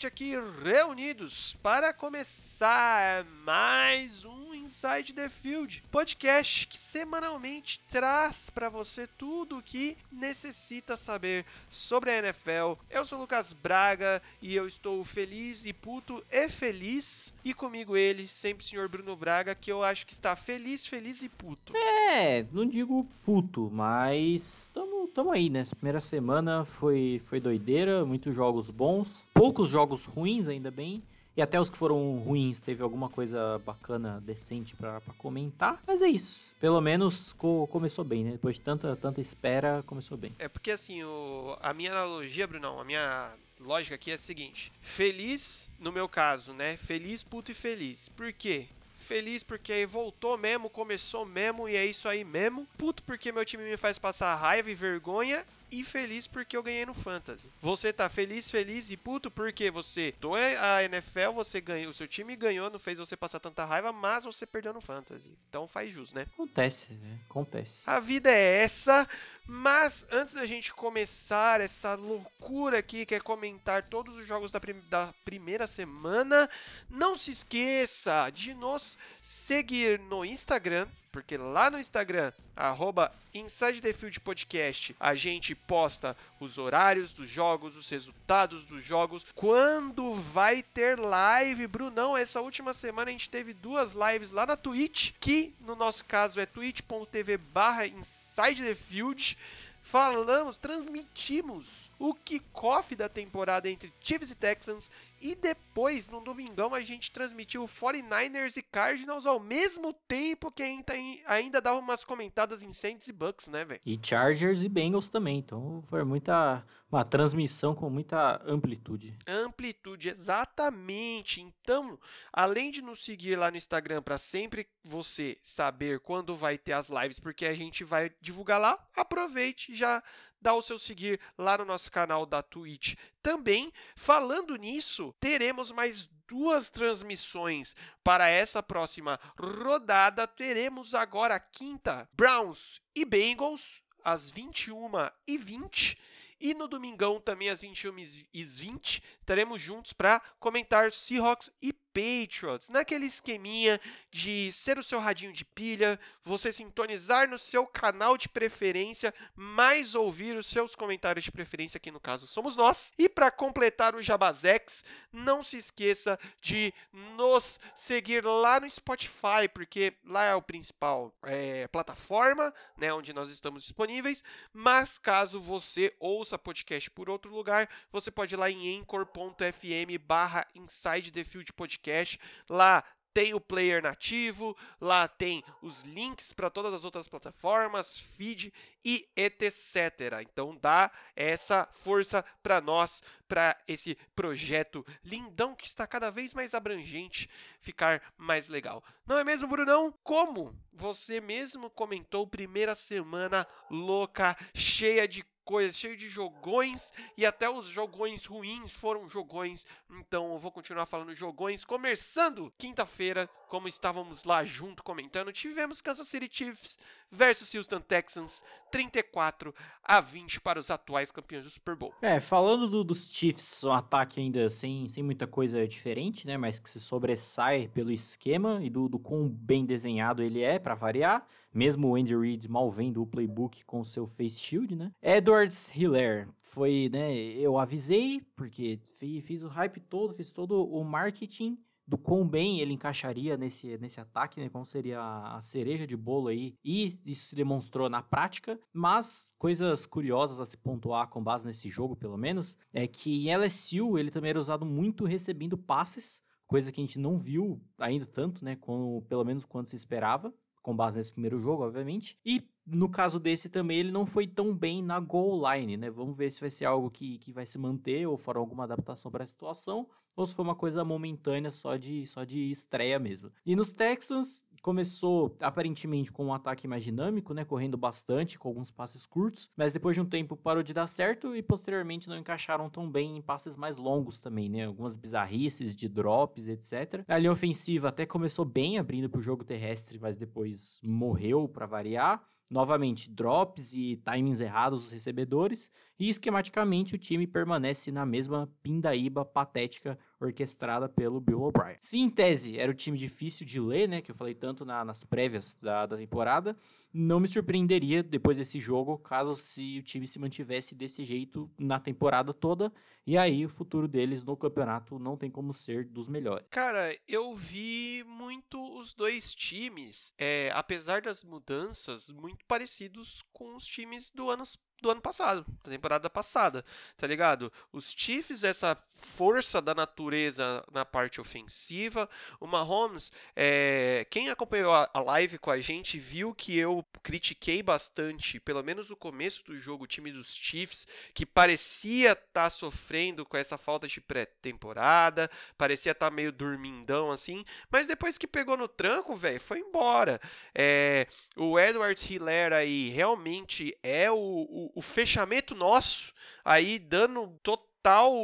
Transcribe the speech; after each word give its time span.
Novamente 0.00 0.06
aqui 0.06 0.34
reunidos 0.64 1.54
para 1.62 1.92
começar 1.92 3.22
mais 3.44 4.24
um 4.24 4.39
Inside 4.80 5.12
the 5.12 5.28
Field, 5.28 5.82
podcast 5.90 6.66
que 6.66 6.78
semanalmente 6.78 7.78
traz 7.90 8.48
para 8.48 8.70
você 8.70 9.06
tudo 9.06 9.58
o 9.58 9.62
que 9.62 9.94
necessita 10.10 10.96
saber 10.96 11.44
sobre 11.68 12.10
a 12.10 12.18
NFL. 12.18 12.80
Eu 12.88 13.04
sou 13.04 13.18
o 13.18 13.20
Lucas 13.20 13.52
Braga 13.52 14.22
e 14.40 14.56
eu 14.56 14.66
estou 14.66 15.04
feliz 15.04 15.66
e 15.66 15.74
puto 15.74 16.24
e 16.30 16.48
feliz. 16.48 17.30
E 17.44 17.52
comigo 17.52 17.94
ele, 17.94 18.26
sempre 18.26 18.64
o 18.64 18.66
senhor 18.66 18.88
Bruno 18.88 19.14
Braga, 19.14 19.54
que 19.54 19.70
eu 19.70 19.82
acho 19.82 20.06
que 20.06 20.14
está 20.14 20.34
feliz, 20.34 20.86
feliz 20.86 21.22
e 21.22 21.28
puto. 21.28 21.76
É, 21.76 22.46
não 22.50 22.64
digo 22.64 23.06
puto, 23.22 23.68
mas 23.70 24.70
tamo, 24.72 25.06
tamo 25.08 25.30
aí, 25.30 25.50
né? 25.50 25.60
Essa 25.60 25.76
primeira 25.76 26.00
semana 26.00 26.64
foi, 26.64 27.20
foi 27.26 27.38
doideira, 27.38 28.06
muitos 28.06 28.34
jogos 28.34 28.70
bons, 28.70 29.08
poucos 29.34 29.68
jogos 29.68 30.06
ruins, 30.06 30.48
ainda 30.48 30.70
bem. 30.70 31.02
E 31.40 31.42
até 31.42 31.58
os 31.58 31.70
que 31.70 31.78
foram 31.78 32.18
ruins, 32.18 32.60
teve 32.60 32.82
alguma 32.82 33.08
coisa 33.08 33.58
bacana, 33.64 34.20
decente 34.20 34.76
pra 34.76 35.00
comentar. 35.16 35.82
Mas 35.86 36.02
é 36.02 36.06
isso. 36.06 36.38
Pelo 36.60 36.78
menos 36.82 37.32
co 37.32 37.66
começou 37.68 38.04
bem, 38.04 38.22
né? 38.22 38.32
Depois 38.32 38.56
de 38.56 38.60
tanta, 38.60 38.94
tanta 38.94 39.22
espera, 39.22 39.82
começou 39.86 40.18
bem. 40.18 40.34
É 40.38 40.48
porque 40.50 40.70
assim, 40.70 41.02
o, 41.02 41.56
a 41.62 41.72
minha 41.72 41.92
analogia, 41.92 42.46
Brunão, 42.46 42.78
a 42.78 42.84
minha 42.84 43.30
lógica 43.58 43.94
aqui 43.94 44.10
é 44.10 44.16
a 44.16 44.18
seguinte: 44.18 44.70
feliz, 44.82 45.70
no 45.78 45.90
meu 45.90 46.06
caso, 46.10 46.52
né? 46.52 46.76
Feliz, 46.76 47.22
puto 47.22 47.52
e 47.52 47.54
feliz. 47.54 48.10
Por 48.10 48.30
quê? 48.34 48.66
Feliz 48.98 49.42
porque 49.42 49.86
voltou 49.86 50.36
mesmo, 50.36 50.68
começou 50.68 51.24
mesmo 51.24 51.66
e 51.70 51.74
é 51.74 51.86
isso 51.86 52.06
aí 52.06 52.22
mesmo. 52.22 52.66
Puto 52.76 53.02
porque 53.02 53.32
meu 53.32 53.46
time 53.46 53.64
me 53.64 53.78
faz 53.78 53.98
passar 53.98 54.36
raiva 54.36 54.70
e 54.70 54.74
vergonha 54.74 55.42
e 55.70 55.84
feliz 55.84 56.26
porque 56.26 56.56
eu 56.56 56.62
ganhei 56.62 56.84
no 56.84 56.94
Fantasy. 56.94 57.48
Você 57.60 57.92
tá 57.92 58.08
feliz, 58.08 58.50
feliz 58.50 58.90
e 58.90 58.96
puto 58.96 59.30
porque 59.30 59.70
você 59.70 60.14
doou 60.20 60.36
a 60.36 60.82
NFL, 60.84 61.32
você 61.34 61.60
ganhou, 61.60 61.90
o 61.90 61.94
seu 61.94 62.08
time 62.08 62.34
ganhou, 62.36 62.70
não 62.70 62.78
fez 62.78 62.98
você 62.98 63.16
passar 63.16 63.40
tanta 63.40 63.64
raiva, 63.64 63.92
mas 63.92 64.24
você 64.24 64.46
perdeu 64.46 64.72
no 64.72 64.80
Fantasy. 64.80 65.30
Então 65.48 65.66
faz 65.66 65.92
jus, 65.92 66.12
né? 66.12 66.26
Acontece, 66.34 66.92
né? 66.94 67.18
Acontece. 67.28 67.82
A 67.86 68.00
vida 68.00 68.30
é 68.30 68.62
essa, 68.62 69.08
mas 69.50 70.06
antes 70.12 70.32
da 70.32 70.46
gente 70.46 70.72
começar 70.72 71.60
essa 71.60 71.94
loucura 71.94 72.78
aqui, 72.78 73.04
que 73.04 73.16
é 73.16 73.20
comentar 73.20 73.82
todos 73.82 74.16
os 74.16 74.24
jogos 74.24 74.52
da, 74.52 74.60
prim 74.60 74.80
da 74.88 75.12
primeira 75.24 75.66
semana, 75.66 76.48
não 76.88 77.18
se 77.18 77.32
esqueça 77.32 78.30
de 78.30 78.54
nos 78.54 78.96
seguir 79.20 79.98
no 79.98 80.24
Instagram, 80.24 80.86
porque 81.10 81.36
lá 81.36 81.68
no 81.68 81.80
Instagram, 81.80 82.32
arroba 82.54 83.10
Inside 83.34 83.80
the 83.80 83.92
Field 83.92 84.20
Podcast, 84.20 84.94
a 85.00 85.16
gente 85.16 85.52
posta 85.52 86.16
os 86.38 86.56
horários 86.56 87.12
dos 87.12 87.28
jogos, 87.28 87.76
os 87.76 87.90
resultados 87.90 88.64
dos 88.66 88.84
jogos, 88.84 89.26
quando 89.34 90.14
vai 90.14 90.62
ter 90.62 90.96
live, 90.96 91.66
Brunão, 91.66 92.16
essa 92.16 92.40
última 92.40 92.72
semana 92.72 93.08
a 93.08 93.12
gente 93.12 93.28
teve 93.28 93.52
duas 93.52 93.94
lives 93.94 94.30
lá 94.30 94.46
na 94.46 94.56
Twitch, 94.56 95.10
que 95.18 95.52
no 95.60 95.74
nosso 95.74 96.04
caso 96.04 96.38
é 96.38 96.46
twitch.tv 96.46 97.36
barra 97.36 97.88
Inside 97.88 98.29
the 98.54 98.74
Field, 98.74 99.36
falamos, 99.82 100.58
transmitimos 100.58 101.90
o 101.98 102.14
kickoff 102.14 102.94
da 102.94 103.08
temporada 103.08 103.70
entre 103.70 103.92
Chiefs 104.00 104.30
e 104.30 104.34
Texans 104.34 104.90
e 105.20 105.34
depois, 105.34 106.08
no 106.08 106.20
domingão, 106.20 106.74
a 106.74 106.80
gente 106.80 107.12
transmitiu 107.12 107.68
49ers 107.68 108.56
e 108.56 108.62
Cardinals 108.62 109.26
ao 109.26 109.38
mesmo 109.38 109.92
tempo 109.92 110.50
que 110.50 110.62
ainda, 110.62 110.94
ainda 111.26 111.60
dava 111.60 111.78
umas 111.78 112.04
comentadas 112.04 112.62
em 112.62 112.72
Saints 112.72 113.06
e 113.08 113.12
Bucks, 113.12 113.46
né, 113.48 113.64
velho? 113.64 113.80
E 113.84 113.98
Chargers 114.02 114.62
e 114.62 114.68
Bengals 114.68 115.08
também. 115.08 115.38
Então 115.38 115.82
foi 115.86 116.04
muita. 116.04 116.64
Uma 116.90 117.04
transmissão 117.04 117.72
com 117.72 117.88
muita 117.88 118.42
amplitude. 118.44 119.16
Amplitude, 119.24 120.08
exatamente. 120.08 121.40
Então, 121.40 121.96
além 122.32 122.72
de 122.72 122.82
nos 122.82 123.04
seguir 123.04 123.36
lá 123.36 123.48
no 123.48 123.56
Instagram 123.56 124.02
para 124.02 124.18
sempre 124.18 124.66
você 124.82 125.38
saber 125.40 126.00
quando 126.00 126.34
vai 126.34 126.58
ter 126.58 126.72
as 126.72 126.88
lives, 126.88 127.20
porque 127.20 127.46
a 127.46 127.54
gente 127.54 127.84
vai 127.84 128.10
divulgar 128.20 128.60
lá, 128.60 128.76
aproveite 128.96 129.72
já 129.72 130.02
dá 130.40 130.54
o 130.54 130.62
seu 130.62 130.78
seguir 130.78 131.20
lá 131.36 131.58
no 131.58 131.64
nosso 131.64 131.90
canal 131.90 132.24
da 132.24 132.42
Twitch. 132.42 132.94
Também, 133.22 133.72
falando 133.94 134.56
nisso, 134.56 135.14
teremos 135.20 135.70
mais 135.70 136.08
duas 136.26 136.70
transmissões 136.70 137.74
para 138.04 138.28
essa 138.28 138.62
próxima 138.62 139.18
rodada. 139.36 140.26
Teremos 140.26 140.94
agora 140.94 141.34
a 141.34 141.40
quinta, 141.40 142.08
Browns 142.12 142.80
e 142.94 143.04
Bengals, 143.04 143.82
às 144.04 144.30
21h20. 144.30 145.98
E 146.40 146.54
no 146.54 146.66
domingão, 146.66 147.20
também 147.20 147.50
às 147.50 147.60
21h20, 147.60 149.02
estaremos 149.20 149.60
juntos 149.60 149.92
para 149.92 150.20
comentar 150.38 150.90
Seahawks 150.90 151.52
e 151.60 151.70
Patriots, 151.92 152.68
naquele 152.68 153.06
esqueminha 153.06 153.80
de 154.10 154.52
ser 154.52 154.78
o 154.78 154.82
seu 154.82 155.00
radinho 155.00 155.32
de 155.32 155.44
pilha, 155.44 155.98
você 156.24 156.52
sintonizar 156.52 157.28
no 157.28 157.38
seu 157.38 157.66
canal 157.66 158.16
de 158.16 158.28
preferência, 158.28 159.12
mais 159.34 159.94
ouvir 159.94 160.36
os 160.36 160.46
seus 160.46 160.74
comentários 160.74 161.24
de 161.24 161.32
preferência, 161.32 161.80
que 161.80 161.90
no 161.90 161.98
caso 161.98 162.26
somos 162.26 162.54
nós. 162.54 162.92
E 162.96 163.08
para 163.08 163.30
completar 163.30 163.94
o 163.94 164.02
Jabazex, 164.02 164.84
não 165.12 165.42
se 165.42 165.56
esqueça 165.56 166.18
de 166.40 166.72
nos 166.92 167.58
seguir 167.74 168.24
lá 168.24 168.60
no 168.60 168.70
Spotify, 168.70 169.48
porque 169.52 169.94
lá 170.04 170.24
é 170.24 170.34
o 170.34 170.42
principal 170.42 171.12
é, 171.24 171.66
plataforma, 171.68 172.54
né, 172.76 172.92
onde 172.92 173.12
nós 173.12 173.28
estamos 173.30 173.64
disponíveis. 173.64 174.22
Mas 174.52 174.98
caso 174.98 175.40
você 175.40 175.94
ouça 175.98 176.38
podcast 176.38 176.90
por 176.90 177.10
outro 177.10 177.34
lugar, 177.34 177.68
você 177.90 178.10
pode 178.10 178.34
ir 178.34 178.38
lá 178.38 178.50
em 178.50 178.78
anchor.fm 178.78 179.98
barra 180.06 180.46
Inside 180.54 181.10
the 181.10 181.24
Field 181.24 181.52
Podcast 181.52 181.79
podcast. 181.80 182.20
Lá 182.48 182.84
tem 183.12 183.34
o 183.34 183.40
player 183.40 183.82
nativo, 183.82 184.56
lá 184.80 185.08
tem 185.08 185.42
os 185.60 185.82
links 185.82 186.32
para 186.32 186.48
todas 186.48 186.72
as 186.72 186.84
outras 186.84 187.08
plataformas, 187.08 187.98
feed 187.98 188.52
e 188.84 189.08
etc. 189.16 190.20
Então 190.22 190.56
dá 190.56 190.92
essa 191.16 191.68
força 191.72 192.24
para 192.40 192.60
nós, 192.60 193.02
para 193.26 193.58
esse 193.66 193.98
projeto 194.14 194.86
lindão 195.04 195.56
que 195.56 195.66
está 195.66 195.88
cada 195.88 196.08
vez 196.08 196.32
mais 196.32 196.54
abrangente, 196.54 197.28
ficar 197.58 198.00
mais 198.16 198.46
legal. 198.46 198.82
Não 199.04 199.18
é 199.18 199.24
mesmo, 199.24 199.48
Brunão? 199.48 199.92
Como 200.04 200.54
você 200.72 201.20
mesmo 201.20 201.68
comentou, 201.68 202.28
primeira 202.28 202.76
semana 202.76 203.44
louca, 203.68 204.36
cheia 204.54 205.08
de 205.08 205.24
coisas, 205.50 205.76
cheio 205.76 205.96
de 205.96 206.08
jogões 206.08 206.92
e 207.16 207.26
até 207.26 207.50
os 207.50 207.66
jogões 207.66 208.24
ruins 208.24 208.70
foram 208.70 209.08
jogões. 209.08 209.66
Então 209.90 210.32
eu 210.32 210.38
vou 210.38 210.52
continuar 210.52 210.86
falando 210.86 211.12
jogões. 211.12 211.64
Começando 211.64 212.52
quinta-feira, 212.56 213.28
como 213.50 213.66
estávamos 213.66 214.22
lá 214.22 214.44
junto 214.44 214.80
comentando, 214.84 215.32
tivemos 215.32 215.80
Kansas 215.80 216.06
City 216.06 216.28
Chiefs 216.30 216.78
versus 217.10 217.52
Houston 217.52 217.80
Texans, 217.80 218.44
34 218.70 219.52
a 219.82 220.00
20 220.00 220.40
para 220.40 220.60
os 220.60 220.70
atuais 220.70 221.10
campeões 221.10 221.44
do 221.44 221.50
Super 221.50 221.74
Bowl. 221.74 221.92
É, 222.00 222.20
falando 222.20 222.68
do, 222.68 222.84
dos 222.84 223.10
Chiefs, 223.10 223.64
um 223.64 223.72
ataque 223.72 224.20
ainda 224.20 224.48
sem, 224.48 224.88
sem 224.88 225.02
muita 225.02 225.26
coisa 225.26 225.66
diferente, 225.66 226.28
né, 226.28 226.36
mas 226.36 226.60
que 226.60 226.70
se 226.70 226.80
sobressai 226.80 227.66
pelo 227.66 227.90
esquema 227.90 228.60
e 228.62 228.70
do, 228.70 228.88
do 228.88 229.00
quão 229.00 229.28
bem 229.28 229.66
desenhado 229.66 230.22
ele 230.22 230.42
é, 230.42 230.60
para 230.60 230.76
variar, 230.76 231.26
mesmo 231.52 231.88
o 231.88 231.96
Andy 231.96 232.16
Reid 232.16 232.48
mal 232.48 232.70
vendo 232.70 233.02
o 233.02 233.06
playbook 233.06 233.64
com 233.64 233.82
seu 233.82 234.06
face 234.06 234.38
shield, 234.38 234.76
né. 234.76 234.92
Edwards 235.02 235.74
Hiller 235.74 236.28
foi, 236.40 236.88
né, 236.92 237.12
eu 237.12 237.58
avisei, 237.58 238.22
porque 238.36 238.78
fiz, 238.96 239.24
fiz 239.24 239.42
o 239.42 239.48
hype 239.48 239.80
todo, 239.80 240.14
fiz 240.14 240.30
todo 240.30 240.64
o 240.64 240.84
marketing, 240.84 241.58
do 241.90 241.98
quão 241.98 242.26
bem 242.26 242.60
ele 242.60 242.72
encaixaria 242.72 243.36
nesse, 243.36 243.76
nesse 243.78 244.00
ataque, 244.00 244.38
né? 244.38 244.48
Como 244.48 244.64
seria 244.64 245.00
a 245.00 245.42
cereja 245.42 245.84
de 245.84 245.96
bolo 245.96 246.28
aí. 246.28 246.54
E 246.64 246.96
isso 247.04 247.30
se 247.30 247.34
demonstrou 247.34 247.90
na 247.90 248.00
prática. 248.00 248.60
Mas 248.72 249.28
coisas 249.36 249.86
curiosas 249.86 250.38
a 250.38 250.46
se 250.46 250.56
pontuar 250.56 251.08
com 251.08 251.20
base 251.20 251.44
nesse 251.44 251.68
jogo, 251.68 251.96
pelo 251.96 252.16
menos, 252.16 252.56
é 252.72 252.86
que 252.86 253.26
em 253.26 253.34
LSU 253.36 253.98
ele 253.98 254.12
também 254.12 254.30
era 254.30 254.38
usado 254.38 254.64
muito 254.64 255.04
recebendo 255.04 255.58
passes, 255.58 256.22
coisa 256.46 256.70
que 256.70 256.80
a 256.80 256.84
gente 256.84 256.96
não 256.96 257.16
viu 257.16 257.60
ainda 257.76 258.06
tanto, 258.06 258.44
né? 258.44 258.54
Como, 258.54 259.02
pelo 259.08 259.24
menos 259.24 259.44
quando 259.44 259.66
se 259.66 259.74
esperava 259.74 260.32
com 260.62 260.76
base 260.76 260.96
nesse 260.96 261.10
primeiro 261.10 261.40
jogo, 261.40 261.64
obviamente. 261.64 262.16
E 262.24 262.48
no 262.70 262.88
caso 262.88 263.18
desse 263.18 263.48
também, 263.48 263.78
ele 263.78 263.92
não 263.92 264.06
foi 264.06 264.26
tão 264.26 264.54
bem 264.54 264.82
na 264.82 264.98
goal 265.00 265.40
line, 265.52 265.76
né? 265.76 265.90
Vamos 265.90 266.16
ver 266.16 266.30
se 266.30 266.40
vai 266.40 266.50
ser 266.50 266.64
algo 266.64 266.90
que, 266.90 267.18
que 267.18 267.32
vai 267.32 267.46
se 267.46 267.58
manter 267.58 268.06
ou 268.06 268.16
for 268.16 268.36
alguma 268.36 268.64
adaptação 268.64 269.10
para 269.10 269.24
a 269.24 269.26
situação, 269.26 269.88
ou 270.16 270.26
se 270.26 270.34
foi 270.34 270.44
uma 270.44 270.54
coisa 270.54 270.84
momentânea 270.84 271.50
só 271.50 271.76
de, 271.76 272.06
só 272.06 272.24
de 272.24 272.50
estreia 272.50 272.98
mesmo. 272.98 273.30
E 273.44 273.56
nos 273.56 273.72
Texans, 273.72 274.44
começou 274.60 275.36
aparentemente 275.40 276.12
com 276.12 276.26
um 276.26 276.34
ataque 276.34 276.68
mais 276.68 276.84
dinâmico, 276.84 277.32
né, 277.32 277.44
correndo 277.44 277.76
bastante, 277.76 278.38
com 278.38 278.48
alguns 278.48 278.70
passes 278.70 279.06
curtos, 279.06 279.50
mas 279.56 279.72
depois 279.72 279.94
de 279.94 280.00
um 280.00 280.04
tempo 280.04 280.36
parou 280.36 280.62
de 280.62 280.74
dar 280.74 280.86
certo 280.86 281.34
e 281.34 281.42
posteriormente 281.42 282.08
não 282.08 282.18
encaixaram 282.18 282.68
tão 282.68 282.90
bem 282.90 283.16
em 283.16 283.22
passes 283.22 283.56
mais 283.56 283.76
longos 283.76 284.20
também, 284.20 284.48
né, 284.48 284.66
algumas 284.66 284.94
bizarrices 284.94 285.74
de 285.74 285.88
drops, 285.88 286.46
etc. 286.46 287.04
A 287.08 287.18
linha 287.18 287.32
ofensiva 287.32 287.88
até 287.88 288.04
começou 288.06 288.44
bem 288.44 288.78
abrindo 288.78 289.08
para 289.08 289.18
o 289.18 289.22
jogo 289.22 289.44
terrestre, 289.44 289.98
mas 289.98 290.16
depois 290.16 290.80
morreu 290.82 291.48
para 291.48 291.66
variar. 291.66 292.22
Novamente 292.50 293.08
drops 293.08 293.74
e 293.74 293.96
timings 293.96 294.40
errados 294.40 294.82
dos 294.82 294.92
recebedores, 294.92 295.70
e 295.98 296.08
esquematicamente 296.08 296.94
o 296.94 296.98
time 296.98 297.26
permanece 297.26 297.92
na 297.92 298.04
mesma 298.04 298.52
pindaíba 298.62 299.24
patética 299.24 299.96
orquestrada 300.20 300.88
pelo 300.88 301.20
Bill 301.20 301.42
O'Brien. 301.42 301.78
Se 301.80 301.98
em 301.98 302.10
tese 302.10 302.58
era 302.58 302.70
o 302.70 302.74
time 302.74 302.98
difícil 302.98 303.46
de 303.46 303.58
ler, 303.58 303.88
né, 303.88 304.02
que 304.02 304.10
eu 304.10 304.14
falei 304.14 304.34
tanto 304.34 304.64
na, 304.64 304.84
nas 304.84 305.02
prévias 305.02 305.54
da, 305.54 305.86
da, 305.86 305.96
temporada, 305.96 306.56
não 306.92 307.18
me 307.20 307.26
surpreenderia 307.26 308.02
depois 308.02 308.36
desse 308.36 308.60
jogo 308.60 308.98
caso 308.98 309.34
se 309.34 309.78
o 309.78 309.82
time 309.82 310.06
se 310.06 310.18
mantivesse 310.18 310.74
desse 310.74 311.04
jeito 311.04 311.50
na 311.58 311.80
temporada 311.80 312.34
toda, 312.34 312.72
e 313.06 313.16
aí 313.16 313.44
o 313.44 313.48
futuro 313.48 313.88
deles 313.88 314.24
no 314.24 314.36
campeonato 314.36 314.98
não 314.98 315.16
tem 315.16 315.30
como 315.30 315.54
ser 315.54 315.84
dos 315.86 316.08
melhores. 316.08 316.46
Cara, 316.50 316.96
eu 317.08 317.34
vi 317.34 318.04
muito 318.06 318.60
os 318.78 318.92
dois 318.92 319.34
times, 319.34 320.12
é, 320.18 320.52
apesar 320.54 321.00
das 321.00 321.24
mudanças, 321.24 322.10
muito 322.10 322.44
parecidos 322.46 323.22
com 323.32 323.56
os 323.56 323.64
times 323.64 324.10
do 324.10 324.28
ano 324.28 324.44
do 324.82 324.90
ano 324.90 325.00
passado, 325.00 325.44
da 325.64 325.70
temporada 325.70 326.08
passada, 326.08 326.64
tá 326.96 327.06
ligado? 327.06 327.52
Os 327.72 327.94
Chiefs, 327.96 328.44
essa 328.44 328.76
força 328.96 329.60
da 329.60 329.74
natureza 329.74 330.64
na 330.72 330.84
parte 330.84 331.20
ofensiva, 331.20 332.08
o 332.38 332.46
Mahomes, 332.46 333.10
é, 333.34 334.06
quem 334.10 334.28
acompanhou 334.28 334.72
a 334.74 335.00
live 335.00 335.38
com 335.38 335.50
a 335.50 335.58
gente 335.58 335.98
viu 335.98 336.34
que 336.34 336.56
eu 336.58 336.84
critiquei 337.02 337.62
bastante, 337.62 338.38
pelo 338.38 338.62
menos 338.62 338.90
no 338.90 338.96
começo 338.96 339.44
do 339.44 339.56
jogo, 339.56 339.84
o 339.84 339.86
time 339.86 340.12
dos 340.12 340.34
Chiefs, 340.34 340.86
que 341.14 341.24
parecia 341.24 342.12
estar 342.12 342.26
tá 342.32 342.50
sofrendo 342.50 343.24
com 343.24 343.36
essa 343.36 343.56
falta 343.56 343.88
de 343.88 344.00
pré-temporada, 344.00 345.30
parecia 345.56 345.92
estar 345.92 346.10
tá 346.10 346.14
meio 346.14 346.32
dormindão 346.32 347.10
assim, 347.10 347.44
mas 347.70 347.86
depois 347.86 348.18
que 348.18 348.26
pegou 348.26 348.56
no 348.56 348.68
tranco, 348.68 349.16
velho, 349.16 349.40
foi 349.40 349.58
embora. 349.60 350.20
É, 350.54 351.06
o 351.36 351.58
Edward 351.58 352.00
Hiller 352.12 352.52
aí 352.52 352.88
realmente 352.88 353.76
é 353.82 354.10
o, 354.10 354.16
o 354.16 354.69
o, 354.74 354.82
fechamento 354.82 355.54
nosso 355.54 356.12
aí 356.44 356.78
dando 356.78 357.38
total 357.42 358.14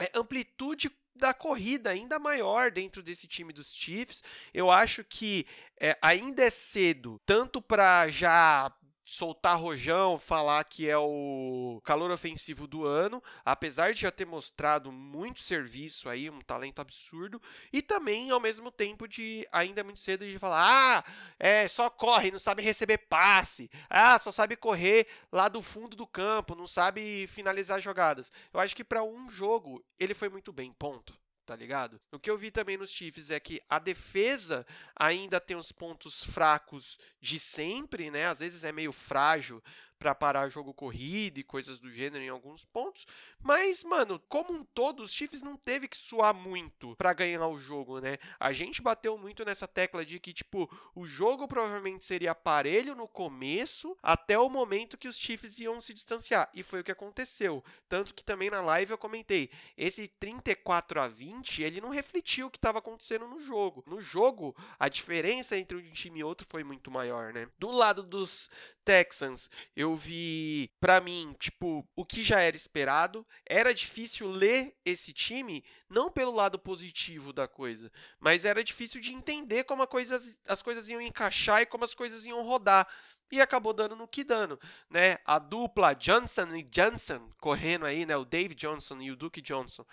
é, 0.00 0.10
amplitude 0.14 0.90
da 1.14 1.32
corrida 1.32 1.90
ainda 1.90 2.18
maior 2.18 2.70
dentro 2.70 3.02
desse 3.02 3.28
time 3.28 3.52
dos 3.52 3.74
Chiefs. 3.74 4.22
Eu 4.52 4.70
acho 4.70 5.04
que 5.04 5.46
é, 5.80 5.96
ainda 6.02 6.42
é 6.42 6.50
cedo, 6.50 7.20
tanto 7.24 7.62
para 7.62 8.08
já 8.08 8.72
soltar 9.04 9.58
rojão, 9.58 10.18
falar 10.18 10.64
que 10.64 10.88
é 10.88 10.96
o 10.96 11.80
calor 11.84 12.10
ofensivo 12.10 12.66
do 12.66 12.86
ano, 12.86 13.22
apesar 13.44 13.92
de 13.92 14.00
já 14.00 14.10
ter 14.10 14.24
mostrado 14.24 14.90
muito 14.90 15.40
serviço 15.40 16.08
aí, 16.08 16.30
um 16.30 16.40
talento 16.40 16.80
absurdo, 16.80 17.40
e 17.72 17.82
também 17.82 18.30
ao 18.30 18.40
mesmo 18.40 18.70
tempo 18.70 19.06
de 19.06 19.46
ainda 19.52 19.84
muito 19.84 20.00
cedo 20.00 20.24
de 20.26 20.38
falar: 20.38 20.64
"Ah, 20.66 21.04
é, 21.38 21.68
só 21.68 21.90
corre, 21.90 22.30
não 22.30 22.38
sabe 22.38 22.62
receber 22.62 22.98
passe. 22.98 23.70
Ah, 23.90 24.18
só 24.18 24.30
sabe 24.30 24.56
correr 24.56 25.06
lá 25.30 25.48
do 25.48 25.60
fundo 25.60 25.96
do 25.96 26.06
campo, 26.06 26.54
não 26.54 26.66
sabe 26.66 27.26
finalizar 27.26 27.80
jogadas". 27.80 28.30
Eu 28.52 28.60
acho 28.60 28.74
que 28.74 28.84
para 28.84 29.02
um 29.02 29.28
jogo 29.28 29.84
ele 29.98 30.14
foi 30.14 30.28
muito 30.28 30.52
bem, 30.52 30.72
ponto 30.72 31.23
tá 31.44 31.54
ligado? 31.54 32.00
O 32.10 32.18
que 32.18 32.30
eu 32.30 32.36
vi 32.36 32.50
também 32.50 32.76
nos 32.76 32.90
Chiefs 32.90 33.30
é 33.30 33.38
que 33.38 33.60
a 33.68 33.78
defesa 33.78 34.66
ainda 34.96 35.40
tem 35.40 35.56
os 35.56 35.70
pontos 35.70 36.24
fracos 36.24 36.98
de 37.20 37.38
sempre, 37.38 38.10
né? 38.10 38.26
Às 38.26 38.38
vezes 38.38 38.64
é 38.64 38.72
meio 38.72 38.92
frágil 38.92 39.62
para 39.98 40.14
parar 40.14 40.48
jogo 40.48 40.74
corrido 40.74 41.38
e 41.38 41.44
coisas 41.44 41.78
do 41.78 41.90
gênero 41.90 42.22
em 42.22 42.28
alguns 42.28 42.64
pontos. 42.64 43.06
Mas, 43.42 43.82
mano, 43.84 44.20
como 44.28 44.52
um 44.52 44.64
todo, 44.64 45.02
os 45.02 45.12
Chiefs 45.12 45.42
não 45.42 45.56
teve 45.56 45.88
que 45.88 45.96
suar 45.96 46.34
muito 46.34 46.94
para 46.96 47.12
ganhar 47.12 47.46
o 47.46 47.58
jogo, 47.58 48.00
né? 48.00 48.18
A 48.38 48.52
gente 48.52 48.82
bateu 48.82 49.16
muito 49.18 49.44
nessa 49.44 49.66
tecla 49.68 50.04
de 50.04 50.18
que, 50.18 50.32
tipo, 50.32 50.70
o 50.94 51.06
jogo 51.06 51.46
provavelmente 51.46 52.04
seria 52.04 52.34
parelho 52.34 52.94
no 52.94 53.08
começo, 53.08 53.96
até 54.02 54.38
o 54.38 54.48
momento 54.48 54.98
que 54.98 55.08
os 55.08 55.18
Chiefs 55.18 55.58
iam 55.58 55.80
se 55.80 55.94
distanciar. 55.94 56.50
E 56.54 56.62
foi 56.62 56.80
o 56.80 56.84
que 56.84 56.92
aconteceu. 56.92 57.62
Tanto 57.88 58.14
que 58.14 58.24
também 58.24 58.50
na 58.50 58.60
live 58.60 58.92
eu 58.92 58.98
comentei, 58.98 59.50
esse 59.76 60.08
34 60.08 61.00
a 61.00 61.08
20, 61.08 61.62
ele 61.62 61.80
não 61.80 61.90
refletiu 61.90 62.46
o 62.46 62.50
que 62.50 62.58
estava 62.58 62.78
acontecendo 62.78 63.26
no 63.26 63.40
jogo. 63.40 63.84
No 63.86 64.00
jogo, 64.00 64.54
a 64.78 64.88
diferença 64.88 65.56
entre 65.56 65.76
um 65.76 65.92
time 65.92 66.20
e 66.20 66.24
outro 66.24 66.46
foi 66.48 66.64
muito 66.64 66.90
maior, 66.90 67.32
né? 67.32 67.48
Do 67.58 67.70
lado 67.70 68.02
dos 68.02 68.50
Texans, 68.84 69.50
eu 69.74 69.94
vi, 69.94 70.70
para 70.78 71.00
mim, 71.00 71.34
tipo, 71.38 71.86
o 71.96 72.04
que 72.04 72.22
já 72.22 72.40
era 72.40 72.56
esperado. 72.56 73.26
Era 73.46 73.72
difícil 73.72 74.28
ler 74.28 74.76
esse 74.84 75.12
time, 75.12 75.64
não 75.88 76.10
pelo 76.10 76.32
lado 76.32 76.58
positivo 76.58 77.32
da 77.32 77.48
coisa, 77.48 77.90
mas 78.20 78.44
era 78.44 78.62
difícil 78.62 79.00
de 79.00 79.12
entender 79.12 79.64
como 79.64 79.86
coisa, 79.86 80.20
as 80.46 80.62
coisas 80.62 80.88
iam 80.88 81.00
encaixar 81.00 81.62
e 81.62 81.66
como 81.66 81.84
as 81.84 81.94
coisas 81.94 82.26
iam 82.26 82.42
rodar. 82.42 82.86
E 83.32 83.40
acabou 83.40 83.72
dando 83.72 83.96
no 83.96 84.06
que 84.06 84.22
dando, 84.22 84.60
né? 84.88 85.18
A 85.24 85.40
dupla 85.40 85.94
Johnson 85.94 86.54
e 86.54 86.62
Johnson 86.62 87.30
correndo 87.40 87.86
aí, 87.86 88.06
né? 88.06 88.16
O 88.16 88.24
Dave 88.24 88.54
Johnson 88.54 89.00
e 89.00 89.10
o 89.10 89.16
Duke 89.16 89.40
Johnson. 89.40 89.84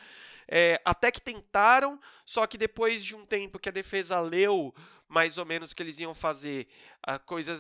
É, 0.48 0.80
até 0.84 1.10
que 1.12 1.22
tentaram, 1.22 2.00
só 2.26 2.46
que 2.46 2.58
depois 2.58 3.04
de 3.04 3.16
um 3.16 3.26
tempo 3.26 3.58
que 3.58 3.70
a 3.70 3.72
defesa 3.72 4.20
leu 4.20 4.76
mais 5.12 5.38
ou 5.38 5.46
menos 5.46 5.72
o 5.72 5.76
que 5.76 5.84
eles 5.84 6.00
iam 6.00 6.14
fazer, 6.14 6.68
a 7.04 7.20
coisa 7.20 7.58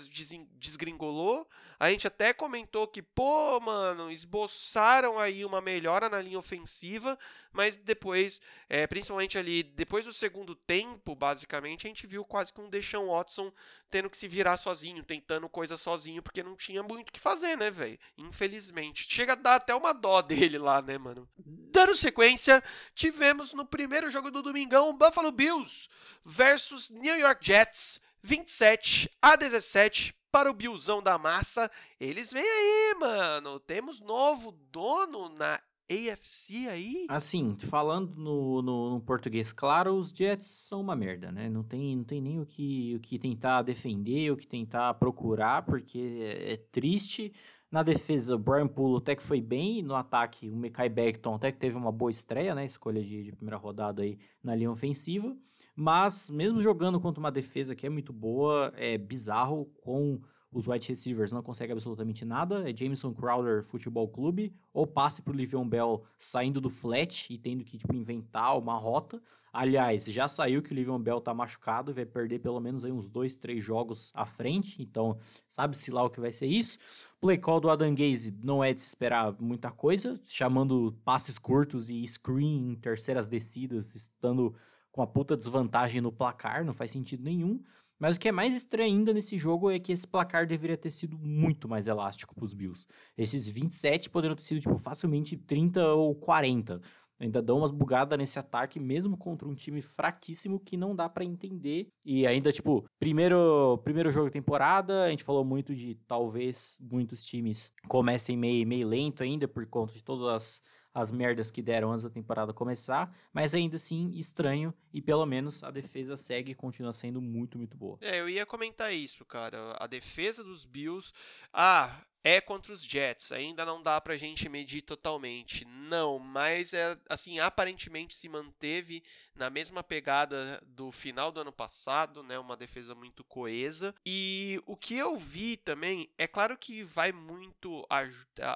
desgringolou. 0.57 1.45
A 1.81 1.89
gente 1.89 2.05
até 2.05 2.31
comentou 2.31 2.87
que, 2.87 3.01
pô, 3.01 3.59
mano, 3.59 4.11
esboçaram 4.11 5.17
aí 5.17 5.43
uma 5.43 5.59
melhora 5.59 6.07
na 6.07 6.21
linha 6.21 6.37
ofensiva, 6.37 7.17
mas 7.51 7.75
depois, 7.75 8.39
é, 8.69 8.85
principalmente 8.85 9.35
ali, 9.35 9.63
depois 9.63 10.05
do 10.05 10.13
segundo 10.13 10.53
tempo, 10.53 11.15
basicamente, 11.15 11.87
a 11.87 11.89
gente 11.89 12.05
viu 12.05 12.23
quase 12.23 12.53
que 12.53 12.61
um 12.61 12.69
Deshaun 12.69 13.07
Watson 13.07 13.51
tendo 13.89 14.11
que 14.11 14.17
se 14.17 14.27
virar 14.27 14.57
sozinho, 14.57 15.03
tentando 15.03 15.49
coisa 15.49 15.75
sozinho, 15.75 16.21
porque 16.21 16.43
não 16.43 16.55
tinha 16.55 16.83
muito 16.83 17.09
o 17.09 17.11
que 17.11 17.19
fazer, 17.19 17.57
né, 17.57 17.71
velho? 17.71 17.97
Infelizmente. 18.15 19.11
Chega 19.11 19.33
a 19.33 19.35
dar 19.35 19.55
até 19.55 19.73
uma 19.73 19.91
dó 19.91 20.21
dele 20.21 20.59
lá, 20.59 20.83
né, 20.83 20.99
mano? 20.99 21.27
Dando 21.35 21.95
sequência, 21.95 22.63
tivemos 22.93 23.53
no 23.53 23.65
primeiro 23.65 24.11
jogo 24.11 24.29
do 24.29 24.43
Domingão 24.43 24.95
Buffalo 24.95 25.31
Bills 25.31 25.89
versus 26.23 26.91
New 26.91 27.17
York 27.17 27.43
Jets. 27.43 27.99
27 28.23 29.09
a 29.19 29.35
17 29.35 30.13
para 30.31 30.49
o 30.49 30.53
Bilzão 30.53 31.01
da 31.01 31.17
Massa. 31.17 31.69
Eles 31.99 32.31
vêm 32.31 32.43
aí, 32.43 32.95
mano. 32.99 33.59
Temos 33.59 33.99
novo 33.99 34.51
dono 34.71 35.29
na 35.29 35.59
AFC 35.89 36.67
aí? 36.69 37.05
Assim, 37.09 37.57
falando 37.59 38.15
no, 38.15 38.61
no, 38.61 38.89
no, 38.91 39.01
português 39.01 39.51
claro, 39.51 39.95
os 39.95 40.09
Jets 40.09 40.47
são 40.47 40.79
uma 40.79 40.95
merda, 40.95 41.31
né? 41.31 41.49
Não 41.49 41.63
tem, 41.63 41.97
não 41.97 42.03
tem 42.03 42.21
nem 42.21 42.39
o 42.39 42.45
que, 42.45 42.95
o 42.95 42.99
que 42.99 43.19
tentar 43.19 43.61
defender, 43.61 44.31
o 44.31 44.37
que 44.37 44.47
tentar 44.47 44.93
procurar, 44.93 45.63
porque 45.63 46.19
é, 46.21 46.53
é 46.53 46.57
triste. 46.57 47.33
Na 47.69 47.83
defesa, 47.83 48.35
o 48.35 48.39
Brian 48.39 48.67
Pulo 48.67 48.97
até 48.97 49.15
que 49.15 49.23
foi 49.23 49.41
bem. 49.41 49.81
No 49.81 49.95
ataque, 49.95 50.49
o 50.49 50.55
Mekai 50.55 50.89
Beckton 50.89 51.35
até 51.35 51.51
que 51.51 51.57
teve 51.57 51.77
uma 51.77 51.91
boa 51.91 52.11
estreia, 52.11 52.53
né? 52.53 52.65
Escolha 52.65 53.01
de, 53.01 53.23
de 53.23 53.31
primeira 53.31 53.57
rodada 53.57 54.01
aí 54.01 54.17
na 54.43 54.55
linha 54.55 54.71
ofensiva. 54.71 55.35
Mas, 55.75 56.29
mesmo 56.29 56.61
jogando 56.61 56.99
contra 56.99 57.19
uma 57.19 57.31
defesa 57.31 57.75
que 57.75 57.85
é 57.85 57.89
muito 57.89 58.11
boa, 58.11 58.73
é 58.75 58.97
bizarro 58.97 59.65
com 59.81 60.21
os 60.51 60.67
wide 60.67 60.89
receivers 60.89 61.31
não 61.31 61.41
conseguem 61.41 61.71
absolutamente 61.71 62.25
nada. 62.25 62.69
É 62.69 62.75
Jameson 62.75 63.13
Crowder 63.13 63.63
Futebol 63.63 64.07
Clube, 64.09 64.53
ou 64.73 64.85
passe 64.85 65.21
para 65.21 65.31
o 65.31 65.35
Livion 65.35 65.67
Bell 65.67 66.03
saindo 66.17 66.59
do 66.59 66.69
flat 66.69 67.31
e 67.33 67.37
tendo 67.37 67.63
que 67.63 67.77
tipo, 67.77 67.95
inventar 67.95 68.57
uma 68.57 68.75
rota. 68.75 69.21
Aliás, 69.53 70.05
já 70.05 70.29
saiu 70.29 70.61
que 70.61 70.71
o 70.71 70.75
Livion 70.75 70.99
Bell 70.99 71.19
tá 71.19 71.33
machucado, 71.33 71.93
vai 71.93 72.05
perder 72.05 72.39
pelo 72.39 72.59
menos 72.59 72.85
aí 72.85 72.91
uns 72.91 73.09
dois, 73.09 73.35
três 73.35 73.63
jogos 73.63 74.09
à 74.13 74.25
frente, 74.25 74.81
então 74.81 75.17
sabe-se 75.49 75.91
lá 75.91 76.03
o 76.03 76.09
que 76.09 76.21
vai 76.21 76.31
ser 76.31 76.45
isso. 76.45 76.79
Play 77.19 77.37
call 77.37 77.59
do 77.59 77.69
Adam 77.69 77.93
Gaze 77.93 78.33
não 78.41 78.63
é 78.63 78.73
de 78.73 78.79
se 78.79 78.87
esperar 78.87 79.35
muita 79.41 79.69
coisa, 79.69 80.19
chamando 80.23 80.97
passes 81.03 81.37
curtos 81.37 81.89
e 81.89 82.05
screen 82.07 82.71
em 82.71 82.75
terceiras 82.75 83.27
descidas, 83.27 83.93
estando 83.93 84.55
com 84.91 85.01
a 85.01 85.07
puta 85.07 85.37
desvantagem 85.37 86.01
no 86.01 86.11
placar, 86.11 86.65
não 86.65 86.73
faz 86.73 86.91
sentido 86.91 87.23
nenhum. 87.23 87.61
Mas 88.01 88.17
o 88.17 88.19
que 88.19 88.29
é 88.29 88.31
mais 88.31 88.55
estranho 88.55 88.97
ainda 88.97 89.13
nesse 89.13 89.37
jogo 89.37 89.69
é 89.69 89.77
que 89.77 89.91
esse 89.91 90.07
placar 90.07 90.47
deveria 90.47 90.75
ter 90.75 90.89
sido 90.89 91.19
muito 91.19 91.69
mais 91.69 91.87
elástico 91.87 92.33
para 92.33 92.43
os 92.43 92.53
Bills. 92.53 92.87
Esses 93.15 93.47
27 93.47 94.09
poderiam 94.09 94.35
ter 94.35 94.41
sido 94.41 94.59
tipo, 94.59 94.75
facilmente 94.75 95.37
30 95.37 95.93
ou 95.93 96.15
40. 96.15 96.81
Ainda 97.19 97.39
dão 97.39 97.59
umas 97.59 97.69
bugadas 97.69 98.17
nesse 98.17 98.39
ataque, 98.39 98.79
mesmo 98.79 99.15
contra 99.15 99.47
um 99.47 99.53
time 99.53 99.79
fraquíssimo 99.79 100.59
que 100.59 100.75
não 100.75 100.95
dá 100.95 101.07
para 101.07 101.23
entender. 101.23 101.89
E 102.03 102.25
ainda, 102.25 102.51
tipo, 102.51 102.83
primeiro, 102.97 103.79
primeiro 103.83 104.09
jogo 104.09 104.25
da 104.25 104.31
temporada, 104.31 105.03
a 105.03 105.09
gente 105.11 105.23
falou 105.23 105.45
muito 105.45 105.75
de 105.75 105.93
talvez 106.07 106.79
muitos 106.81 107.23
times 107.23 107.71
comecem 107.87 108.35
meio, 108.35 108.65
meio 108.65 108.87
lento 108.87 109.21
ainda 109.21 109.47
por 109.47 109.63
conta 109.67 109.93
de 109.93 110.03
todas 110.03 110.27
as 110.27 110.63
as 110.93 111.11
merdas 111.11 111.49
que 111.49 111.61
deram 111.61 111.91
antes 111.91 112.03
da 112.03 112.09
temporada 112.09 112.53
começar, 112.53 113.15
mas 113.33 113.55
ainda 113.55 113.77
assim 113.77 114.11
estranho 114.11 114.73
e 114.93 115.01
pelo 115.01 115.25
menos 115.25 115.63
a 115.63 115.71
defesa 115.71 116.17
segue 116.17 116.51
e 116.51 116.55
continua 116.55 116.93
sendo 116.93 117.21
muito, 117.21 117.57
muito 117.57 117.77
boa. 117.77 117.97
É, 118.01 118.19
eu 118.19 118.29
ia 118.29 118.45
comentar 118.45 118.93
isso, 118.93 119.23
cara. 119.25 119.75
A 119.79 119.87
defesa 119.87 120.43
dos 120.43 120.65
Bills, 120.65 121.11
ah, 121.53 122.01
é 122.23 122.39
contra 122.39 122.73
os 122.73 122.83
Jets. 122.83 123.31
Ainda 123.31 123.65
não 123.65 123.81
dá 123.81 123.99
pra 123.99 124.17
gente 124.17 124.47
medir 124.47 124.81
totalmente. 124.81 125.65
Não, 125.65 126.19
mas 126.19 126.73
é 126.73 126.97
assim, 127.09 127.39
aparentemente 127.39 128.15
se 128.15 128.29
manteve 128.29 129.03
na 129.35 129.49
mesma 129.49 129.83
pegada 129.83 130.61
do 130.65 130.91
final 130.91 131.31
do 131.31 131.41
ano 131.41 131.51
passado, 131.51 132.23
né? 132.23 132.37
Uma 132.37 132.57
defesa 132.57 132.93
muito 132.93 133.23
coesa. 133.23 133.93
E 134.05 134.61
o 134.65 134.75
que 134.75 134.95
eu 134.95 135.17
vi 135.17 135.57
também, 135.57 136.09
é 136.17 136.27
claro 136.27 136.57
que 136.57 136.83
vai 136.83 137.11
muito 137.11 137.85
a, 137.89 138.03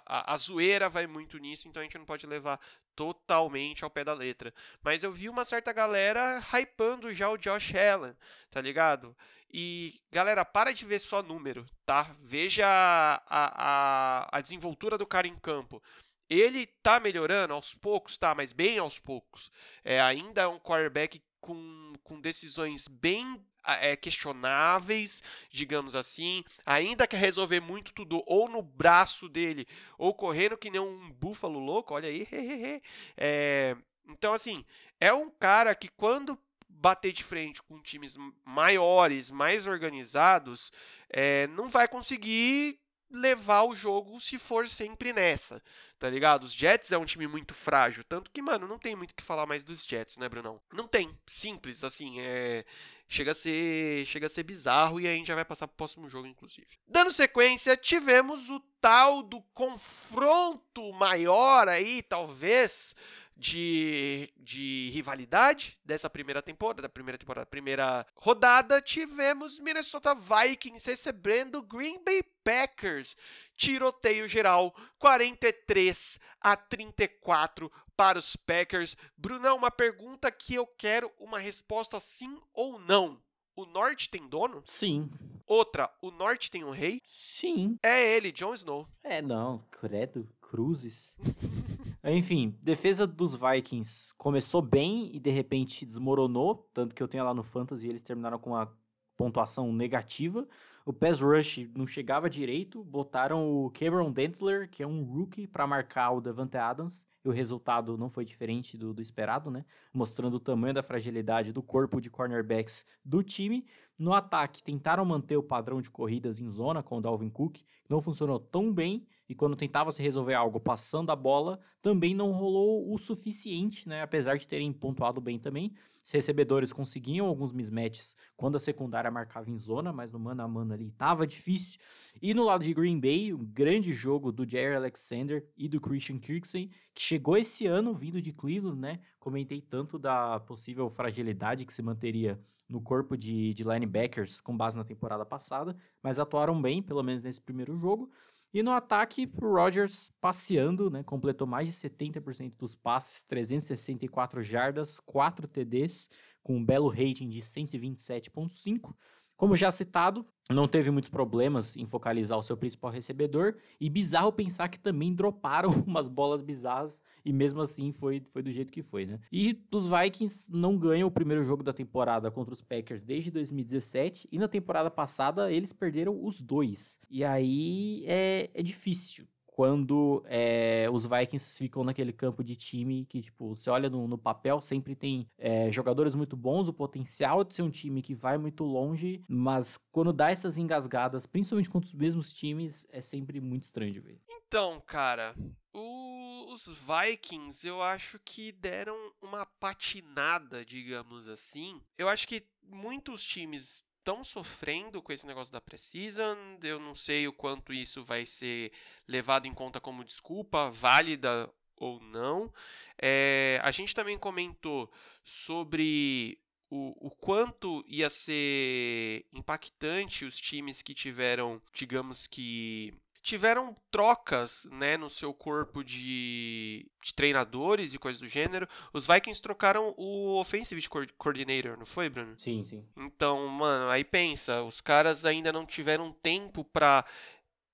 a, 0.05 0.33
a 0.33 0.37
zoeira 0.37 0.89
vai 0.89 1.07
muito 1.07 1.37
nisso, 1.37 1.67
então 1.67 1.81
a 1.81 1.83
gente 1.83 1.97
não 1.97 2.05
pode 2.05 2.27
levar 2.27 2.59
totalmente 2.95 3.83
ao 3.83 3.89
pé 3.89 4.03
da 4.03 4.13
letra. 4.13 4.53
Mas 4.81 5.03
eu 5.03 5.11
vi 5.11 5.27
uma 5.29 5.43
certa 5.43 5.73
galera 5.73 6.39
hypando 6.53 7.11
já 7.11 7.29
o 7.29 7.37
Josh 7.37 7.73
Allen, 7.75 8.15
tá 8.49 8.61
ligado? 8.61 9.15
E, 9.51 10.01
galera, 10.11 10.43
para 10.43 10.73
de 10.73 10.85
ver 10.85 10.99
só 10.99 11.23
número, 11.23 11.65
tá? 11.85 12.15
Veja 12.21 12.65
a, 12.67 13.21
a, 13.27 14.37
a 14.37 14.41
desenvoltura 14.41 14.97
do 14.97 15.05
cara 15.05 15.27
em 15.27 15.35
campo. 15.37 15.81
Ele 16.29 16.65
tá 16.81 16.99
melhorando 16.99 17.53
aos 17.53 17.73
poucos, 17.73 18.17
tá? 18.17 18.33
Mas 18.33 18.51
bem 18.51 18.77
aos 18.77 18.99
poucos. 18.99 19.51
É, 19.83 20.01
ainda 20.01 20.41
é 20.41 20.47
um 20.47 20.59
quarterback 20.59 21.21
com, 21.39 21.93
com 22.03 22.19
decisões 22.19 22.87
bem 22.87 23.39
é, 23.65 23.95
questionáveis, 23.95 25.21
digamos 25.51 25.95
assim. 25.95 26.43
Ainda 26.65 27.07
quer 27.07 27.17
resolver 27.17 27.59
muito 27.59 27.93
tudo 27.93 28.23
ou 28.25 28.49
no 28.49 28.61
braço 28.61 29.29
dele, 29.29 29.67
ou 29.97 30.13
correndo 30.13 30.57
que 30.57 30.69
nem 30.69 30.81
um 30.81 31.11
búfalo 31.11 31.59
louco. 31.59 31.93
Olha 31.93 32.09
aí. 32.09 32.27
É, 33.17 33.75
então, 34.07 34.33
assim, 34.33 34.65
é 34.99 35.13
um 35.13 35.29
cara 35.29 35.73
que 35.73 35.87
quando 35.87 36.37
bater 36.67 37.11
de 37.13 37.23
frente 37.23 37.61
com 37.63 37.81
times 37.81 38.17
maiores, 38.43 39.31
mais 39.31 39.65
organizados, 39.65 40.71
é, 41.09 41.47
não 41.47 41.67
vai 41.67 41.87
conseguir 41.87 42.79
levar 43.09 43.63
o 43.63 43.75
jogo 43.75 44.19
se 44.19 44.37
for 44.37 44.67
sempre 44.67 45.13
nessa, 45.13 45.61
tá 45.99 46.09
ligado? 46.09 46.43
Os 46.43 46.53
Jets 46.53 46.91
é 46.91 46.97
um 46.97 47.05
time 47.05 47.27
muito 47.27 47.53
frágil, 47.53 48.03
tanto 48.03 48.31
que, 48.31 48.41
mano, 48.41 48.67
não 48.67 48.79
tem 48.79 48.95
muito 48.95 49.11
o 49.11 49.15
que 49.15 49.23
falar 49.23 49.45
mais 49.45 49.63
dos 49.63 49.85
Jets, 49.85 50.17
né, 50.17 50.27
Brunão? 50.27 50.59
Não 50.73 50.87
tem, 50.87 51.17
simples, 51.27 51.83
assim, 51.83 52.19
é... 52.19 52.65
Chega 53.07 53.33
a 53.33 53.35
ser, 53.35 54.03
chega 54.07 54.25
a 54.25 54.29
ser 54.29 54.41
bizarro 54.41 54.99
e 54.99 55.07
a 55.07 55.13
gente 55.13 55.27
já 55.27 55.35
vai 55.35 55.45
passar 55.45 55.67
pro 55.67 55.77
próximo 55.77 56.09
jogo, 56.09 56.25
inclusive. 56.25 56.65
Dando 56.87 57.11
sequência, 57.11 57.77
tivemos 57.77 58.49
o 58.49 58.59
tal 58.81 59.21
do 59.21 59.43
confronto 59.53 60.91
maior 60.91 61.69
aí, 61.69 62.01
talvez, 62.01 62.95
de, 63.35 64.31
de 64.37 64.89
rivalidade 64.93 65.77
dessa 65.83 66.09
primeira 66.09 66.41
temporada, 66.41 66.81
da 66.81 66.89
primeira 66.89 67.17
temporada, 67.17 67.45
primeira 67.45 68.05
rodada, 68.15 68.81
tivemos 68.81 69.59
Minnesota 69.59 70.15
Vikings 70.15 70.89
recebendo 70.89 71.61
Green 71.61 72.03
Bay 72.03 72.23
Packers. 72.43 73.17
Tiroteio 73.55 74.27
geral, 74.27 74.75
43 74.99 76.19
a 76.41 76.55
34 76.55 77.71
para 77.95 78.19
os 78.19 78.35
Packers. 78.35 78.95
Brunão, 79.17 79.57
uma 79.57 79.71
pergunta 79.71 80.31
que 80.31 80.55
eu 80.55 80.65
quero 80.65 81.11
uma 81.19 81.39
resposta 81.39 81.99
sim 81.99 82.39
ou 82.53 82.79
não. 82.79 83.19
O 83.55 83.65
norte 83.65 84.09
tem 84.09 84.27
dono? 84.27 84.61
Sim. 84.65 85.09
Outra, 85.47 85.89
o 86.01 86.11
norte 86.11 86.51
tem 86.51 86.63
um 86.63 86.71
rei? 86.71 86.99
Sim. 87.03 87.79
É 87.81 88.15
ele, 88.15 88.31
Jon 88.31 88.53
Snow. 88.53 88.87
É, 89.01 89.21
não, 89.21 89.63
credo, 89.71 90.27
cruzes. 90.41 91.15
Enfim, 92.07 92.55
defesa 92.61 93.07
dos 93.07 93.33
Vikings 93.33 94.13
começou 94.15 94.61
bem 94.61 95.09
e 95.11 95.19
de 95.19 95.31
repente 95.31 95.83
desmoronou, 95.87 96.69
tanto 96.71 96.93
que 96.93 97.01
eu 97.01 97.07
tenho 97.07 97.23
lá 97.23 97.33
no 97.33 97.41
Fantasy 97.41 97.87
eles 97.87 98.03
terminaram 98.03 98.37
com 98.37 98.51
uma 98.51 98.71
pontuação 99.17 99.73
negativa. 99.73 100.47
O 100.85 100.93
pass 100.93 101.19
rush 101.19 101.67
não 101.75 101.87
chegava 101.87 102.29
direito, 102.29 102.83
botaram 102.83 103.49
o 103.49 103.71
Cameron 103.71 104.11
Dentler, 104.11 104.69
que 104.69 104.83
é 104.83 104.87
um 104.87 105.01
rookie, 105.01 105.47
para 105.47 105.65
marcar 105.65 106.11
o 106.11 106.21
Devante 106.21 106.57
Adams, 106.57 107.03
e 107.23 107.27
o 107.27 107.31
resultado 107.31 107.97
não 107.97 108.07
foi 108.07 108.23
diferente 108.23 108.77
do, 108.77 108.93
do, 108.93 109.01
esperado, 109.01 109.49
né? 109.49 109.65
Mostrando 109.91 110.35
o 110.35 110.39
tamanho 110.39 110.75
da 110.75 110.83
fragilidade 110.83 111.51
do 111.51 111.63
corpo 111.63 111.99
de 111.99 112.11
cornerbacks 112.11 112.85
do 113.03 113.23
time. 113.23 113.65
No 113.97 114.11
ataque, 114.11 114.61
tentaram 114.61 115.05
manter 115.05 115.37
o 115.37 115.43
padrão 115.43 115.79
de 115.79 115.89
corridas 115.89 116.41
em 116.41 116.49
zona 116.49 116.83
com 116.83 116.97
o 116.97 117.01
Dalvin 117.01 117.29
Cook, 117.29 117.61
não 117.87 118.01
funcionou 118.01 118.37
tão 118.37 118.73
bem, 118.73 119.07
e 119.29 119.33
quando 119.33 119.55
tentava 119.55 119.89
se 119.89 120.03
resolver 120.03 120.33
algo 120.33 120.59
passando 120.59 121.11
a 121.11 121.15
bola, 121.15 121.59
também 121.81 122.13
não 122.13 122.33
rolou 122.33 122.93
o 122.93 122.97
suficiente, 122.97 123.87
né? 123.87 124.01
Apesar 124.01 124.35
de 124.35 124.47
terem 124.47 124.73
pontuado 124.73 125.21
bem 125.21 125.39
também. 125.39 125.73
Os 126.03 126.11
recebedores 126.11 126.71
conseguiam 126.71 127.25
alguns 127.25 127.51
mismatches 127.51 128.15
quando 128.35 128.57
a 128.57 128.59
secundária 128.59 129.09
marcava 129.09 129.49
em 129.49 129.57
zona, 129.57 129.91
mas 129.91 130.11
no 130.11 130.19
mano 130.19 130.43
a 130.43 130.47
mano 130.47 130.73
ali 130.73 130.91
tava 130.91 131.25
difícil. 131.25 131.79
E 132.21 132.33
no 132.33 132.43
lado 132.43 132.63
de 132.63 132.73
Green 132.73 132.99
Bay, 132.99 133.33
um 133.33 133.43
grande 133.43 133.91
jogo 133.91 134.31
do 134.31 134.47
Jerry 134.47 134.75
Alexander 134.75 135.47
e 135.57 135.67
do 135.67 135.81
Christian 135.81 136.19
Kirksey, 136.19 136.69
que 136.93 137.01
chegou 137.01 137.37
esse 137.37 137.65
ano 137.65 137.93
vindo 137.93 138.21
de 138.21 138.31
Cleveland, 138.31 138.79
né? 138.79 138.99
Comentei 139.19 139.61
tanto 139.61 139.97
da 139.97 140.39
possível 140.41 140.89
fragilidade 140.89 141.65
que 141.65 141.73
se 141.73 141.81
manteria 141.81 142.39
no 142.67 142.81
corpo 142.81 143.15
de, 143.17 143.53
de 143.53 143.63
linebackers 143.63 144.41
com 144.41 144.55
base 144.55 144.77
na 144.77 144.83
temporada 144.83 145.25
passada, 145.25 145.75
mas 146.01 146.19
atuaram 146.19 146.59
bem, 146.61 146.81
pelo 146.81 147.03
menos 147.03 147.21
nesse 147.21 147.41
primeiro 147.41 147.75
jogo. 147.77 148.09
E 148.53 148.63
no 148.63 148.71
ataque, 148.71 149.29
o 149.41 149.53
Rodgers 149.53 150.13
passeando, 150.21 150.89
né, 150.89 151.03
completou 151.03 151.45
mais 151.45 151.67
de 151.67 151.73
70% 151.73 152.53
dos 152.57 152.73
passes, 152.73 153.21
364 153.23 154.41
jardas, 154.41 154.99
4 154.99 155.47
TDs, 155.47 156.09
com 156.41 156.55
um 156.55 156.65
belo 156.65 156.87
rating 156.87 157.27
de 157.27 157.41
127.5. 157.41 158.95
Como 159.35 159.55
já 159.57 159.69
citado, 159.71 160.25
não 160.53 160.67
teve 160.67 160.91
muitos 160.91 161.09
problemas 161.09 161.75
em 161.75 161.85
focalizar 161.85 162.37
o 162.37 162.43
seu 162.43 162.55
principal 162.55 162.91
recebedor, 162.91 163.55
e 163.79 163.89
bizarro 163.89 164.31
pensar 164.31 164.67
que 164.67 164.79
também 164.79 165.13
droparam 165.13 165.69
umas 165.87 166.07
bolas 166.07 166.41
bizarras 166.41 167.01
e 167.23 167.33
mesmo 167.33 167.61
assim 167.61 167.91
foi, 167.91 168.21
foi 168.31 168.43
do 168.43 168.51
jeito 168.51 168.71
que 168.71 168.83
foi, 168.83 169.05
né? 169.05 169.19
E 169.31 169.59
os 169.71 169.87
Vikings 169.87 170.47
não 170.51 170.77
ganham 170.77 171.07
o 171.07 171.11
primeiro 171.11 171.43
jogo 171.43 171.63
da 171.63 171.73
temporada 171.73 172.29
contra 172.29 172.53
os 172.53 172.61
Packers 172.61 173.01
desde 173.01 173.31
2017 173.31 174.27
e 174.31 174.37
na 174.37 174.47
temporada 174.47 174.91
passada 174.91 175.51
eles 175.51 175.73
perderam 175.73 176.23
os 176.23 176.39
dois. 176.39 176.99
E 177.09 177.23
aí 177.23 178.03
é, 178.05 178.51
é 178.53 178.61
difícil 178.61 179.27
quando 179.55 180.21
é, 180.27 180.85
os 180.91 181.05
Vikings 181.05 181.57
ficam 181.57 181.81
naquele 181.81 182.11
campo 182.11 182.43
de 182.43 182.57
time 182.57 183.05
que, 183.05 183.21
tipo, 183.21 183.55
você 183.55 183.69
olha 183.69 183.89
no, 183.89 184.05
no 184.05 184.17
papel, 184.17 184.59
sempre 184.59 184.93
tem 184.93 185.29
é, 185.37 185.71
jogadores 185.71 186.13
muito 186.13 186.35
bons, 186.35 186.67
o 186.67 186.73
potencial 186.73 187.41
de 187.41 187.55
ser 187.55 187.61
um 187.61 187.69
time 187.69 188.01
que 188.01 188.13
vai 188.13 188.37
muito 188.37 188.65
longe, 188.65 189.23
mas 189.29 189.79
quando 189.93 190.11
dá 190.11 190.29
essas 190.29 190.57
engasgadas, 190.57 191.25
principalmente 191.25 191.69
contra 191.69 191.87
os 191.87 191.95
mesmos 191.95 192.33
times, 192.33 192.85
é 192.91 192.99
sempre 192.99 193.39
muito 193.39 193.63
estranho 193.63 193.93
de 193.93 194.01
ver. 194.01 194.19
Então, 194.29 194.83
cara, 194.85 195.33
os 195.73 196.67
Vikings 196.67 197.65
eu 197.65 197.81
acho 197.81 198.19
que 198.25 198.51
deram 198.51 198.97
uma 199.21 199.45
patinada, 199.45 200.65
digamos 200.65 201.29
assim. 201.29 201.81
Eu 201.97 202.09
acho 202.09 202.27
que 202.27 202.45
muitos 202.61 203.23
times 203.23 203.84
estão 204.05 204.23
sofrendo 204.23 205.01
com 205.01 205.11
esse 205.11 205.25
negócio 205.25 205.51
da 205.51 205.59
Precision. 205.59 206.37
Eu 206.61 206.79
não 206.79 206.93
sei 206.93 207.27
o 207.27 207.33
quanto 207.33 207.73
isso 207.73 208.05
vai 208.05 208.23
ser 208.23 208.71
levado 209.07 209.47
em 209.47 209.53
conta 209.53 209.81
como 209.81 210.03
desculpa, 210.03 210.69
válida 210.69 211.51
ou 211.75 211.99
não. 211.99 212.53
É, 213.01 213.59
a 213.63 213.71
gente 213.71 213.95
também 213.95 214.15
comentou 214.15 214.91
sobre 215.23 216.39
o, 216.69 217.07
o 217.07 217.09
quanto 217.09 217.83
ia 217.87 218.07
ser 218.11 219.25
impactante 219.33 220.23
os 220.23 220.39
times 220.39 220.83
que 220.83 220.93
tiveram, 220.93 221.59
digamos 221.73 222.27
que 222.27 222.93
tiveram 223.25 223.75
trocas 223.89 224.67
né, 224.71 224.95
no 224.95 225.09
seu 225.09 225.33
corpo 225.33 225.83
de, 225.83 226.87
de, 227.01 227.13
treinadores 227.15 227.91
e 227.91 227.97
coisas 227.97 228.21
do 228.21 228.27
gênero. 228.27 228.69
Os 228.93 229.07
Vikings 229.07 229.41
trocaram 229.41 229.95
o 229.97 230.39
Offensive 230.39 230.87
Coordinator, 231.17 231.75
não 231.75 231.87
foi, 231.87 232.07
Bruno? 232.07 232.37
Sim, 232.37 232.63
sim. 232.63 232.85
Então, 232.95 233.47
mano, 233.47 233.89
aí 233.89 234.03
pensa, 234.03 234.61
os 234.61 234.79
caras 234.79 235.25
ainda 235.25 235.51
não 235.51 235.65
tiveram 235.65 236.13
tempo 236.13 236.63
para 236.63 237.03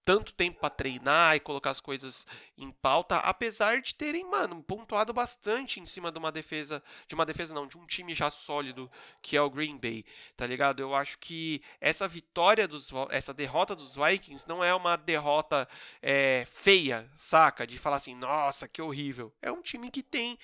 tanto 0.03 0.33
tempo 0.33 0.59
para 0.59 0.69
treinar 0.69 1.35
e 1.35 1.39
colocar 1.39 1.69
as 1.69 1.79
coisas 1.79 2.25
em 2.57 2.71
pauta, 2.71 3.17
apesar 3.17 3.81
de 3.81 3.93
terem, 3.95 4.25
mano, 4.29 4.63
pontuado 4.63 5.13
bastante 5.13 5.79
em 5.79 5.85
cima 5.85 6.11
de 6.11 6.17
uma 6.17 6.31
defesa, 6.31 6.83
de 7.07 7.15
uma 7.15 7.25
defesa 7.25 7.53
não, 7.53 7.67
de 7.67 7.77
um 7.77 7.85
time 7.85 8.13
já 8.13 8.29
sólido, 8.29 8.89
que 9.21 9.37
é 9.37 9.41
o 9.41 9.49
Green 9.49 9.77
Bay, 9.77 10.03
tá 10.35 10.45
ligado? 10.45 10.81
Eu 10.81 10.95
acho 10.95 11.17
que 11.19 11.61
essa 11.79 12.07
vitória 12.07 12.67
dos, 12.67 12.89
essa 13.09 13.33
derrota 13.33 13.75
dos 13.75 13.95
Vikings 13.95 14.47
não 14.47 14.63
é 14.63 14.73
uma 14.73 14.95
derrota 14.95 15.67
é, 16.01 16.47
feia, 16.51 17.09
saca? 17.17 17.67
De 17.67 17.77
falar 17.77 17.97
assim, 17.97 18.15
nossa, 18.15 18.67
que 18.67 18.81
horrível. 18.81 19.33
É 19.41 19.51
um 19.51 19.61
time 19.61 19.91
que 19.91 20.03
tem 20.03 20.37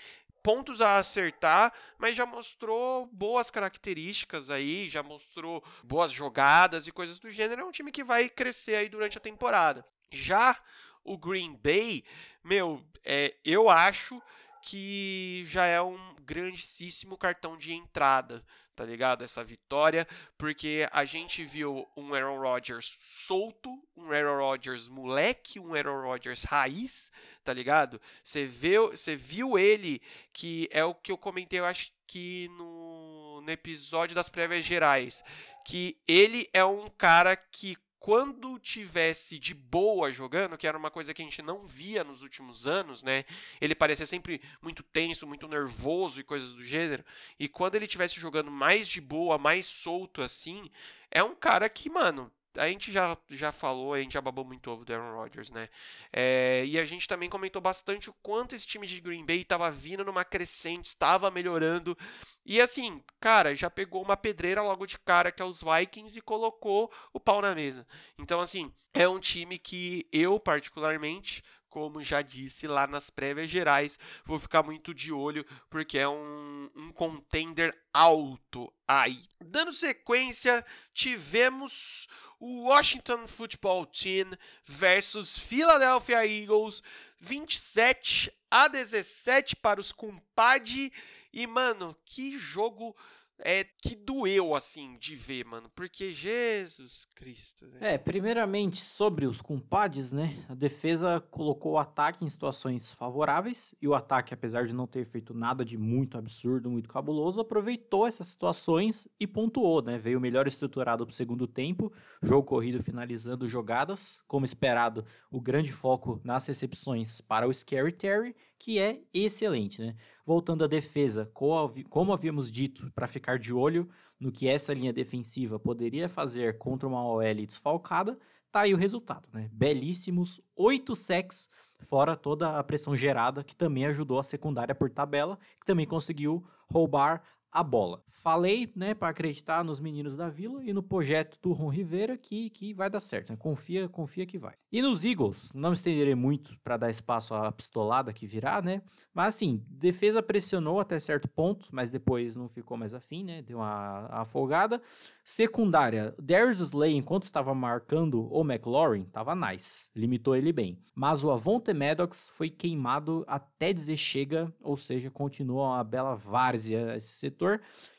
pontos 0.47 0.81
a 0.81 0.97
acertar, 0.97 1.73
mas 1.97 2.15
já 2.15 2.25
mostrou 2.25 3.05
boas 3.07 3.49
características 3.49 4.49
aí, 4.49 4.87
já 4.87 5.03
mostrou 5.03 5.61
boas 5.83 6.09
jogadas 6.09 6.87
e 6.87 6.91
coisas 6.93 7.19
do 7.19 7.29
gênero. 7.29 7.63
É 7.63 7.65
um 7.65 7.71
time 7.71 7.91
que 7.91 8.01
vai 8.01 8.29
crescer 8.29 8.75
aí 8.75 8.87
durante 8.87 9.17
a 9.17 9.19
temporada. 9.19 9.85
Já 10.09 10.57
o 11.03 11.17
Green 11.17 11.53
Bay, 11.61 12.01
meu, 12.41 12.81
é, 13.03 13.35
eu 13.43 13.69
acho 13.69 14.21
que 14.61 15.43
já 15.45 15.65
é 15.65 15.81
um 15.81 16.15
grandíssimo 16.21 17.17
cartão 17.17 17.57
de 17.57 17.73
entrada, 17.73 18.43
tá 18.75 18.83
ligado? 18.85 19.23
Essa 19.23 19.43
vitória, 19.43 20.07
porque 20.37 20.87
a 20.91 21.05
gente 21.05 21.43
viu 21.43 21.87
um 21.95 22.13
Aaron 22.13 22.39
Rodgers 22.39 22.95
solto, 22.99 23.81
um 23.95 24.11
Aaron 24.11 24.37
Rodgers 24.37 24.87
moleque, 24.87 25.59
um 25.59 25.73
Aaron 25.73 26.01
Rodgers 26.01 26.43
raiz, 26.43 27.11
tá 27.43 27.53
ligado? 27.53 27.99
Você 28.23 28.45
viu, 28.45 28.89
você 28.89 29.15
viu 29.15 29.57
ele 29.57 30.01
que 30.33 30.67
é 30.71 30.83
o 30.83 30.93
que 30.93 31.11
eu 31.11 31.17
comentei, 31.17 31.59
eu 31.59 31.65
acho 31.65 31.91
que 32.05 32.49
no, 32.57 33.41
no 33.41 33.51
episódio 33.51 34.15
das 34.15 34.29
prévias 34.29 34.65
gerais, 34.65 35.23
que 35.65 35.97
ele 36.07 36.49
é 36.53 36.63
um 36.63 36.89
cara 36.89 37.35
que 37.35 37.77
quando 37.99 38.59
tivesse 38.59 39.39
de 39.39 39.53
boa 39.53 40.11
jogando, 40.11 40.57
que 40.57 40.67
era 40.67 40.77
uma 40.77 40.91
coisa 40.91 41.13
que 41.13 41.21
a 41.21 41.25
gente 41.25 41.41
não 41.41 41.65
via 41.65 42.03
nos 42.03 42.21
últimos 42.21 42.67
anos, 42.67 43.03
né? 43.03 43.25
Ele 43.59 43.75
parecia 43.75 44.05
sempre 44.05 44.41
muito 44.61 44.83
tenso, 44.83 45.27
muito 45.27 45.47
nervoso 45.47 46.19
e 46.19 46.23
coisas 46.23 46.53
do 46.53 46.63
gênero. 46.63 47.03
E 47.39 47.47
quando 47.47 47.75
ele 47.75 47.87
tivesse 47.87 48.19
jogando 48.19 48.51
mais 48.51 48.87
de 48.87 49.01
boa, 49.01 49.37
mais 49.37 49.65
solto 49.65 50.21
assim, 50.21 50.69
é 51.09 51.23
um 51.23 51.35
cara 51.35 51.67
que, 51.69 51.89
mano, 51.89 52.31
a 52.57 52.67
gente 52.67 52.91
já, 52.91 53.17
já 53.29 53.51
falou, 53.51 53.93
a 53.93 53.99
gente 53.99 54.13
já 54.13 54.21
babou 54.21 54.43
muito 54.43 54.69
ovo 54.69 54.83
do 54.83 54.93
Aaron 54.93 55.15
Rodgers, 55.15 55.51
né? 55.51 55.69
É, 56.11 56.63
e 56.65 56.77
a 56.77 56.85
gente 56.85 57.07
também 57.07 57.29
comentou 57.29 57.61
bastante 57.61 58.09
o 58.09 58.15
quanto 58.21 58.55
esse 58.55 58.65
time 58.65 58.87
de 58.87 58.99
Green 58.99 59.25
Bay 59.25 59.41
estava 59.41 59.69
vindo 59.71 60.03
numa 60.03 60.25
crescente, 60.25 60.87
estava 60.87 61.31
melhorando. 61.31 61.97
E 62.45 62.59
assim, 62.59 63.03
cara, 63.19 63.55
já 63.55 63.69
pegou 63.69 64.01
uma 64.01 64.17
pedreira 64.17 64.61
logo 64.61 64.85
de 64.85 64.97
cara, 64.99 65.31
que 65.31 65.41
é 65.41 65.45
os 65.45 65.61
Vikings, 65.61 66.17
e 66.17 66.21
colocou 66.21 66.91
o 67.13 67.19
pau 67.19 67.41
na 67.41 67.53
mesa. 67.53 67.85
Então, 68.17 68.39
assim, 68.39 68.71
é 68.93 69.07
um 69.07 69.19
time 69.19 69.59
que 69.59 70.07
eu, 70.11 70.39
particularmente, 70.39 71.43
como 71.69 72.01
já 72.01 72.21
disse 72.21 72.67
lá 72.67 72.87
nas 72.87 73.09
prévias 73.09 73.49
gerais, 73.49 73.99
vou 74.25 74.39
ficar 74.39 74.63
muito 74.63 74.93
de 74.93 75.11
olho 75.11 75.45
porque 75.69 75.97
é 75.97 76.07
um, 76.07 76.69
um 76.75 76.91
contender 76.91 77.77
alto 77.93 78.73
aí. 78.87 79.29
Dando 79.39 79.71
sequência, 79.71 80.65
tivemos 80.93 82.07
Washington 82.39 83.27
Football 83.27 83.85
Team 83.87 84.31
versus 84.65 85.37
Philadelphia 85.37 86.25
Eagles, 86.25 86.83
27 87.19 88.31
a 88.49 88.67
17 88.67 89.55
para 89.55 89.79
os 89.79 89.91
compadre. 89.91 90.91
E, 91.33 91.45
mano, 91.45 91.95
que 92.05 92.37
jogo 92.37 92.95
é 93.39 93.63
que 93.63 93.95
doeu 93.95 94.55
assim 94.55 94.97
de 94.97 95.15
ver, 95.15 95.45
mano, 95.45 95.69
porque 95.75 96.11
Jesus 96.11 97.05
Cristo. 97.13 97.67
Né? 97.67 97.93
É, 97.93 97.97
primeiramente 97.97 98.81
sobre 98.81 99.25
os 99.25 99.41
compadres, 99.41 100.11
né? 100.11 100.43
A 100.49 100.55
defesa 100.55 101.19
colocou 101.31 101.73
o 101.73 101.77
ataque 101.77 102.25
em 102.25 102.29
situações 102.29 102.91
favoráveis 102.91 103.75
e 103.81 103.87
o 103.87 103.93
ataque, 103.93 104.33
apesar 104.33 104.65
de 104.65 104.73
não 104.73 104.87
ter 104.87 105.05
feito 105.05 105.33
nada 105.33 105.63
de 105.63 105.77
muito 105.77 106.17
absurdo, 106.17 106.69
muito 106.69 106.89
cabuloso, 106.89 107.39
aproveitou 107.39 108.07
essas 108.07 108.27
situações 108.27 109.07
e 109.19 109.27
pontuou, 109.27 109.81
né? 109.81 109.97
Veio 109.97 110.19
melhor 110.19 110.47
estruturado 110.47 111.05
para 111.05 111.11
o 111.11 111.15
segundo 111.15 111.47
tempo, 111.47 111.91
jogo 112.21 112.43
corrido 112.43 112.81
finalizando 112.81 113.47
jogadas, 113.47 114.21
como 114.27 114.45
esperado, 114.45 115.05
o 115.31 115.39
grande 115.39 115.71
foco 115.71 116.19
nas 116.23 116.47
recepções 116.47 117.21
para 117.21 117.47
o 117.47 117.53
Scary 117.53 117.91
Terry, 117.91 118.35
que 118.59 118.79
é 118.79 119.01
excelente, 119.13 119.81
né? 119.81 119.95
Voltando 120.25 120.63
à 120.63 120.67
defesa, 120.67 121.29
como 121.33 122.13
havíamos 122.13 122.51
dito, 122.51 122.91
para 122.93 123.07
ficar 123.07 123.37
de 123.37 123.53
olho 123.53 123.87
no 124.19 124.31
que 124.31 124.47
essa 124.47 124.73
linha 124.73 124.91
defensiva 124.91 125.59
poderia 125.59 126.09
fazer 126.09 126.57
contra 126.57 126.87
uma 126.87 127.03
OL 127.05 127.45
desfalcada, 127.45 128.17
tá 128.51 128.61
aí 128.61 128.73
o 128.73 128.77
resultado, 128.77 129.27
né? 129.31 129.49
Belíssimos 129.53 130.41
oito 130.55 130.95
sacks, 130.95 131.49
fora 131.79 132.15
toda 132.15 132.57
a 132.57 132.63
pressão 132.63 132.95
gerada, 132.95 133.43
que 133.43 133.55
também 133.55 133.85
ajudou 133.85 134.19
a 134.19 134.23
secundária 134.23 134.73
por 134.73 134.89
tabela, 134.89 135.37
que 135.59 135.65
também 135.65 135.85
conseguiu 135.85 136.43
roubar 136.69 137.23
a 137.57 137.63
bola. 137.63 138.03
Falei, 138.07 138.71
né, 138.75 138.93
para 138.93 139.09
acreditar 139.09 139.63
nos 139.63 139.79
meninos 139.79 140.15
da 140.15 140.29
Vila 140.29 140.63
e 140.63 140.71
no 140.71 140.83
projeto 140.83 141.39
do 141.41 141.53
Ron 141.53 141.69
Rivera 141.69 142.15
que, 142.15 142.51
que 142.51 142.71
vai 142.71 142.87
dar 142.87 142.99
certo, 142.99 143.31
né? 143.31 143.35
Confia, 143.35 143.89
confia 143.89 144.27
que 144.27 144.37
vai. 144.37 144.53
E 144.71 144.79
nos 144.79 145.03
Eagles, 145.03 145.51
não 145.55 145.73
estenderei 145.73 146.13
muito 146.13 146.55
para 146.59 146.77
dar 146.77 146.89
espaço 146.89 147.33
à 147.33 147.51
pistolada 147.51 148.13
que 148.13 148.27
virá, 148.27 148.61
né? 148.61 148.83
Mas 149.11 149.35
assim, 149.35 149.63
defesa 149.67 150.21
pressionou 150.21 150.79
até 150.79 150.99
certo 150.99 151.27
ponto, 151.27 151.65
mas 151.71 151.89
depois 151.89 152.35
não 152.35 152.47
ficou 152.47 152.77
mais 152.77 152.93
afim, 152.93 153.23
né? 153.23 153.41
Deu 153.41 153.57
uma 153.57 154.07
afogada. 154.11 154.79
Secundária, 155.23 156.13
Darius 156.21 156.59
Slay, 156.59 156.95
enquanto 156.95 157.23
estava 157.23 157.55
marcando 157.55 158.31
o 158.31 158.41
McLaurin, 158.41 159.01
estava 159.01 159.35
nice, 159.35 159.89
limitou 159.95 160.35
ele 160.35 160.53
bem. 160.53 160.77
Mas 160.93 161.23
o 161.23 161.31
Avonte 161.31 161.73
Maddox 161.73 162.29
foi 162.29 162.49
queimado 162.49 163.23
até 163.27 163.73
dizer 163.73 163.97
chega, 163.97 164.53
ou 164.61 164.77
seja, 164.77 165.09
continua 165.09 165.75
uma 165.75 165.83
bela 165.83 166.15
várzea 166.15 166.95
esse 166.95 167.13
setor. 167.13 167.46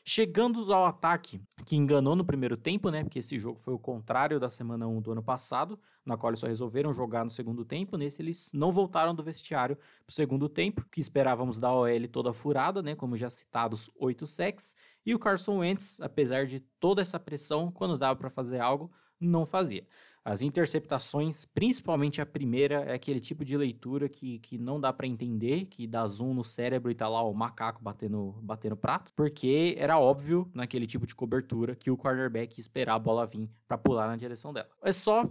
Chegando 0.03 0.73
ao 0.73 0.85
ataque, 0.85 1.41
que 1.65 1.75
enganou 1.75 2.15
no 2.15 2.25
primeiro 2.25 2.57
tempo, 2.57 2.89
né? 2.89 3.03
Porque 3.03 3.19
esse 3.19 3.37
jogo 3.37 3.59
foi 3.59 3.73
o 3.73 3.79
contrário 3.79 4.39
da 4.39 4.49
semana 4.49 4.87
1 4.87 5.01
do 5.01 5.11
ano 5.11 5.23
passado, 5.23 5.79
na 6.05 6.17
qual 6.17 6.31
eles 6.31 6.39
só 6.39 6.47
resolveram 6.47 6.93
jogar 6.93 7.23
no 7.23 7.29
segundo 7.29 7.63
tempo. 7.65 7.97
Nesse, 7.97 8.21
eles 8.21 8.51
não 8.53 8.71
voltaram 8.71 9.13
do 9.13 9.23
vestiário 9.23 9.75
para 9.75 10.09
o 10.09 10.13
segundo 10.13 10.49
tempo, 10.49 10.85
que 10.91 11.01
esperávamos 11.01 11.59
da 11.59 11.71
OL 11.71 12.07
toda 12.11 12.33
furada, 12.33 12.81
né? 12.81 12.95
Como 12.95 13.17
já 13.17 13.29
citados, 13.29 13.89
8 13.95 14.25
sacks. 14.25 14.75
E 15.05 15.13
o 15.13 15.19
Carson 15.19 15.59
Wentz, 15.59 15.99
apesar 15.99 16.45
de 16.45 16.59
toda 16.79 17.01
essa 17.01 17.19
pressão, 17.19 17.71
quando 17.71 17.97
dava 17.97 18.17
para 18.17 18.29
fazer 18.29 18.59
algo, 18.59 18.91
não 19.19 19.45
fazia. 19.45 19.85
As 20.23 20.41
interceptações, 20.41 21.45
principalmente 21.45 22.21
a 22.21 22.25
primeira, 22.25 22.83
é 22.83 22.93
aquele 22.93 23.19
tipo 23.19 23.45
de 23.45 23.55
leitura 23.55 24.09
que, 24.09 24.39
que 24.39 24.57
não 24.57 24.79
dá 24.79 24.91
para 24.91 25.07
entender, 25.07 25.65
que 25.65 25.87
dá 25.87 26.05
zoom 26.07 26.33
no 26.33 26.43
cérebro 26.43 26.91
e 26.91 26.95
tá 26.95 27.07
lá 27.07 27.23
o 27.23 27.33
macaco 27.33 27.81
batendo, 27.81 28.35
batendo 28.41 28.75
prato, 28.75 29.11
porque 29.15 29.75
era 29.77 29.97
óbvio 29.97 30.49
naquele 30.53 30.85
tipo 30.85 31.07
de 31.07 31.15
cobertura 31.15 31.75
que 31.75 31.89
o 31.89 31.97
cornerback 31.97 32.57
ia 32.57 32.61
esperar 32.61 32.95
a 32.95 32.99
bola 32.99 33.25
vir 33.25 33.49
para 33.67 33.77
pular 33.77 34.07
na 34.07 34.17
direção 34.17 34.51
dela. 34.51 34.69
É 34.83 34.91
só 34.91 35.29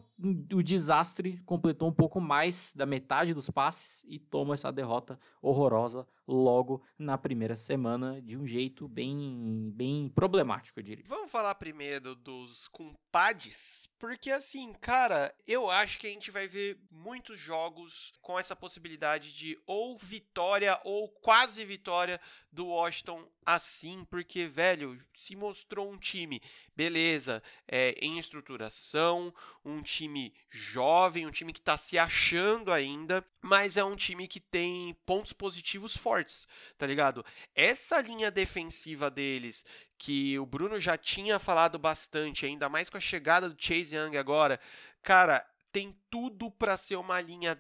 o 0.53 0.63
desastre 0.63 1.41
completou 1.45 1.89
um 1.89 1.93
pouco 1.93 2.21
mais 2.21 2.73
da 2.75 2.87
metade 2.87 3.35
dos 3.35 3.51
passes 3.51 4.05
e 4.09 4.19
toma 4.19 4.55
essa 4.55 4.73
derrota 4.73 5.19
horrorosa 5.43 6.07
logo 6.29 6.83
na 6.99 7.17
primeira 7.17 7.57
semana 7.57 8.21
de 8.21 8.37
um 8.37 8.47
jeito 8.47 8.87
bem 8.87 9.73
bem 9.75 10.11
problemático, 10.11 10.79
eu 10.79 10.85
diria. 10.85 11.05
Vamos 11.09 11.33
falar 11.33 11.55
primeiro 11.55 12.15
dos 12.15 12.69
compadres, 12.69 13.89
porque 13.99 14.31
assim, 14.31 14.75
cara, 14.75 15.35
eu 15.47 15.71
acho 15.71 15.99
que 15.99 16.07
a 16.07 16.11
gente 16.11 16.31
vai 16.31 16.47
ver 16.47 16.79
muitos 16.91 17.39
jogos 17.39 18.13
com 18.21 18.39
essa 18.39 18.55
possibilidade 18.55 19.33
de 19.35 19.59
ou 19.67 19.97
vitória 19.97 20.79
ou 20.85 21.09
quase 21.09 21.65
vitória 21.65 22.21
do 22.51 22.67
Washington 22.67 23.29
assim, 23.45 24.07
porque, 24.11 24.47
velho, 24.47 25.01
se 25.15 25.37
mostrou 25.37 25.91
um 25.91 25.99
time, 25.99 26.43
beleza, 26.75 27.43
é, 27.67 27.93
em 28.01 28.19
estruturação, 28.19 29.33
um 29.65 29.83
time 29.83 30.35
jovem, 30.51 31.27
um 31.27 31.31
time 31.31 31.53
que 31.53 31.59
está 31.59 31.77
se 31.77 31.99
achando 31.99 32.73
ainda, 32.73 33.25
mas 33.41 33.77
é 33.77 33.85
um 33.85 33.97
time 33.97 34.27
que 34.27 34.41
tem 34.41 34.97
pontos 35.07 35.33
positivos 35.33 35.97
fortes, 35.97 36.47
tá 36.77 36.87
ligado? 36.87 37.25
Essa 37.55 38.01
linha 38.01 38.31
defensiva 38.31 39.11
deles, 39.11 39.65
que 39.97 40.39
o 40.39 40.47
Bruno 40.47 40.81
já 40.81 40.97
tinha 40.97 41.39
falado 41.39 41.79
bastante, 41.79 42.47
ainda 42.47 42.69
mais 42.69 42.89
com 42.89 42.97
a 42.97 43.01
chegada 43.01 43.49
do 43.49 43.63
Chase 43.63 43.97
Young 43.97 44.17
agora, 44.17 44.61
cara, 45.03 45.47
tem 45.73 45.97
tudo 46.11 46.51
para 46.51 46.77
ser 46.77 46.97
uma 46.97 47.21
linha 47.21 47.59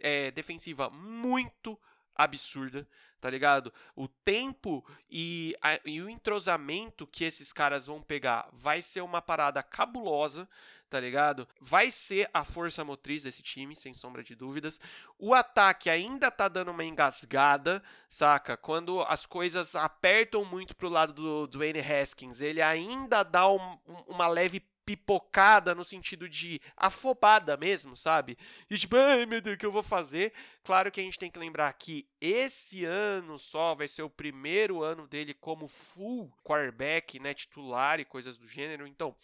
é, 0.00 0.30
defensiva 0.30 0.90
muito 0.90 1.78
absurda, 2.14 2.86
tá 3.24 3.30
ligado? 3.30 3.72
O 3.96 4.06
tempo 4.06 4.84
e, 5.08 5.56
a, 5.62 5.80
e, 5.82 6.02
o 6.02 6.10
entrosamento 6.10 7.06
que 7.06 7.24
esses 7.24 7.54
caras 7.54 7.86
vão 7.86 8.02
pegar 8.02 8.46
vai 8.52 8.82
ser 8.82 9.00
uma 9.00 9.22
parada 9.22 9.62
cabulosa, 9.62 10.46
tá 10.90 11.00
ligado? 11.00 11.48
Vai 11.58 11.90
ser 11.90 12.28
a 12.34 12.44
força 12.44 12.84
motriz 12.84 13.22
desse 13.22 13.42
time, 13.42 13.74
sem 13.74 13.94
sombra 13.94 14.22
de 14.22 14.34
dúvidas. 14.34 14.78
O 15.18 15.32
ataque 15.32 15.88
ainda 15.88 16.30
tá 16.30 16.48
dando 16.48 16.70
uma 16.70 16.84
engasgada, 16.84 17.82
saca? 18.10 18.58
Quando 18.58 19.00
as 19.00 19.24
coisas 19.24 19.74
apertam 19.74 20.44
muito 20.44 20.76
pro 20.76 20.90
lado 20.90 21.14
do 21.14 21.46
Dwayne 21.46 21.80
Haskins, 21.80 22.42
ele 22.42 22.60
ainda 22.60 23.22
dá 23.22 23.48
um, 23.48 23.78
uma 24.06 24.28
leve 24.28 24.62
pipocada 24.84 25.74
no 25.74 25.84
sentido 25.84 26.28
de 26.28 26.60
afobada 26.76 27.56
mesmo, 27.56 27.96
sabe? 27.96 28.36
E 28.70 28.76
tipo, 28.76 28.96
ai 28.96 29.26
meu 29.26 29.40
Deus, 29.40 29.56
o 29.56 29.58
que 29.58 29.66
eu 29.66 29.72
vou 29.72 29.82
fazer? 29.82 30.32
Claro 30.62 30.90
que 30.90 31.00
a 31.00 31.04
gente 31.04 31.18
tem 31.18 31.30
que 31.30 31.38
lembrar 31.38 31.72
que 31.74 32.06
esse 32.20 32.84
ano 32.84 33.38
só 33.38 33.74
vai 33.74 33.88
ser 33.88 34.02
o 34.02 34.10
primeiro 34.10 34.82
ano 34.82 35.06
dele 35.06 35.34
como 35.34 35.68
full 35.68 36.30
quarterback, 36.42 37.18
né, 37.18 37.34
titular 37.34 38.00
e 38.00 38.04
coisas 38.04 38.36
do 38.36 38.48
gênero. 38.48 38.86
Então, 38.86 39.14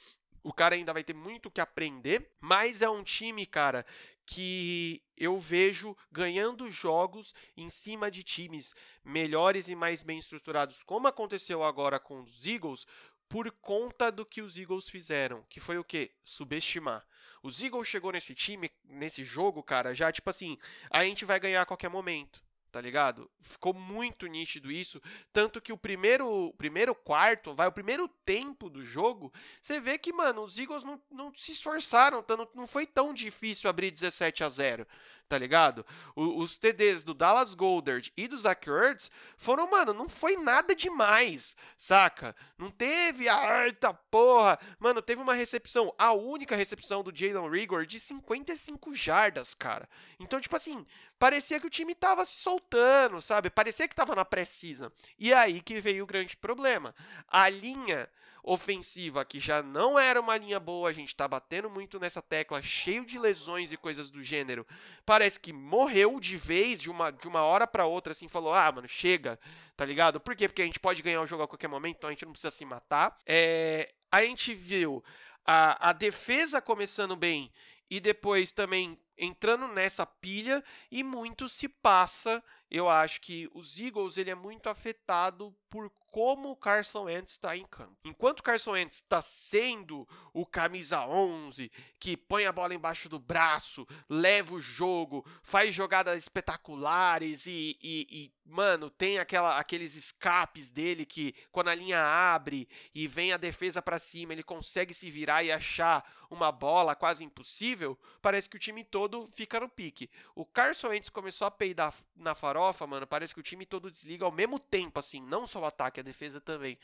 o 0.43 0.53
cara 0.53 0.75
ainda 0.75 0.93
vai 0.93 1.05
ter 1.05 1.15
muito 1.15 1.51
que 1.51 1.61
aprender, 1.61 2.31
mas 2.41 2.81
é 2.81 2.89
um 2.89 3.03
time, 3.03 3.45
cara, 3.45 3.85
que 4.25 5.03
eu 5.17 5.39
vejo 5.39 5.97
ganhando 6.11 6.71
jogos 6.71 7.35
em 7.57 7.69
cima 7.69 8.11
de 8.11 8.23
times 8.23 8.73
melhores 9.05 9.69
e 9.69 9.75
mais 9.75 10.03
bem 10.03 10.19
estruturados, 10.19 10.83
como 10.85 11.09
aconteceu 11.09 11.65
agora 11.65 11.99
com 11.99 12.21
os 12.21 12.47
Eagles, 12.47 12.87
por 13.31 13.49
conta 13.63 14.11
do 14.11 14.27
que 14.27 14.43
os 14.43 14.59
Eagles 14.59 14.89
fizeram, 14.89 15.45
que 15.49 15.61
foi 15.61 15.79
o 15.79 15.85
quê? 15.85 16.11
Subestimar. 16.25 17.07
Os 17.41 17.63
Eagles 17.63 17.87
chegou 17.87 18.11
nesse 18.11 18.35
time, 18.35 18.69
nesse 18.85 19.25
jogo, 19.25 19.63
cara, 19.63 19.95
já 19.95 20.11
tipo 20.11 20.29
assim, 20.29 20.59
a 20.91 21.05
gente 21.05 21.25
vai 21.25 21.39
ganhar 21.39 21.63
a 21.63 21.67
qualquer 21.67 21.89
momento. 21.89 22.43
Tá 22.71 22.81
ligado? 22.81 23.31
Ficou 23.41 23.75
muito 23.75 24.27
nítido 24.27 24.71
isso, 24.71 25.01
tanto 25.33 25.61
que 25.61 25.73
o 25.73 25.79
primeiro, 25.79 26.53
primeiro 26.57 26.95
quarto, 26.95 27.55
vai 27.55 27.67
o 27.67 27.73
primeiro 27.73 28.09
tempo 28.25 28.71
do 28.71 28.85
jogo, 28.85 29.33
você 29.61 29.81
vê 29.81 29.99
que, 29.99 30.13
mano, 30.13 30.43
os 30.43 30.59
Eagles 30.59 30.85
não, 30.85 31.01
não 31.11 31.33
se 31.35 31.53
esforçaram, 31.53 32.25
não, 32.29 32.49
não 32.55 32.67
foi 32.67 32.87
tão 32.87 33.13
difícil 33.13 33.69
abrir 33.69 33.91
17 33.91 34.45
a 34.45 34.49
0 34.49 34.87
tá 35.31 35.39
ligado? 35.39 35.87
O, 36.17 36.41
os 36.41 36.59
TDs 36.59 37.05
do 37.05 37.15
Dallas 37.15 37.55
Goldard 37.55 38.13
e 38.17 38.27
do 38.27 38.37
Zach 38.37 38.69
Ertz 38.69 39.13
foram, 39.37 39.71
mano, 39.71 39.95
não 39.95 40.09
foi 40.09 40.37
nada 40.37 40.75
demais, 40.75 41.57
saca? 41.79 42.35
Não 42.59 42.69
teve, 42.69 43.27
eita 43.29 43.95
porra, 43.95 44.59
mano, 44.77 45.01
teve 45.01 45.23
uma 45.23 45.33
recepção, 45.33 45.95
a 45.97 46.13
única 46.13 46.57
recepção 46.57 47.05
do 47.05 47.17
Jalen 47.17 47.49
Rigor 47.49 47.87
de 47.87 48.01
55 48.01 48.93
jardas, 48.93 49.55
cara. 49.55 49.89
Então, 50.19 50.41
tipo 50.41 50.57
assim, 50.57 50.85
parecia 51.21 51.61
que 51.61 51.67
o 51.67 51.71
time 51.71 51.95
tava 51.95 52.25
se 52.25 52.39
soltando, 52.39 53.21
sabe? 53.21 53.51
Parecia 53.51 53.87
que 53.87 53.95
tava 53.95 54.17
na 54.17 54.25
precisa. 54.25 54.91
E 55.19 55.35
aí 55.35 55.61
que 55.61 55.79
veio 55.79 56.03
o 56.03 56.07
grande 56.07 56.35
problema. 56.35 56.95
A 57.29 57.47
linha 57.51 58.09
ofensiva, 58.43 59.23
que 59.23 59.39
já 59.39 59.63
não 59.63 59.99
era 59.99 60.19
uma 60.19 60.39
linha 60.39 60.59
boa, 60.59 60.89
a 60.89 60.93
gente 60.95 61.15
tá 61.15 61.29
batendo 61.29 61.69
muito 61.69 62.01
nessa 62.01 62.23
tecla, 62.23 62.63
cheio 62.63 63.05
de 63.05 63.19
lesões 63.19 63.71
e 63.71 63.77
coisas 63.77 64.09
do 64.09 64.23
gênero. 64.23 64.67
Parece 65.05 65.39
que 65.39 65.53
morreu 65.53 66.19
de 66.19 66.39
vez, 66.39 66.81
de 66.81 66.91
uma, 66.91 67.11
de 67.11 67.29
uma 67.29 67.43
hora 67.43 67.67
para 67.67 67.85
outra, 67.85 68.13
assim, 68.13 68.27
falou: 68.27 68.55
ah, 68.55 68.73
mano, 68.73 68.89
chega, 68.89 69.39
tá 69.77 69.85
ligado? 69.85 70.19
Por 70.19 70.35
quê? 70.35 70.49
Porque 70.49 70.63
a 70.63 70.67
gente 70.67 70.81
pode 70.81 71.03
ganhar 71.03 71.21
o 71.21 71.27
jogo 71.27 71.43
a 71.43 71.49
qualquer 71.49 71.69
momento, 71.69 71.99
então 71.99 72.09
a 72.09 72.13
gente 72.15 72.25
não 72.25 72.33
precisa 72.33 72.51
se 72.51 72.65
matar. 72.65 73.19
É, 73.27 73.93
a 74.11 74.25
gente 74.25 74.55
viu 74.55 75.05
a, 75.45 75.91
a 75.91 75.93
defesa 75.93 76.63
começando 76.63 77.15
bem 77.15 77.53
e 77.91 78.01
depois 78.01 78.53
também 78.53 78.99
entrando 79.21 79.69
nessa 79.69 80.07
pilha 80.07 80.65
e 80.91 81.05
muito 81.05 81.49
se 81.49 81.69
passa. 81.69 82.43
Eu 82.71 82.89
acho 82.89 83.21
que 83.21 83.49
os 83.55 83.79
Eagles 83.79 84.17
ele 84.17 84.31
é 84.31 84.35
muito 84.35 84.69
afetado 84.69 85.55
por 85.69 85.93
como 86.11 86.51
o 86.51 86.57
Carson 86.57 87.05
Wentz 87.05 87.33
está 87.33 87.57
em 87.57 87.65
campo. 87.65 87.97
Enquanto 88.05 88.41
o 88.41 88.43
Carson 88.43 88.73
Wentz 88.73 88.97
está 88.97 89.21
sendo 89.21 90.07
o 90.33 90.45
camisa 90.45 91.07
11, 91.07 91.71
que 91.99 92.17
põe 92.17 92.47
a 92.47 92.53
bola 92.53 92.75
embaixo 92.75 93.09
do 93.09 93.19
braço, 93.19 93.87
leva 94.09 94.55
o 94.55 94.61
jogo, 94.61 95.25
faz 95.43 95.75
jogadas 95.75 96.19
espetaculares 96.19 97.47
e, 97.47 97.79
e, 97.81 98.07
e 98.11 98.33
mano, 98.45 98.91
tem 98.91 99.19
aquela, 99.19 99.59
aqueles 99.59 99.95
escapes 99.95 100.71
dele 100.71 101.07
que 101.07 101.35
quando 101.53 101.69
a 101.69 101.75
linha 101.75 102.03
abre 102.03 102.69
e 102.95 103.07
vem 103.07 103.33
a 103.33 103.37
defesa 103.37 103.81
para 103.81 103.99
cima, 103.99 104.33
ele 104.33 104.43
consegue 104.43 104.93
se 104.93 105.11
virar 105.11 105.45
e 105.45 105.53
achar 105.53 106.05
uma 106.31 106.53
bola 106.53 106.95
quase 106.95 107.25
impossível, 107.25 107.99
parece 108.23 108.49
que 108.49 108.57
o 108.57 108.61
time 108.61 108.85
todo 108.85 109.29
fica 109.35 109.59
no 109.59 109.69
pique. 109.69 110.09
O 110.35 110.45
Carson 110.45 110.89
Wentz 110.89 111.09
começou 111.09 111.47
a 111.47 111.51
peidar 111.51 111.93
na 112.15 112.35
farofa, 112.35 112.87
mano, 112.87 113.07
parece 113.07 113.35
que 113.35 113.41
o 113.41 113.43
time 113.43 113.67
todo 113.67 113.91
desliga 113.91 114.25
ao 114.25 114.31
mesmo 114.31 114.59
tempo, 114.59 114.99
assim, 114.99 115.21
não 115.21 115.47
só 115.47 115.61
o 115.61 115.65
ataque, 115.65 116.00
a 116.01 116.05
defesa 116.05 116.41
também. 116.41 116.79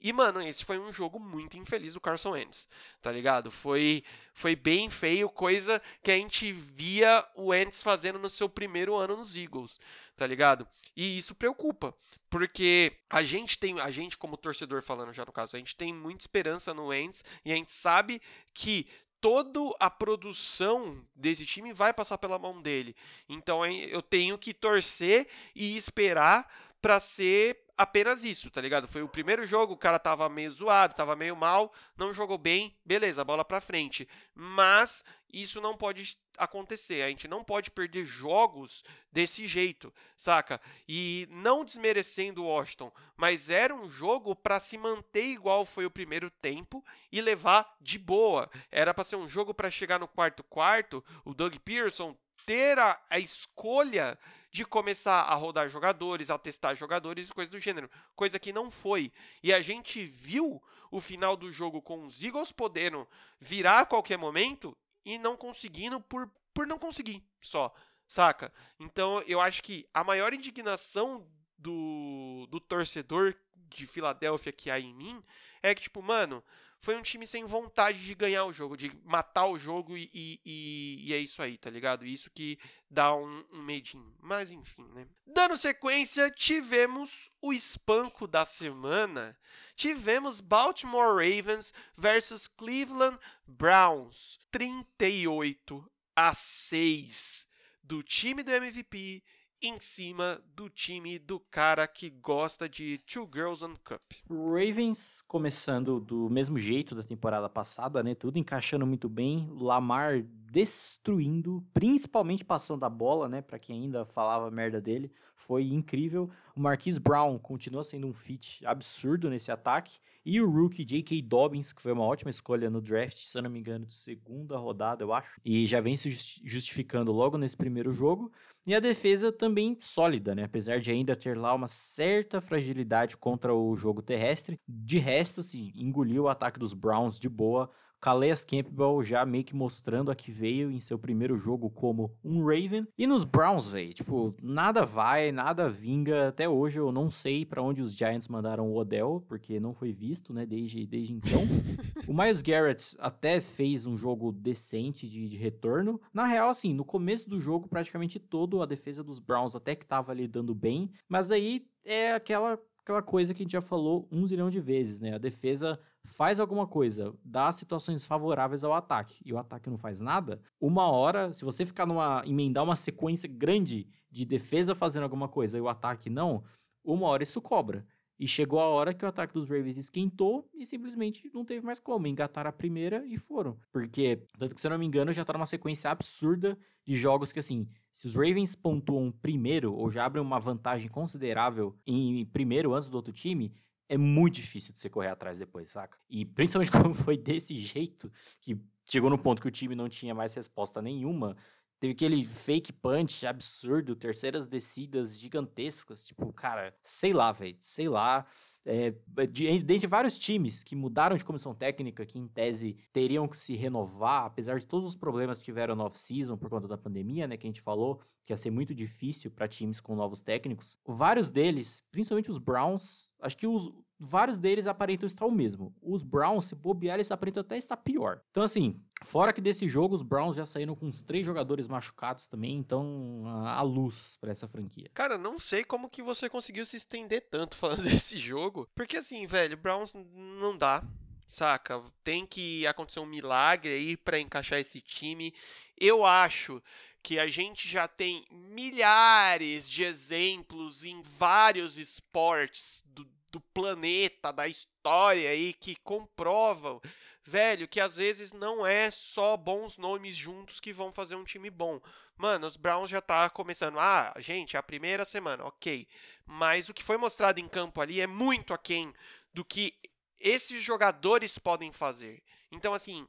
E, 0.00 0.12
mano, 0.12 0.40
esse 0.40 0.64
foi 0.64 0.78
um 0.78 0.90
jogo 0.90 1.20
muito 1.20 1.58
infeliz 1.58 1.94
do 1.94 2.00
Carson 2.00 2.30
Wentz, 2.30 2.68
tá 3.02 3.12
ligado? 3.12 3.50
Foi, 3.50 4.02
foi 4.32 4.56
bem 4.56 4.88
feio, 4.88 5.28
coisa 5.28 5.80
que 6.02 6.10
a 6.10 6.16
gente 6.16 6.52
via 6.52 7.26
o 7.34 7.48
Wentz 7.48 7.82
fazendo 7.82 8.18
no 8.18 8.30
seu 8.30 8.48
primeiro 8.48 8.96
ano 8.96 9.16
nos 9.16 9.36
Eagles, 9.36 9.78
tá 10.16 10.26
ligado? 10.26 10.66
E 10.96 11.18
isso 11.18 11.34
preocupa, 11.34 11.94
porque 12.30 12.96
a 13.10 13.22
gente 13.22 13.58
tem, 13.58 13.78
a 13.80 13.90
gente 13.90 14.16
como 14.16 14.36
torcedor 14.36 14.82
falando 14.82 15.12
já 15.12 15.24
no 15.24 15.32
caso, 15.32 15.56
a 15.56 15.58
gente 15.58 15.76
tem 15.76 15.92
muita 15.92 16.22
esperança 16.22 16.72
no 16.72 16.86
Wentz 16.86 17.22
e 17.44 17.52
a 17.52 17.56
gente 17.56 17.72
sabe 17.72 18.22
que 18.54 18.86
toda 19.20 19.60
a 19.78 19.90
produção 19.90 21.04
desse 21.14 21.44
time 21.44 21.72
vai 21.72 21.92
passar 21.92 22.16
pela 22.18 22.38
mão 22.38 22.60
dele. 22.60 22.96
Então 23.28 23.64
eu 23.66 24.02
tenho 24.02 24.38
que 24.38 24.54
torcer 24.54 25.28
e 25.54 25.76
esperar 25.76 26.48
para 26.80 26.98
ser 27.00 27.64
apenas 27.80 28.24
isso, 28.24 28.50
tá 28.50 28.60
ligado? 28.60 28.86
Foi 28.86 29.02
o 29.02 29.08
primeiro 29.08 29.46
jogo, 29.46 29.72
o 29.72 29.76
cara 29.76 29.98
tava 29.98 30.28
meio 30.28 30.50
zoado, 30.50 30.94
tava 30.94 31.16
meio 31.16 31.34
mal, 31.34 31.72
não 31.96 32.12
jogou 32.12 32.36
bem, 32.36 32.76
beleza, 32.84 33.24
bola 33.24 33.42
pra 33.42 33.60
frente. 33.60 34.06
Mas 34.34 35.02
isso 35.32 35.62
não 35.62 35.76
pode 35.76 36.18
acontecer, 36.36 37.02
a 37.02 37.08
gente 37.08 37.26
não 37.26 37.42
pode 37.42 37.70
perder 37.70 38.04
jogos 38.04 38.84
desse 39.10 39.46
jeito, 39.46 39.92
saca? 40.14 40.60
E 40.86 41.26
não 41.30 41.64
desmerecendo 41.64 42.42
o 42.42 42.46
Washington, 42.48 42.92
mas 43.16 43.48
era 43.48 43.74
um 43.74 43.88
jogo 43.88 44.36
para 44.36 44.60
se 44.60 44.76
manter 44.76 45.26
igual 45.26 45.64
foi 45.64 45.86
o 45.86 45.90
primeiro 45.90 46.30
tempo 46.30 46.84
e 47.10 47.22
levar 47.22 47.76
de 47.80 47.98
boa. 47.98 48.50
Era 48.70 48.92
para 48.92 49.04
ser 49.04 49.16
um 49.16 49.28
jogo 49.28 49.54
para 49.54 49.70
chegar 49.70 49.98
no 49.98 50.08
quarto 50.08 50.44
quarto, 50.44 51.02
o 51.24 51.32
Doug 51.32 51.56
Pearson 51.64 52.14
ter 52.50 52.80
a, 52.80 53.00
a 53.08 53.20
escolha 53.20 54.18
de 54.50 54.64
começar 54.64 55.20
a 55.20 55.36
rodar 55.36 55.68
jogadores, 55.68 56.30
a 56.30 56.36
testar 56.36 56.74
jogadores 56.74 57.28
e 57.28 57.32
coisas 57.32 57.48
do 57.48 57.60
gênero. 57.60 57.88
Coisa 58.16 58.40
que 58.40 58.52
não 58.52 58.72
foi. 58.72 59.12
E 59.40 59.54
a 59.54 59.62
gente 59.62 60.04
viu 60.04 60.60
o 60.90 61.00
final 61.00 61.36
do 61.36 61.52
jogo 61.52 61.80
com 61.80 62.04
os 62.04 62.20
Eagles 62.20 62.50
podendo 62.50 63.06
virar 63.38 63.82
a 63.82 63.86
qualquer 63.86 64.18
momento 64.18 64.76
e 65.04 65.16
não 65.16 65.36
conseguindo 65.36 66.00
por, 66.00 66.28
por 66.52 66.66
não 66.66 66.76
conseguir 66.76 67.22
só. 67.40 67.72
Saca? 68.08 68.52
Então 68.80 69.22
eu 69.28 69.40
acho 69.40 69.62
que 69.62 69.88
a 69.94 70.02
maior 70.02 70.34
indignação 70.34 71.24
do, 71.56 72.48
do 72.50 72.58
torcedor 72.58 73.32
de 73.54 73.86
Filadélfia 73.86 74.50
que 74.50 74.72
há 74.72 74.80
em 74.80 74.92
mim 74.92 75.22
é 75.62 75.72
que, 75.72 75.82
tipo, 75.82 76.02
mano, 76.02 76.42
foi 76.80 76.96
um 76.96 77.02
time 77.02 77.26
sem 77.26 77.44
vontade 77.44 78.04
de 78.04 78.14
ganhar 78.14 78.44
o 78.46 78.52
jogo, 78.52 78.76
de 78.76 78.90
matar 79.04 79.46
o 79.46 79.58
jogo 79.58 79.96
e, 79.96 80.10
e, 80.14 81.04
e 81.06 81.12
é 81.12 81.18
isso 81.18 81.42
aí, 81.42 81.58
tá 81.58 81.68
ligado? 81.68 82.06
Isso 82.06 82.30
que 82.30 82.58
dá 82.88 83.14
um, 83.14 83.44
um 83.52 83.62
medinho. 83.62 84.14
Mas 84.18 84.50
enfim, 84.50 84.84
né? 84.94 85.06
Dando 85.26 85.56
sequência, 85.56 86.30
tivemos 86.30 87.30
o 87.42 87.52
espanco 87.52 88.26
da 88.26 88.44
semana. 88.46 89.36
Tivemos 89.76 90.40
Baltimore 90.40 91.14
Ravens 91.14 91.72
versus 91.96 92.46
Cleveland 92.46 93.18
Browns. 93.46 94.38
38 94.50 95.90
a 96.16 96.34
6 96.34 97.46
do 97.82 98.02
time 98.02 98.42
do 98.42 98.50
MVP 98.50 99.22
em 99.62 99.78
cima 99.80 100.40
do 100.54 100.68
time 100.68 101.18
do 101.18 101.38
cara 101.38 101.86
que 101.86 102.10
gosta 102.10 102.68
de 102.68 102.98
Two 102.98 103.28
Girls 103.32 103.64
on 103.64 103.74
Cup. 103.84 104.00
Ravens 104.28 105.22
começando 105.22 106.00
do 106.00 106.30
mesmo 106.30 106.58
jeito 106.58 106.94
da 106.94 107.02
temporada 107.02 107.48
passada, 107.48 108.02
né? 108.02 108.14
Tudo 108.14 108.38
encaixando 108.38 108.86
muito 108.86 109.08
bem. 109.08 109.48
Lamar 109.52 110.24
destruindo, 110.50 111.64
principalmente 111.72 112.44
passando 112.44 112.84
a 112.84 112.90
bola, 112.90 113.28
né? 113.28 113.40
Para 113.40 113.58
quem 113.58 113.84
ainda 113.84 114.04
falava 114.04 114.50
merda 114.50 114.80
dele, 114.80 115.12
foi 115.36 115.68
incrível. 115.68 116.28
O 116.56 116.60
Marquise 116.60 116.98
Brown 116.98 117.38
continua 117.38 117.84
sendo 117.84 118.08
um 118.08 118.12
fit 118.12 118.66
absurdo 118.66 119.30
nesse 119.30 119.52
ataque. 119.52 119.98
E 120.24 120.40
o 120.40 120.50
rookie 120.50 120.84
J.K. 120.84 121.22
Dobbins, 121.22 121.72
que 121.72 121.80
foi 121.80 121.92
uma 121.92 122.04
ótima 122.04 122.30
escolha 122.30 122.68
no 122.68 122.82
draft, 122.82 123.16
se 123.16 123.38
eu 123.38 123.42
não 123.42 123.48
me 123.48 123.58
engano, 123.58 123.86
de 123.86 123.94
segunda 123.94 124.58
rodada, 124.58 125.02
eu 125.02 125.12
acho. 125.12 125.40
E 125.42 125.66
já 125.66 125.80
vem 125.80 125.96
se 125.96 126.10
justificando 126.44 127.10
logo 127.10 127.38
nesse 127.38 127.56
primeiro 127.56 127.92
jogo. 127.92 128.30
E 128.66 128.74
a 128.74 128.80
defesa 128.80 129.32
também 129.32 129.78
sólida, 129.80 130.34
né? 130.34 130.44
Apesar 130.44 130.80
de 130.80 130.90
ainda 130.90 131.16
ter 131.16 131.38
lá 131.38 131.54
uma 131.54 131.68
certa 131.68 132.40
fragilidade 132.40 133.16
contra 133.16 133.54
o 133.54 133.74
jogo 133.76 134.02
terrestre. 134.02 134.60
De 134.68 134.98
resto, 134.98 135.40
assim, 135.40 135.72
engoliu 135.74 136.24
o 136.24 136.28
ataque 136.28 136.58
dos 136.58 136.74
Browns 136.74 137.18
de 137.18 137.28
boa. 137.28 137.70
Calais 138.00 138.44
Campbell 138.44 139.02
já 139.02 139.26
meio 139.26 139.44
que 139.44 139.54
mostrando 139.54 140.10
a 140.10 140.14
que 140.14 140.30
veio 140.30 140.70
em 140.70 140.80
seu 140.80 140.98
primeiro 140.98 141.36
jogo 141.36 141.68
como 141.68 142.10
um 142.24 142.42
Raven. 142.44 142.86
E 142.96 143.06
nos 143.06 143.24
Browns, 143.24 143.70
velho, 143.70 143.92
tipo, 143.92 144.34
nada 144.42 144.86
vai, 144.86 145.30
nada 145.30 145.68
vinga. 145.68 146.28
Até 146.28 146.48
hoje 146.48 146.80
eu 146.80 146.90
não 146.90 147.10
sei 147.10 147.44
para 147.44 147.62
onde 147.62 147.82
os 147.82 147.94
Giants 147.94 148.28
mandaram 148.28 148.68
o 148.70 148.76
Odell, 148.76 149.22
porque 149.28 149.60
não 149.60 149.74
foi 149.74 149.92
visto, 149.92 150.32
né, 150.32 150.46
desde, 150.46 150.86
desde 150.86 151.12
então. 151.12 151.42
o 152.08 152.14
Miles 152.14 152.40
Garrett 152.40 152.96
até 152.98 153.40
fez 153.40 153.84
um 153.84 153.96
jogo 153.96 154.32
decente 154.32 155.06
de, 155.06 155.28
de 155.28 155.36
retorno. 155.36 156.00
Na 156.12 156.26
real, 156.26 156.48
assim, 156.48 156.72
no 156.72 156.84
começo 156.84 157.28
do 157.28 157.38
jogo, 157.38 157.68
praticamente 157.68 158.18
todo 158.18 158.62
a 158.62 158.66
defesa 158.66 159.04
dos 159.04 159.18
Browns 159.18 159.54
até 159.54 159.74
que 159.74 159.84
tava 159.84 160.10
ali 160.10 160.26
dando 160.26 160.54
bem. 160.54 160.90
Mas 161.06 161.30
aí 161.30 161.66
é 161.84 162.12
aquela 162.12 162.58
aquela 162.82 163.02
coisa 163.02 163.32
que 163.32 163.42
a 163.42 163.44
gente 163.44 163.52
já 163.52 163.60
falou 163.60 164.08
um 164.10 164.26
zilhão 164.26 164.50
de 164.50 164.58
vezes, 164.58 165.00
né? 165.00 165.14
A 165.14 165.18
defesa 165.18 165.78
faz 166.04 166.40
alguma 166.40 166.66
coisa, 166.66 167.14
dá 167.24 167.52
situações 167.52 168.04
favoráveis 168.04 168.64
ao 168.64 168.72
ataque 168.72 169.20
e 169.24 169.32
o 169.32 169.38
ataque 169.38 169.68
não 169.68 169.76
faz 169.76 170.00
nada, 170.00 170.40
uma 170.60 170.90
hora, 170.90 171.32
se 171.32 171.44
você 171.44 171.64
ficar 171.66 171.86
numa 171.86 172.22
emendar 172.26 172.64
uma 172.64 172.76
sequência 172.76 173.28
grande 173.28 173.86
de 174.10 174.24
defesa 174.24 174.74
fazendo 174.74 175.04
alguma 175.04 175.28
coisa 175.28 175.58
e 175.58 175.60
o 175.60 175.68
ataque 175.68 176.10
não, 176.10 176.42
uma 176.84 177.06
hora 177.06 177.22
isso 177.22 177.40
cobra. 177.40 177.86
E 178.18 178.28
chegou 178.28 178.60
a 178.60 178.68
hora 178.68 178.92
que 178.92 179.02
o 179.02 179.08
ataque 179.08 179.32
dos 179.32 179.48
Ravens 179.48 179.78
esquentou 179.78 180.46
e 180.52 180.66
simplesmente 180.66 181.30
não 181.32 181.42
teve 181.42 181.64
mais 181.64 181.80
como. 181.80 182.06
Engataram 182.06 182.50
a 182.50 182.52
primeira 182.52 183.02
e 183.06 183.16
foram. 183.16 183.58
Porque, 183.72 184.22
tanto 184.38 184.54
que 184.54 184.60
se 184.60 184.66
eu 184.66 184.70
não 184.70 184.78
me 184.78 184.84
engano, 184.84 185.10
já 185.10 185.24
tá 185.24 185.32
numa 185.32 185.46
sequência 185.46 185.90
absurda 185.90 186.58
de 186.84 186.96
jogos 186.96 187.32
que, 187.32 187.38
assim, 187.38 187.66
se 187.90 188.06
os 188.06 188.16
Ravens 188.16 188.54
pontuam 188.54 189.10
primeiro 189.10 189.72
ou 189.72 189.90
já 189.90 190.04
abrem 190.04 190.22
uma 190.22 190.38
vantagem 190.38 190.90
considerável 190.90 191.74
em 191.86 192.26
primeiro 192.26 192.74
antes 192.74 192.90
do 192.90 192.96
outro 192.96 193.10
time, 193.10 193.54
é 193.90 193.98
muito 193.98 194.36
difícil 194.36 194.72
de 194.72 194.78
você 194.78 194.88
correr 194.88 195.08
atrás 195.08 195.36
depois, 195.36 195.68
saca? 195.68 195.98
E 196.08 196.24
principalmente 196.24 196.70
quando 196.70 196.94
foi 196.94 197.18
desse 197.18 197.56
jeito, 197.56 198.10
que 198.40 198.56
chegou 198.88 199.10
no 199.10 199.18
ponto 199.18 199.42
que 199.42 199.48
o 199.48 199.50
time 199.50 199.74
não 199.74 199.88
tinha 199.88 200.14
mais 200.14 200.32
resposta 200.32 200.80
nenhuma, 200.80 201.36
Teve 201.80 201.94
aquele 201.94 202.22
fake 202.22 202.74
punch 202.74 203.26
absurdo, 203.26 203.96
terceiras 203.96 204.46
descidas 204.46 205.18
gigantescas. 205.18 206.06
Tipo, 206.06 206.30
cara, 206.30 206.74
sei 206.82 207.14
lá, 207.14 207.32
velho. 207.32 207.56
Sei 207.62 207.88
lá. 207.88 208.26
É, 208.66 208.94
de, 209.30 209.62
dentre 209.62 209.86
vários 209.86 210.18
times 210.18 210.62
que 210.62 210.76
mudaram 210.76 211.16
de 211.16 211.24
comissão 211.24 211.54
técnica, 211.54 212.04
que 212.04 212.18
em 212.18 212.28
tese 212.28 212.76
teriam 212.92 213.26
que 213.26 213.36
se 213.36 213.56
renovar, 213.56 214.26
apesar 214.26 214.58
de 214.58 214.66
todos 214.66 214.86
os 214.86 214.94
problemas 214.94 215.38
que 215.38 215.44
tiveram 215.44 215.74
no 215.74 215.84
off-season 215.84 216.36
por 216.36 216.50
conta 216.50 216.68
da 216.68 216.76
pandemia, 216.76 217.26
né, 217.26 217.38
que 217.38 217.46
a 217.46 217.48
gente 217.48 217.62
falou, 217.62 218.02
que 218.26 218.34
ia 218.34 218.36
ser 218.36 218.50
muito 218.50 218.74
difícil 218.74 219.30
para 219.30 219.48
times 219.48 219.80
com 219.80 219.96
novos 219.96 220.20
técnicos, 220.20 220.76
vários 220.86 221.30
deles, 221.30 221.82
principalmente 221.90 222.30
os 222.30 222.36
Browns, 222.36 223.10
acho 223.18 223.38
que 223.38 223.46
os, 223.46 223.72
vários 224.00 224.38
deles 224.38 224.66
aparentam 224.66 225.06
estar 225.06 225.26
o 225.26 225.30
mesmo. 225.30 225.74
Os 225.82 226.02
Browns, 226.02 226.46
se 226.46 226.54
bobear, 226.56 226.96
eles 226.96 227.10
aparentam 227.10 227.42
até 227.42 227.58
estar 227.58 227.76
pior. 227.76 228.22
Então, 228.30 228.42
assim, 228.42 228.80
fora 229.02 229.32
que 229.32 229.42
desse 229.42 229.68
jogo, 229.68 229.94
os 229.94 230.02
Browns 230.02 230.36
já 230.36 230.46
saíram 230.46 230.74
com 230.74 230.86
uns 230.86 231.02
três 231.02 231.26
jogadores 231.26 231.68
machucados 231.68 232.26
também, 232.26 232.56
então 232.56 233.24
a 233.44 233.60
luz 233.60 234.16
para 234.18 234.32
essa 234.32 234.48
franquia. 234.48 234.90
Cara, 234.94 235.18
não 235.18 235.38
sei 235.38 235.62
como 235.62 235.90
que 235.90 236.02
você 236.02 236.30
conseguiu 236.30 236.64
se 236.64 236.78
estender 236.78 237.28
tanto 237.30 237.54
falando 237.58 237.82
desse 237.82 238.18
jogo, 238.18 238.66
porque 238.74 238.96
assim, 238.96 239.26
velho, 239.26 239.56
Browns 239.58 239.92
não 239.94 240.56
dá. 240.56 240.82
Saca? 241.26 241.80
Tem 242.02 242.26
que 242.26 242.66
acontecer 242.66 242.98
um 242.98 243.06
milagre 243.06 243.72
aí 243.72 243.96
para 243.96 244.18
encaixar 244.18 244.58
esse 244.58 244.80
time. 244.80 245.32
Eu 245.78 246.04
acho 246.04 246.60
que 247.04 247.20
a 247.20 247.28
gente 247.28 247.68
já 247.68 247.86
tem 247.86 248.26
milhares 248.30 249.70
de 249.70 249.84
exemplos 249.84 250.84
em 250.84 251.00
vários 251.02 251.78
esportes 251.78 252.82
do, 252.84 253.08
do 253.30 253.40
planeta, 253.40 254.32
da 254.32 254.48
história 254.48 255.30
aí, 255.30 255.52
que 255.52 255.76
comprovam, 255.76 256.80
velho, 257.22 257.68
que 257.68 257.80
às 257.80 257.96
vezes 257.96 258.32
não 258.32 258.66
é 258.66 258.90
só 258.90 259.36
bons 259.36 259.76
nomes 259.78 260.16
juntos 260.16 260.60
que 260.60 260.72
vão 260.72 260.92
fazer 260.92 261.14
um 261.14 261.24
time 261.24 261.50
bom. 261.50 261.80
Mano, 262.16 262.46
os 262.46 262.56
Browns 262.56 262.90
já 262.90 263.00
tá 263.00 263.30
começando. 263.30 263.78
Ah, 263.78 264.14
gente, 264.18 264.56
é 264.56 264.58
a 264.58 264.62
primeira 264.62 265.04
semana, 265.04 265.44
ok. 265.44 265.88
Mas 266.26 266.68
o 266.68 266.74
que 266.74 266.82
foi 266.82 266.96
mostrado 266.96 267.40
em 267.40 267.48
campo 267.48 267.80
ali 267.80 268.00
é 268.00 268.06
muito 268.06 268.52
aquém 268.52 268.92
do 269.32 269.44
que 269.44 269.74
esses 270.18 270.62
jogadores 270.62 271.38
podem 271.38 271.72
fazer. 271.72 272.22
Então, 272.52 272.74
assim, 272.74 273.06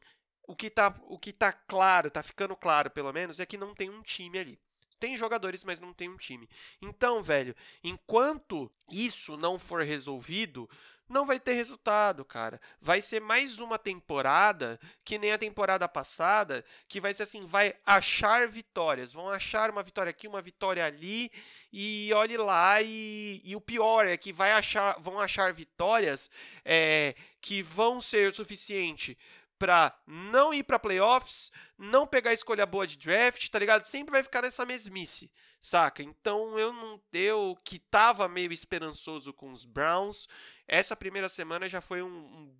o 0.47 0.55
que 0.55 0.69
tá, 0.69 0.95
o 1.03 1.19
que 1.19 1.33
tá 1.33 1.51
claro, 1.51 2.09
tá 2.09 2.23
ficando 2.23 2.55
claro 2.55 2.89
pelo 2.89 3.11
menos, 3.11 3.39
é 3.39 3.45
que 3.45 3.57
não 3.57 3.73
tem 3.73 3.89
um 3.89 4.01
time 4.01 4.39
ali. 4.39 4.59
Tem 5.01 5.17
jogadores, 5.17 5.63
mas 5.63 5.79
não 5.79 5.91
tem 5.91 6.07
um 6.07 6.15
time. 6.15 6.47
Então, 6.79 7.23
velho, 7.23 7.55
enquanto 7.83 8.69
isso 8.87 9.35
não 9.35 9.57
for 9.57 9.81
resolvido, 9.81 10.69
não 11.09 11.25
vai 11.25 11.39
ter 11.39 11.53
resultado, 11.53 12.23
cara. 12.23 12.61
Vai 12.79 13.01
ser 13.01 13.19
mais 13.19 13.59
uma 13.59 13.79
temporada 13.79 14.79
que 15.03 15.17
nem 15.17 15.31
a 15.31 15.39
temporada 15.39 15.89
passada, 15.89 16.63
que 16.87 17.01
vai 17.01 17.15
ser 17.15 17.23
assim, 17.23 17.47
vai 17.47 17.73
achar 17.83 18.47
vitórias, 18.47 19.11
vão 19.11 19.27
achar 19.27 19.71
uma 19.71 19.81
vitória 19.81 20.11
aqui, 20.11 20.27
uma 20.27 20.41
vitória 20.41 20.85
ali, 20.85 21.31
e 21.73 22.11
olhe 22.13 22.37
lá 22.37 22.79
e, 22.79 23.41
e 23.43 23.55
o 23.55 23.61
pior 23.61 24.05
é 24.05 24.15
que 24.15 24.31
vai 24.31 24.51
achar, 24.51 24.99
vão 24.99 25.19
achar 25.19 25.51
vitórias 25.51 26.29
é, 26.63 27.15
que 27.41 27.63
vão 27.63 27.99
ser 27.99 28.31
o 28.31 28.35
suficiente 28.35 29.17
para 29.61 29.95
não 30.07 30.51
ir 30.51 30.63
para 30.63 30.79
playoffs, 30.79 31.51
não 31.77 32.07
pegar 32.07 32.33
escolha 32.33 32.65
boa 32.65 32.87
de 32.87 32.97
draft, 32.97 33.47
tá 33.47 33.59
ligado? 33.59 33.85
Sempre 33.85 34.11
vai 34.11 34.23
ficar 34.23 34.41
nessa 34.41 34.65
mesmice, 34.65 35.31
saca? 35.61 36.01
Então 36.01 36.57
eu 36.57 36.73
não 36.73 36.99
eu 37.13 37.55
que 37.63 37.77
tava 37.77 38.27
meio 38.27 38.51
esperançoso 38.51 39.31
com 39.31 39.51
os 39.51 39.63
Browns, 39.63 40.27
essa 40.67 40.95
primeira 40.95 41.29
semana 41.29 41.69
já 41.69 41.79
foi 41.79 42.01
um, 42.01 42.09
um 42.09 42.55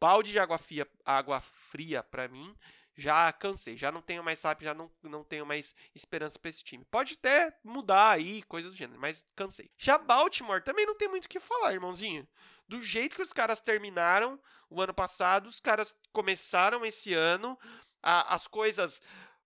balde 0.00 0.32
de 0.32 0.38
água 0.38 0.56
fria, 0.56 0.88
água 1.04 1.42
fria 1.42 2.02
para 2.02 2.26
mim. 2.28 2.56
Já 2.98 3.30
cansei, 3.30 3.76
já 3.76 3.92
não 3.92 4.00
tenho 4.00 4.24
mais 4.24 4.38
sabe, 4.38 4.64
já 4.64 4.72
não, 4.72 4.90
não 5.02 5.22
tenho 5.22 5.44
mais 5.44 5.76
esperança 5.94 6.38
para 6.38 6.48
esse 6.48 6.64
time. 6.64 6.82
Pode 6.86 7.12
até 7.12 7.54
mudar 7.62 8.12
aí, 8.12 8.42
coisas 8.44 8.72
do 8.72 8.78
gênero, 8.78 8.98
mas 8.98 9.22
cansei. 9.36 9.70
Já 9.76 9.98
Baltimore 9.98 10.62
também 10.62 10.86
não 10.86 10.96
tem 10.96 11.06
muito 11.06 11.26
o 11.26 11.28
que 11.28 11.38
falar, 11.38 11.74
irmãozinho. 11.74 12.26
Do 12.68 12.82
jeito 12.82 13.16
que 13.16 13.22
os 13.22 13.32
caras 13.32 13.60
terminaram 13.60 14.40
o 14.68 14.80
ano 14.80 14.92
passado, 14.92 15.46
os 15.46 15.60
caras 15.60 15.94
começaram 16.12 16.84
esse 16.84 17.14
ano, 17.14 17.58
a, 18.02 18.34
as 18.34 18.46
coisas 18.46 19.00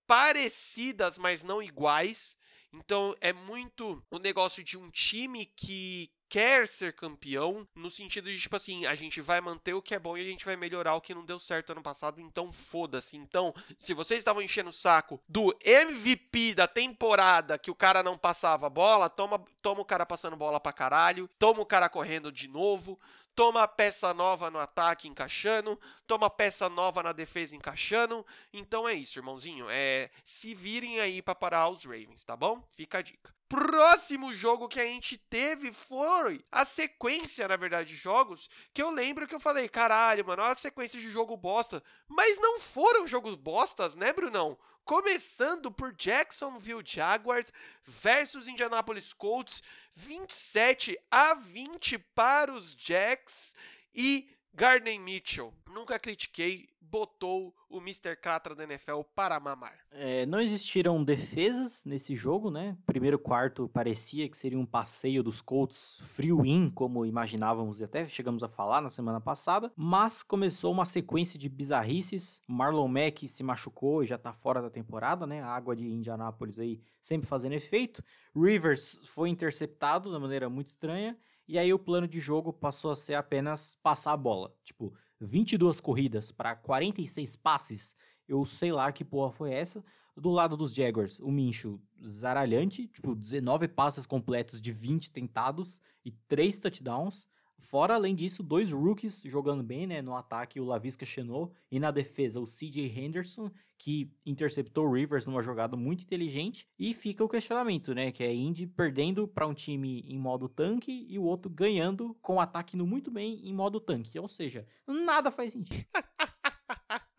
parecidas, 0.06 1.18
mas 1.18 1.42
não 1.42 1.62
iguais. 1.62 2.36
Então 2.72 3.14
é 3.20 3.32
muito 3.32 4.02
o 4.10 4.18
negócio 4.18 4.62
de 4.64 4.78
um 4.78 4.90
time 4.90 5.46
que 5.46 6.10
quer 6.30 6.68
ser 6.68 6.92
campeão, 6.92 7.66
no 7.74 7.90
sentido 7.90 8.30
de, 8.30 8.38
tipo 8.38 8.54
assim, 8.54 8.86
a 8.86 8.94
gente 8.94 9.20
vai 9.20 9.40
manter 9.40 9.74
o 9.74 9.82
que 9.82 9.96
é 9.96 9.98
bom 9.98 10.16
e 10.16 10.20
a 10.20 10.24
gente 10.24 10.44
vai 10.44 10.54
melhorar 10.54 10.94
o 10.94 11.00
que 11.00 11.12
não 11.12 11.26
deu 11.26 11.40
certo 11.40 11.72
ano 11.72 11.82
passado, 11.82 12.20
então 12.20 12.52
foda-se. 12.52 13.16
Então, 13.16 13.52
se 13.76 13.92
vocês 13.92 14.20
estavam 14.20 14.40
enchendo 14.40 14.70
o 14.70 14.72
saco 14.72 15.20
do 15.28 15.52
MVP 15.60 16.54
da 16.54 16.68
temporada 16.68 17.58
que 17.58 17.70
o 17.70 17.74
cara 17.74 18.00
não 18.00 18.16
passava 18.16 18.70
bola, 18.70 19.10
toma, 19.10 19.44
toma 19.60 19.80
o 19.80 19.84
cara 19.84 20.06
passando 20.06 20.36
bola 20.36 20.60
pra 20.60 20.72
caralho, 20.72 21.28
toma 21.36 21.62
o 21.62 21.66
cara 21.66 21.88
correndo 21.88 22.30
de 22.30 22.46
novo, 22.46 22.96
toma 23.34 23.66
peça 23.66 24.12
nova 24.12 24.50
no 24.50 24.58
ataque 24.58 25.08
encaixando, 25.08 25.78
toma 26.06 26.28
peça 26.28 26.68
nova 26.68 27.02
na 27.02 27.12
defesa 27.12 27.56
encaixando. 27.56 28.26
Então 28.52 28.88
é 28.88 28.94
isso, 28.94 29.18
irmãozinho. 29.18 29.66
É, 29.70 30.10
se 30.24 30.54
virem 30.54 31.00
aí 31.00 31.22
para 31.22 31.34
parar 31.34 31.68
os 31.68 31.84
Ravens, 31.84 32.24
tá 32.24 32.36
bom? 32.36 32.62
Fica 32.76 32.98
a 32.98 33.02
dica. 33.02 33.34
Próximo 33.48 34.32
jogo 34.32 34.68
que 34.68 34.78
a 34.78 34.84
gente 34.84 35.18
teve 35.18 35.72
foi 35.72 36.44
a 36.52 36.64
sequência, 36.64 37.48
na 37.48 37.56
verdade, 37.56 37.88
de 37.88 37.96
jogos 37.96 38.48
que 38.72 38.80
eu 38.80 38.90
lembro 38.90 39.26
que 39.26 39.34
eu 39.34 39.40
falei, 39.40 39.68
caralho, 39.68 40.24
mano, 40.24 40.42
olha 40.42 40.52
a 40.52 40.56
sequência 40.56 41.00
de 41.00 41.10
jogo 41.10 41.36
bosta. 41.36 41.82
Mas 42.06 42.36
não 42.38 42.60
foram 42.60 43.08
jogos 43.08 43.34
bostas, 43.34 43.96
né, 43.96 44.12
Brunão? 44.12 44.56
Começando 44.84 45.70
por 45.70 45.94
Jacksonville 45.96 46.82
Jaguars 46.84 47.52
versus 47.84 48.48
Indianapolis 48.48 49.12
Colts, 49.12 49.62
27 49.94 50.98
a 51.10 51.34
20 51.34 51.98
para 51.98 52.52
os 52.52 52.74
Jacks 52.74 53.54
e 53.94 54.28
Gardner 54.52 55.00
Mitchell. 55.00 55.52
Nunca 55.72 55.98
critiquei, 55.98 56.68
botou 56.90 57.54
o 57.68 57.78
Mr. 57.78 58.16
Catra 58.16 58.54
da 58.54 58.64
NFL 58.64 59.02
para 59.14 59.38
mamar. 59.38 59.78
É, 59.92 60.26
não 60.26 60.40
existiram 60.40 61.02
defesas 61.04 61.84
nesse 61.84 62.16
jogo, 62.16 62.50
né? 62.50 62.76
Primeiro 62.84 63.18
quarto 63.18 63.68
parecia 63.68 64.28
que 64.28 64.36
seria 64.36 64.58
um 64.58 64.66
passeio 64.66 65.22
dos 65.22 65.40
Colts 65.40 66.00
frio 66.02 66.44
in, 66.44 66.68
como 66.68 67.06
imaginávamos 67.06 67.80
e 67.80 67.84
até 67.84 68.08
chegamos 68.08 68.42
a 68.42 68.48
falar 68.48 68.80
na 68.80 68.90
semana 68.90 69.20
passada, 69.20 69.72
mas 69.76 70.22
começou 70.22 70.72
uma 70.72 70.84
sequência 70.84 71.38
de 71.38 71.48
bizarrices. 71.48 72.42
Marlon 72.46 72.88
Mack 72.88 73.28
se 73.28 73.44
machucou 73.44 74.02
e 74.02 74.06
já 74.06 74.18
tá 74.18 74.32
fora 74.32 74.60
da 74.60 74.68
temporada, 74.68 75.26
né? 75.26 75.40
A 75.40 75.48
água 75.48 75.76
de 75.76 75.86
Indianápolis 75.86 76.58
aí 76.58 76.80
sempre 77.00 77.28
fazendo 77.28 77.52
efeito. 77.52 78.02
Rivers 78.34 79.00
foi 79.06 79.28
interceptado 79.28 80.12
de 80.12 80.18
maneira 80.18 80.50
muito 80.50 80.68
estranha. 80.68 81.16
E 81.50 81.58
aí 81.58 81.74
o 81.74 81.80
plano 81.80 82.06
de 82.06 82.20
jogo 82.20 82.52
passou 82.52 82.92
a 82.92 82.94
ser 82.94 83.14
apenas 83.14 83.76
passar 83.82 84.12
a 84.12 84.16
bola. 84.16 84.54
Tipo, 84.62 84.94
22 85.20 85.80
corridas 85.80 86.30
para 86.30 86.54
46 86.54 87.34
passes. 87.34 87.96
Eu 88.28 88.44
sei 88.44 88.70
lá 88.70 88.92
que 88.92 89.04
porra 89.04 89.32
foi 89.32 89.52
essa. 89.52 89.84
Do 90.16 90.30
lado 90.30 90.56
dos 90.56 90.72
Jaguars, 90.72 91.18
o 91.18 91.28
Mincho 91.28 91.80
zaralhante, 92.06 92.86
tipo, 92.86 93.16
19 93.16 93.66
passes 93.66 94.06
completos 94.06 94.62
de 94.62 94.70
20 94.70 95.10
tentados 95.10 95.76
e 96.04 96.12
3 96.28 96.56
touchdowns. 96.60 97.26
Fora, 97.60 97.94
além 97.94 98.14
disso, 98.14 98.42
dois 98.42 98.72
rookies 98.72 99.22
jogando 99.26 99.62
bem, 99.62 99.86
né? 99.86 100.00
No 100.00 100.16
ataque, 100.16 100.58
o 100.58 100.64
Lavisca 100.64 101.04
Chenot 101.04 101.52
e 101.70 101.78
na 101.78 101.90
defesa, 101.90 102.40
o 102.40 102.44
CJ 102.44 102.86
Henderson, 102.98 103.50
que 103.76 104.10
interceptou 104.24 104.86
o 104.86 104.92
Rivers 104.92 105.26
numa 105.26 105.42
jogada 105.42 105.76
muito 105.76 106.02
inteligente. 106.02 106.66
E 106.78 106.92
fica 106.94 107.22
o 107.22 107.28
questionamento, 107.28 107.94
né? 107.94 108.10
Que 108.10 108.24
é 108.24 108.34
Indy 108.34 108.66
perdendo 108.66 109.28
para 109.28 109.46
um 109.46 109.54
time 109.54 110.04
em 110.08 110.18
modo 110.18 110.48
tanque 110.48 111.06
e 111.08 111.18
o 111.18 111.22
outro 111.22 111.50
ganhando 111.50 112.16
com 112.22 112.36
o 112.36 112.40
ataque 112.40 112.76
indo 112.76 112.86
muito 112.86 113.10
bem 113.10 113.40
em 113.46 113.54
modo 113.54 113.78
tanque. 113.78 114.18
Ou 114.18 114.28
seja, 114.28 114.66
nada 114.86 115.30
faz 115.30 115.52
sentido. 115.52 115.84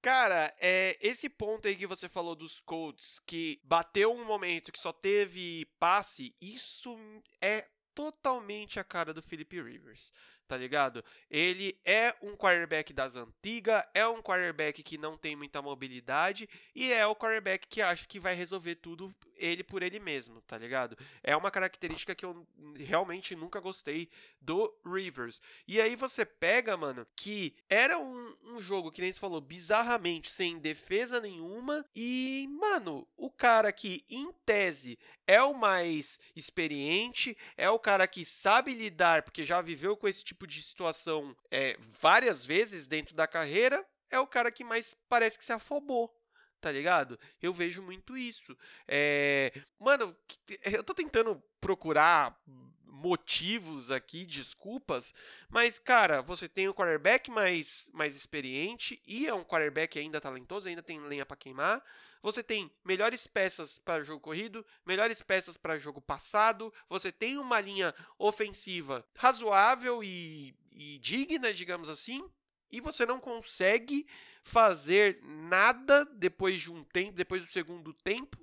Cara, 0.00 0.54
é, 0.60 0.96
esse 1.00 1.28
ponto 1.28 1.66
aí 1.66 1.76
que 1.76 1.86
você 1.86 2.08
falou 2.08 2.34
dos 2.34 2.60
Colts, 2.60 3.20
que 3.26 3.60
bateu 3.64 4.12
um 4.12 4.24
momento 4.24 4.72
que 4.72 4.78
só 4.78 4.92
teve 4.92 5.66
passe, 5.78 6.34
isso 6.40 6.96
é 7.40 7.66
totalmente 7.98 8.78
a 8.78 8.84
cara 8.84 9.12
do 9.12 9.20
Philip 9.20 9.60
Rivers, 9.60 10.12
tá 10.46 10.56
ligado? 10.56 11.04
Ele 11.28 11.76
é 11.84 12.14
um 12.22 12.36
quarterback 12.36 12.92
das 12.92 13.16
antigas, 13.16 13.82
é 13.92 14.06
um 14.06 14.22
quarterback 14.22 14.84
que 14.84 14.96
não 14.96 15.16
tem 15.16 15.34
muita 15.34 15.60
mobilidade 15.60 16.48
e 16.76 16.92
é 16.92 17.04
o 17.04 17.16
quarterback 17.16 17.66
que 17.66 17.82
acha 17.82 18.06
que 18.06 18.20
vai 18.20 18.36
resolver 18.36 18.76
tudo 18.76 19.12
ele 19.38 19.62
por 19.62 19.82
ele 19.82 19.98
mesmo, 19.98 20.40
tá 20.42 20.58
ligado? 20.58 20.96
É 21.22 21.36
uma 21.36 21.50
característica 21.50 22.14
que 22.14 22.24
eu 22.24 22.46
realmente 22.76 23.34
nunca 23.34 23.60
gostei 23.60 24.08
do 24.40 24.74
Rivers. 24.84 25.40
E 25.66 25.80
aí 25.80 25.96
você 25.96 26.24
pega, 26.24 26.76
mano, 26.76 27.06
que 27.16 27.54
era 27.68 27.98
um, 27.98 28.36
um 28.44 28.60
jogo 28.60 28.92
que 28.92 29.00
nem 29.00 29.12
se 29.12 29.20
falou 29.20 29.40
bizarramente 29.40 30.30
sem 30.30 30.58
defesa 30.58 31.20
nenhuma 31.20 31.84
e, 31.94 32.48
mano, 32.50 33.06
o 33.16 33.30
cara 33.30 33.72
que 33.72 34.04
em 34.10 34.32
tese 34.44 34.98
é 35.26 35.42
o 35.42 35.54
mais 35.54 36.18
experiente, 36.34 37.36
é 37.56 37.68
o 37.70 37.78
cara 37.78 38.06
que 38.06 38.24
sabe 38.24 38.74
lidar, 38.74 39.22
porque 39.22 39.44
já 39.44 39.60
viveu 39.60 39.96
com 39.96 40.08
esse 40.08 40.24
tipo 40.24 40.46
de 40.46 40.62
situação 40.62 41.36
é, 41.50 41.76
várias 42.00 42.44
vezes 42.44 42.86
dentro 42.86 43.14
da 43.14 43.26
carreira, 43.26 43.84
é 44.10 44.18
o 44.18 44.26
cara 44.26 44.50
que 44.50 44.64
mais 44.64 44.96
parece 45.08 45.38
que 45.38 45.44
se 45.44 45.52
afobou 45.52 46.17
tá 46.60 46.70
ligado? 46.72 47.18
Eu 47.40 47.52
vejo 47.52 47.82
muito 47.82 48.16
isso. 48.16 48.56
É... 48.86 49.52
Mano, 49.78 50.16
eu 50.64 50.82
tô 50.82 50.94
tentando 50.94 51.42
procurar 51.60 52.38
motivos 52.84 53.90
aqui, 53.92 54.24
desculpas, 54.24 55.14
mas, 55.48 55.78
cara, 55.78 56.20
você 56.20 56.48
tem 56.48 56.68
um 56.68 56.72
quarterback 56.72 57.30
mais, 57.30 57.88
mais 57.92 58.16
experiente 58.16 59.00
e 59.06 59.26
é 59.26 59.32
um 59.34 59.44
quarterback 59.44 59.98
ainda 59.98 60.20
talentoso, 60.20 60.68
ainda 60.68 60.82
tem 60.82 61.00
lenha 61.00 61.24
para 61.24 61.36
queimar. 61.36 61.82
Você 62.20 62.42
tem 62.42 62.70
melhores 62.84 63.26
peças 63.26 63.78
para 63.78 64.02
jogo 64.02 64.20
corrido, 64.20 64.66
melhores 64.84 65.22
peças 65.22 65.56
para 65.56 65.78
jogo 65.78 66.00
passado, 66.00 66.74
você 66.88 67.12
tem 67.12 67.38
uma 67.38 67.60
linha 67.60 67.94
ofensiva 68.18 69.06
razoável 69.14 70.02
e, 70.02 70.56
e 70.72 70.98
digna, 70.98 71.54
digamos 71.54 71.88
assim, 71.88 72.28
e 72.70 72.80
você 72.80 73.06
não 73.06 73.20
consegue 73.20 74.06
fazer 74.42 75.20
nada 75.22 76.04
depois 76.04 76.60
de 76.60 76.70
um 76.70 76.84
tempo, 76.84 77.12
depois 77.12 77.42
do 77.42 77.48
segundo 77.48 77.92
tempo, 77.92 78.38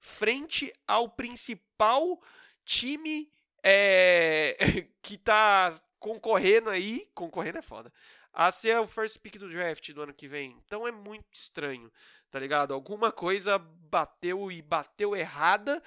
frente 0.00 0.72
ao 0.86 1.08
principal 1.08 2.20
time 2.64 3.30
é, 3.62 4.56
que 5.02 5.14
está 5.14 5.78
concorrendo 5.98 6.70
aí, 6.70 7.08
concorrendo 7.14 7.58
é 7.58 7.62
foda, 7.62 7.92
a 8.32 8.52
ser 8.52 8.78
o 8.78 8.86
first 8.86 9.18
pick 9.18 9.36
do 9.38 9.48
draft 9.48 9.90
do 9.92 10.02
ano 10.02 10.14
que 10.14 10.28
vem. 10.28 10.56
Então 10.64 10.86
é 10.86 10.92
muito 10.92 11.26
estranho, 11.32 11.92
tá 12.30 12.38
ligado? 12.38 12.72
Alguma 12.72 13.10
coisa 13.10 13.58
bateu 13.58 14.50
e 14.52 14.62
bateu 14.62 15.16
errada. 15.16 15.82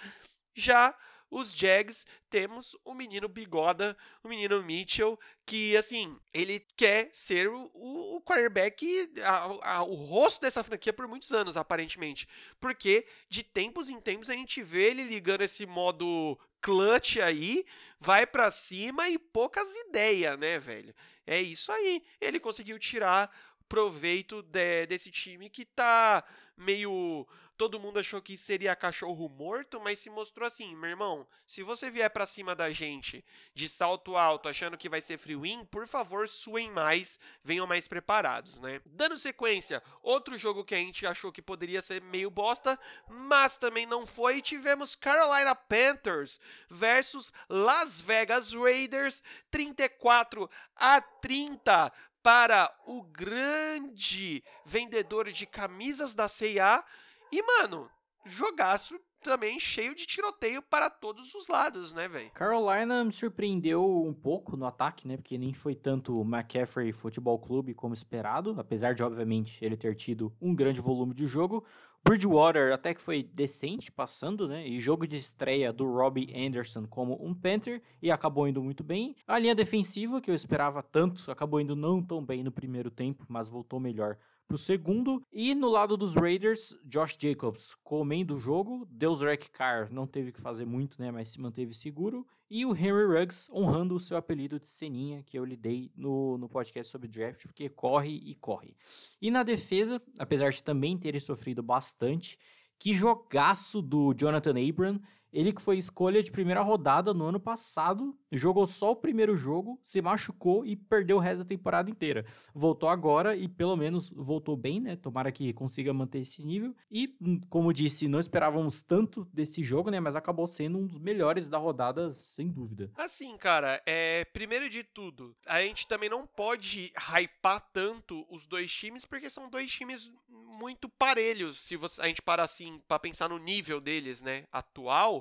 Já 0.53 0.95
os 1.31 1.51
Jags 1.53 2.05
temos 2.29 2.77
o 2.83 2.93
menino 2.93 3.29
Bigoda, 3.29 3.97
o 4.21 4.27
menino 4.27 4.61
Mitchell, 4.61 5.17
que 5.45 5.77
assim, 5.77 6.19
ele 6.33 6.59
quer 6.75 7.09
ser 7.13 7.47
o, 7.47 7.71
o, 7.73 8.21
quarterback, 8.21 9.09
a, 9.23 9.75
a, 9.77 9.83
o 9.83 9.95
rosto 9.95 10.41
dessa 10.41 10.61
franquia 10.61 10.91
por 10.91 11.07
muitos 11.07 11.31
anos, 11.31 11.55
aparentemente. 11.55 12.27
Porque 12.59 13.07
de 13.29 13.43
tempos 13.43 13.89
em 13.89 14.01
tempos 14.01 14.29
a 14.29 14.35
gente 14.35 14.61
vê 14.61 14.91
ele 14.91 15.05
ligando 15.05 15.41
esse 15.41 15.65
modo 15.65 16.37
clutch 16.61 17.17
aí, 17.17 17.65
vai 17.99 18.27
para 18.27 18.51
cima 18.51 19.09
e 19.09 19.17
poucas 19.17 19.67
ideias, 19.87 20.37
né, 20.37 20.59
velho? 20.59 20.93
É 21.25 21.41
isso 21.41 21.71
aí. 21.71 22.03
Ele 22.19 22.39
conseguiu 22.39 22.77
tirar 22.77 23.31
proveito 23.69 24.41
de, 24.41 24.85
desse 24.85 25.09
time 25.09 25.49
que 25.49 25.63
tá 25.63 26.25
meio 26.57 27.25
todo 27.61 27.79
mundo 27.79 27.99
achou 27.99 28.19
que 28.19 28.35
seria 28.35 28.75
cachorro 28.75 29.29
morto, 29.29 29.79
mas 29.79 29.99
se 29.99 30.09
mostrou 30.09 30.47
assim, 30.47 30.75
meu 30.75 30.89
irmão, 30.89 31.27
se 31.45 31.61
você 31.61 31.91
vier 31.91 32.09
para 32.09 32.25
cima 32.25 32.55
da 32.55 32.71
gente 32.71 33.23
de 33.53 33.69
salto 33.69 34.17
alto, 34.17 34.49
achando 34.49 34.75
que 34.75 34.89
vai 34.89 34.99
ser 34.99 35.19
free 35.19 35.35
win, 35.35 35.63
por 35.65 35.85
favor, 35.85 36.27
suem 36.27 36.71
mais, 36.71 37.19
venham 37.43 37.67
mais 37.67 37.87
preparados, 37.87 38.59
né? 38.59 38.81
Dando 38.83 39.15
sequência, 39.15 39.83
outro 40.01 40.39
jogo 40.39 40.65
que 40.65 40.73
a 40.73 40.79
gente 40.79 41.05
achou 41.05 41.31
que 41.31 41.39
poderia 41.39 41.83
ser 41.83 42.01
meio 42.01 42.31
bosta, 42.31 42.79
mas 43.07 43.55
também 43.57 43.85
não 43.85 44.07
foi, 44.07 44.41
tivemos 44.41 44.95
Carolina 44.95 45.53
Panthers 45.53 46.39
versus 46.67 47.31
Las 47.47 48.01
Vegas 48.01 48.53
Raiders, 48.53 49.21
34 49.51 50.49
a 50.75 50.99
30 50.99 51.93
para 52.23 52.75
o 52.87 53.03
grande 53.03 54.43
vendedor 54.65 55.31
de 55.31 55.45
camisas 55.45 56.15
da 56.15 56.27
CIA 56.27 56.83
e, 57.31 57.41
mano, 57.41 57.89
jogaço 58.25 58.99
também 59.21 59.59
cheio 59.59 59.95
de 59.95 60.05
tiroteio 60.05 60.61
para 60.61 60.89
todos 60.89 61.33
os 61.35 61.47
lados, 61.47 61.93
né, 61.93 62.07
velho? 62.07 62.31
Carolina 62.31 63.03
me 63.03 63.11
surpreendeu 63.11 63.83
um 64.03 64.13
pouco 64.13 64.57
no 64.57 64.65
ataque, 64.65 65.07
né? 65.07 65.15
Porque 65.15 65.37
nem 65.37 65.53
foi 65.53 65.75
tanto 65.75 66.19
o 66.19 66.23
McCaffrey 66.23 66.91
Futebol 66.91 67.39
Clube 67.39 67.73
como 67.73 67.93
esperado, 67.93 68.55
apesar 68.57 68.93
de, 68.93 69.03
obviamente, 69.03 69.63
ele 69.63 69.77
ter 69.77 69.95
tido 69.95 70.33
um 70.41 70.55
grande 70.55 70.81
volume 70.81 71.13
de 71.13 71.27
jogo. 71.27 71.63
Bridgewater 72.03 72.73
até 72.73 72.93
que 72.93 73.01
foi 73.01 73.23
decente 73.23 73.91
passando, 73.91 74.47
né? 74.47 74.67
E 74.67 74.79
jogo 74.79 75.07
de 75.07 75.15
estreia 75.15 75.71
do 75.71 75.85
Robbie 75.85 76.33
Anderson 76.35 76.85
como 76.87 77.17
um 77.23 77.33
Panther 77.33 77.81
e 78.01 78.09
acabou 78.11 78.47
indo 78.47 78.61
muito 78.61 78.83
bem. 78.83 79.15
A 79.27 79.37
linha 79.37 79.55
defensiva, 79.55 80.19
que 80.19 80.29
eu 80.29 80.35
esperava 80.35 80.81
tanto, 80.81 81.29
acabou 81.31 81.61
indo 81.61 81.75
não 81.75 82.03
tão 82.03 82.23
bem 82.25 82.43
no 82.43 82.51
primeiro 82.51 82.89
tempo, 82.89 83.25
mas 83.29 83.47
voltou 83.47 83.79
melhor 83.79 84.17
pro 84.47 84.57
segundo. 84.57 85.23
E 85.31 85.55
no 85.55 85.69
lado 85.69 85.95
dos 85.95 86.15
Raiders, 86.15 86.77
Josh 86.83 87.15
Jacobs 87.17 87.75
comendo 87.83 88.35
o 88.35 88.37
jogo. 88.37 88.85
Deus 88.91 89.21
Rec 89.21 89.47
Carr 89.49 89.87
não 89.91 90.05
teve 90.05 90.33
que 90.33 90.41
fazer 90.41 90.65
muito, 90.65 91.01
né? 91.01 91.11
Mas 91.11 91.29
se 91.29 91.39
manteve 91.39 91.73
seguro. 91.73 92.27
E 92.53 92.65
o 92.65 92.75
Henry 92.75 93.05
Ruggs 93.05 93.49
honrando 93.49 93.95
o 93.95 93.99
seu 93.99 94.17
apelido 94.17 94.59
de 94.59 94.67
Seninha, 94.67 95.23
que 95.23 95.39
eu 95.39 95.45
lhe 95.45 95.55
dei 95.55 95.89
no, 95.95 96.37
no 96.37 96.49
podcast 96.49 96.91
sobre 96.91 97.07
draft, 97.07 97.45
porque 97.45 97.69
corre 97.69 98.09
e 98.25 98.35
corre. 98.35 98.75
E 99.21 99.31
na 99.31 99.41
defesa, 99.41 100.01
apesar 100.19 100.51
de 100.51 100.61
também 100.61 100.97
terem 100.97 101.21
sofrido 101.21 101.63
bastante, 101.63 102.37
que 102.77 102.93
jogaço 102.93 103.81
do 103.81 104.13
Jonathan 104.13 104.55
Abram. 104.67 104.99
Ele 105.31 105.53
que 105.53 105.61
foi 105.61 105.77
escolha 105.77 106.21
de 106.21 106.31
primeira 106.31 106.61
rodada 106.61 107.13
no 107.13 107.25
ano 107.25 107.39
passado, 107.39 108.17
jogou 108.31 108.67
só 108.67 108.91
o 108.91 108.95
primeiro 108.95 109.35
jogo, 109.35 109.79
se 109.83 110.01
machucou 110.01 110.65
e 110.65 110.75
perdeu 110.75 111.17
o 111.17 111.19
resto 111.19 111.39
da 111.39 111.45
temporada 111.45 111.89
inteira. 111.89 112.25
Voltou 112.53 112.89
agora 112.89 113.35
e 113.35 113.47
pelo 113.47 113.75
menos 113.75 114.09
voltou 114.09 114.57
bem, 114.57 114.79
né? 114.79 114.95
Tomara 114.95 115.31
que 115.31 115.53
consiga 115.53 115.93
manter 115.93 116.19
esse 116.19 116.43
nível. 116.43 116.75
E, 116.91 117.15
como 117.49 117.73
disse, 117.73 118.07
não 118.07 118.19
esperávamos 118.19 118.81
tanto 118.81 119.25
desse 119.33 119.63
jogo, 119.63 119.89
né? 119.89 119.99
Mas 119.99 120.15
acabou 120.15 120.47
sendo 120.47 120.77
um 120.77 120.85
dos 120.85 120.99
melhores 120.99 121.47
da 121.47 121.57
rodada, 121.57 122.11
sem 122.11 122.49
dúvida. 122.49 122.91
Assim, 122.95 123.37
cara, 123.37 123.81
é 123.85 124.25
primeiro 124.25 124.69
de 124.69 124.83
tudo, 124.83 125.35
a 125.45 125.61
gente 125.61 125.87
também 125.87 126.09
não 126.09 126.25
pode 126.27 126.91
hypar 126.95 127.61
tanto 127.73 128.25
os 128.29 128.45
dois 128.45 128.71
times, 128.71 129.05
porque 129.05 129.29
são 129.29 129.49
dois 129.49 129.71
times 129.71 130.11
muito 130.29 130.87
parelhos, 130.87 131.57
se 131.57 131.75
você, 131.75 132.01
a 132.01 132.07
gente 132.07 132.21
parar 132.21 132.43
assim 132.43 132.79
para 132.87 132.99
pensar 132.99 133.29
no 133.29 133.39
nível 133.39 133.81
deles, 133.81 134.21
né, 134.21 134.45
atual. 134.51 135.20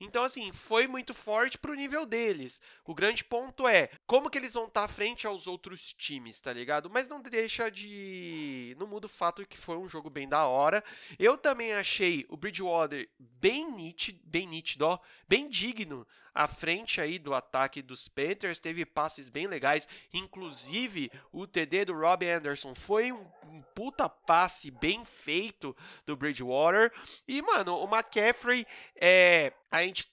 Então 0.00 0.22
assim, 0.22 0.52
foi 0.52 0.86
muito 0.86 1.12
forte 1.12 1.58
pro 1.58 1.74
nível 1.74 2.06
deles. 2.06 2.60
O 2.84 2.94
grande 2.94 3.24
ponto 3.24 3.66
é 3.66 3.90
como 4.06 4.30
que 4.30 4.38
eles 4.38 4.54
vão 4.54 4.66
estar 4.66 4.86
tá 4.86 4.88
frente 4.88 5.26
aos 5.26 5.46
outros 5.46 5.92
times, 5.92 6.40
tá 6.40 6.52
ligado? 6.52 6.88
Mas 6.88 7.08
não 7.08 7.20
deixa 7.20 7.70
de 7.70 8.76
não 8.78 8.86
muda 8.86 9.06
o 9.06 9.10
fato 9.10 9.46
que 9.46 9.58
foi 9.58 9.76
um 9.76 9.88
jogo 9.88 10.08
bem 10.08 10.28
da 10.28 10.46
hora. 10.46 10.82
Eu 11.18 11.36
também 11.36 11.74
achei 11.74 12.24
o 12.28 12.36
Bridgewater 12.36 13.08
bem 13.18 13.70
nítido, 13.70 14.20
bem 14.24 14.46
nítido, 14.46 14.86
ó, 14.86 14.98
bem 15.28 15.48
digno 15.48 16.06
à 16.38 16.46
frente 16.46 17.00
aí 17.00 17.18
do 17.18 17.34
ataque 17.34 17.82
dos 17.82 18.06
Panthers, 18.06 18.60
teve 18.60 18.86
passes 18.86 19.28
bem 19.28 19.48
legais, 19.48 19.88
inclusive 20.14 21.10
o 21.32 21.48
TD 21.48 21.86
do 21.86 21.98
Rob 21.98 22.24
Anderson 22.24 22.76
foi 22.76 23.10
um, 23.10 23.26
um 23.44 23.60
puta 23.74 24.08
passe 24.08 24.70
bem 24.70 25.04
feito 25.04 25.76
do 26.06 26.16
Bridgewater. 26.16 26.92
E, 27.26 27.42
mano, 27.42 27.76
o 27.76 27.92
McCaffrey, 27.92 28.64
é, 28.94 29.52
a 29.70 29.82
gente 29.82 30.10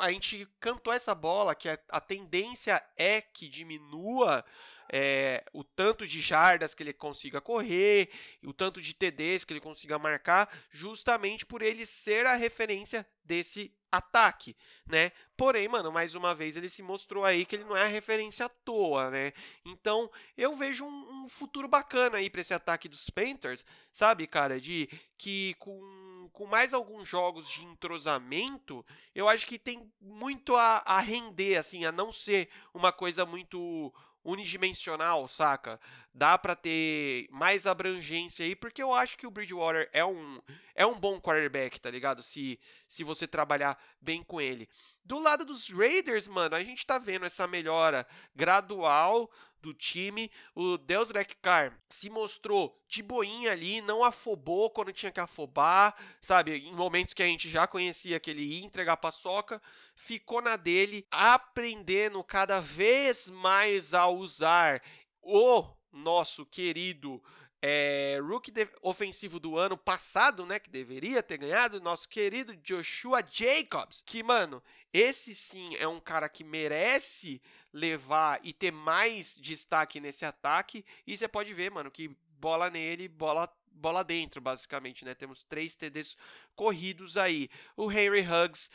a 0.00 0.10
gente 0.12 0.46
cantou 0.60 0.92
essa 0.92 1.14
bola 1.14 1.54
que 1.54 1.68
a, 1.68 1.78
a 1.88 2.00
tendência 2.00 2.84
é 2.94 3.22
que 3.22 3.48
diminua 3.48 4.44
é, 4.92 5.44
o 5.52 5.62
tanto 5.62 6.06
de 6.06 6.20
jardas 6.20 6.74
que 6.74 6.82
ele 6.82 6.92
consiga 6.92 7.40
correr, 7.40 8.10
o 8.44 8.52
tanto 8.52 8.80
de 8.80 8.94
TDs 8.94 9.44
que 9.44 9.52
ele 9.52 9.60
consiga 9.60 9.98
marcar, 9.98 10.48
justamente 10.70 11.44
por 11.44 11.62
ele 11.62 11.84
ser 11.84 12.26
a 12.26 12.34
referência 12.34 13.06
desse 13.24 13.72
ataque, 13.90 14.56
né? 14.86 15.12
Porém, 15.36 15.68
mano, 15.68 15.90
mais 15.90 16.14
uma 16.14 16.34
vez 16.34 16.56
ele 16.56 16.68
se 16.68 16.82
mostrou 16.82 17.24
aí 17.24 17.44
que 17.44 17.56
ele 17.56 17.64
não 17.64 17.76
é 17.76 17.84
a 17.84 17.88
referência 17.88 18.46
à 18.46 18.48
toa, 18.48 19.10
né? 19.10 19.32
Então, 19.64 20.10
eu 20.36 20.56
vejo 20.56 20.84
um, 20.84 21.24
um 21.24 21.28
futuro 21.28 21.68
bacana 21.68 22.18
aí 22.18 22.28
para 22.28 22.40
esse 22.40 22.54
ataque 22.54 22.88
dos 22.88 23.08
Panthers, 23.10 23.64
sabe, 23.92 24.26
cara? 24.26 24.60
De 24.60 24.88
que 25.16 25.54
com, 25.58 26.28
com 26.32 26.46
mais 26.46 26.74
alguns 26.74 27.08
jogos 27.08 27.48
de 27.50 27.64
entrosamento, 27.64 28.84
eu 29.14 29.28
acho 29.28 29.46
que 29.46 29.58
tem 29.58 29.90
muito 30.00 30.54
a, 30.54 30.82
a 30.84 31.00
render, 31.00 31.56
assim, 31.56 31.84
a 31.84 31.92
não 31.92 32.12
ser 32.12 32.48
uma 32.74 32.92
coisa 32.92 33.24
muito 33.24 33.92
unidimensional, 34.24 35.26
saca? 35.28 35.80
Dá 36.12 36.36
para 36.36 36.56
ter 36.56 37.28
mais 37.30 37.66
abrangência 37.66 38.44
aí, 38.44 38.56
porque 38.56 38.82
eu 38.82 38.92
acho 38.92 39.16
que 39.16 39.26
o 39.26 39.30
Bridgewater 39.30 39.88
é 39.92 40.04
um, 40.04 40.40
é 40.74 40.84
um 40.84 40.98
bom 40.98 41.20
quarterback, 41.20 41.80
tá 41.80 41.90
ligado? 41.90 42.22
Se, 42.22 42.58
se 42.86 43.04
você 43.04 43.26
trabalhar 43.26 43.78
bem 44.00 44.22
com 44.22 44.40
ele. 44.40 44.68
Do 45.04 45.18
lado 45.18 45.44
dos 45.44 45.70
Raiders, 45.70 46.28
mano, 46.28 46.54
a 46.54 46.62
gente 46.62 46.84
tá 46.84 46.98
vendo 46.98 47.24
essa 47.24 47.46
melhora 47.46 48.06
gradual 48.34 49.30
do 49.60 49.74
time. 49.74 50.30
O 50.54 50.76
Deus 50.78 51.10
Carr 51.40 51.78
se 51.88 52.08
mostrou 52.08 52.78
de 52.88 53.02
boinha 53.02 53.52
ali, 53.52 53.80
não 53.80 54.04
afobou 54.04 54.70
quando 54.70 54.92
tinha 54.92 55.12
que 55.12 55.20
afobar, 55.20 55.94
sabe? 56.20 56.56
Em 56.56 56.74
momentos 56.74 57.14
que 57.14 57.22
a 57.22 57.26
gente 57.26 57.48
já 57.48 57.66
conhecia 57.66 58.20
que 58.20 58.30
ele 58.30 58.42
ia 58.42 58.64
entregar 58.64 58.96
paçoca, 58.96 59.60
ficou 59.94 60.40
na 60.40 60.56
dele, 60.56 61.06
aprendendo 61.10 62.22
cada 62.24 62.60
vez 62.60 63.28
mais 63.30 63.94
a 63.94 64.06
usar 64.08 64.82
o 65.22 65.64
nosso 65.92 66.46
querido 66.46 67.22
é, 67.60 68.18
rookie 68.22 68.52
ofensivo 68.82 69.40
do 69.40 69.56
ano 69.56 69.76
passado, 69.76 70.46
né, 70.46 70.58
que 70.58 70.70
deveria 70.70 71.22
ter 71.22 71.38
ganhado, 71.38 71.80
nosso 71.80 72.08
querido 72.08 72.56
Joshua 72.56 73.22
Jacobs, 73.22 74.02
que, 74.04 74.22
mano, 74.22 74.62
esse 74.92 75.34
sim 75.34 75.74
é 75.76 75.86
um 75.88 76.00
cara 76.00 76.28
que 76.28 76.44
merece 76.44 77.42
levar 77.72 78.40
e 78.42 78.52
ter 78.52 78.70
mais 78.70 79.36
destaque 79.40 80.00
nesse 80.00 80.24
ataque, 80.24 80.84
e 81.06 81.16
você 81.16 81.26
pode 81.26 81.52
ver, 81.52 81.70
mano, 81.70 81.90
que 81.90 82.10
bola 82.38 82.70
nele, 82.70 83.08
bola 83.08 83.52
bola 83.70 84.02
dentro, 84.02 84.40
basicamente, 84.40 85.04
né? 85.04 85.14
Temos 85.14 85.44
três 85.44 85.72
TDs 85.72 86.16
corridos 86.56 87.16
aí. 87.16 87.48
O 87.76 87.92
Henry 87.92 88.22
Huggs 88.22 88.68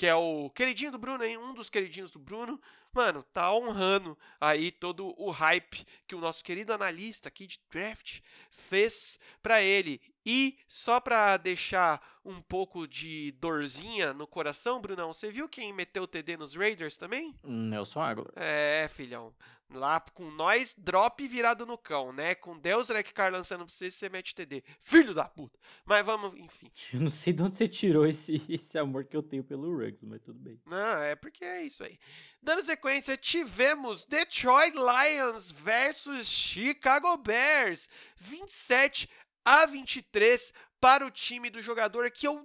que 0.00 0.06
é 0.06 0.14
o 0.14 0.48
queridinho 0.48 0.92
do 0.92 0.98
Bruno, 0.98 1.22
hein? 1.22 1.36
um 1.36 1.52
dos 1.52 1.68
queridinhos 1.68 2.10
do 2.10 2.18
Bruno, 2.18 2.58
mano, 2.90 3.22
tá 3.34 3.52
honrando 3.52 4.16
aí 4.40 4.72
todo 4.72 5.14
o 5.22 5.30
hype 5.30 5.84
que 6.06 6.14
o 6.14 6.20
nosso 6.22 6.42
querido 6.42 6.72
analista 6.72 7.28
aqui 7.28 7.46
de 7.46 7.60
draft 7.70 8.20
fez 8.48 9.18
para 9.42 9.60
ele. 9.60 10.00
E 10.24 10.56
só 10.66 11.00
para 11.00 11.36
deixar 11.36 12.18
um 12.24 12.40
pouco 12.40 12.88
de 12.88 13.32
dorzinha 13.32 14.14
no 14.14 14.26
coração, 14.26 14.80
Brunão, 14.80 15.12
você 15.12 15.30
viu 15.30 15.46
quem 15.46 15.70
meteu 15.70 16.04
o 16.04 16.08
TD 16.08 16.38
nos 16.38 16.54
Raiders 16.54 16.96
também? 16.96 17.34
Nelson 17.44 18.00
Aguilar. 18.00 18.32
É, 18.36 18.88
filhão. 18.88 19.34
Lá 19.72 20.00
com 20.00 20.30
nós, 20.30 20.74
drop 20.76 21.26
virado 21.28 21.64
no 21.64 21.78
cão, 21.78 22.12
né? 22.12 22.34
Com 22.34 22.58
Deus 22.58 22.88
Rec 22.88 23.12
Car 23.12 23.30
lançando 23.30 23.64
pra 23.64 23.72
você, 23.72 23.90
você 23.90 24.08
mete 24.08 24.34
TD. 24.34 24.64
Filho 24.82 25.14
da 25.14 25.24
puta. 25.24 25.58
Mas 25.84 26.04
vamos, 26.04 26.36
enfim. 26.36 26.70
Eu 26.92 27.00
não 27.00 27.10
sei 27.10 27.32
de 27.32 27.42
onde 27.42 27.56
você 27.56 27.68
tirou 27.68 28.04
esse, 28.04 28.42
esse 28.48 28.76
amor 28.78 29.04
que 29.04 29.16
eu 29.16 29.22
tenho 29.22 29.44
pelo 29.44 29.72
Ruggs, 29.72 30.04
mas 30.04 30.20
tudo 30.22 30.38
bem. 30.38 30.60
Não, 30.66 30.98
é 31.02 31.14
porque 31.14 31.44
é 31.44 31.62
isso 31.62 31.84
aí. 31.84 31.98
Dando 32.42 32.62
sequência, 32.62 33.16
tivemos 33.16 34.04
Detroit 34.04 34.74
Lions 34.74 35.50
versus 35.50 36.28
Chicago 36.28 37.16
Bears. 37.16 37.88
27 38.16 39.08
a 39.44 39.66
23 39.66 40.52
para 40.80 41.06
o 41.06 41.10
time 41.10 41.50
do 41.50 41.60
jogador 41.60 42.10
que 42.10 42.26
eu 42.26 42.42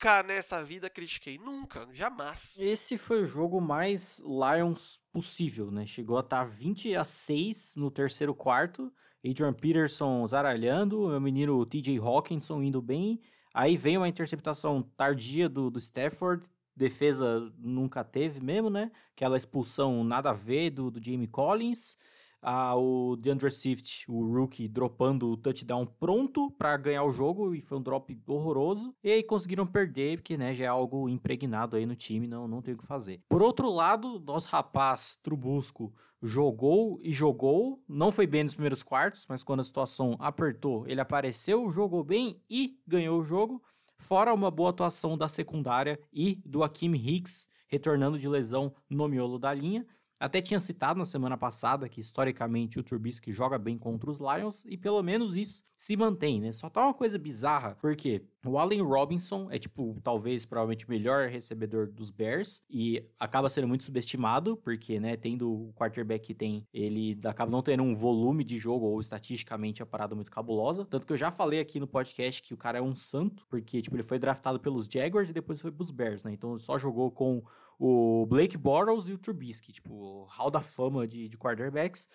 nunca 0.00 0.22
nessa 0.22 0.64
vida 0.64 0.88
critiquei. 0.88 1.36
Nunca, 1.36 1.86
jamais. 1.92 2.54
Esse 2.58 2.96
foi 2.96 3.22
o 3.22 3.26
jogo 3.26 3.60
mais 3.60 4.18
Lions 4.20 4.98
possível, 5.12 5.70
né? 5.70 5.84
Chegou 5.84 6.16
a 6.16 6.20
estar 6.20 6.44
20 6.44 6.96
a 6.96 7.04
6 7.04 7.74
no 7.76 7.90
terceiro 7.90 8.34
quarto. 8.34 8.90
Adrian 9.22 9.52
Peterson 9.52 10.26
zaralhando, 10.26 11.08
meu 11.08 11.20
menino 11.20 11.66
TJ 11.66 11.98
Hawkinson 11.98 12.62
indo 12.62 12.80
bem. 12.80 13.20
Aí 13.52 13.76
vem 13.76 13.98
uma 13.98 14.08
interceptação 14.08 14.82
tardia 14.96 15.50
do, 15.50 15.70
do 15.70 15.78
Stafford, 15.78 16.48
defesa 16.74 17.52
nunca 17.58 18.02
teve 18.02 18.40
mesmo, 18.40 18.70
né? 18.70 18.90
Aquela 19.14 19.36
expulsão 19.36 20.02
nada 20.02 20.30
a 20.30 20.32
ver 20.32 20.70
do, 20.70 20.90
do 20.90 21.04
Jamie 21.04 21.28
Collins 21.28 21.98
ah, 22.42 22.76
o 22.76 23.16
DeAndre 23.16 23.50
Swift, 23.50 24.04
o 24.10 24.24
rookie, 24.32 24.68
dropando 24.68 25.30
o 25.30 25.36
touchdown 25.36 25.86
pronto 25.86 26.50
para 26.52 26.76
ganhar 26.76 27.04
o 27.04 27.12
jogo 27.12 27.54
e 27.54 27.60
foi 27.60 27.78
um 27.78 27.82
drop 27.82 28.18
horroroso. 28.26 28.94
E 29.02 29.10
aí 29.10 29.22
conseguiram 29.22 29.66
perder, 29.66 30.18
porque 30.18 30.36
né, 30.36 30.54
já 30.54 30.64
é 30.64 30.68
algo 30.68 31.08
impregnado 31.08 31.76
aí 31.76 31.84
no 31.84 31.94
time, 31.94 32.26
não, 32.26 32.48
não 32.48 32.62
tem 32.62 32.74
o 32.74 32.78
que 32.78 32.86
fazer. 32.86 33.20
Por 33.28 33.42
outro 33.42 33.70
lado, 33.70 34.20
nosso 34.20 34.48
rapaz 34.48 35.18
Trubusco 35.22 35.92
jogou 36.22 36.98
e 37.02 37.12
jogou, 37.12 37.82
não 37.88 38.12
foi 38.12 38.26
bem 38.26 38.44
nos 38.44 38.54
primeiros 38.54 38.82
quartos, 38.82 39.26
mas 39.28 39.42
quando 39.42 39.60
a 39.60 39.64
situação 39.64 40.16
apertou, 40.18 40.86
ele 40.86 41.00
apareceu, 41.00 41.70
jogou 41.70 42.04
bem 42.04 42.40
e 42.48 42.78
ganhou 42.86 43.20
o 43.20 43.24
jogo. 43.24 43.62
Fora 43.96 44.32
uma 44.32 44.50
boa 44.50 44.70
atuação 44.70 45.16
da 45.16 45.28
secundária 45.28 46.00
e 46.12 46.40
do 46.44 46.62
Akim 46.62 46.94
Hicks, 46.94 47.48
retornando 47.68 48.18
de 48.18 48.28
lesão 48.28 48.74
no 48.88 49.06
miolo 49.08 49.38
da 49.38 49.52
linha. 49.52 49.86
Até 50.20 50.42
tinha 50.42 50.60
citado 50.60 50.98
na 50.98 51.06
semana 51.06 51.38
passada 51.38 51.88
que 51.88 51.98
historicamente 51.98 52.78
o 52.78 52.82
Trubisky 52.82 53.32
joga 53.32 53.58
bem 53.58 53.78
contra 53.78 54.10
os 54.10 54.20
Lions 54.20 54.62
e 54.66 54.76
pelo 54.76 55.02
menos 55.02 55.34
isso 55.34 55.64
se 55.74 55.96
mantém, 55.96 56.42
né? 56.42 56.52
Só 56.52 56.68
tá 56.68 56.84
uma 56.84 56.92
coisa 56.92 57.18
bizarra, 57.18 57.74
porque 57.80 58.22
o 58.44 58.58
Allen 58.58 58.82
Robinson 58.82 59.48
é 59.50 59.58
tipo, 59.58 59.98
talvez 60.02 60.44
provavelmente 60.44 60.86
o 60.86 60.90
melhor 60.90 61.30
recebedor 61.30 61.90
dos 61.90 62.10
Bears 62.10 62.62
e 62.68 63.02
acaba 63.18 63.48
sendo 63.48 63.66
muito 63.66 63.82
subestimado, 63.82 64.58
porque, 64.58 65.00
né, 65.00 65.16
tendo 65.16 65.50
o 65.50 65.72
quarterback 65.72 66.26
que 66.26 66.34
tem, 66.34 66.66
ele 66.70 67.18
acaba 67.24 67.50
não 67.50 67.62
tendo 67.62 67.82
um 67.82 67.94
volume 67.94 68.44
de 68.44 68.58
jogo 68.58 68.84
ou 68.84 69.00
estatisticamente 69.00 69.82
a 69.82 69.86
parada 69.86 70.14
muito 70.14 70.30
cabulosa, 70.30 70.84
tanto 70.84 71.06
que 71.06 71.14
eu 71.14 71.16
já 71.16 71.30
falei 71.30 71.60
aqui 71.60 71.80
no 71.80 71.86
podcast 71.86 72.42
que 72.42 72.52
o 72.52 72.58
cara 72.58 72.78
é 72.78 72.82
um 72.82 72.94
santo, 72.94 73.46
porque 73.48 73.80
tipo, 73.80 73.96
ele 73.96 74.02
foi 74.02 74.18
draftado 74.18 74.60
pelos 74.60 74.84
Jaguars 74.84 75.30
e 75.30 75.32
depois 75.32 75.62
foi 75.62 75.72
pros 75.72 75.90
Bears, 75.90 76.24
né? 76.24 76.32
Então 76.34 76.50
ele 76.50 76.60
só 76.60 76.78
jogou 76.78 77.10
com 77.10 77.42
o 77.82 78.26
Blake 78.26 78.58
Bortles 78.58 79.08
e 79.08 79.14
o 79.14 79.18
Trubisky, 79.18 79.72
tipo, 79.72 80.24
hall 80.24 80.50
da 80.50 80.60
fama 80.60 81.08
de, 81.08 81.30
de 81.30 81.38
quarterbacks. 81.38 82.06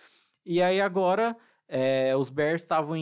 E 0.46 0.62
aí 0.62 0.80
agora 0.80 1.36
é, 1.68 2.16
os 2.16 2.30
Bears 2.30 2.62
estavam 2.62 2.96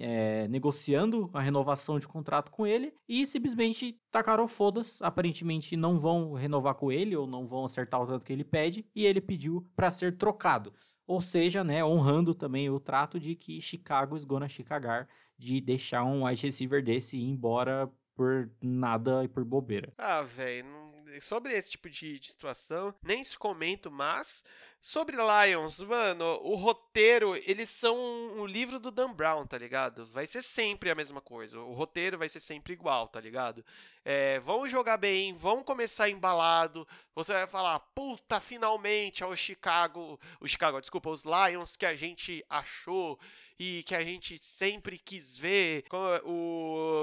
é, 0.00 0.48
negociando 0.48 1.28
a 1.34 1.40
renovação 1.42 1.98
de 1.98 2.08
contrato 2.08 2.50
com 2.50 2.66
ele 2.66 2.94
e 3.06 3.26
simplesmente 3.26 4.00
tacaram 4.10 4.48
fodas. 4.48 5.02
Aparentemente 5.02 5.76
não 5.76 5.98
vão 5.98 6.32
renovar 6.32 6.76
com 6.76 6.90
ele 6.90 7.14
ou 7.14 7.26
não 7.26 7.46
vão 7.46 7.66
acertar 7.66 8.00
o 8.00 8.06
tanto 8.06 8.24
que 8.24 8.32
ele 8.32 8.44
pede 8.44 8.86
e 8.94 9.04
ele 9.04 9.20
pediu 9.20 9.68
para 9.76 9.90
ser 9.90 10.16
trocado. 10.16 10.72
Ou 11.06 11.20
seja, 11.20 11.62
né, 11.62 11.84
honrando 11.84 12.34
também 12.34 12.70
o 12.70 12.80
trato 12.80 13.20
de 13.20 13.34
que 13.34 13.60
Chicago 13.60 14.16
is 14.16 14.24
gonna 14.24 14.48
Chicagar 14.48 15.06
de 15.36 15.60
deixar 15.60 16.04
um 16.04 16.24
wide 16.24 16.42
receiver 16.42 16.82
desse 16.82 17.18
ir 17.18 17.28
embora 17.28 17.90
por 18.14 18.50
nada 18.62 19.24
e 19.24 19.28
por 19.28 19.44
bobeira. 19.44 19.92
Ah, 19.96 20.22
velho, 20.22 20.87
sobre 21.20 21.54
esse 21.54 21.70
tipo 21.70 21.88
de, 21.88 22.18
de 22.18 22.30
situação, 22.30 22.94
nem 23.02 23.22
se 23.22 23.36
comento, 23.36 23.90
mas 23.90 24.42
sobre 24.80 25.16
Lions, 25.16 25.80
mano, 25.80 26.24
o 26.42 26.54
roteiro, 26.54 27.34
eles 27.34 27.68
são 27.68 27.96
o 27.96 28.42
um 28.42 28.46
livro 28.46 28.78
do 28.78 28.92
Dan 28.92 29.12
Brown, 29.12 29.44
tá 29.44 29.58
ligado? 29.58 30.06
Vai 30.06 30.26
ser 30.26 30.42
sempre 30.42 30.88
a 30.88 30.94
mesma 30.94 31.20
coisa. 31.20 31.58
O 31.60 31.72
roteiro 31.72 32.16
vai 32.16 32.28
ser 32.28 32.40
sempre 32.40 32.74
igual, 32.74 33.08
tá 33.08 33.20
ligado? 33.20 33.64
É, 34.04 34.38
vão 34.40 34.68
jogar 34.68 34.96
bem, 34.96 35.34
vão 35.34 35.64
começar 35.64 36.08
embalado. 36.08 36.86
Você 37.14 37.32
vai 37.32 37.46
falar, 37.48 37.80
puta, 37.80 38.40
finalmente 38.40 39.22
é 39.22 39.26
o 39.26 39.34
Chicago, 39.34 40.18
o 40.40 40.46
Chicago, 40.46 40.80
desculpa, 40.80 41.10
os 41.10 41.24
Lions 41.24 41.76
que 41.76 41.84
a 41.84 41.96
gente 41.96 42.44
achou 42.48 43.18
e 43.58 43.82
que 43.82 43.94
a 43.94 44.02
gente 44.04 44.38
sempre 44.38 44.96
quis 44.96 45.36
ver. 45.36 45.84
O 46.22 46.57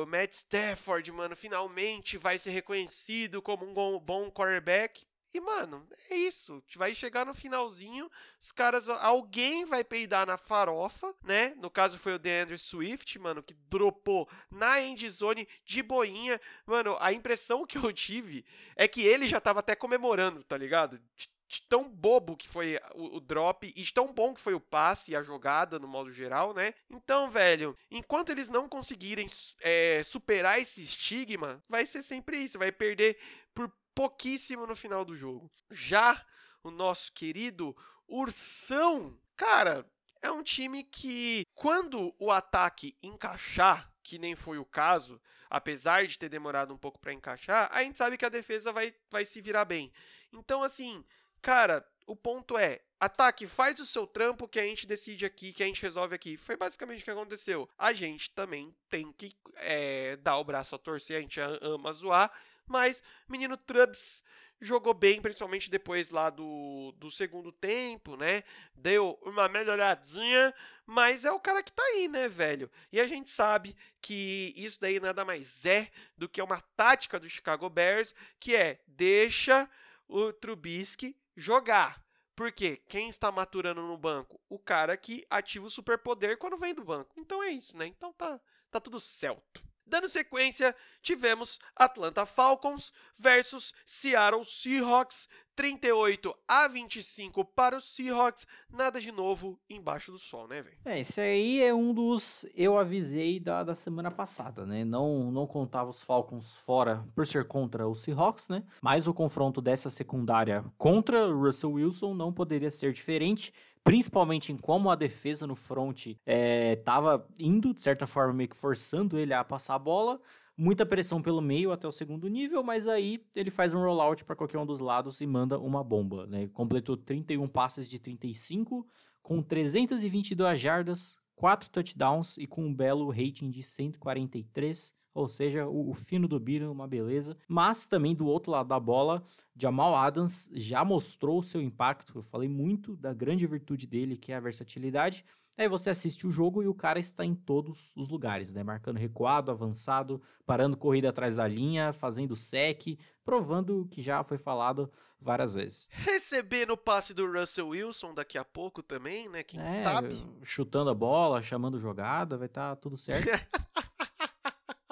Matt 0.07 0.33
Stafford, 0.33 1.11
mano, 1.11 1.35
finalmente 1.35 2.17
vai 2.17 2.39
ser 2.39 2.49
reconhecido 2.49 3.41
como 3.41 3.65
um 3.65 3.99
bom 3.99 4.31
quarterback. 4.31 5.05
E, 5.35 5.39
mano, 5.41 5.85
é 6.09 6.15
isso. 6.15 6.63
Vai 6.77 6.95
chegar 6.95 7.25
no 7.25 7.33
finalzinho, 7.33 8.09
os 8.39 8.53
caras. 8.53 8.87
Alguém 8.87 9.65
vai 9.65 9.83
peidar 9.83 10.25
na 10.25 10.37
farofa, 10.37 11.13
né? 11.21 11.53
No 11.57 11.69
caso 11.69 11.99
foi 11.99 12.13
o 12.13 12.19
DeAndre 12.19 12.57
Swift, 12.57 13.19
mano, 13.19 13.43
que 13.43 13.53
dropou 13.53 14.29
na 14.49 14.79
endzone 14.79 15.45
de 15.65 15.83
boinha. 15.83 16.39
Mano, 16.65 16.95
a 17.01 17.11
impressão 17.11 17.65
que 17.65 17.77
eu 17.77 17.91
tive 17.91 18.45
é 18.77 18.87
que 18.87 19.01
ele 19.01 19.27
já 19.27 19.41
tava 19.41 19.59
até 19.59 19.75
comemorando, 19.75 20.41
tá 20.41 20.55
ligado? 20.55 21.01
De 21.47 21.61
tão 21.63 21.87
bobo 21.89 22.35
que 22.35 22.47
foi 22.47 22.79
o, 22.93 23.17
o, 23.17 23.19
drop 23.19 23.67
e 23.67 23.81
de 23.81 23.93
tão 23.93 24.11
bom 24.11 24.33
que 24.33 24.41
foi 24.41 24.53
o 24.53 24.59
passe 24.59 25.11
e 25.11 25.15
a 25.15 25.21
jogada 25.21 25.77
no 25.77 25.87
modo 25.87 26.11
geral, 26.11 26.53
né? 26.53 26.73
Então, 26.89 27.29
velho, 27.29 27.77
enquanto 27.91 28.31
eles 28.31 28.49
não 28.49 28.67
conseguirem 28.67 29.27
é, 29.61 30.01
superar 30.03 30.59
esse 30.59 30.81
estigma, 30.81 31.63
vai 31.69 31.85
ser 31.85 32.01
sempre 32.01 32.37
isso, 32.37 32.57
vai 32.57 32.71
perder 32.71 33.17
por 33.53 33.71
pouquíssimo 33.93 34.65
no 34.65 34.75
final 34.75 35.05
do 35.05 35.15
jogo. 35.15 35.49
Já 35.69 36.25
o 36.63 36.71
nosso 36.71 37.13
querido 37.13 37.75
Ursão, 38.07 39.17
cara, 39.37 39.85
é 40.21 40.31
um 40.31 40.43
time 40.43 40.83
que 40.83 41.45
quando 41.53 42.13
o 42.19 42.31
ataque 42.31 42.97
encaixar, 43.01 43.91
que 44.03 44.17
nem 44.17 44.35
foi 44.35 44.57
o 44.57 44.65
caso, 44.65 45.21
apesar 45.49 46.05
de 46.05 46.17
ter 46.17 46.29
demorado 46.29 46.73
um 46.73 46.77
pouco 46.77 46.99
para 46.99 47.13
encaixar, 47.13 47.69
a 47.71 47.83
gente 47.83 47.97
sabe 47.97 48.17
que 48.17 48.25
a 48.25 48.29
defesa 48.29 48.71
vai, 48.71 48.93
vai 49.09 49.25
se 49.25 49.41
virar 49.41 49.65
bem. 49.65 49.91
Então, 50.33 50.63
assim, 50.63 51.03
Cara, 51.45 51.85
o 52.07 52.15
ponto 52.15 52.57
é, 52.57 52.81
ataque, 52.99 53.45
faz 53.45 53.79
o 53.79 53.85
seu 53.85 54.07
trampo 54.07 54.47
que 54.47 54.59
a 54.59 54.63
gente 54.63 54.87
decide 54.87 55.27
aqui, 55.27 55.53
que 55.53 55.61
a 55.61 55.67
gente 55.67 55.79
resolve 55.79 56.15
aqui. 56.15 56.37
Foi 56.37 56.57
basicamente 56.57 57.01
o 57.01 57.03
que 57.03 57.11
aconteceu. 57.11 57.69
A 57.77 57.93
gente 57.93 58.31
também 58.31 58.75
tem 58.89 59.11
que 59.11 59.37
é, 59.57 60.15
dar 60.15 60.39
o 60.39 60.43
braço 60.43 60.73
a 60.73 60.79
torcer, 60.79 61.17
a 61.17 61.21
gente 61.21 61.39
ama 61.39 61.93
zoar, 61.93 62.31
mas 62.65 63.03
menino 63.29 63.55
Trubs 63.57 64.23
jogou 64.59 64.95
bem, 64.95 65.21
principalmente 65.21 65.69
depois 65.69 66.09
lá 66.09 66.31
do, 66.31 66.95
do 66.97 67.11
segundo 67.11 67.51
tempo, 67.51 68.17
né? 68.17 68.41
Deu 68.73 69.15
uma 69.21 69.47
melhoradinha, 69.47 70.51
mas 70.83 71.25
é 71.25 71.31
o 71.31 71.39
cara 71.39 71.61
que 71.61 71.71
tá 71.71 71.83
aí, 71.83 72.07
né, 72.07 72.27
velho? 72.27 72.71
E 72.91 72.99
a 72.99 73.05
gente 73.05 73.29
sabe 73.29 73.77
que 74.01 74.51
isso 74.57 74.81
daí 74.81 74.99
nada 74.99 75.23
mais 75.23 75.63
é 75.63 75.91
do 76.17 76.27
que 76.27 76.41
uma 76.41 76.59
tática 76.75 77.19
do 77.19 77.29
Chicago 77.29 77.69
Bears, 77.69 78.15
que 78.39 78.55
é 78.55 78.81
deixa 78.87 79.69
o 80.07 80.33
Trubisky 80.33 81.15
jogar. 81.35 82.03
Porque 82.35 82.77
quem 82.89 83.07
está 83.07 83.31
maturando 83.31 83.81
no 83.81 83.97
banco? 83.97 84.41
O 84.49 84.59
cara 84.59 84.97
que 84.97 85.25
ativa 85.29 85.65
o 85.65 85.69
superpoder 85.69 86.37
quando 86.37 86.57
vem 86.57 86.73
do 86.73 86.83
banco. 86.83 87.13
Então 87.17 87.41
é 87.41 87.49
isso, 87.49 87.77
né? 87.77 87.87
Então 87.87 88.11
tá, 88.11 88.39
tá 88.69 88.79
tudo 88.79 88.99
certo. 88.99 89.63
Dando 89.85 90.09
sequência, 90.09 90.75
tivemos 91.01 91.59
Atlanta 91.75 92.25
Falcons 92.25 92.91
versus 93.15 93.73
Seattle 93.85 94.43
Seahawks, 94.43 95.29
38 95.55 96.35
a 96.47 96.67
25 96.67 97.45
para 97.45 97.77
os 97.77 97.95
Seahawks. 97.95 98.45
Nada 98.69 98.99
de 98.99 99.11
novo 99.11 99.57
embaixo 99.69 100.11
do 100.11 100.19
sol, 100.19 100.47
né, 100.47 100.61
velho? 100.61 100.77
É, 100.83 100.99
esse 100.99 101.21
aí 101.21 101.61
é 101.61 101.73
um 101.73 101.93
dos 101.93 102.45
eu 102.55 102.77
avisei 102.77 103.39
da, 103.39 103.63
da 103.63 103.75
semana 103.75 104.11
passada, 104.11 104.65
né? 104.65 104.83
Não 104.83 105.31
não 105.31 105.47
contava 105.47 105.89
os 105.89 106.01
Falcons 106.01 106.55
fora 106.55 107.05
por 107.15 107.25
ser 107.25 107.47
contra 107.47 107.87
os 107.87 108.01
Seahawks, 108.01 108.49
né? 108.49 108.63
Mas 108.81 109.07
o 109.07 109.13
confronto 109.13 109.61
dessa 109.61 109.89
secundária 109.89 110.63
contra 110.77 111.27
o 111.27 111.41
Russell 111.41 111.71
Wilson 111.71 112.13
não 112.13 112.33
poderia 112.33 112.69
ser 112.71 112.91
diferente 112.91 113.53
principalmente 113.85 114.51
em 114.51 114.57
como 114.57 114.89
a 114.89 114.95
defesa 114.95 115.45
no 115.45 115.55
front 115.55 116.07
estava 116.25 117.23
é, 117.29 117.43
indo, 117.43 117.71
de 117.71 117.81
certa 117.81 118.07
forma, 118.07 118.33
meio 118.33 118.49
que 118.49 118.55
forçando 118.55 119.15
ele 119.15 119.31
a 119.31 119.43
passar 119.43 119.75
a 119.75 119.79
bola. 119.79 120.19
Muita 120.57 120.85
pressão 120.85 121.21
pelo 121.21 121.41
meio 121.41 121.71
até 121.71 121.85
o 121.87 121.91
segundo 121.91 122.29
nível, 122.29 122.63
mas 122.63 122.87
aí 122.87 123.21
ele 123.35 123.49
faz 123.49 123.73
um 123.73 123.79
rollout 123.79 124.23
para 124.23 124.35
qualquer 124.35 124.57
um 124.57 124.65
dos 124.65 124.79
lados 124.79 125.19
e 125.19 125.27
manda 125.27 125.59
uma 125.59 125.83
bomba. 125.83 126.25
Né? 126.25 126.47
Completou 126.47 126.95
31 126.95 127.47
passes 127.47 127.89
de 127.89 127.99
35, 127.99 128.87
com 129.21 129.41
322 129.41 130.59
jardas, 130.59 131.17
4 131.35 131.69
touchdowns 131.69 132.37
e 132.37 132.47
com 132.47 132.65
um 132.65 132.73
belo 132.73 133.09
rating 133.09 133.49
de 133.49 133.61
143 133.61 134.93
ou 135.15 135.29
seja, 135.29 135.65
o, 135.65 135.91
o 135.91 135.93
fino 135.93 136.27
do 136.27 136.37
Biro, 136.37 136.69
uma 136.69 136.85
beleza. 136.85 137.37
Mas 137.47 137.87
também 137.87 138.13
do 138.13 138.27
outro 138.27 138.51
lado 138.51 138.67
da 138.67 138.79
bola, 138.79 139.23
Jamal 139.55 139.95
Adams 139.95 140.51
já 140.53 140.83
mostrou 140.83 141.39
o 141.39 141.43
seu 141.43 141.61
impacto. 141.61 142.17
Eu 142.17 142.21
falei 142.21 142.49
muito 142.49 142.97
da 142.97 143.13
grande 143.13 143.47
virtude 143.47 143.87
dele, 143.87 144.17
que 144.17 144.33
é 144.33 144.35
a 144.35 144.41
versatilidade. 144.41 145.23
Aí 145.57 145.69
você 145.69 145.89
assiste 145.89 146.27
o 146.27 146.31
jogo 146.31 146.61
e 146.61 146.67
o 146.67 146.73
cara 146.73 146.99
está 146.99 147.23
em 147.23 147.33
todos 147.33 147.93
os 147.95 148.09
lugares, 148.09 148.51
né? 148.51 148.61
Marcando 148.61 148.97
recuado, 148.97 149.51
avançado, 149.51 150.21
parando 150.45 150.75
corrida 150.75 151.07
atrás 151.07 151.37
da 151.37 151.47
linha, 151.47 151.93
fazendo 151.93 152.35
sec, 152.35 152.99
provando 153.23 153.83
o 153.83 153.87
que 153.87 154.01
já 154.01 154.21
foi 154.21 154.37
falado 154.37 154.91
várias 155.17 155.53
vezes. 155.53 155.87
Recebendo 155.91 156.71
o 156.71 156.77
passe 156.77 157.13
do 157.13 157.31
Russell 157.31 157.69
Wilson 157.69 158.13
daqui 158.13 158.37
a 158.37 158.43
pouco 158.43 158.83
também, 158.83 159.29
né? 159.29 159.43
Quem 159.43 159.61
é, 159.61 159.81
sabe? 159.81 160.21
Chutando 160.43 160.89
a 160.89 160.93
bola, 160.93 161.41
chamando 161.41 161.79
jogada, 161.79 162.37
vai 162.37 162.47
estar 162.47 162.71
tá 162.71 162.75
tudo 162.75 162.97
certo. 162.97 163.29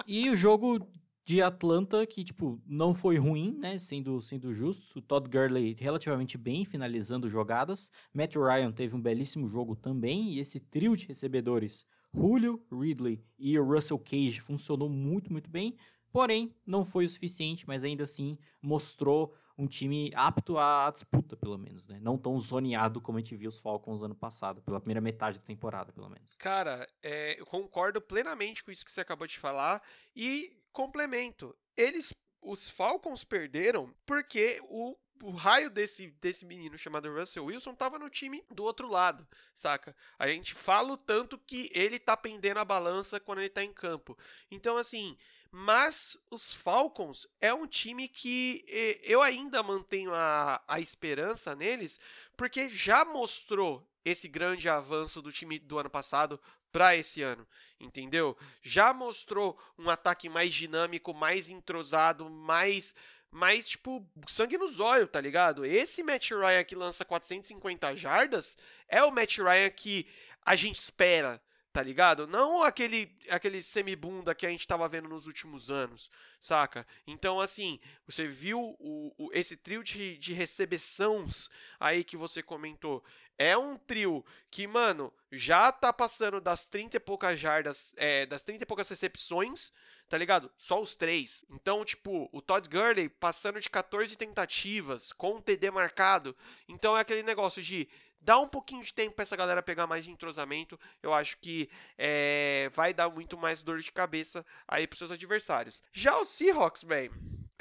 E 0.05 0.29
o 0.29 0.35
jogo 0.35 0.85
de 1.25 1.41
Atlanta, 1.41 2.05
que, 2.05 2.23
tipo, 2.23 2.61
não 2.65 2.93
foi 2.93 3.17
ruim, 3.17 3.57
né? 3.57 3.77
Sendo, 3.77 4.21
sendo 4.21 4.51
justo. 4.51 4.99
O 4.99 5.01
Todd 5.01 5.29
Gurley 5.29 5.75
relativamente 5.79 6.37
bem, 6.37 6.65
finalizando 6.65 7.29
jogadas. 7.29 7.89
Matt 8.13 8.35
Ryan 8.35 8.71
teve 8.71 8.95
um 8.95 9.01
belíssimo 9.01 9.47
jogo 9.47 9.75
também. 9.75 10.33
E 10.33 10.39
esse 10.39 10.59
trio 10.59 10.95
de 10.95 11.07
recebedores, 11.07 11.85
Julio, 12.13 12.61
Ridley 12.71 13.23
e 13.39 13.57
o 13.57 13.65
Russell 13.65 13.99
Cage, 13.99 14.41
funcionou 14.41 14.89
muito, 14.89 15.31
muito 15.31 15.49
bem. 15.49 15.75
Porém, 16.11 16.53
não 16.65 16.83
foi 16.83 17.05
o 17.05 17.09
suficiente, 17.09 17.65
mas 17.65 17.83
ainda 17.83 18.03
assim 18.03 18.37
mostrou 18.61 19.33
um 19.57 19.67
time 19.67 20.11
apto 20.15 20.57
à 20.57 20.89
disputa, 20.91 21.37
pelo 21.37 21.57
menos, 21.57 21.87
né? 21.87 21.99
Não 22.01 22.17
tão 22.17 22.37
zoneado 22.37 22.99
como 22.99 23.17
a 23.17 23.21
gente 23.21 23.35
viu 23.35 23.49
os 23.49 23.59
Falcons 23.59 24.01
ano 24.01 24.15
passado, 24.15 24.61
pela 24.61 24.79
primeira 24.79 25.01
metade 25.01 25.39
da 25.39 25.45
temporada, 25.45 25.91
pelo 25.91 26.09
menos. 26.09 26.35
Cara, 26.37 26.87
é, 27.01 27.39
eu 27.39 27.45
concordo 27.45 28.01
plenamente 28.01 28.63
com 28.63 28.71
isso 28.71 28.83
que 28.83 28.91
você 28.91 29.01
acabou 29.01 29.27
de 29.27 29.37
falar 29.37 29.81
e 30.15 30.57
complemento. 30.71 31.55
Eles, 31.77 32.13
os 32.41 32.69
Falcons 32.69 33.23
perderam 33.23 33.93
porque 34.05 34.59
o 34.69 34.97
o 35.23 35.31
raio 35.31 35.69
desse, 35.69 36.11
desse 36.19 36.45
menino 36.45 36.77
chamado 36.77 37.11
Russell 37.13 37.45
Wilson 37.45 37.73
tava 37.73 37.97
no 37.97 38.09
time 38.09 38.43
do 38.51 38.63
outro 38.63 38.89
lado, 38.89 39.25
saca? 39.55 39.95
A 40.19 40.27
gente 40.27 40.53
fala 40.53 40.91
o 40.91 40.97
tanto 40.97 41.37
que 41.37 41.71
ele 41.73 41.97
tá 41.97 42.17
pendendo 42.17 42.59
a 42.59 42.65
balança 42.65 43.21
quando 43.21 43.39
ele 43.39 43.49
tá 43.49 43.63
em 43.63 43.71
campo. 43.71 44.17
Então, 44.51 44.75
assim, 44.75 45.17
mas 45.55 46.17
os 46.31 46.51
Falcons 46.51 47.27
é 47.39 47.53
um 47.53 47.67
time 47.67 48.07
que 48.07 48.65
eu 49.03 49.21
ainda 49.21 49.61
mantenho 49.61 50.11
a, 50.11 50.59
a 50.67 50.79
esperança 50.79 51.55
neles, 51.55 51.99
porque 52.35 52.69
já 52.69 53.05
mostrou 53.05 53.87
esse 54.03 54.27
grande 54.27 54.67
avanço 54.67 55.21
do 55.21 55.31
time 55.31 55.59
do 55.59 55.77
ano 55.77 55.91
passado 55.91 56.41
para 56.71 56.95
esse 56.95 57.21
ano, 57.21 57.47
entendeu? 57.79 58.35
Já 58.63 58.95
mostrou 58.95 59.55
um 59.77 59.91
ataque 59.91 60.27
mais 60.27 60.51
dinâmico, 60.51 61.13
mais 61.13 61.49
entrosado, 61.49 62.27
mais 62.31 62.95
mais 63.29 63.69
tipo 63.69 64.07
sangue 64.27 64.57
nos 64.57 64.79
olhos, 64.79 65.11
tá 65.11 65.21
ligado? 65.21 65.63
Esse 65.63 66.01
Matt 66.01 66.31
Ryan 66.31 66.63
que 66.63 66.73
lança 66.73 67.05
450 67.05 67.95
jardas 67.95 68.57
é 68.87 69.03
o 69.03 69.11
Matt 69.11 69.37
Ryan 69.37 69.69
que 69.69 70.07
a 70.43 70.55
gente 70.55 70.79
espera 70.79 71.39
tá 71.73 71.81
ligado? 71.81 72.27
Não 72.27 72.61
aquele 72.61 73.11
aquele 73.29 73.63
semibunda 73.63 74.35
que 74.35 74.45
a 74.45 74.49
gente 74.49 74.67
tava 74.67 74.87
vendo 74.87 75.09
nos 75.09 75.25
últimos 75.25 75.71
anos, 75.71 76.09
saca? 76.39 76.85
Então, 77.07 77.41
assim, 77.41 77.79
você 78.05 78.27
viu 78.27 78.59
o, 78.79 79.11
o, 79.17 79.31
esse 79.33 79.57
trio 79.57 79.83
de, 79.83 80.15
de 80.19 80.33
recepções 80.33 81.49
aí 81.79 82.03
que 82.03 82.15
você 82.15 82.43
comentou. 82.43 83.03
É 83.39 83.57
um 83.57 83.75
trio 83.75 84.23
que, 84.51 84.67
mano, 84.67 85.11
já 85.31 85.71
tá 85.71 85.91
passando 85.91 86.39
das 86.39 86.67
30 86.67 86.97
e 86.97 86.99
poucas 86.99 87.39
jardas, 87.39 87.91
é, 87.97 88.27
das 88.27 88.43
30 88.43 88.63
e 88.63 88.67
poucas 88.67 88.87
recepções, 88.87 89.73
tá 90.07 90.15
ligado? 90.15 90.51
Só 90.55 90.79
os 90.79 90.93
três. 90.93 91.43
Então, 91.49 91.83
tipo, 91.83 92.29
o 92.31 92.39
Todd 92.39 92.69
Gurley 92.69 93.09
passando 93.09 93.59
de 93.59 93.67
14 93.67 94.15
tentativas, 94.15 95.11
com 95.11 95.37
um 95.37 95.41
TD 95.41 95.71
marcado. 95.71 96.35
Então 96.69 96.95
é 96.95 97.01
aquele 97.01 97.23
negócio 97.23 97.63
de 97.63 97.89
dá 98.23 98.39
um 98.39 98.47
pouquinho 98.47 98.83
de 98.83 98.93
tempo 98.93 99.15
para 99.15 99.23
essa 99.23 99.35
galera 99.35 99.61
pegar 99.61 99.85
mais 99.85 100.07
entrosamento. 100.07 100.79
Eu 101.01 101.13
acho 101.13 101.37
que 101.37 101.69
é, 101.97 102.71
vai 102.73 102.93
dar 102.93 103.09
muito 103.09 103.37
mais 103.37 103.63
dor 103.63 103.79
de 103.79 103.91
cabeça 103.91 104.45
aí 104.67 104.87
pros 104.87 104.99
seus 104.99 105.11
adversários. 105.11 105.83
Já 105.91 106.17
o 106.17 106.25
Seahawks, 106.25 106.83
velho, 106.83 107.13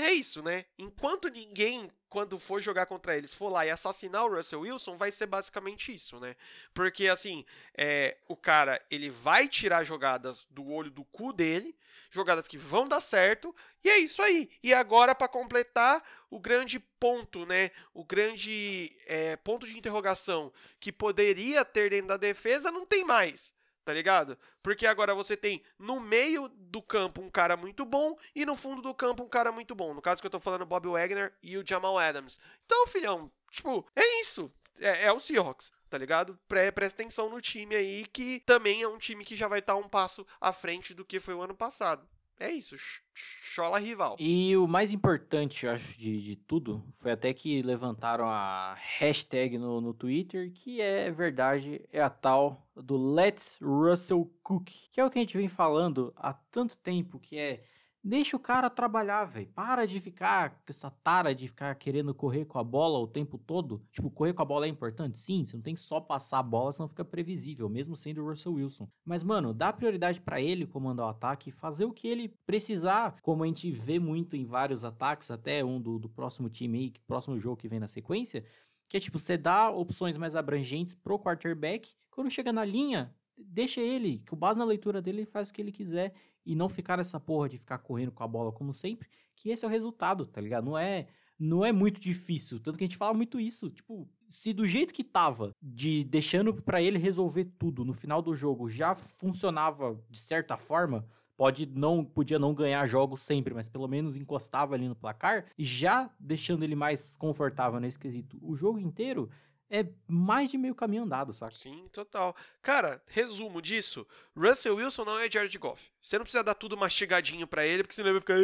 é 0.04 0.12
isso, 0.12 0.42
né? 0.42 0.64
Enquanto 0.78 1.28
ninguém, 1.28 1.90
quando 2.08 2.38
for 2.38 2.60
jogar 2.60 2.86
contra 2.86 3.16
eles, 3.16 3.32
for 3.34 3.48
lá 3.48 3.66
e 3.66 3.70
assassinar 3.70 4.24
o 4.24 4.34
Russell 4.34 4.60
Wilson, 4.60 4.96
vai 4.96 5.10
ser 5.10 5.26
basicamente 5.26 5.94
isso, 5.94 6.18
né? 6.20 6.36
Porque, 6.74 7.08
assim, 7.08 7.44
é, 7.76 8.16
o 8.28 8.36
cara, 8.36 8.80
ele 8.90 9.10
vai 9.10 9.48
tirar 9.48 9.84
jogadas 9.84 10.46
do 10.50 10.68
olho 10.68 10.90
do 10.90 11.04
cu 11.04 11.32
dele, 11.32 11.74
jogadas 12.10 12.46
que 12.46 12.58
vão 12.58 12.86
dar 12.86 13.00
certo, 13.00 13.54
e 13.82 13.88
é 13.88 13.98
isso 13.98 14.22
aí. 14.22 14.50
E 14.62 14.72
agora, 14.74 15.14
para 15.14 15.28
completar, 15.28 16.02
o 16.30 16.38
grande 16.38 16.78
ponto, 16.78 17.46
né? 17.46 17.70
O 17.94 18.04
grande 18.04 18.96
é, 19.06 19.36
ponto 19.36 19.66
de 19.66 19.76
interrogação 19.76 20.52
que 20.78 20.92
poderia 20.92 21.64
ter 21.64 21.90
dentro 21.90 22.08
da 22.08 22.16
defesa, 22.16 22.70
não 22.70 22.86
tem 22.86 23.04
mais 23.04 23.52
tá 23.84 23.92
ligado? 23.92 24.38
Porque 24.62 24.86
agora 24.86 25.14
você 25.14 25.36
tem 25.36 25.62
no 25.78 26.00
meio 26.00 26.48
do 26.48 26.82
campo 26.82 27.20
um 27.20 27.30
cara 27.30 27.56
muito 27.56 27.84
bom 27.84 28.16
e 28.34 28.44
no 28.46 28.54
fundo 28.54 28.82
do 28.82 28.94
campo 28.94 29.22
um 29.22 29.28
cara 29.28 29.52
muito 29.52 29.74
bom. 29.74 29.94
No 29.94 30.02
caso 30.02 30.20
que 30.20 30.26
eu 30.26 30.30
tô 30.30 30.40
falando, 30.40 30.66
Bob 30.66 30.88
Wagner 30.88 31.32
e 31.42 31.56
o 31.56 31.66
Jamal 31.66 31.98
Adams. 31.98 32.38
Então, 32.64 32.86
filhão, 32.86 33.30
tipo, 33.50 33.86
é 33.94 34.20
isso. 34.20 34.52
É, 34.78 35.06
é 35.06 35.12
o 35.12 35.18
Seahawks 35.18 35.72
tá 35.92 35.98
ligado? 35.98 36.38
Pre 36.48 36.72
presta 36.72 37.02
atenção 37.02 37.28
no 37.28 37.38
time 37.38 37.76
aí, 37.76 38.06
que 38.06 38.40
também 38.46 38.80
é 38.80 38.88
um 38.88 38.96
time 38.96 39.22
que 39.26 39.36
já 39.36 39.46
vai 39.46 39.58
estar 39.58 39.74
tá 39.74 39.78
um 39.78 39.86
passo 39.86 40.26
à 40.40 40.50
frente 40.50 40.94
do 40.94 41.04
que 41.04 41.20
foi 41.20 41.34
o 41.34 41.42
ano 41.42 41.54
passado. 41.54 42.08
É 42.42 42.50
isso, 42.50 42.74
chola 43.14 43.78
rival. 43.78 44.16
E 44.18 44.56
o 44.56 44.66
mais 44.66 44.92
importante, 44.92 45.64
eu 45.64 45.70
acho, 45.70 45.96
de, 45.96 46.20
de 46.20 46.34
tudo, 46.34 46.84
foi 46.94 47.12
até 47.12 47.32
que 47.32 47.62
levantaram 47.62 48.28
a 48.28 48.74
hashtag 48.98 49.56
no, 49.56 49.80
no 49.80 49.94
Twitter, 49.94 50.50
que 50.52 50.80
é 50.80 51.08
verdade, 51.12 51.80
é 51.92 52.02
a 52.02 52.10
tal 52.10 52.66
do 52.74 52.96
Let's 52.96 53.58
Russell 53.62 54.28
Cook, 54.42 54.70
que 54.90 55.00
é 55.00 55.04
o 55.04 55.08
que 55.08 55.20
a 55.20 55.22
gente 55.22 55.36
vem 55.36 55.46
falando 55.46 56.12
há 56.16 56.32
tanto 56.32 56.76
tempo, 56.76 57.20
que 57.20 57.38
é 57.38 57.62
Deixa 58.04 58.36
o 58.36 58.40
cara 58.40 58.68
trabalhar, 58.68 59.24
velho. 59.26 59.46
Para 59.54 59.86
de 59.86 60.00
ficar 60.00 60.50
com 60.50 60.70
essa 60.70 60.90
tara 60.90 61.32
de 61.32 61.46
ficar 61.46 61.72
querendo 61.76 62.12
correr 62.12 62.44
com 62.44 62.58
a 62.58 62.64
bola 62.64 62.98
o 62.98 63.06
tempo 63.06 63.38
todo. 63.38 63.80
Tipo, 63.92 64.10
correr 64.10 64.32
com 64.32 64.42
a 64.42 64.44
bola 64.44 64.66
é 64.66 64.68
importante? 64.68 65.16
Sim, 65.18 65.44
você 65.44 65.54
não 65.54 65.62
tem 65.62 65.76
que 65.76 65.80
só 65.80 66.00
passar 66.00 66.40
a 66.40 66.42
bola, 66.42 66.72
senão 66.72 66.88
fica 66.88 67.04
previsível, 67.04 67.68
mesmo 67.68 67.94
sendo 67.94 68.20
o 68.20 68.28
Russell 68.28 68.54
Wilson. 68.54 68.88
Mas, 69.04 69.22
mano, 69.22 69.54
dá 69.54 69.72
prioridade 69.72 70.20
para 70.20 70.40
ele 70.40 70.66
comandar 70.66 71.06
o 71.06 71.10
ataque 71.10 71.50
e 71.50 71.52
fazer 71.52 71.84
o 71.84 71.92
que 71.92 72.08
ele 72.08 72.34
precisar, 72.44 73.20
como 73.22 73.44
a 73.44 73.46
gente 73.46 73.70
vê 73.70 74.00
muito 74.00 74.34
em 74.34 74.44
vários 74.44 74.82
ataques, 74.82 75.30
até 75.30 75.64
um 75.64 75.80
do, 75.80 76.00
do 76.00 76.08
próximo 76.08 76.50
time 76.50 76.78
aí, 76.78 76.92
próximo 77.06 77.38
jogo 77.38 77.56
que 77.56 77.68
vem 77.68 77.78
na 77.78 77.86
sequência. 77.86 78.44
Que 78.88 78.96
é 78.96 79.00
tipo, 79.00 79.16
você 79.16 79.38
dá 79.38 79.70
opções 79.70 80.16
mais 80.16 80.34
abrangentes 80.34 80.92
pro 80.92 81.20
quarterback. 81.20 81.94
Quando 82.10 82.28
chega 82.30 82.52
na 82.52 82.64
linha, 82.64 83.14
deixa 83.38 83.80
ele, 83.80 84.18
que 84.26 84.34
o 84.34 84.36
base 84.36 84.58
na 84.58 84.64
leitura 84.64 85.00
dele 85.00 85.20
ele 85.20 85.26
faz 85.26 85.50
o 85.50 85.52
que 85.52 85.62
ele 85.62 85.70
quiser 85.70 86.12
e 86.44 86.54
não 86.54 86.68
ficar 86.68 86.96
nessa 86.96 87.20
porra 87.20 87.48
de 87.48 87.58
ficar 87.58 87.78
correndo 87.78 88.12
com 88.12 88.22
a 88.22 88.28
bola 88.28 88.52
como 88.52 88.72
sempre, 88.72 89.08
que 89.36 89.50
esse 89.50 89.64
é 89.64 89.68
o 89.68 89.70
resultado, 89.70 90.26
tá 90.26 90.40
ligado? 90.40 90.64
Não 90.64 90.78
é 90.78 91.06
não 91.38 91.64
é 91.64 91.72
muito 91.72 92.00
difícil, 92.00 92.60
tanto 92.60 92.78
que 92.78 92.84
a 92.84 92.86
gente 92.86 92.96
fala 92.96 93.14
muito 93.14 93.40
isso, 93.40 93.68
tipo, 93.68 94.08
se 94.28 94.52
do 94.52 94.64
jeito 94.64 94.94
que 94.94 95.02
tava, 95.02 95.52
de 95.60 96.04
deixando 96.04 96.54
para 96.54 96.80
ele 96.80 96.98
resolver 96.98 97.46
tudo 97.58 97.84
no 97.84 97.92
final 97.92 98.22
do 98.22 98.36
jogo, 98.36 98.68
já 98.68 98.94
funcionava 98.94 100.00
de 100.08 100.18
certa 100.18 100.56
forma, 100.56 101.04
pode 101.36 101.66
não 101.66 102.04
podia 102.04 102.38
não 102.38 102.54
ganhar 102.54 102.86
jogos 102.86 103.22
sempre, 103.22 103.52
mas 103.54 103.68
pelo 103.68 103.88
menos 103.88 104.16
encostava 104.16 104.74
ali 104.76 104.88
no 104.88 104.94
placar, 104.94 105.46
já 105.58 106.08
deixando 106.20 106.62
ele 106.62 106.76
mais 106.76 107.16
confortável 107.16 107.80
nesse 107.80 107.98
quesito 107.98 108.38
o 108.40 108.54
jogo 108.54 108.78
inteiro, 108.78 109.28
é 109.72 109.86
mais 110.06 110.50
de 110.50 110.58
meio 110.58 110.74
caminho 110.74 111.04
andado, 111.04 111.32
saca? 111.32 111.54
Sim, 111.54 111.88
total. 111.90 112.36
Cara, 112.60 113.02
resumo 113.06 113.62
disso: 113.62 114.06
Russell 114.36 114.76
Wilson 114.76 115.04
não 115.04 115.18
é 115.18 115.30
Jared 115.30 115.56
Goff. 115.56 115.82
Você 116.02 116.18
não 116.18 116.24
precisa 116.24 116.44
dar 116.44 116.54
tudo 116.54 116.76
mastigadinho 116.76 117.46
para 117.46 117.66
ele, 117.66 117.82
porque 117.82 117.94
senão 117.94 118.10
ele 118.10 118.20
vai 118.20 118.20
ficar. 118.20 118.36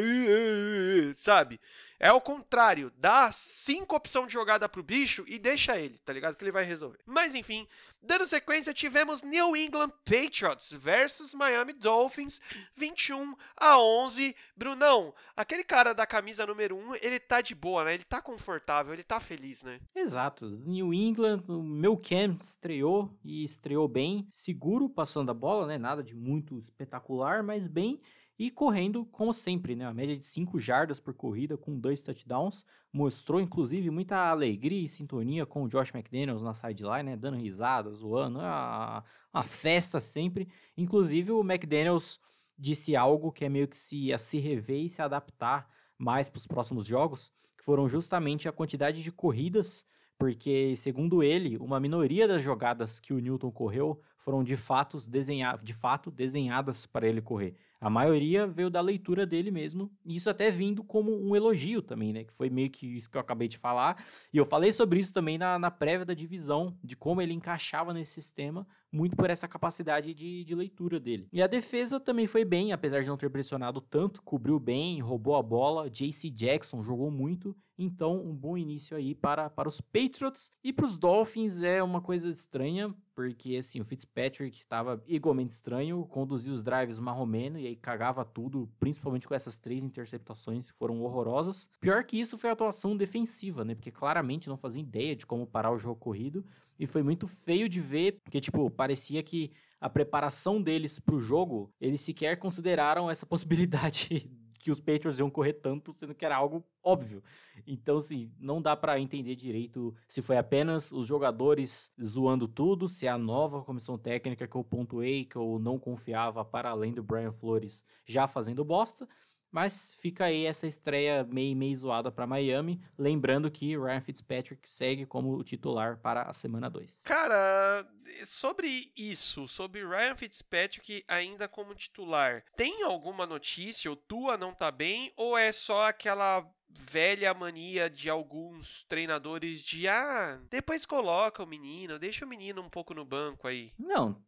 Sabe? 1.16 1.60
É 2.01 2.12
o 2.12 2.20
contrário, 2.20 2.92
dá 2.96 3.32
cinco 3.32 3.96
opções 3.96 4.28
de 4.28 4.34
jogada 4.34 4.68
pro 4.68 4.84
bicho 4.84 5.24
e 5.26 5.36
deixa 5.36 5.76
ele, 5.78 5.99
tá 5.99 6.12
ligado? 6.12 6.36
Que 6.36 6.44
ele 6.44 6.53
vai 6.53 6.62
resolver. 6.62 6.99
Mas 7.05 7.34
enfim, 7.34 7.66
dando 8.01 8.24
sequência, 8.24 8.72
tivemos 8.72 9.22
New 9.22 9.57
England 9.57 9.90
Patriots 10.05 10.72
versus 10.72 11.34
Miami 11.34 11.72
Dolphins, 11.72 12.40
21 12.76 13.34
a 13.57 13.80
11. 13.80 14.34
Brunão, 14.57 15.12
aquele 15.36 15.64
cara 15.64 15.92
da 15.92 16.07
camisa 16.07 16.46
número 16.46 16.76
1, 16.76 16.94
ele 17.03 17.18
tá 17.18 17.40
de 17.40 17.55
boa, 17.55 17.84
né? 17.84 17.94
Ele 17.94 18.05
tá 18.05 18.22
confortável, 18.22 18.92
ele 18.92 19.03
tá 19.03 19.18
feliz, 19.18 19.64
né? 19.64 19.80
Exato. 19.94 20.46
New 20.49 20.94
England, 20.94 21.42
o 21.49 21.62
meu 21.62 21.96
Cam 21.96 22.38
estreou 22.40 23.12
e 23.24 23.42
estreou 23.42 23.88
bem, 23.88 24.28
seguro 24.30 24.88
passando 24.88 25.30
a 25.30 25.34
bola, 25.34 25.66
né? 25.66 25.76
Nada 25.76 26.03
de 26.03 26.14
muito 26.14 26.57
espetacular, 26.59 27.42
mas 27.42 27.66
bem 27.66 28.01
e 28.39 28.51
correndo, 28.51 29.05
como 29.07 29.32
sempre, 29.32 29.74
né? 29.74 29.84
A 29.84 29.93
média 29.93 30.16
de 30.16 30.24
5 30.24 30.61
jardas 30.61 31.01
por 31.01 31.12
corrida 31.12 31.57
com 31.57 31.78
dois 31.78 32.03
touchdowns. 32.03 32.64
Mostrou, 32.93 33.41
inclusive, 33.41 33.91
muita 33.91 34.30
alegria 34.30 34.84
e 34.84 34.89
sintonia 34.89 35.45
com 35.45 35.64
o 35.64 35.68
Josh 35.68 35.93
McDaniels 35.93 36.43
na 36.43 36.55
sideline, 36.55 37.11
né? 37.11 37.16
Dando 37.16 37.36
risadas, 37.36 37.97
zoando. 37.97 38.39
Uma, 38.39 39.03
uma 39.34 39.43
festa 39.43 40.01
sempre. 40.01 40.49
Inclusive, 40.76 41.32
o 41.32 41.41
McDaniels 41.41 42.20
disse 42.57 42.95
algo 42.95 43.32
que 43.32 43.45
é 43.45 43.49
meio 43.49 43.66
que 43.66 43.76
se, 43.76 44.12
a 44.12 44.18
se 44.18 44.39
rever 44.39 44.84
e 44.84 44.89
se 44.89 45.03
adaptar 45.03 45.68
mais 45.99 46.30
para 46.30 46.39
os 46.39 46.47
próximos 46.47 46.86
jogos, 46.86 47.32
que 47.57 47.64
foram 47.64 47.89
justamente 47.89 48.49
a 48.49 48.53
quantidade 48.53 49.03
de 49.03 49.11
corridas 49.11 49.84
porque, 50.18 50.74
segundo 50.76 51.22
ele, 51.22 51.57
uma 51.59 51.78
minoria 51.78 52.26
das 52.26 52.43
jogadas 52.43 52.99
que 52.99 53.14
o 53.14 53.20
Newton 53.20 53.53
correu 53.53 54.01
foram 54.18 54.42
de, 54.44 54.56
fatos 54.56 55.06
desenha 55.06 55.56
de 55.62 55.72
fato 55.72 56.10
desenhadas 56.10 56.84
para 56.84 57.06
ele 57.06 57.22
correr. 57.22 57.54
A 57.80 57.88
maioria 57.88 58.44
veio 58.44 58.68
da 58.68 58.80
leitura 58.80 59.24
dele 59.24 59.52
mesmo, 59.52 59.88
e 60.04 60.16
isso 60.16 60.28
até 60.28 60.50
vindo 60.50 60.82
como 60.82 61.16
um 61.16 61.36
elogio 61.36 61.80
também, 61.80 62.12
né? 62.12 62.24
Que 62.24 62.32
foi 62.32 62.50
meio 62.50 62.68
que 62.68 62.86
isso 62.96 63.08
que 63.08 63.16
eu 63.16 63.20
acabei 63.20 63.46
de 63.46 63.56
falar. 63.56 64.04
E 64.32 64.36
eu 64.36 64.44
falei 64.44 64.72
sobre 64.72 64.98
isso 64.98 65.12
também 65.12 65.38
na, 65.38 65.58
na 65.60 65.70
prévia 65.70 66.04
da 66.04 66.12
divisão, 66.12 66.76
de 66.82 66.96
como 66.96 67.22
ele 67.22 67.32
encaixava 67.32 67.94
nesse 67.94 68.14
sistema, 68.14 68.66
muito 68.90 69.14
por 69.14 69.30
essa 69.30 69.46
capacidade 69.46 70.12
de, 70.12 70.42
de 70.42 70.54
leitura 70.56 70.98
dele. 70.98 71.28
E 71.32 71.40
a 71.40 71.46
defesa 71.46 72.00
também 72.00 72.26
foi 72.26 72.44
bem, 72.44 72.72
apesar 72.72 73.00
de 73.00 73.08
não 73.08 73.16
ter 73.16 73.30
pressionado 73.30 73.80
tanto, 73.80 74.22
cobriu 74.22 74.58
bem, 74.58 75.00
roubou 75.00 75.36
a 75.36 75.42
bola. 75.42 75.88
JC 75.88 76.30
Jackson 76.30 76.82
jogou 76.82 77.12
muito, 77.12 77.56
então 77.78 78.20
um 78.20 78.34
bom 78.34 78.58
início 78.58 78.96
aí 78.96 79.14
para, 79.14 79.48
para 79.48 79.68
os 79.68 79.80
Patriots. 79.80 80.50
E 80.64 80.72
para 80.72 80.84
os 80.84 80.96
Dolphins 80.96 81.62
é 81.62 81.80
uma 81.80 82.00
coisa 82.00 82.28
estranha, 82.28 82.92
porque 83.18 83.56
assim, 83.56 83.80
o 83.80 83.84
Fitzpatrick 83.84 84.56
estava 84.56 85.02
igualmente 85.04 85.50
estranho, 85.50 86.06
conduzia 86.06 86.52
os 86.52 86.62
drives 86.62 87.00
marromeno 87.00 87.58
e 87.58 87.66
aí 87.66 87.74
cagava 87.74 88.24
tudo, 88.24 88.70
principalmente 88.78 89.26
com 89.26 89.34
essas 89.34 89.58
três 89.58 89.82
interceptações 89.82 90.70
que 90.70 90.78
foram 90.78 91.02
horrorosas. 91.02 91.68
Pior 91.80 92.04
que 92.04 92.16
isso 92.16 92.38
foi 92.38 92.48
a 92.48 92.52
atuação 92.52 92.96
defensiva, 92.96 93.64
né? 93.64 93.74
Porque 93.74 93.90
claramente 93.90 94.48
não 94.48 94.56
fazia 94.56 94.80
ideia 94.80 95.16
de 95.16 95.26
como 95.26 95.48
parar 95.48 95.72
o 95.72 95.78
jogo 95.78 95.96
corrido 95.96 96.46
e 96.78 96.86
foi 96.86 97.02
muito 97.02 97.26
feio 97.26 97.68
de 97.68 97.80
ver, 97.80 98.20
porque 98.22 98.40
tipo, 98.40 98.70
parecia 98.70 99.20
que 99.20 99.50
a 99.80 99.90
preparação 99.90 100.62
deles 100.62 101.00
para 101.00 101.16
o 101.16 101.20
jogo, 101.20 101.74
eles 101.80 102.00
sequer 102.02 102.36
consideraram 102.36 103.10
essa 103.10 103.26
possibilidade 103.26 104.30
que 104.59 104.70
os 104.70 104.80
Patriots 104.80 105.18
iam 105.18 105.30
correr 105.30 105.54
tanto, 105.54 105.92
sendo 105.92 106.14
que 106.14 106.24
era 106.24 106.36
algo 106.36 106.64
óbvio. 106.82 107.22
Então, 107.66 107.98
assim, 107.98 108.32
não 108.38 108.61
dá 108.61 108.76
para 108.76 108.98
entender 108.98 109.36
direito 109.36 109.94
se 110.06 110.20
foi 110.20 110.36
apenas 110.36 110.90
os 110.92 111.06
jogadores 111.06 111.92
zoando 112.02 112.48
tudo, 112.48 112.88
se 112.88 113.06
é 113.06 113.11
a 113.11 113.18
nova 113.18 113.62
comissão 113.62 113.98
técnica 113.98 114.46
que 114.46 114.56
eu 114.56 114.64
pontuei, 114.64 115.24
que 115.24 115.36
eu 115.36 115.59
não 115.59 115.78
confiava 115.78 116.44
para 116.44 116.70
além 116.70 116.92
do 116.92 117.02
Brian 117.02 117.32
Flores 117.32 117.84
já 118.04 118.26
fazendo 118.26 118.64
bosta, 118.64 119.09
mas 119.51 119.94
fica 119.99 120.26
aí 120.26 120.46
essa 120.46 120.66
estreia 120.66 121.24
meio, 121.24 121.57
meio 121.57 121.76
zoada 121.76 122.11
para 122.11 122.26
Miami. 122.26 122.80
Lembrando 122.96 123.51
que 123.51 123.76
Ryan 123.76 124.01
Fitzpatrick 124.01 124.70
segue 124.70 125.07
como 125.07 125.42
titular 125.42 125.99
para 125.99 126.22
a 126.22 126.32
semana 126.32 126.68
2. 126.68 127.05
Cara, 127.05 127.86
sobre 128.26 128.92
isso, 128.96 129.49
sobre 129.49 129.84
Ryan 129.84 130.16
Fitzpatrick 130.16 131.05
ainda 131.09 131.49
como 131.49 131.74
titular, 131.74 132.44
tem 132.57 132.82
alguma 132.82 133.26
notícia? 133.26 133.90
O 133.90 133.96
Tua 133.96 134.36
não 134.36 134.53
tá 134.53 134.70
bem? 134.70 135.12
Ou 135.16 135.36
é 135.36 135.53
só 135.53 135.88
aquela 135.88 136.46
velha 136.70 137.32
mania 137.34 137.88
de 137.88 138.09
alguns 138.09 138.84
treinadores 138.88 139.61
de 139.62 139.88
ah, 139.88 140.38
depois 140.51 140.84
coloca 140.84 141.42
o 141.42 141.46
menino, 141.46 141.99
deixa 141.99 142.24
o 142.24 142.28
menino 142.28 142.62
um 142.62 142.68
pouco 142.68 142.94
no 142.94 143.05
banco 143.05 143.49
aí. 143.49 143.72
Não, 143.78 144.22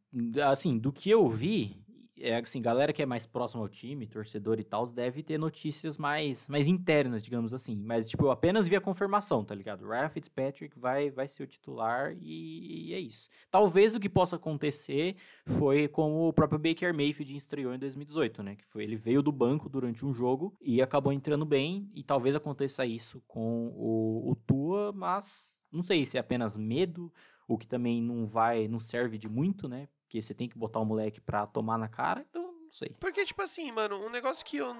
assim, 0.44 0.78
do 0.78 0.92
que 0.92 1.10
eu 1.10 1.28
vi, 1.28 1.76
é 2.20 2.36
assim, 2.36 2.60
galera 2.60 2.92
que 2.92 3.02
é 3.02 3.06
mais 3.06 3.26
próxima 3.26 3.62
ao 3.62 3.68
time, 3.68 4.06
torcedor 4.06 4.58
e 4.60 4.64
tal, 4.64 4.86
deve 4.86 5.22
ter 5.22 5.38
notícias 5.38 5.98
mais, 5.98 6.46
mais 6.48 6.68
internas, 6.68 7.22
digamos 7.22 7.52
assim. 7.54 7.76
Mas, 7.76 8.08
tipo, 8.08 8.24
eu 8.24 8.30
apenas 8.30 8.68
vi 8.68 8.76
a 8.76 8.80
confirmação, 8.80 9.44
tá 9.44 9.54
ligado? 9.54 9.86
Ryan 9.86 10.08
Fitzpatrick 10.08 10.78
vai, 10.78 11.10
vai 11.10 11.28
ser 11.28 11.44
o 11.44 11.46
titular 11.46 12.14
e, 12.20 12.88
e, 12.88 12.94
é 12.94 12.98
isso. 12.98 13.28
Talvez 13.50 13.94
o 13.94 14.00
que 14.00 14.08
possa 14.08 14.36
acontecer 14.36 15.16
foi 15.46 15.88
como 15.88 16.28
o 16.28 16.32
próprio 16.32 16.58
Baker 16.58 16.94
Mayfield 16.94 17.34
estreou 17.34 17.74
em 17.74 17.78
2018, 17.78 18.42
né? 18.42 18.56
Que 18.56 18.64
foi, 18.64 18.84
ele 18.84 18.96
veio 18.96 19.22
do 19.22 19.32
banco 19.32 19.68
durante 19.68 20.04
um 20.04 20.12
jogo 20.12 20.54
e 20.60 20.82
acabou 20.82 21.12
entrando 21.12 21.44
bem. 21.44 21.90
E 21.94 22.02
talvez 22.02 22.36
aconteça 22.36 22.84
isso 22.84 23.22
com 23.26 23.68
o, 23.74 24.30
o 24.30 24.36
Tua, 24.46 24.92
mas 24.92 25.56
não 25.72 25.82
sei 25.82 26.04
se 26.04 26.16
é 26.16 26.20
apenas 26.20 26.56
medo, 26.56 27.12
o 27.46 27.56
que 27.56 27.66
também 27.66 28.02
não 28.02 28.26
vai, 28.26 28.68
não 28.68 28.80
serve 28.80 29.18
de 29.18 29.28
muito, 29.28 29.68
né? 29.68 29.88
Porque 30.10 30.20
você 30.20 30.34
tem 30.34 30.48
que 30.48 30.58
botar 30.58 30.80
o 30.80 30.84
moleque 30.84 31.20
pra 31.20 31.46
tomar 31.46 31.78
na 31.78 31.86
cara, 31.86 32.26
então 32.28 32.42
não 32.42 32.68
sei. 32.68 32.96
Porque, 32.98 33.24
tipo 33.24 33.40
assim, 33.42 33.70
mano, 33.70 34.04
um 34.04 34.10
negócio 34.10 34.44
que 34.44 34.56
eu, 34.56 34.74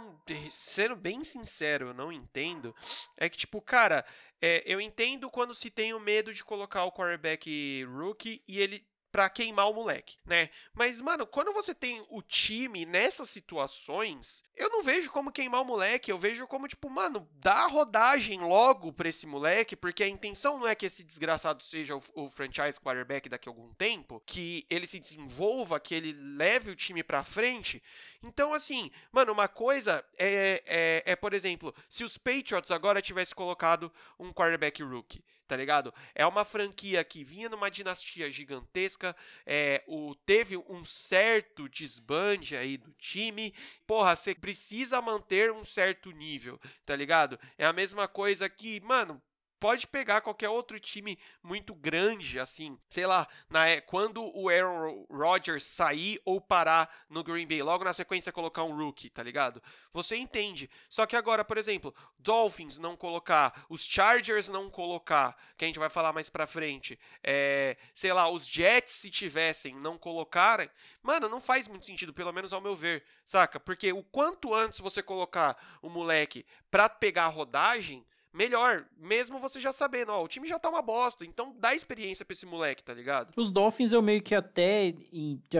sendo 0.51 0.97
bem 0.97 1.22
sincero, 1.22 1.87
eu 1.87 1.95
não 1.95 2.11
entendo, 2.11 2.74
é 3.16 3.28
que, 3.28 3.39
tipo, 3.39 3.62
cara, 3.62 4.05
é, 4.43 4.64
eu 4.66 4.81
entendo 4.81 5.31
quando 5.31 5.55
se 5.55 5.70
tem 5.70 5.95
o 5.95 6.01
medo 6.01 6.35
de 6.35 6.43
colocar 6.43 6.83
o 6.83 6.91
quarterback 6.91 7.85
rookie 7.85 8.43
e 8.49 8.59
ele 8.59 8.85
para 9.11 9.28
queimar 9.28 9.68
o 9.68 9.74
moleque, 9.74 10.18
né? 10.24 10.50
Mas, 10.72 11.00
mano, 11.00 11.26
quando 11.26 11.52
você 11.52 11.74
tem 11.74 12.04
o 12.08 12.22
time 12.22 12.86
nessas 12.86 13.30
situações, 13.30 14.42
eu 14.56 14.70
não 14.70 14.82
vejo 14.82 15.11
como 15.11 15.32
queimar 15.32 15.62
o 15.62 15.64
moleque, 15.64 16.11
eu 16.11 16.18
vejo 16.18 16.46
como, 16.46 16.68
tipo, 16.68 16.88
mano, 16.88 17.28
dá 17.34 17.66
rodagem 17.66 18.40
logo 18.40 18.92
pra 18.92 19.08
esse 19.08 19.26
moleque, 19.26 19.74
porque 19.74 20.04
a 20.04 20.08
intenção 20.08 20.58
não 20.58 20.68
é 20.68 20.74
que 20.74 20.86
esse 20.86 21.02
desgraçado 21.02 21.62
seja 21.62 21.96
o, 21.96 22.02
o 22.14 22.30
franchise 22.30 22.80
quarterback 22.80 23.28
daqui 23.28 23.48
a 23.48 23.52
algum 23.52 23.72
tempo, 23.74 24.22
que 24.24 24.66
ele 24.70 24.86
se 24.86 25.00
desenvolva, 25.00 25.80
que 25.80 25.94
ele 25.94 26.12
leve 26.12 26.70
o 26.70 26.76
time 26.76 27.02
pra 27.02 27.24
frente. 27.24 27.82
Então, 28.22 28.54
assim, 28.54 28.90
mano, 29.11 29.32
uma 29.32 29.48
coisa 29.48 30.04
é, 30.16 30.62
é, 30.66 31.12
é 31.12 31.16
por 31.16 31.34
exemplo, 31.34 31.74
se 31.88 32.04
os 32.04 32.16
Patriots 32.16 32.70
agora 32.70 33.02
tivessem 33.02 33.34
colocado 33.34 33.92
um 34.18 34.32
quarterback 34.32 34.82
rookie, 34.82 35.24
tá 35.51 35.57
ligado? 35.57 35.92
É 36.14 36.24
uma 36.24 36.44
franquia 36.44 37.03
que 37.03 37.24
vinha 37.24 37.48
numa 37.48 37.68
dinastia 37.68 38.30
gigantesca, 38.30 39.16
é, 39.44 39.82
o, 39.84 40.14
teve 40.14 40.57
um 40.57 40.84
certo 40.84 41.68
desbande 41.68 42.57
aí 42.57 42.76
do 42.76 42.92
time. 42.92 43.53
Porra, 43.84 44.14
você 44.14 44.32
precisa 44.32 45.03
manter 45.03 45.51
um 45.51 45.64
certo 45.64 46.12
nível, 46.12 46.61
tá 46.86 46.94
ligado? 46.94 47.36
É 47.59 47.66
a 47.66 47.72
mesma 47.72 48.07
coisa 48.07 48.48
que, 48.48 48.78
mano, 48.78 49.20
pode 49.61 49.86
pegar 49.86 50.22
qualquer 50.22 50.48
outro 50.48 50.80
time 50.80 51.18
muito 51.42 51.74
grande, 51.74 52.40
assim, 52.40 52.78
sei 52.88 53.06
lá, 53.06 53.28
na, 53.48 53.68
é, 53.68 53.80
quando 53.80 54.24
o 54.34 54.48
Aaron 54.48 55.06
Rodgers 55.11 55.64
sair 55.64 56.18
ou 56.24 56.40
parar 56.40 56.88
no 57.11 57.22
Green 57.22 57.46
Bay, 57.46 57.62
logo 57.62 57.84
na 57.84 57.92
sequência 57.92 58.32
colocar 58.32 58.64
um 58.64 58.74
rookie, 58.74 59.11
tá 59.11 59.22
ligado? 59.22 59.62
Você 59.92 60.16
entende. 60.16 60.70
Só 60.88 61.04
que 61.04 61.14
agora, 61.14 61.44
por 61.44 61.58
exemplo, 61.58 61.94
Dolphins 62.18 62.78
não 62.78 62.96
colocar, 62.96 63.66
os 63.68 63.84
Chargers 63.84 64.48
não 64.48 64.70
colocar, 64.70 65.36
que 65.58 65.64
a 65.64 65.68
gente 65.68 65.78
vai 65.78 65.90
falar 65.90 66.12
mais 66.14 66.30
pra 66.30 66.46
frente, 66.46 66.98
é, 67.22 67.76
sei 67.94 68.14
lá, 68.14 68.28
os 68.30 68.46
Jets 68.46 68.94
se 68.94 69.11
tivessem 69.11 69.74
não 69.74 69.98
colocarem, 69.98 70.70
mano, 71.02 71.28
não 71.28 71.40
faz 71.40 71.68
muito 71.68 71.84
sentido, 71.84 72.14
pelo 72.14 72.32
menos 72.32 72.54
ao 72.54 72.62
meu 72.62 72.74
ver, 72.74 73.04
saca? 73.26 73.61
Porque 73.61 73.92
o 73.92 74.02
quanto 74.02 74.54
antes 74.54 74.80
você 74.80 75.02
colocar 75.02 75.56
o 75.82 75.90
moleque 75.90 76.46
pra 76.70 76.88
pegar 76.88 77.24
a 77.24 77.28
rodagem, 77.28 78.06
melhor, 78.33 78.87
mesmo 78.97 79.39
você 79.39 79.61
já 79.61 79.72
sabendo, 79.72 80.12
ó, 80.12 80.22
o 80.22 80.28
time 80.28 80.49
já 80.49 80.59
tá 80.59 80.68
uma 80.68 80.83
bosta, 80.83 81.24
então 81.24 81.55
dá 81.59 81.74
experiência 81.74 82.24
pra 82.24 82.33
esse 82.33 82.47
moleque, 82.47 82.83
tá 82.83 82.95
ligado? 82.95 83.33
Os 83.37 83.51
Dolphins 83.51 83.93
eu 83.93 84.03
meio 84.03 84.22
que 84.22 84.35
até, 84.35 84.95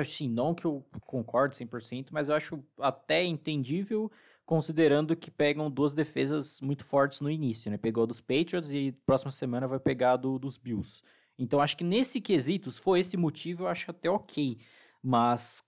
assim, 0.01 0.29
não 0.29 0.55
que 0.55 0.65
eu 0.65 0.85
concordo 1.07 1.57
100%, 1.57 2.09
mas 2.11 2.29
eu 2.29 2.35
acho 2.35 2.65
até 2.79 3.25
entendível, 3.25 4.11
considerando 4.47 5.17
que 5.17 5.31
pegam 5.31 5.71
duas 5.71 5.95
defesas 5.95 6.61
muito 6.61 6.85
fortes 6.85 7.21
no 7.21 7.31
início, 7.31 7.71
né? 7.71 7.77
Pegou 7.77 8.07
dos 8.07 8.21
Patriots 8.21 8.73
e 8.73 8.93
próxima 9.07 9.31
semana 9.31 9.69
vai 9.69 9.79
pegar 9.79 10.17
do, 10.17 10.39
dos 10.39 10.57
Bills. 10.57 11.03
Então 11.39 11.61
acho 11.61 11.77
que 11.77 11.85
nesse 11.85 12.21
quesito, 12.21 12.71
se 12.71 12.81
for 12.81 12.97
esse 12.97 13.17
motivo, 13.17 13.65
eu 13.65 13.69
acho 13.69 13.91
até 13.91 14.11
ok. 14.11 14.59
Mas 15.03 15.63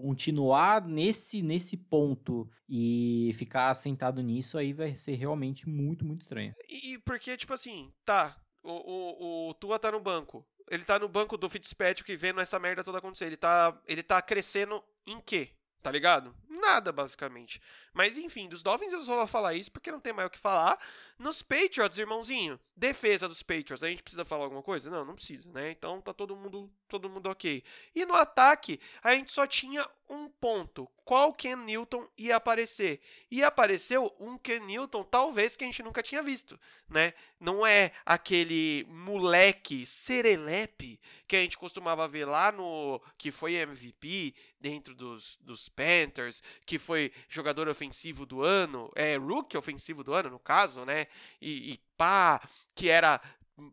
continuar 0.00 0.86
nesse 0.86 1.42
nesse 1.42 1.76
ponto 1.76 2.48
e 2.68 3.30
ficar 3.34 3.72
sentado 3.74 4.22
nisso 4.22 4.58
aí 4.58 4.72
vai 4.72 4.94
ser 4.94 5.14
realmente 5.14 5.68
muito, 5.68 6.04
muito 6.04 6.22
estranho. 6.22 6.54
E, 6.68 6.92
e 6.92 6.98
porque, 6.98 7.36
tipo 7.36 7.52
assim, 7.52 7.92
tá, 8.04 8.36
o, 8.62 8.72
o, 8.72 9.50
o 9.50 9.54
Tua 9.54 9.78
tá 9.78 9.90
no 9.90 10.00
banco. 10.00 10.46
Ele 10.70 10.84
tá 10.84 10.98
no 10.98 11.08
banco 11.08 11.36
do 11.36 11.48
Fitzpatrick 11.48 12.14
vendo 12.16 12.40
essa 12.40 12.58
merda 12.58 12.84
toda 12.84 12.98
acontecer. 12.98 13.24
Ele 13.26 13.38
tá, 13.38 13.80
ele 13.86 14.02
tá 14.02 14.20
crescendo 14.20 14.82
em 15.06 15.18
quê? 15.20 15.50
Tá 15.82 15.90
ligado? 15.90 16.34
nada, 16.58 16.92
basicamente. 16.92 17.60
Mas 17.92 18.18
enfim, 18.18 18.48
dos 18.48 18.62
Dolphins 18.62 18.92
eu 18.92 19.02
só 19.02 19.16
vou 19.16 19.26
falar 19.26 19.54
isso 19.54 19.72
porque 19.72 19.90
não 19.90 20.00
tem 20.00 20.12
mais 20.12 20.28
o 20.28 20.30
que 20.30 20.38
falar. 20.38 20.78
Nos 21.18 21.42
Patriots, 21.42 21.98
irmãozinho, 21.98 22.60
defesa 22.76 23.26
dos 23.26 23.42
Patriots, 23.42 23.82
a 23.82 23.88
gente 23.88 24.04
precisa 24.04 24.24
falar 24.24 24.44
alguma 24.44 24.62
coisa? 24.62 24.88
Não, 24.88 25.04
não 25.04 25.16
precisa, 25.16 25.50
né? 25.50 25.72
Então 25.72 26.00
tá 26.00 26.14
todo 26.14 26.36
mundo, 26.36 26.70
todo 26.86 27.10
mundo 27.10 27.28
ok. 27.28 27.64
E 27.92 28.06
no 28.06 28.14
ataque, 28.14 28.80
a 29.02 29.14
gente 29.14 29.32
só 29.32 29.44
tinha 29.44 29.84
um 30.08 30.28
ponto. 30.28 30.88
Qual 31.04 31.32
Ken 31.34 31.56
Newton 31.56 32.06
ia 32.16 32.36
aparecer? 32.36 33.00
E 33.30 33.42
apareceu 33.42 34.14
um 34.20 34.38
Ken 34.38 34.60
Newton, 34.60 35.02
talvez 35.02 35.56
que 35.56 35.64
a 35.64 35.66
gente 35.66 35.82
nunca 35.82 36.02
tinha 36.02 36.22
visto, 36.22 36.58
né? 36.88 37.12
Não 37.40 37.66
é 37.66 37.92
aquele 38.06 38.86
moleque 38.88 39.84
serelepe 39.84 41.00
que 41.26 41.36
a 41.36 41.40
gente 41.40 41.58
costumava 41.58 42.06
ver 42.06 42.26
lá 42.26 42.52
no 42.52 43.00
que 43.16 43.30
foi 43.30 43.54
MVP 43.54 44.34
dentro 44.60 44.94
dos, 44.94 45.36
dos 45.40 45.68
Panthers, 45.68 46.42
que 46.64 46.78
foi 46.78 47.12
jogador 47.28 47.68
ofensivo 47.68 48.24
do 48.24 48.42
ano, 48.42 48.90
é 48.94 49.16
rookie 49.16 49.56
ofensivo 49.56 50.04
do 50.04 50.12
ano 50.12 50.30
no 50.30 50.38
caso, 50.38 50.84
né? 50.84 51.06
E, 51.40 51.72
e 51.72 51.80
pá, 51.96 52.40
que 52.74 52.88
era 52.88 53.20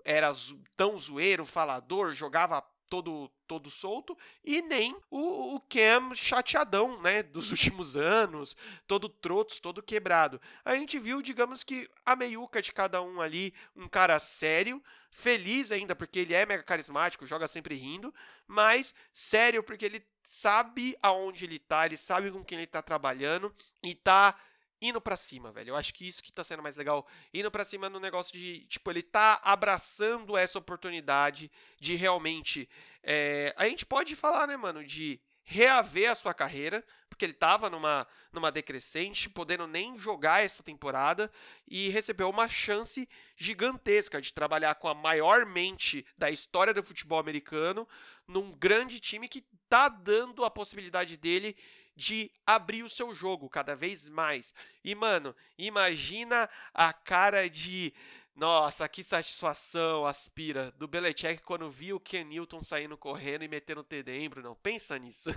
era 0.04 0.32
tão 0.76 0.98
zoeiro, 0.98 1.46
falador, 1.46 2.12
jogava 2.12 2.64
todo 2.90 3.32
todo 3.48 3.70
solto 3.70 4.18
e 4.44 4.62
nem 4.62 4.96
o, 5.10 5.56
o 5.56 5.60
Cam 5.62 6.14
chateadão, 6.16 7.00
né, 7.02 7.22
dos 7.22 7.52
últimos 7.52 7.96
anos, 7.96 8.56
todo 8.88 9.08
trotos, 9.08 9.60
todo 9.60 9.84
quebrado. 9.84 10.42
A 10.64 10.76
gente 10.76 10.98
viu, 10.98 11.22
digamos 11.22 11.64
que 11.64 11.90
a 12.06 12.16
meiuca 12.16 12.62
de 12.62 12.72
cada 12.74 13.02
um 13.02 13.22
ali, 13.22 13.54
um 13.76 13.88
cara 13.88 14.18
sério, 14.20 14.84
feliz 15.12 15.72
ainda 15.72 15.96
porque 15.96 16.20
ele 16.20 16.34
é 16.34 16.46
mega 16.46 16.64
carismático, 16.64 17.26
joga 17.26 17.48
sempre 17.48 17.76
rindo, 17.76 18.14
mas 18.48 18.94
sério 19.14 19.64
porque 19.64 19.86
ele 19.86 20.06
sabe 20.28 20.98
aonde 21.02 21.46
ele 21.46 21.60
tá, 21.60 21.86
ele 21.86 21.98
sabe 21.98 22.32
com 22.32 22.44
quem 22.44 22.58
ele 22.58 22.68
tá 22.68 22.82
trabalhando 22.82 23.54
e 23.84 23.94
tá 23.94 24.36
indo 24.82 25.00
para 25.02 25.16
cima, 25.16 25.52
velho. 25.52 25.70
Eu 25.70 25.76
acho 25.76 25.94
que 25.94 26.08
isso 26.08 26.22
que 26.22 26.32
tá 26.32 26.44
sendo 26.44 26.64
mais 26.64 26.76
legal, 26.76 27.08
indo 27.34 27.50
para 27.50 27.66
cima 27.66 27.90
no 27.90 28.00
negócio 28.00 28.34
de, 28.34 28.66
tipo, 28.68 28.90
ele 28.92 29.04
tá 29.04 29.40
abraçando 29.44 30.38
essa 30.38 30.60
oportunidade 30.60 31.52
de 31.80 31.96
realmente 31.96 32.70
é, 33.08 33.54
a 33.56 33.68
gente 33.68 33.86
pode 33.86 34.16
falar, 34.16 34.48
né, 34.48 34.58
mano, 34.58 34.84
de 34.84 35.22
reaver 35.44 36.10
a 36.10 36.16
sua 36.16 36.34
carreira, 36.34 36.84
porque 37.08 37.24
ele 37.24 37.34
tava 37.34 37.70
numa, 37.70 38.08
numa 38.34 38.52
decrescente, 38.52 39.30
podendo 39.30 39.68
nem 39.68 39.96
jogar 39.96 40.44
essa 40.44 40.64
temporada, 40.64 41.32
e 41.68 41.90
recebeu 41.90 42.28
uma 42.28 42.50
chance 42.50 43.08
gigantesca 43.38 44.20
de 44.20 44.34
trabalhar 44.34 44.74
com 44.76 44.88
a 44.88 44.96
maior 44.96 45.46
mente 45.46 46.04
da 46.18 46.32
história 46.32 46.74
do 46.74 46.84
futebol 46.84 47.20
americano, 47.20 47.88
num 48.28 48.52
grande 48.52 49.00
time 49.00 49.28
que 49.28 49.46
tá 49.70 49.88
dando 49.88 50.44
a 50.44 50.50
possibilidade 50.50 51.16
dele 51.16 51.56
de 51.96 52.32
abrir 52.46 52.84
o 52.84 52.90
seu 52.90 53.14
jogo 53.14 53.50
cada 53.50 53.76
vez 53.76 54.08
mais. 54.10 54.54
E, 54.84 54.94
mano, 54.94 55.36
imagina 55.58 56.50
a 56.74 56.92
cara 56.92 57.50
de. 57.50 57.94
Nossa, 58.36 58.90
que 58.90 59.02
satisfação, 59.02 60.06
aspira, 60.06 60.70
do 60.78 60.90
Belichick 60.90 61.42
quando 61.44 61.72
viu 61.72 61.96
o 61.96 62.00
Ken 62.02 62.26
Newton 62.26 62.60
saindo 62.60 62.98
correndo 62.98 63.46
e 63.46 63.48
metendo 63.48 63.80
o 63.80 63.84
TD, 63.84 64.28
Bruno. 64.28 64.58
Pensa 64.62 65.00
nisso. 65.00 65.30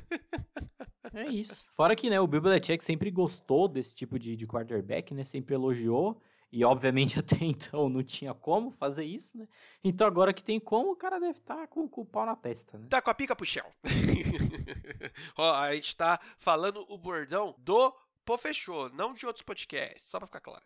é 1.15 1.29
isso. 1.29 1.65
Fora 1.71 1.95
que, 1.95 2.11
né, 2.11 2.21
o 2.21 2.27
Bill 2.27 2.41
Belichick 2.41 2.83
sempre 2.83 3.09
gostou 3.13 3.69
desse 3.69 3.95
tipo 3.95 4.19
de, 4.19 4.35
de 4.35 4.47
quarterback, 4.49 5.15
né? 5.15 5.23
Sempre 5.23 5.55
elogiou. 5.55 6.21
E 6.51 6.65
obviamente 6.65 7.19
até 7.21 7.37
então 7.41 7.89
não 7.89 8.03
tinha 8.03 8.35
como 8.35 8.71
fazer 8.71 9.05
isso, 9.05 9.39
né? 9.39 9.47
Então 9.83 10.07
agora 10.07 10.33
que 10.33 10.43
tem 10.43 10.59
como, 10.59 10.93
o 10.93 10.97
cara 10.97 11.19
deve 11.19 11.39
estar 11.39 11.57
tá 11.57 11.67
com, 11.67 11.89
com, 11.89 12.03
o 12.03 12.07
pau 12.07 12.27
na 12.27 12.37
testa, 12.37 12.79
né? 12.79 12.87
Tá 12.89 13.01
com 13.01 13.11
a 13.11 13.15
pica 13.15 13.37
pro 13.37 13.47
chão. 13.47 13.67
Ó, 15.37 15.55
a 15.55 15.75
gente 15.75 15.95
tá 15.97 16.21
falando 16.39 16.85
o 16.89 16.99
bordão 16.99 17.55
do 17.59 17.95
Pô, 18.29 18.37
fechou, 18.37 18.91
não 18.91 19.15
de 19.15 19.25
outros 19.25 19.43
podcasts, 19.43 20.03
só 20.03 20.19
pra 20.19 20.27
ficar 20.27 20.41
claro. 20.43 20.63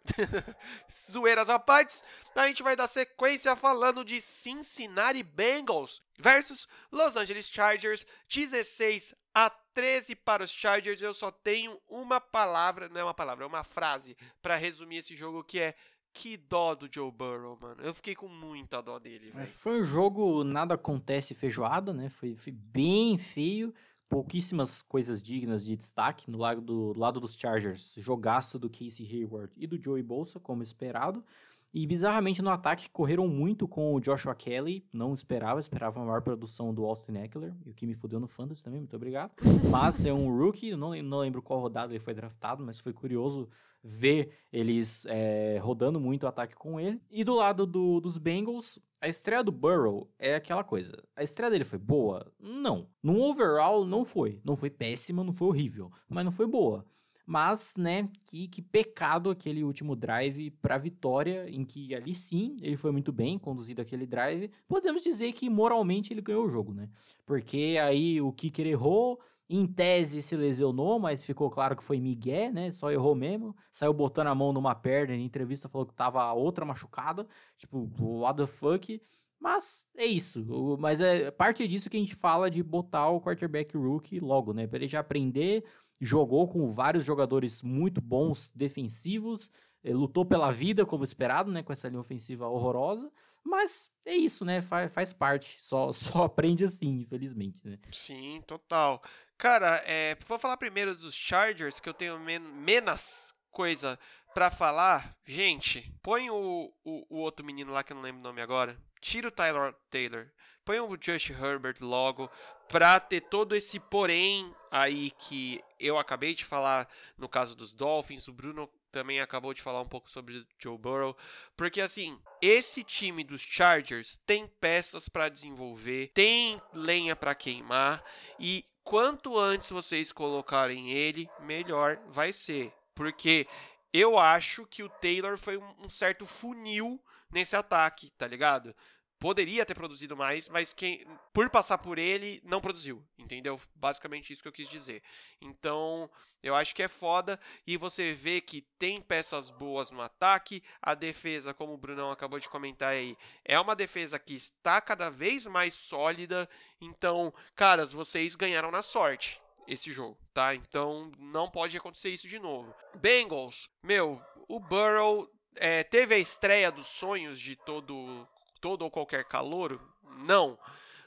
Zoeiras 1.09 1.49
à 1.49 1.61
parte, 1.61 2.03
a 2.35 2.49
gente 2.49 2.61
vai 2.61 2.75
dar 2.75 2.89
sequência 2.89 3.55
falando 3.55 4.05
de 4.05 4.21
Cincinnati 4.21 5.23
Bengals 5.23 6.03
versus 6.19 6.67
Los 6.91 7.15
Angeles 7.15 7.49
Chargers, 7.49 8.05
16 8.29 9.15
a 9.33 9.49
13 9.75 10.15
para 10.17 10.45
os 10.45 10.51
Chargers. 10.51 11.03
Eu 11.03 11.15
só 11.15 11.31
tenho 11.31 11.79
uma 11.89 12.21
palavra, 12.21 12.89
não 12.89 13.01
é 13.01 13.05
uma 13.05 13.15
palavra, 13.15 13.45
é 13.45 13.47
uma 13.47 13.65
frase 13.65 14.17
para 14.41 14.57
resumir 14.57 14.99
esse 14.99 15.17
jogo 15.17 15.45
que 15.45 15.61
é 15.61 15.75
que 16.15 16.37
dó 16.37 16.75
do 16.75 16.89
Joe 16.93 17.11
Burrow, 17.11 17.59
mano. 17.61 17.83
Eu 17.83 17.95
fiquei 17.95 18.15
com 18.15 18.29
muita 18.29 18.83
dó 18.83 18.99
dele, 18.99 19.31
velho. 19.31 19.49
Foi 19.49 19.81
um 19.81 19.85
jogo 19.85 20.45
nada 20.45 20.75
acontece 20.75 21.35
feijoada, 21.35 21.93
né? 21.93 22.09
Foi, 22.09 22.35
foi 22.35 22.53
bem 22.53 23.17
feio 23.17 23.73
pouquíssimas 24.13 24.83
coisas 24.83 25.23
dignas 25.23 25.65
de 25.65 25.75
destaque 25.75 26.31
no 26.31 26.37
lado, 26.39 26.61
do, 26.61 26.93
lado 26.99 27.19
dos 27.19 27.35
Chargers. 27.35 27.95
Jogaço 27.97 28.59
do 28.59 28.69
Casey 28.69 29.07
Hayward 29.11 29.51
e 29.57 29.67
do 29.67 29.83
Joey 29.83 30.03
Bolsa, 30.03 30.39
como 30.39 30.63
esperado. 30.63 31.25
E 31.73 31.87
bizarramente 31.87 32.43
no 32.43 32.51
ataque 32.51 32.91
correram 32.91 33.27
muito 33.27 33.67
com 33.67 33.95
o 33.95 34.01
Joshua 34.01 34.35
Kelly, 34.35 34.85
não 34.93 35.15
esperava, 35.15 35.59
esperava 35.59 35.99
uma 35.99 36.07
maior 36.07 36.21
produção 36.21 36.75
do 36.75 36.85
Austin 36.85 37.17
Eckler, 37.17 37.55
e 37.65 37.71
o 37.71 37.75
que 37.75 37.87
me 37.87 37.95
fudeu 37.95 38.21
no 38.21 38.27
Fantasy 38.27 38.63
também, 38.63 38.81
muito 38.81 38.95
obrigado. 38.95 39.33
Mas 39.71 40.05
é 40.05 40.13
um 40.13 40.37
rookie, 40.37 40.77
não, 40.77 40.95
não 41.03 41.19
lembro 41.19 41.41
qual 41.41 41.61
rodada 41.61 41.93
ele 41.93 42.01
foi 42.01 42.13
draftado, 42.13 42.63
mas 42.63 42.79
foi 42.79 42.93
curioso 42.93 43.49
ver 43.83 44.31
eles 44.53 45.07
é, 45.07 45.59
rodando 45.63 45.99
muito 45.99 46.25
o 46.25 46.29
ataque 46.29 46.55
com 46.55 46.79
ele. 46.79 47.01
E 47.11 47.25
do 47.25 47.35
lado 47.35 47.67
do, 47.67 48.01
dos 48.01 48.19
Bengals, 48.19 48.79
a 49.01 49.09
estreia 49.09 49.43
do 49.43 49.51
Burrow 49.51 50.09
é 50.19 50.37
aquela 50.37 50.63
coisa. 50.63 50.93
A 51.17 51.23
estreia 51.23 51.51
dele 51.51 51.65
foi 51.65 51.79
boa? 51.79 52.33
Não. 52.39 52.89
No 53.03 53.21
overall, 53.21 53.85
não 53.85 54.05
foi. 54.05 54.41
Não 54.45 54.57
foi 54.57 54.71
péssima, 54.71 55.25
não 55.25 55.33
foi 55.33 55.49
horrível, 55.49 55.91
mas 56.09 56.25
não 56.25 56.31
foi 56.31 56.47
boa. 56.47 56.85
Mas, 57.25 57.75
né, 57.77 58.09
que, 58.25 58.49
que 58.49 58.61
pecado 58.61 59.31
aquele 59.31 59.63
último 59.63 59.95
drive 59.95 60.51
para 60.51 60.77
vitória, 60.77 61.49
em 61.49 61.65
que 61.65 61.95
ali 61.95 62.15
sim 62.15 62.57
ele 62.61 62.77
foi 62.77 62.91
muito 62.91 63.13
bem 63.13 63.39
conduzido 63.39 63.81
aquele 63.81 64.07
drive. 64.07 64.51
Podemos 64.67 65.03
dizer 65.03 65.33
que 65.33 65.49
moralmente 65.49 66.13
ele 66.13 66.21
ganhou 66.21 66.47
o 66.47 66.51
jogo, 66.51 66.75
né? 66.75 66.89
Porque 67.25 67.79
aí 67.81 68.21
o 68.21 68.33
kicker 68.33 68.67
errou, 68.67 69.21
em 69.49 69.67
tese 69.67 70.23
se 70.23 70.35
lesionou, 70.35 70.99
mas 70.99 71.23
ficou 71.23 71.51
claro 71.51 71.77
que 71.77 71.85
foi 71.85 72.01
Miguel, 72.01 72.53
né? 72.53 72.71
Só 72.71 72.91
errou 72.91 73.15
mesmo. 73.15 73.55
Saiu 73.71 73.93
botando 73.93 74.29
a 74.29 74.35
mão 74.35 74.53
numa 74.53 74.75
perna, 74.75 75.15
em 75.15 75.25
entrevista 75.25 75.69
falou 75.69 75.87
que 75.87 75.95
tava 75.95 76.33
outra 76.33 76.65
machucada. 76.65 77.27
Tipo, 77.57 77.89
what 77.99 78.37
the 78.37 78.47
fuck? 78.47 79.01
Mas 79.39 79.89
é 79.97 80.07
isso. 80.07 80.77
Mas 80.79 81.01
é 81.01 81.31
parte 81.31 81.67
disso 81.67 81.91
que 81.91 81.97
a 81.97 82.01
gente 82.01 82.15
fala 82.15 82.49
de 82.51 82.63
botar 82.63 83.09
o 83.11 83.21
quarterback 83.21 83.77
rookie 83.77 84.21
logo, 84.21 84.53
né? 84.55 84.67
Pra 84.67 84.79
ele 84.79 84.87
já 84.87 85.01
aprender 85.01 85.65
jogou 86.01 86.49
com 86.49 86.69
vários 86.69 87.05
jogadores 87.05 87.63
muito 87.63 88.01
bons 88.01 88.51
defensivos, 88.55 89.51
eh, 89.85 89.93
lutou 89.93 90.25
pela 90.25 90.51
vida 90.51 90.85
como 90.85 91.05
esperado, 91.05 91.51
né, 91.51 91.63
com 91.63 91.73
essa 91.73 91.89
linha 91.89 92.01
ofensiva 92.01 92.47
horrorosa, 92.49 93.11
mas 93.45 93.91
é 94.07 94.15
isso, 94.15 94.45
né, 94.45 94.63
faz, 94.63 94.93
faz 94.93 95.13
parte, 95.13 95.59
só, 95.61 95.93
só 95.93 96.25
aprende 96.25 96.65
assim, 96.65 97.01
infelizmente, 97.01 97.67
né. 97.67 97.79
Sim, 97.93 98.43
total. 98.47 99.03
Cara, 99.37 99.83
é, 99.87 100.17
vou 100.27 100.39
falar 100.39 100.57
primeiro 100.57 100.95
dos 100.95 101.15
Chargers, 101.15 101.81
que 101.81 101.89
eu 101.89 101.95
tenho 101.95 102.19
men 102.19 102.39
menos 102.39 103.35
coisa 103.51 103.99
para 104.33 104.51
falar. 104.51 105.17
Gente, 105.27 105.93
põe 106.03 106.31
o, 106.31 106.73
o, 106.85 107.07
o, 107.11 107.19
outro 107.19 107.45
menino 107.45 107.73
lá 107.73 107.83
que 107.83 107.93
eu 107.93 107.97
não 107.97 108.03
lembro 108.03 108.21
o 108.21 108.25
nome 108.25 108.41
agora, 108.41 108.77
tira 109.01 109.29
o 109.29 109.33
Tyler 109.33 109.75
Taylor, 109.91 110.29
põe 110.65 110.81
o 110.81 110.97
Josh 110.97 111.31
Herbert 111.31 111.77
logo, 111.81 112.31
pra 112.69 112.99
ter 112.99 113.21
todo 113.21 113.55
esse 113.55 113.79
porém 113.79 114.55
aí 114.71 115.11
que 115.11 115.63
eu 115.79 115.99
acabei 115.99 116.35
de 116.35 116.45
falar 116.45 116.89
no 117.19 117.29
caso 117.29 117.55
dos 117.55 117.75
Dolphins, 117.75 118.29
o 118.29 118.33
Bruno 118.33 118.69
também 118.91 119.21
acabou 119.21 119.55
de 119.55 119.63
falar 119.63 119.81
um 119.81 119.89
pouco 119.89 120.11
sobre 120.11 120.39
o 120.39 120.47
Joe 120.59 120.79
Burrow, 120.79 121.17
porque 121.57 121.81
assim, 121.81 122.21
esse 122.41 122.85
time 122.85 123.25
dos 123.25 123.41
Chargers 123.41 124.21
tem 124.27 124.47
peças 124.47 125.09
para 125.09 125.31
desenvolver, 125.31 126.11
tem 126.15 126.61
lenha 126.73 127.17
para 127.17 127.35
queimar. 127.35 128.05
E 128.39 128.65
quanto 128.85 129.39
antes 129.39 129.71
vocês 129.71 130.13
colocarem 130.13 130.93
ele, 130.93 131.29
melhor 131.41 131.99
vai 132.09 132.33
ser, 132.33 132.73
porque 132.95 133.47
eu 133.93 134.19
acho 134.19 134.67
que 134.67 134.83
o 134.83 134.89
Taylor 134.89 135.37
foi 135.37 135.57
um 135.57 135.89
certo 135.89 136.27
funil 136.27 137.03
nesse 137.31 137.57
ataque, 137.57 138.11
tá 138.19 138.27
ligado? 138.27 138.75
Poderia 139.23 139.65
ter 139.65 139.75
produzido 139.75 140.17
mais, 140.17 140.49
mas 140.49 140.75
quem 140.75 141.07
por 141.33 141.49
passar 141.49 141.79
por 141.79 141.97
ele 141.97 142.43
não 142.45 142.61
produziu, 142.61 143.01
entendeu? 143.17 143.61
Basicamente 143.73 144.33
isso 144.33 144.43
que 144.43 144.49
eu 144.49 144.53
quis 144.53 144.69
dizer. 144.69 145.01
Então, 145.41 146.11
eu 146.43 146.57
acho 146.57 146.75
que 146.75 146.83
é 146.83 146.89
foda 146.89 147.39
e 147.65 147.77
você 147.77 148.15
vê 148.15 148.41
que 148.41 148.63
tem 148.81 149.01
peças 149.01 149.49
boas 149.49 149.93
no 149.93 150.01
ataque, 150.01 150.61
a 150.83 150.93
defesa, 150.93 151.55
como 151.55 151.73
o 151.73 151.79
Brunão 151.79 152.11
acabou 152.11 152.41
de 152.41 152.49
comentar 152.49 152.95
aí, 152.95 153.17
é 153.45 153.61
uma 153.61 153.77
defesa 153.77 154.19
que 154.19 154.35
está 154.35 154.81
cada 154.81 155.09
vez 155.09 155.47
mais 155.47 155.73
sólida. 155.73 156.49
Então, 156.81 157.33
caras, 157.55 157.93
vocês 157.93 158.35
ganharam 158.35 158.73
na 158.73 158.83
sorte 158.83 159.41
esse 159.69 159.93
jogo, 159.93 160.19
tá? 160.35 160.53
Então, 160.53 161.13
não 161.17 161.49
pode 161.49 161.77
acontecer 161.77 162.11
isso 162.11 162.27
de 162.27 162.41
novo. 162.41 162.75
Bengals, 162.97 163.71
meu, 163.85 164.21
o 164.49 164.59
Burrow 164.59 165.31
é, 165.55 165.85
teve 165.85 166.17
a 166.17 166.19
estreia 166.19 166.73
dos 166.73 166.89
sonhos 166.89 167.39
de 167.39 167.55
todo 167.55 168.27
todo 168.63 168.83
ou 168.83 168.91
qualquer 168.91 169.25
calouro? 169.25 169.79
Não. 170.21 170.59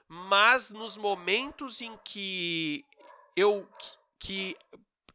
Mas 0.07 0.69
nos 0.69 0.95
momentos 0.95 1.81
em 1.81 1.97
que 2.03 2.85
eu 3.35 3.67
que 4.19 4.55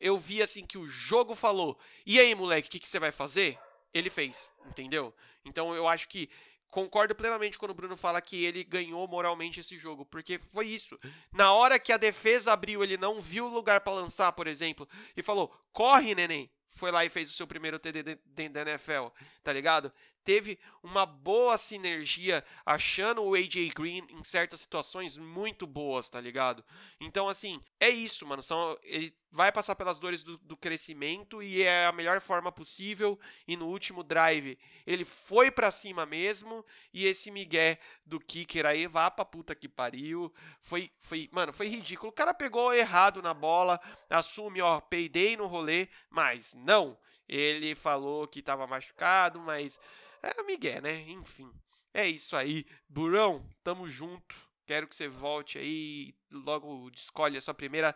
eu 0.01 0.19
vi 0.19 0.43
assim 0.43 0.67
que 0.67 0.79
o 0.79 0.89
jogo 0.89 1.37
falou: 1.37 1.79
"E 2.05 2.19
aí, 2.19 2.35
moleque, 2.35 2.67
o 2.67 2.71
que, 2.71 2.81
que 2.81 2.89
você 2.89 2.99
vai 2.99 3.13
fazer?" 3.13 3.57
Ele 3.95 4.11
fez, 4.11 4.53
entendeu? 4.67 5.15
Então 5.45 5.75
eu 5.75 5.87
acho 5.87 6.09
que 6.09 6.29
concordo 6.69 7.15
plenamente 7.15 7.59
quando 7.59 7.73
o 7.73 7.75
Bruno 7.75 7.97
fala 7.97 8.21
que 8.21 8.45
ele 8.45 8.65
ganhou 8.65 9.07
moralmente 9.07 9.61
esse 9.61 9.77
jogo, 9.77 10.07
porque 10.07 10.39
foi 10.39 10.69
isso. 10.69 10.99
Na 11.33 11.53
hora 11.53 11.79
que 11.79 11.93
a 11.93 11.97
defesa 11.97 12.53
abriu, 12.53 12.83
ele 12.83 12.97
não 12.97 13.21
viu 13.21 13.47
o 13.47 13.53
lugar 13.53 13.81
para 13.81 13.93
lançar, 13.93 14.33
por 14.33 14.47
exemplo, 14.47 14.89
e 15.17 15.23
falou: 15.23 15.53
"Corre, 15.73 16.15
neném" 16.15 16.51
foi 16.71 16.91
lá 16.91 17.05
e 17.05 17.11
fez 17.11 17.29
o 17.31 17.35
seu 17.35 17.47
primeiro 17.47 17.79
TD 17.79 18.19
dentro 18.25 18.55
da 18.55 18.63
NFL, 18.63 19.09
tá 19.43 19.53
ligado? 19.53 19.93
Teve 20.25 20.59
uma 20.83 21.07
boa 21.07 21.57
sinergia, 21.57 22.45
achando 22.65 23.23
o 23.23 23.35
AJ 23.35 23.71
Green 23.75 24.07
em 24.11 24.23
certas 24.23 24.61
situações 24.61 25.17
muito 25.17 25.67
boas, 25.67 26.09
tá 26.09 26.21
ligado? 26.21 26.65
Então, 27.01 27.29
assim, 27.29 27.61
é 27.79 27.89
isso, 27.89 28.27
mano. 28.27 28.43
São, 28.43 28.79
ele 28.83 29.15
vai 29.33 29.51
passar 29.51 29.75
pelas 29.75 29.99
dores 29.99 30.23
do, 30.23 30.37
do 30.39 30.57
crescimento 30.57 31.43
e 31.43 31.63
é 31.63 31.87
a 31.87 31.93
melhor 31.93 32.21
forma 32.21 32.53
possível. 32.53 33.19
E 33.47 33.57
no 33.57 33.67
último 33.67 34.03
drive, 34.03 34.59
ele 34.87 35.05
foi 35.05 35.51
para 35.51 35.71
cima 35.71 36.05
mesmo. 36.05 36.65
E 36.93 37.07
esse 37.07 37.31
migué 37.31 37.79
do 38.05 38.21
kicker 38.21 38.67
aí, 38.67 38.87
vá 38.87 39.11
pra 39.11 39.25
puta 39.25 39.55
que 39.55 39.69
pariu. 39.69 40.33
Foi, 40.63 40.91
foi, 41.01 41.29
mano, 41.33 41.53
foi 41.53 41.69
ridículo. 41.69 42.11
O 42.11 42.15
cara 42.15 42.35
pegou 42.35 42.75
errado 42.75 43.23
na 43.23 43.33
bola, 43.33 43.81
assume, 44.09 44.61
ó, 44.61 44.81
peidei 44.81 45.37
no 45.37 45.47
rolê, 45.47 45.89
mas 46.11 46.53
não. 46.55 46.99
Ele 47.29 47.77
falou 47.77 48.27
que 48.27 48.43
tava 48.43 48.67
machucado, 48.67 49.39
mas 49.41 49.79
é 50.23 50.43
Miguel, 50.43 50.83
né? 50.83 51.01
Enfim. 51.09 51.51
É 51.93 52.09
isso 52.09 52.37
aí. 52.37 52.67
Burão, 52.89 53.45
tamo 53.65 53.89
junto. 53.89 54.37
Quero 54.67 54.87
que 54.87 54.95
você 54.95 55.09
volte 55.09 55.59
aí. 55.59 56.15
Logo 56.31 56.91
escolhe 56.95 57.37
a 57.37 57.41
sua 57.41 57.55
primeira 57.55 57.95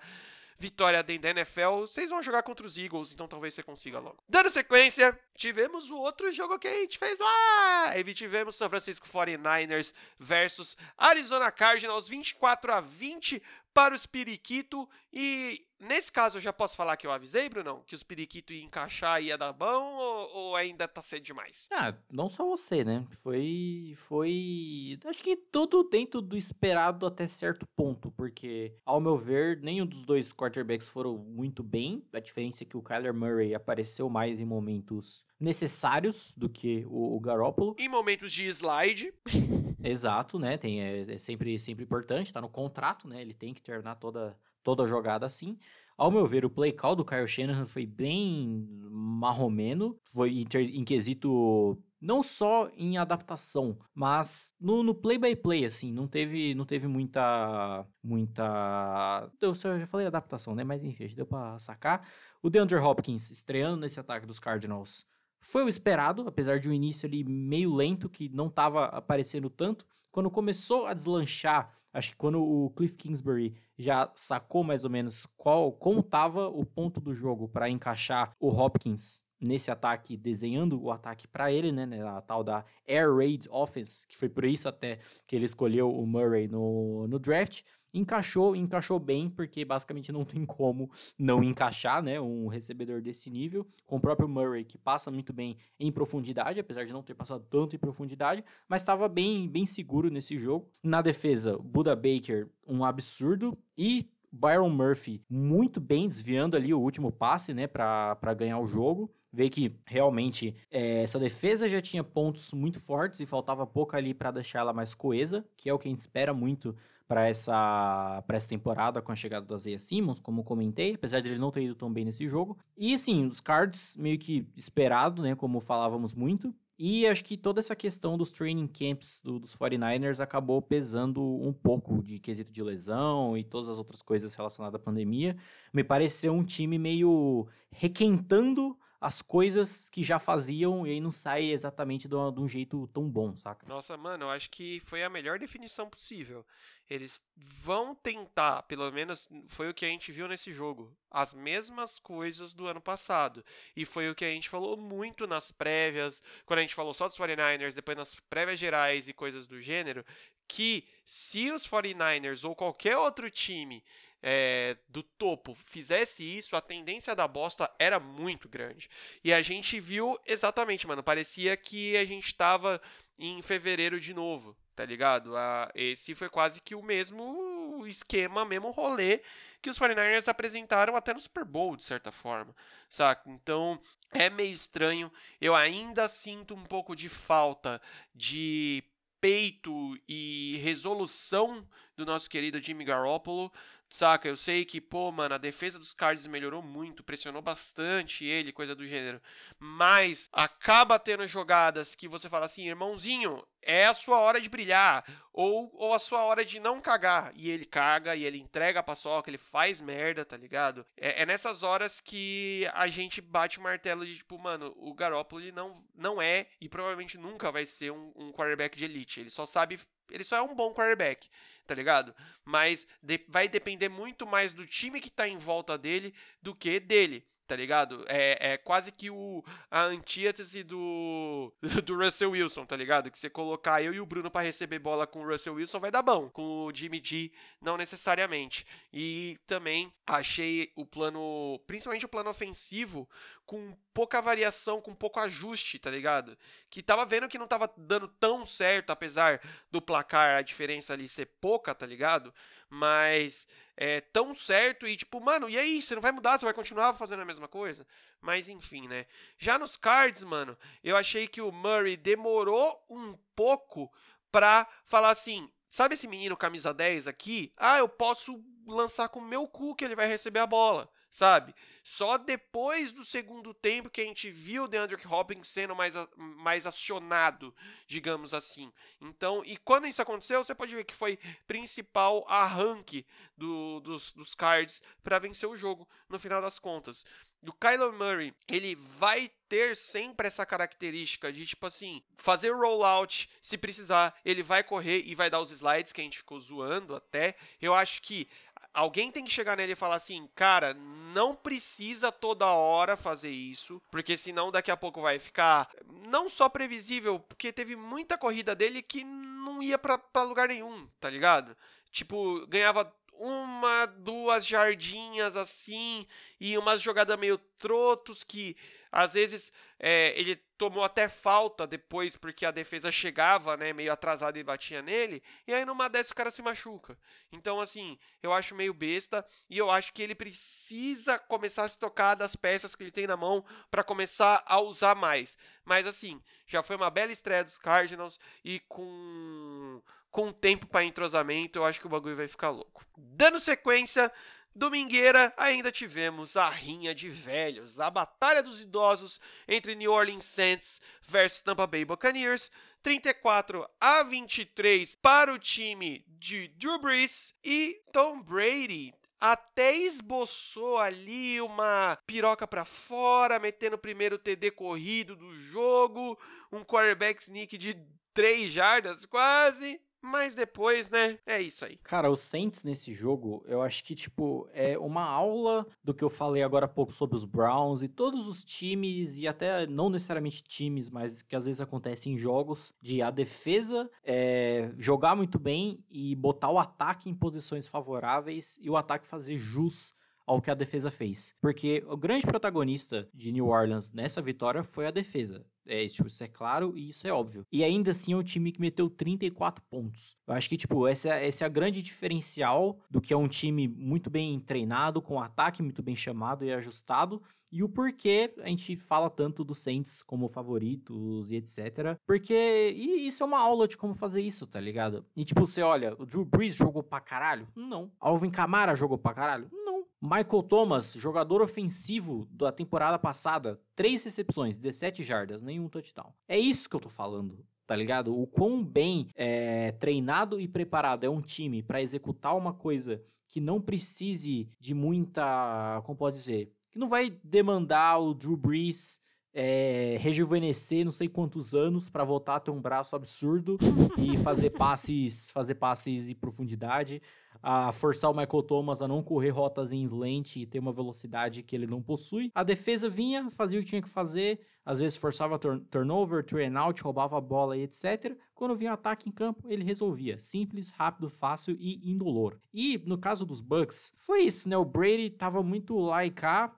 vitória 0.59 1.03
dentro 1.03 1.22
da 1.22 1.31
NFL. 1.31 1.81
Vocês 1.81 2.11
vão 2.11 2.22
jogar 2.22 2.43
contra 2.43 2.66
os 2.66 2.77
Eagles, 2.77 3.12
então 3.12 3.29
talvez 3.29 3.55
você 3.55 3.62
consiga 3.62 3.99
logo. 3.99 4.22
Dando 4.29 4.51
sequência, 4.51 5.18
tivemos 5.37 5.91
o 5.91 5.97
outro 5.97 6.31
jogo 6.33 6.59
que 6.59 6.68
a 6.68 6.75
gente 6.75 6.99
fez 6.99 7.18
lá. 7.18 7.97
E 7.97 8.14
tivemos 8.14 8.57
São 8.57 8.68
Francisco 8.68 9.09
49ers 9.09 9.93
versus 10.18 10.77
Arizona 10.97 11.51
Cardinals 11.51 12.09
24 12.09 12.72
a 12.72 12.81
20 12.81 13.43
para 13.72 13.95
os 13.95 14.07
Periquito 14.07 14.89
e 15.12 15.66
Nesse 15.81 16.11
caso, 16.11 16.39
eu 16.39 16.41
já 16.41 16.53
posso 16.53 16.77
falar 16.77 16.97
que 16.97 17.07
eu 17.07 17.12
avisei, 17.12 17.49
Brunão? 17.49 17.83
Que 17.87 17.95
os 17.95 18.03
periquitos 18.03 18.57
iam 18.57 18.66
encaixar 18.66 19.20
e 19.20 19.27
ia 19.27 19.39
dar 19.39 19.53
bom 19.53 19.97
ou, 19.97 20.37
ou, 20.37 20.57
ainda 20.57 20.89
tá 20.89 21.03
cedo 21.03 21.22
demais? 21.22 21.66
Ah, 21.72 21.95
não 22.11 22.29
só 22.29 22.47
você, 22.47 22.85
né? 22.85 23.05
Foi. 23.22 23.93
Foi. 23.97 24.99
Acho 25.05 25.22
que 25.22 25.37
tudo 25.37 25.85
dentro 25.85 26.20
do 26.20 26.37
esperado 26.37 27.07
até 27.07 27.27
certo 27.27 27.66
ponto, 27.77 28.11
porque, 28.12 28.75
ao 28.85 29.01
meu 29.01 29.16
ver, 29.16 29.61
nenhum 29.61 29.87
dos 29.87 30.05
dois 30.05 30.33
quarterbacks 30.33 30.89
foram 30.89 31.18
muito 31.18 31.62
bem. 31.62 32.05
A 32.12 32.20
diferença 32.20 32.64
é 32.64 32.66
que 32.66 32.77
o 32.77 32.83
Kyler 32.83 33.12
Murray 33.12 33.55
apareceu 33.55 34.09
mais 34.09 34.41
em 34.41 34.47
momentos 34.47 35.25
necessários 35.39 36.33
do 36.37 36.49
que 36.49 36.85
o, 36.89 37.16
o 37.16 37.20
Garoppolo. 37.20 37.75
Em 37.79 37.89
momentos 37.89 38.33
de 38.33 38.45
slide. 38.45 39.12
Exato, 39.83 40.39
né? 40.39 40.57
Tem, 40.57 40.83
é, 40.83 41.14
é 41.14 41.18
sempre, 41.18 41.59
sempre 41.59 41.85
importante, 41.85 42.33
tá 42.33 42.41
no 42.41 42.49
contrato, 42.49 43.07
né? 43.07 43.20
Ele 43.20 43.35
tem 43.35 43.53
que 43.53 43.62
terminar 43.62 43.97
toda 43.97 44.35
toda 44.65 44.87
jogada 44.87 45.27
assim. 45.27 45.57
Ao 45.97 46.11
meu 46.11 46.27
ver, 46.27 46.45
o 46.45 46.51
play 46.51 46.73
call 46.73 46.97
do 46.97 47.05
Kyle 47.05 47.29
Shanahan 47.29 47.65
foi 47.65 47.87
bem 47.87 48.67
marromeno, 48.91 49.97
foi 50.03 50.41
em, 50.41 50.45
ter, 50.45 50.62
em 50.62 50.83
quesito 50.83 51.79
não 52.01 52.23
só 52.23 52.69
em 52.77 52.99
adaptação, 52.99 53.79
mas 53.95 54.53
no, 54.61 54.83
no 54.83 54.95
play 54.95 55.17
by 55.19 55.37
play 55.37 55.65
assim, 55.65 55.93
não 55.93 56.09
teve 56.09 56.55
não 56.55 56.65
teve 56.65 56.87
muita 56.87 57.87
muita 58.03 59.31
eu 59.41 59.55
já 59.55 59.87
falei 59.87 60.07
adaptação, 60.07 60.55
né, 60.55 60.65
mas 60.65 60.83
enfim, 60.83 61.07
deu 61.15 61.27
para 61.27 61.59
sacar. 61.61 62.07
O 62.43 62.51
DeAndre 62.51 62.77
Hopkins 62.77 63.31
estreando 63.31 63.77
nesse 63.79 64.01
ataque 64.01 64.27
dos 64.27 64.41
Cardinals 64.41 65.07
foi 65.41 65.62
o 65.62 65.69
esperado, 65.69 66.27
apesar 66.27 66.59
de 66.59 66.69
um 66.69 66.73
início 66.73 67.07
ali 67.07 67.23
meio 67.23 67.73
lento 67.73 68.09
que 68.09 68.29
não 68.31 68.49
estava 68.49 68.87
aparecendo 68.87 69.49
tanto. 69.49 69.87
Quando 70.15 70.31
começou 70.31 70.87
a 70.87 70.95
deslanchar, 70.95 71.73
acho 71.93 72.12
que 72.12 72.17
quando 72.17 72.41
o 72.41 72.71
Cliff 72.71 72.97
Kingsbury 72.97 73.53
já 73.77 74.12
sacou 74.15 74.62
mais 74.62 74.85
ou 74.85 74.91
menos 74.91 75.27
qual 75.37 75.73
como 75.73 75.99
estava 75.99 76.47
o 76.47 76.65
ponto 76.65 77.01
do 77.01 77.12
jogo 77.12 77.49
para 77.49 77.69
encaixar 77.69 78.31
o 78.39 78.47
Hopkins 78.49 79.25
nesse 79.41 79.73
ataque, 79.73 80.17
desenhando 80.17 80.81
o 80.81 80.93
ataque 80.93 81.27
para 81.27 81.51
ele, 81.51 81.73
né, 81.73 81.85
né, 81.85 82.07
a 82.07 82.21
tal 82.21 82.45
da 82.45 82.65
Air 82.87 83.12
Raid 83.12 83.49
Offense, 83.51 84.07
que 84.07 84.17
foi 84.17 84.29
por 84.29 84.45
isso 84.45 84.69
até 84.69 85.01
que 85.27 85.35
ele 85.35 85.47
escolheu 85.47 85.91
o 85.91 86.07
Murray 86.07 86.47
no, 86.47 87.09
no 87.09 87.19
draft 87.19 87.62
encaixou, 87.95 88.57
encaixou 88.57 88.99
bem, 88.99 89.30
porque 89.30 89.64
basicamente 89.64 90.11
não 90.11 90.24
tem 90.24 90.45
como 90.45 90.90
não 91.18 91.42
encaixar, 91.42 92.03
né, 92.03 92.20
um 92.20 92.49
recebedor 92.49 93.01
desse 93.01 93.30
nível, 93.30 93.66
com 93.86 93.97
o 93.97 94.01
próprio 94.01 94.28
Murray, 94.28 94.64
que 94.64 94.76
passa 94.76 95.11
muito 95.11 95.32
bem 95.32 95.57
em 95.78 95.92
profundidade, 95.92 96.59
apesar 96.59 96.84
de 96.84 96.92
não 96.92 97.03
ter 97.03 97.14
passado 97.14 97.47
tanto 97.49 97.76
em 97.76 97.78
profundidade, 97.78 98.45
mas 98.68 98.82
estava 98.82 99.09
bem, 99.09 99.49
bem 99.49 99.64
seguro 99.64 100.11
nesse 100.11 100.36
jogo. 100.36 100.68
Na 100.82 101.01
defesa, 101.01 101.57
Buda 101.57 101.95
Baker, 101.95 102.49
um 102.66 102.84
absurdo, 102.84 103.57
e 103.78 104.11
Byron 104.32 104.68
Murphy 104.68 105.22
muito 105.30 105.80
bem 105.80 106.09
desviando 106.09 106.57
ali 106.57 106.74
o 106.74 106.80
último 106.80 107.12
passe, 107.12 107.55
né, 107.55 107.68
para 107.68 108.34
ganhar 108.36 108.59
o 108.59 108.66
jogo. 108.66 109.09
Vê 109.35 109.51
que 109.51 109.74
realmente 109.85 110.55
é, 110.70 111.03
essa 111.03 111.18
defesa 111.18 111.68
já 111.68 111.80
tinha 111.80 112.05
pontos 112.05 112.53
muito 112.53 112.78
fortes 112.78 113.18
e 113.18 113.26
faltava 113.26 113.66
pouco 113.66 113.97
ali 113.97 114.14
para 114.14 114.30
deixar 114.30 114.61
ela 114.61 114.72
mais 114.72 114.95
coesa, 114.95 115.45
que 115.57 115.68
é 115.68 115.74
o 115.74 115.78
que 115.78 115.89
a 115.89 115.91
gente 115.91 115.99
espera 115.99 116.32
muito 116.32 116.72
para 117.09 117.28
essa, 117.28 118.22
essa 118.28 118.49
temporada 118.49 119.03
com 119.03 119.11
a 119.11 119.16
chegada 119.16 119.45
do 119.45 119.57
Isaiah 119.57 119.78
Simmons, 119.80 120.20
como 120.20 120.45
comentei, 120.45 120.95
apesar 120.95 121.20
de 121.20 121.30
ele 121.30 121.39
não 121.41 121.51
ter 121.51 121.64
ido 121.64 121.74
tão 121.74 121.93
bem 121.93 122.05
nesse 122.05 122.28
jogo. 122.28 122.57
E 122.78 122.95
assim, 122.95 123.26
os 123.26 123.41
cards 123.41 123.97
meio 123.97 124.20
que 124.20 124.47
esperado, 124.57 125.20
né, 125.20 125.35
como 125.35 125.61
falávamos 125.61 126.14
muito. 126.14 126.55
E 126.78 127.05
acho 127.07 127.24
que 127.24 127.37
toda 127.37 127.59
essa 127.59 127.74
questão 127.74 128.16
dos 128.16 128.30
training 128.30 128.68
camps 128.68 129.20
do, 129.20 129.41
dos 129.41 129.57
49ers 129.57 130.20
acabou 130.20 130.62
pesando 130.62 131.22
um 131.22 131.53
pouco 131.53 132.03
de 132.05 132.20
quesito 132.20 132.53
de 132.53 132.62
lesão 132.62 133.37
e 133.37 133.43
todas 133.43 133.68
as 133.68 133.78
outras 133.78 134.01
coisas 134.01 134.32
relacionadas 134.35 134.80
à 134.80 134.82
pandemia. 134.82 135.37
Me 135.72 135.82
pareceu 135.82 136.32
um 136.32 136.45
time 136.45 136.78
meio 136.78 137.49
requentando 137.70 138.76
as 139.05 139.20
coisas 139.20 139.90
que 139.90 140.02
já 140.02 140.18
faziam 140.18 140.86
e 140.86 140.92
aí 140.92 140.98
não 140.98 141.12
sai 141.12 141.50
exatamente 141.50 142.09
de, 142.09 142.16
um 142.16 142.48
jeito 142.48 142.86
tão 142.86 143.07
bom, 143.07 143.36
saca? 143.36 143.66
Nossa, 143.68 143.98
mano, 143.98 144.24
eu 144.24 144.30
acho 144.30 144.48
que 144.48 144.80
foi 144.80 145.05
a 145.05 145.11
melhor 145.11 145.38
definição 145.38 145.90
possível. 145.90 146.42
Eles 146.88 147.22
vão 147.36 147.94
tentar, 147.94 148.62
pelo 148.62 148.90
menos 148.90 149.28
foi 149.48 149.68
o 149.68 149.74
que 149.74 149.84
a 149.84 149.88
gente 149.88 150.11
viu 150.11 150.26
nesse 150.26 150.55
jogo, 150.55 150.96
as 151.11 151.34
mesmas 151.34 151.98
coisas 151.98 152.55
do 152.55 152.66
ano 152.66 152.80
passado. 152.80 153.44
E 153.76 153.84
foi 153.84 154.09
o 154.09 154.14
que 154.14 154.24
a 154.24 154.30
gente 154.30 154.48
falou 154.48 154.74
muito 154.74 155.26
nas 155.26 155.52
prévias, 155.52 156.22
quando 156.46 156.61
a 156.61 156.62
gente 156.62 156.74
falou 156.74 156.94
só 156.94 157.07
dos 157.07 157.18
49ers, 157.18 157.74
depois 157.74 157.98
nas 157.98 158.14
prévias 158.30 158.59
gerais 158.59 159.07
e 159.07 159.12
coisas 159.12 159.46
do 159.46 159.61
gênero, 159.61 160.02
que 160.48 160.88
se 161.05 161.50
os 161.50 161.66
49ers 161.66 162.42
ou 162.42 162.57
qualquer 162.57 162.96
outro 162.96 163.30
time 163.30 163.84
é, 164.27 164.79
do 164.89 165.03
topo 165.03 165.55
fizesse 165.66 166.25
isso, 166.25 166.57
a 166.57 166.61
tendência 166.62 167.14
da 167.14 167.29
bosta 167.29 167.70
era 167.79 168.01
muito 168.01 168.49
grande. 168.49 168.89
E 169.22 169.35
a 169.35 169.43
gente 169.43 169.79
viu 169.79 170.18
exatamente, 170.25 170.87
mano. 170.87 171.03
Parecia 171.03 171.55
que 171.59 171.95
a 171.95 172.07
gente 172.07 172.29
estava 172.29 172.81
em 173.18 173.43
fevereiro 173.43 174.01
de 174.01 174.14
novo, 174.14 174.57
tá 174.75 174.83
ligado? 174.83 175.37
A, 175.37 175.70
esse 175.75 176.14
foi 176.14 176.31
quase 176.31 176.62
que 176.62 176.75
o 176.75 176.83
mesmo 176.83 177.85
esquema, 177.87 178.47
mesmo 178.47 178.70
rolê 178.70 179.20
que 179.61 179.68
os 179.68 179.79
49ers 179.79 180.27
apresentaram 180.27 180.97
até 180.97 181.12
no 181.12 181.20
Super 181.20 181.45
Bowl, 181.45 181.77
de 181.77 181.85
certa 181.85 182.11
forma, 182.11 182.57
saca? 182.89 183.29
Então, 183.29 183.79
é 184.11 184.31
meio 184.31 184.55
estranho. 184.55 185.12
Eu 185.39 185.55
ainda 185.55 186.09
sinto 186.09 186.55
um 186.55 186.64
pouco 186.64 186.97
de 186.97 187.11
falta 187.11 187.81
de 188.14 188.83
peito 189.20 189.99
e 190.09 190.59
resolução 190.62 191.66
do 191.95 192.05
nosso 192.05 192.29
querido 192.29 192.62
Jimmy 192.62 192.85
Garoppolo. 192.85 193.53
Saca? 193.95 194.26
Eu 194.26 194.34
sei 194.34 194.64
que, 194.64 194.80
pô, 194.80 195.12
mano, 195.12 195.36
a 195.36 195.38
defesa 195.38 195.78
dos 195.78 195.95
Cards 195.95 196.26
melhorou 196.26 196.61
muito, 196.61 197.05
pressionou 197.05 197.40
bastante 197.40 198.24
ele, 198.24 198.53
coisa 198.53 198.74
do 198.74 198.84
gênero. 198.84 199.22
Mas 199.57 200.28
acaba 200.32 200.99
tendo 200.99 201.28
jogadas 201.28 201.95
que 201.95 202.09
você 202.09 202.28
fala 202.28 202.47
assim, 202.47 202.66
irmãozinho, 202.66 203.47
é 203.62 203.86
a 203.86 203.95
sua 203.95 204.18
hora 204.18 204.40
de 204.40 204.49
brilhar. 204.49 205.05
Ou, 205.32 205.70
ou 205.74 205.95
a 205.95 206.01
sua 206.01 206.24
hora 206.24 206.45
de 206.45 206.59
não 206.59 206.80
cagar. 206.80 207.30
E 207.36 207.49
ele 207.49 207.64
caga, 207.64 208.16
e 208.16 208.24
ele 208.24 208.36
entrega 208.36 208.80
a 208.80 208.82
paçoca, 208.82 209.30
ele 209.30 209.38
faz 209.38 209.80
merda, 209.80 210.24
tá 210.24 210.36
ligado? 210.36 210.84
É, 210.97 211.22
é 211.22 211.26
nessas 211.26 211.62
horas 211.62 212.01
que 212.01 212.68
a 212.74 212.88
gente 212.88 213.20
bate 213.20 213.61
o 213.61 213.62
martelo 213.62 214.05
de, 214.05 214.16
tipo, 214.16 214.36
mano, 214.36 214.74
o 214.76 214.92
Garoppolo 214.92 215.53
não, 215.53 215.84
não 215.95 216.20
é 216.20 216.49
e 216.61 216.68
provavelmente 216.68 217.16
nunca 217.16 217.53
vai 217.53 217.64
ser 217.64 217.92
um, 217.92 218.12
um 218.16 218.32
quarterback 218.32 218.76
de 218.76 218.86
elite. 218.86 219.20
Ele 219.20 219.30
só 219.30 219.47
sabe 219.47 219.78
ele 220.11 220.24
só 220.24 220.36
é 220.36 220.42
um 220.42 220.55
bom 220.55 220.72
quarterback, 220.72 221.28
tá 221.66 221.74
ligado? 221.74 222.14
Mas 222.44 222.86
de, 223.02 223.24
vai 223.28 223.48
depender 223.48 223.88
muito 223.88 224.26
mais 224.26 224.52
do 224.52 224.66
time 224.66 225.00
que 225.00 225.11
tá 225.11 225.28
em 225.28 225.38
volta 225.38 225.76
dele 225.76 226.14
do 226.42 226.55
que 226.55 226.80
dele. 226.80 227.26
Tá 227.47 227.55
ligado? 227.55 228.05
É, 228.09 228.53
é 228.53 228.57
quase 228.57 228.90
que 228.90 229.11
o, 229.11 229.45
a 229.70 229.82
antítese 229.82 230.62
do, 230.62 231.53
do 231.84 231.97
Russell 231.97 232.30
Wilson, 232.30 232.64
tá 232.64 232.76
ligado? 232.76 233.11
Que 233.11 233.18
você 233.18 233.28
colocar 233.28 233.82
eu 233.82 233.92
e 233.92 234.01
o 234.01 234.07
Bruno 234.07 234.30
para 234.30 234.45
receber 234.45 234.78
bola 234.78 235.07
com 235.07 235.20
o 235.20 235.28
Russell 235.28 235.55
Wilson 235.55 235.80
vai 235.80 235.90
dar 235.90 236.03
bom, 236.03 236.28
com 236.30 236.66
o 236.66 236.74
Jimmy 236.74 237.01
G 237.05 237.30
não 237.61 237.76
necessariamente. 237.76 238.66
E 238.92 239.38
também 239.47 239.92
achei 240.07 240.72
o 240.76 240.86
plano, 240.86 241.61
principalmente 241.66 242.07
o 242.07 242.09
plano 242.09 242.30
ofensivo, 242.30 243.09
com 243.47 243.76
pouca 243.92 244.20
variação, 244.20 244.80
com 244.80 244.95
pouco 244.95 245.20
ajuste, 245.20 245.78
tá 245.78 245.90
ligado? 245.90 246.36
Que 246.70 246.82
tava 246.82 247.05
vendo 247.05 247.28
que 247.28 247.38
não 247.38 247.47
tava 247.47 247.70
dando 247.76 248.09
tão 248.09 248.45
certo, 248.47 248.90
apesar 248.90 249.40
do 249.70 249.82
placar, 249.82 250.36
a 250.36 250.42
diferença 250.42 250.92
ali 250.92 251.09
ser 251.09 251.26
pouca, 251.40 251.74
tá 251.74 251.86
ligado? 251.86 252.32
Mas 252.68 253.47
é 253.77 254.01
tão 254.01 254.35
certo 254.35 254.87
e 254.87 254.97
tipo, 254.97 255.20
mano, 255.20 255.49
e 255.49 255.59
aí? 255.59 255.83
Você 255.83 255.95
não 255.95 256.03
vai 256.03 256.12
mudar? 256.12 256.39
Você 256.39 256.45
vai 256.45 256.55
continuar 256.55 256.95
fazendo 256.95 257.22
a 257.22 257.25
mesma 257.25 257.49
coisa? 257.49 257.87
Mas 258.20 258.49
enfim, 258.49 258.87
né? 258.89 259.07
Já 259.39 259.59
nos 259.59 259.77
cards, 259.77 260.22
mano, 260.22 260.57
eu 260.83 260.97
achei 260.97 261.27
que 261.27 261.41
o 261.41 261.53
Murray 261.53 261.97
demorou 261.97 262.85
um 262.89 263.16
pouco 263.35 263.93
pra 264.31 264.68
falar 264.85 265.11
assim. 265.11 265.51
Sabe 265.70 265.95
esse 265.95 266.07
menino 266.07 266.37
camisa 266.37 266.72
10 266.72 267.09
aqui? 267.09 267.53
Ah, 267.57 267.79
eu 267.79 267.89
posso 267.89 268.41
lançar 268.66 269.09
com 269.09 269.18
o 269.18 269.25
meu 269.25 269.47
cu 269.49 269.75
que 269.75 269.85
ele 269.85 269.97
vai 269.97 270.07
receber 270.07 270.39
a 270.41 270.47
bola 270.47 270.89
sabe? 271.15 271.55
Só 271.85 272.19
depois 272.19 272.91
do 272.91 273.05
segundo 273.05 273.55
tempo 273.55 273.89
que 273.89 274.01
a 274.01 274.05
gente 274.05 274.33
viu 274.33 274.65
o 274.65 274.69
DeAndre 274.69 275.01
Hopkins 275.07 275.47
sendo 275.47 275.73
mais, 275.77 275.95
mais 276.17 276.67
acionado, 276.67 277.55
digamos 277.87 278.35
assim. 278.35 278.73
Então, 279.01 279.41
e 279.47 279.57
quando 279.57 279.87
isso 279.87 280.03
aconteceu, 280.03 280.43
você 280.43 280.57
pode 280.57 280.75
ver 280.75 280.83
que 280.83 280.95
foi 280.95 281.17
principal 281.47 282.25
arranque 282.29 283.07
do, 283.37 283.79
dos, 283.79 284.12
dos 284.12 284.35
cards 284.35 284.83
para 285.05 285.21
vencer 285.21 285.49
o 285.49 285.57
jogo, 285.57 285.89
no 286.09 286.19
final 286.19 286.43
das 286.43 286.59
contas. 286.59 287.07
O 287.47 287.53
Kyler 287.53 287.93
Murray, 287.93 288.35
ele 288.49 288.75
vai 288.75 289.31
ter 289.49 289.77
sempre 289.77 290.27
essa 290.27 290.45
característica 290.45 291.31
de, 291.31 291.47
tipo 291.47 291.67
assim, 291.67 292.03
fazer 292.17 292.51
rollout, 292.51 293.29
se 293.41 293.57
precisar, 293.57 294.19
ele 294.25 294.43
vai 294.43 294.65
correr 294.65 295.03
e 295.05 295.15
vai 295.15 295.31
dar 295.31 295.41
os 295.41 295.51
slides 295.51 295.93
que 295.93 296.01
a 296.01 296.05
gente 296.05 296.19
ficou 296.19 296.41
zoando 296.41 296.97
até. 296.97 297.37
Eu 297.61 297.75
acho 297.75 298.01
que 298.03 298.27
Alguém 298.75 299.12
tem 299.12 299.25
que 299.25 299.31
chegar 299.31 299.57
nele 299.57 299.72
e 299.72 299.77
falar 299.77 299.95
assim, 299.95 300.29
cara, 300.35 300.75
não 300.75 301.33
precisa 301.33 302.11
toda 302.11 302.47
hora 302.47 302.97
fazer 302.97 303.31
isso, 303.31 303.81
porque 303.89 304.16
senão 304.16 304.51
daqui 304.51 304.68
a 304.68 304.77
pouco 304.77 305.01
vai 305.01 305.20
ficar 305.20 305.70
não 306.09 306.29
só 306.29 306.49
previsível, 306.49 307.20
porque 307.20 307.53
teve 307.53 307.77
muita 307.77 308.18
corrida 308.18 308.53
dele 308.53 308.83
que 308.83 309.05
não 309.05 309.62
ia 309.62 309.79
para 309.79 310.22
lugar 310.25 310.49
nenhum, 310.49 310.89
tá 310.99 311.09
ligado? 311.09 311.57
Tipo, 311.93 312.45
ganhava 312.49 312.93
uma, 313.12 313.87
duas 313.87 314.45
jardinhas 314.45 315.37
assim, 315.37 316.05
e 316.41 316.59
umas 316.59 316.81
jogadas 316.81 317.16
meio 317.16 317.39
trotos 317.59 318.25
que 318.25 318.57
às 318.91 319.14
vezes 319.14 319.53
é, 319.79 320.18
ele 320.18 320.37
tomou 320.57 320.84
até 320.84 321.09
falta 321.09 321.66
depois 321.66 322.16
porque 322.16 322.46
a 322.46 322.50
defesa 322.50 322.90
chegava, 322.92 323.57
né, 323.57 323.72
meio 323.72 323.92
atrasada 323.92 324.38
e 324.38 324.42
batia 324.42 324.80
nele, 324.82 325.22
e 325.46 325.52
aí 325.52 325.64
numa 325.64 325.88
dessa 325.88 326.12
o 326.12 326.16
cara 326.16 326.30
se 326.30 326.42
machuca. 326.42 326.98
Então, 327.32 327.61
assim, 327.61 327.98
eu 328.22 328.32
acho 328.32 328.55
meio 328.55 328.72
besta 328.72 329.26
e 329.48 329.59
eu 329.59 329.70
acho 329.70 329.92
que 329.92 330.02
ele 330.02 330.14
precisa 330.14 331.18
começar 331.18 331.64
a 331.64 331.68
se 331.68 331.78
tocar 331.78 332.14
das 332.14 332.36
peças 332.36 332.74
que 332.74 332.84
ele 332.84 332.90
tem 332.90 333.07
na 333.07 333.16
mão 333.16 333.44
para 333.70 333.84
começar 333.84 334.42
a 334.46 334.61
usar 334.61 334.94
mais. 334.94 335.36
Mas, 335.64 335.86
assim, 335.86 336.22
já 336.46 336.62
foi 336.62 336.76
uma 336.76 336.90
bela 336.90 337.12
estreia 337.12 337.44
dos 337.44 337.59
Cardinals 337.59 338.18
e 338.44 338.61
com 338.61 339.82
com 340.14 340.32
tempo 340.32 340.64
para 340.68 340.84
entrosamento, 340.84 341.59
eu 341.59 341.64
acho 341.64 341.80
que 341.80 341.88
o 341.88 341.90
bagulho 341.90 342.14
vai 342.14 342.28
ficar 342.28 342.48
louco. 342.48 342.86
Dando 342.96 343.40
sequência, 343.40 344.12
Domingueira, 344.57 345.34
ainda 345.36 345.72
tivemos 345.72 346.36
a 346.36 346.48
rinha 346.48 346.94
de 346.94 347.11
velhos, 347.11 347.80
a 347.80 347.90
batalha 347.90 348.40
dos 348.40 348.62
idosos 348.62 349.20
entre 349.48 349.74
New 349.74 349.90
Orleans 349.90 350.24
Saints 350.24 350.80
versus 351.02 351.42
Tampa 351.42 351.66
Bay 351.66 351.84
Buccaneers, 351.84 352.52
34 352.80 353.68
a 353.80 354.05
23 354.05 354.94
para 355.02 355.32
o 355.32 355.40
time 355.40 356.05
de 356.07 356.46
Drew 356.48 356.78
Brees 356.78 357.34
e 357.42 357.82
Tom 357.92 358.22
Brady. 358.22 358.94
Até 359.20 359.74
esboçou 359.76 360.78
ali 360.78 361.40
uma 361.40 361.98
piroca 362.07 362.46
para 362.46 362.64
fora, 362.64 363.40
metendo 363.40 363.74
o 363.74 363.78
primeiro 363.78 364.18
TD 364.18 364.52
corrido 364.52 365.16
do 365.16 365.34
jogo, 365.34 366.16
um 366.52 366.62
quarterback 366.62 367.20
sneak 367.22 367.59
de 367.59 367.76
3 368.12 368.52
jardas 368.52 369.05
quase, 369.05 369.80
mas 370.05 370.34
depois, 370.34 370.90
né, 370.90 371.18
é 371.26 371.40
isso 371.40 371.64
aí. 371.64 371.78
Cara, 371.82 372.11
o 372.11 372.16
Saints 372.16 372.62
nesse 372.62 372.92
jogo, 372.92 373.42
eu 373.48 373.62
acho 373.62 373.82
que, 373.82 373.94
tipo, 373.94 374.46
é 374.52 374.78
uma 374.78 375.02
aula 375.02 375.66
do 375.82 375.94
que 375.94 376.05
eu 376.05 376.11
falei 376.11 376.42
agora 376.42 376.66
há 376.66 376.68
pouco 376.68 376.92
sobre 376.92 377.16
os 377.16 377.24
Browns 377.24 377.82
e 377.82 377.88
todos 377.88 378.28
os 378.28 378.44
times, 378.44 379.18
e 379.18 379.26
até 379.26 379.66
não 379.66 379.88
necessariamente 379.88 380.42
times, 380.42 380.90
mas 380.90 381.22
que 381.22 381.34
às 381.34 381.46
vezes 381.46 381.61
acontece 381.61 382.11
em 382.11 382.18
jogos, 382.18 382.72
de 382.80 383.00
a 383.00 383.11
defesa 383.11 383.90
é, 384.05 384.70
jogar 384.76 385.16
muito 385.16 385.38
bem 385.38 385.82
e 385.90 386.14
botar 386.14 386.50
o 386.50 386.59
ataque 386.59 387.09
em 387.09 387.14
posições 387.14 387.66
favoráveis 387.66 388.59
e 388.61 388.68
o 388.68 388.76
ataque 388.76 389.07
fazer 389.07 389.38
jus 389.38 389.94
ao 390.26 390.40
que 390.40 390.50
a 390.50 390.55
defesa 390.55 390.90
fez. 390.90 391.34
Porque 391.40 391.84
o 391.86 391.96
grande 391.96 392.26
protagonista 392.26 393.09
de 393.12 393.32
New 393.32 393.48
Orleans 393.48 393.92
nessa 393.92 394.22
vitória 394.22 394.62
foi 394.62 394.86
a 394.86 394.90
defesa. 394.90 395.44
É, 395.67 395.83
isso 395.83 396.05
é 396.23 396.29
claro 396.29 396.73
e 396.77 396.89
isso 396.89 397.07
é 397.07 397.12
óbvio. 397.12 397.47
E 397.51 397.65
ainda 397.65 397.91
assim 397.91 398.12
é 398.12 398.17
um 398.17 398.23
time 398.23 398.53
que 398.53 398.61
meteu 398.61 398.89
34 398.91 399.62
pontos. 399.71 400.17
Eu 400.27 400.35
acho 400.35 400.49
que, 400.49 400.57
tipo, 400.57 400.87
esse 400.89 401.09
é, 401.09 401.27
esse 401.27 401.43
é 401.43 401.47
a 401.47 401.51
grande 401.51 401.83
diferencial 401.83 402.79
do 402.91 403.01
que 403.01 403.12
é 403.12 403.17
um 403.17 403.29
time 403.29 403.69
muito 403.69 404.11
bem 404.11 404.39
treinado, 404.41 405.01
com 405.01 405.21
ataque 405.21 405.62
muito 405.62 405.83
bem 405.83 405.97
chamado 405.97 406.45
e 406.45 406.53
ajustado. 406.53 407.23
E 407.53 407.62
o 407.62 407.69
porquê 407.69 408.35
a 408.43 408.49
gente 408.49 408.77
fala 408.77 409.09
tanto 409.09 409.45
dos 409.45 409.61
Saints 409.61 410.03
como 410.03 410.27
favoritos 410.27 411.31
e 411.31 411.37
etc. 411.37 411.97
Porque 412.05 412.35
e 412.75 413.07
isso 413.07 413.23
é 413.23 413.27
uma 413.27 413.39
aula 413.39 413.69
de 413.69 413.77
como 413.77 413.95
fazer 413.95 414.21
isso, 414.21 414.45
tá 414.45 414.61
ligado? 414.61 415.05
E 415.15 415.25
tipo, 415.25 415.47
você 415.47 415.62
olha, 415.62 415.95
o 415.99 416.05
Drew 416.05 416.25
Brees 416.25 416.57
jogou 416.57 416.83
pra 416.83 417.01
caralho? 417.01 417.47
Não. 417.55 417.93
Alvin 418.01 418.31
Kamara 418.31 418.75
jogou 418.75 418.99
pra 418.99 419.15
caralho? 419.15 419.49
Não. 419.53 419.85
Michael 420.05 420.42
Thomas, 420.42 420.92
jogador 420.92 421.40
ofensivo 421.40 422.28
da 422.30 422.52
temporada 422.52 422.98
passada, 422.98 423.59
três 423.74 424.05
recepções, 424.05 424.59
17 424.59 425.02
jardas, 425.02 425.42
nenhum 425.42 425.66
touchdown. 425.66 426.12
É 426.28 426.38
isso 426.38 426.68
que 426.68 426.76
eu 426.76 426.80
tô 426.80 426.90
falando, 426.90 427.42
tá 427.66 427.74
ligado? 427.74 428.14
O 428.14 428.26
quão 428.26 428.62
bem 428.62 429.09
é, 429.14 429.72
treinado 429.72 430.38
e 430.38 430.46
preparado 430.46 431.05
é 431.05 431.09
um 431.09 431.22
time 431.22 431.62
para 431.62 431.80
executar 431.80 432.36
uma 432.36 432.52
coisa 432.52 433.00
que 433.26 433.40
não 433.40 433.59
precise 433.62 434.46
de 434.61 434.74
muita, 434.74 435.80
como 435.86 435.96
pode 435.96 436.18
dizer, 436.18 436.52
que 436.70 436.78
não 436.78 436.90
vai 436.90 437.09
demandar 437.24 437.96
o 437.96 438.12
Drew 438.12 438.36
Brees 438.36 439.00
é, 439.32 439.96
rejuvenescer 440.00 440.84
não 440.84 440.92
sei 440.92 441.09
quantos 441.09 441.55
anos 441.55 441.88
para 441.88 442.05
voltar 442.05 442.36
a 442.36 442.40
ter 442.40 442.50
um 442.50 442.61
braço 442.61 442.94
absurdo 442.94 443.59
e 443.98 444.18
fazer 444.18 444.50
passes, 444.50 445.30
fazer 445.30 445.55
passes 445.55 446.11
em 446.11 446.14
profundidade 446.14 447.00
a 447.47 447.70
forçar 447.72 448.11
o 448.11 448.16
Michael 448.16 448.42
Thomas 448.42 448.80
a 448.80 448.88
não 448.88 449.03
correr 449.03 449.28
rotas 449.28 449.70
em 449.70 449.82
slant 449.82 450.36
e 450.36 450.47
ter 450.47 450.59
uma 450.59 450.72
velocidade 450.72 451.42
que 451.42 451.55
ele 451.55 451.66
não 451.66 451.82
possui. 451.82 452.30
A 452.34 452.42
defesa 452.42 452.88
vinha, 452.88 453.28
fazia 453.28 453.61
o 453.61 453.62
que 453.62 453.68
tinha 453.68 453.82
que 453.82 453.88
fazer, 453.88 454.40
às 454.64 454.80
vezes 454.80 454.97
forçava 454.97 455.38
turn 455.38 455.61
turnover, 455.70 456.24
turn 456.24 456.57
out, 456.57 456.82
roubava 456.82 457.18
a 457.18 457.20
bola 457.20 457.55
e 457.55 457.61
etc. 457.61 458.16
Quando 458.34 458.57
vinha 458.57 458.72
ataque 458.72 459.11
em 459.11 459.12
campo, 459.12 459.47
ele 459.47 459.62
resolvia. 459.62 460.18
Simples, 460.18 460.70
rápido, 460.70 461.11
fácil 461.11 461.55
e 461.61 461.90
indolor. 461.90 462.40
E 462.53 462.82
no 462.86 462.97
caso 462.97 463.26
dos 463.26 463.42
Bucks, 463.42 463.92
foi 463.95 464.22
isso, 464.22 464.49
né? 464.49 464.57
O 464.57 464.64
Brady 464.64 465.11
tava 465.11 465.42
muito 465.42 465.78
lá 465.78 466.03
e 466.03 466.11
cá, 466.11 466.57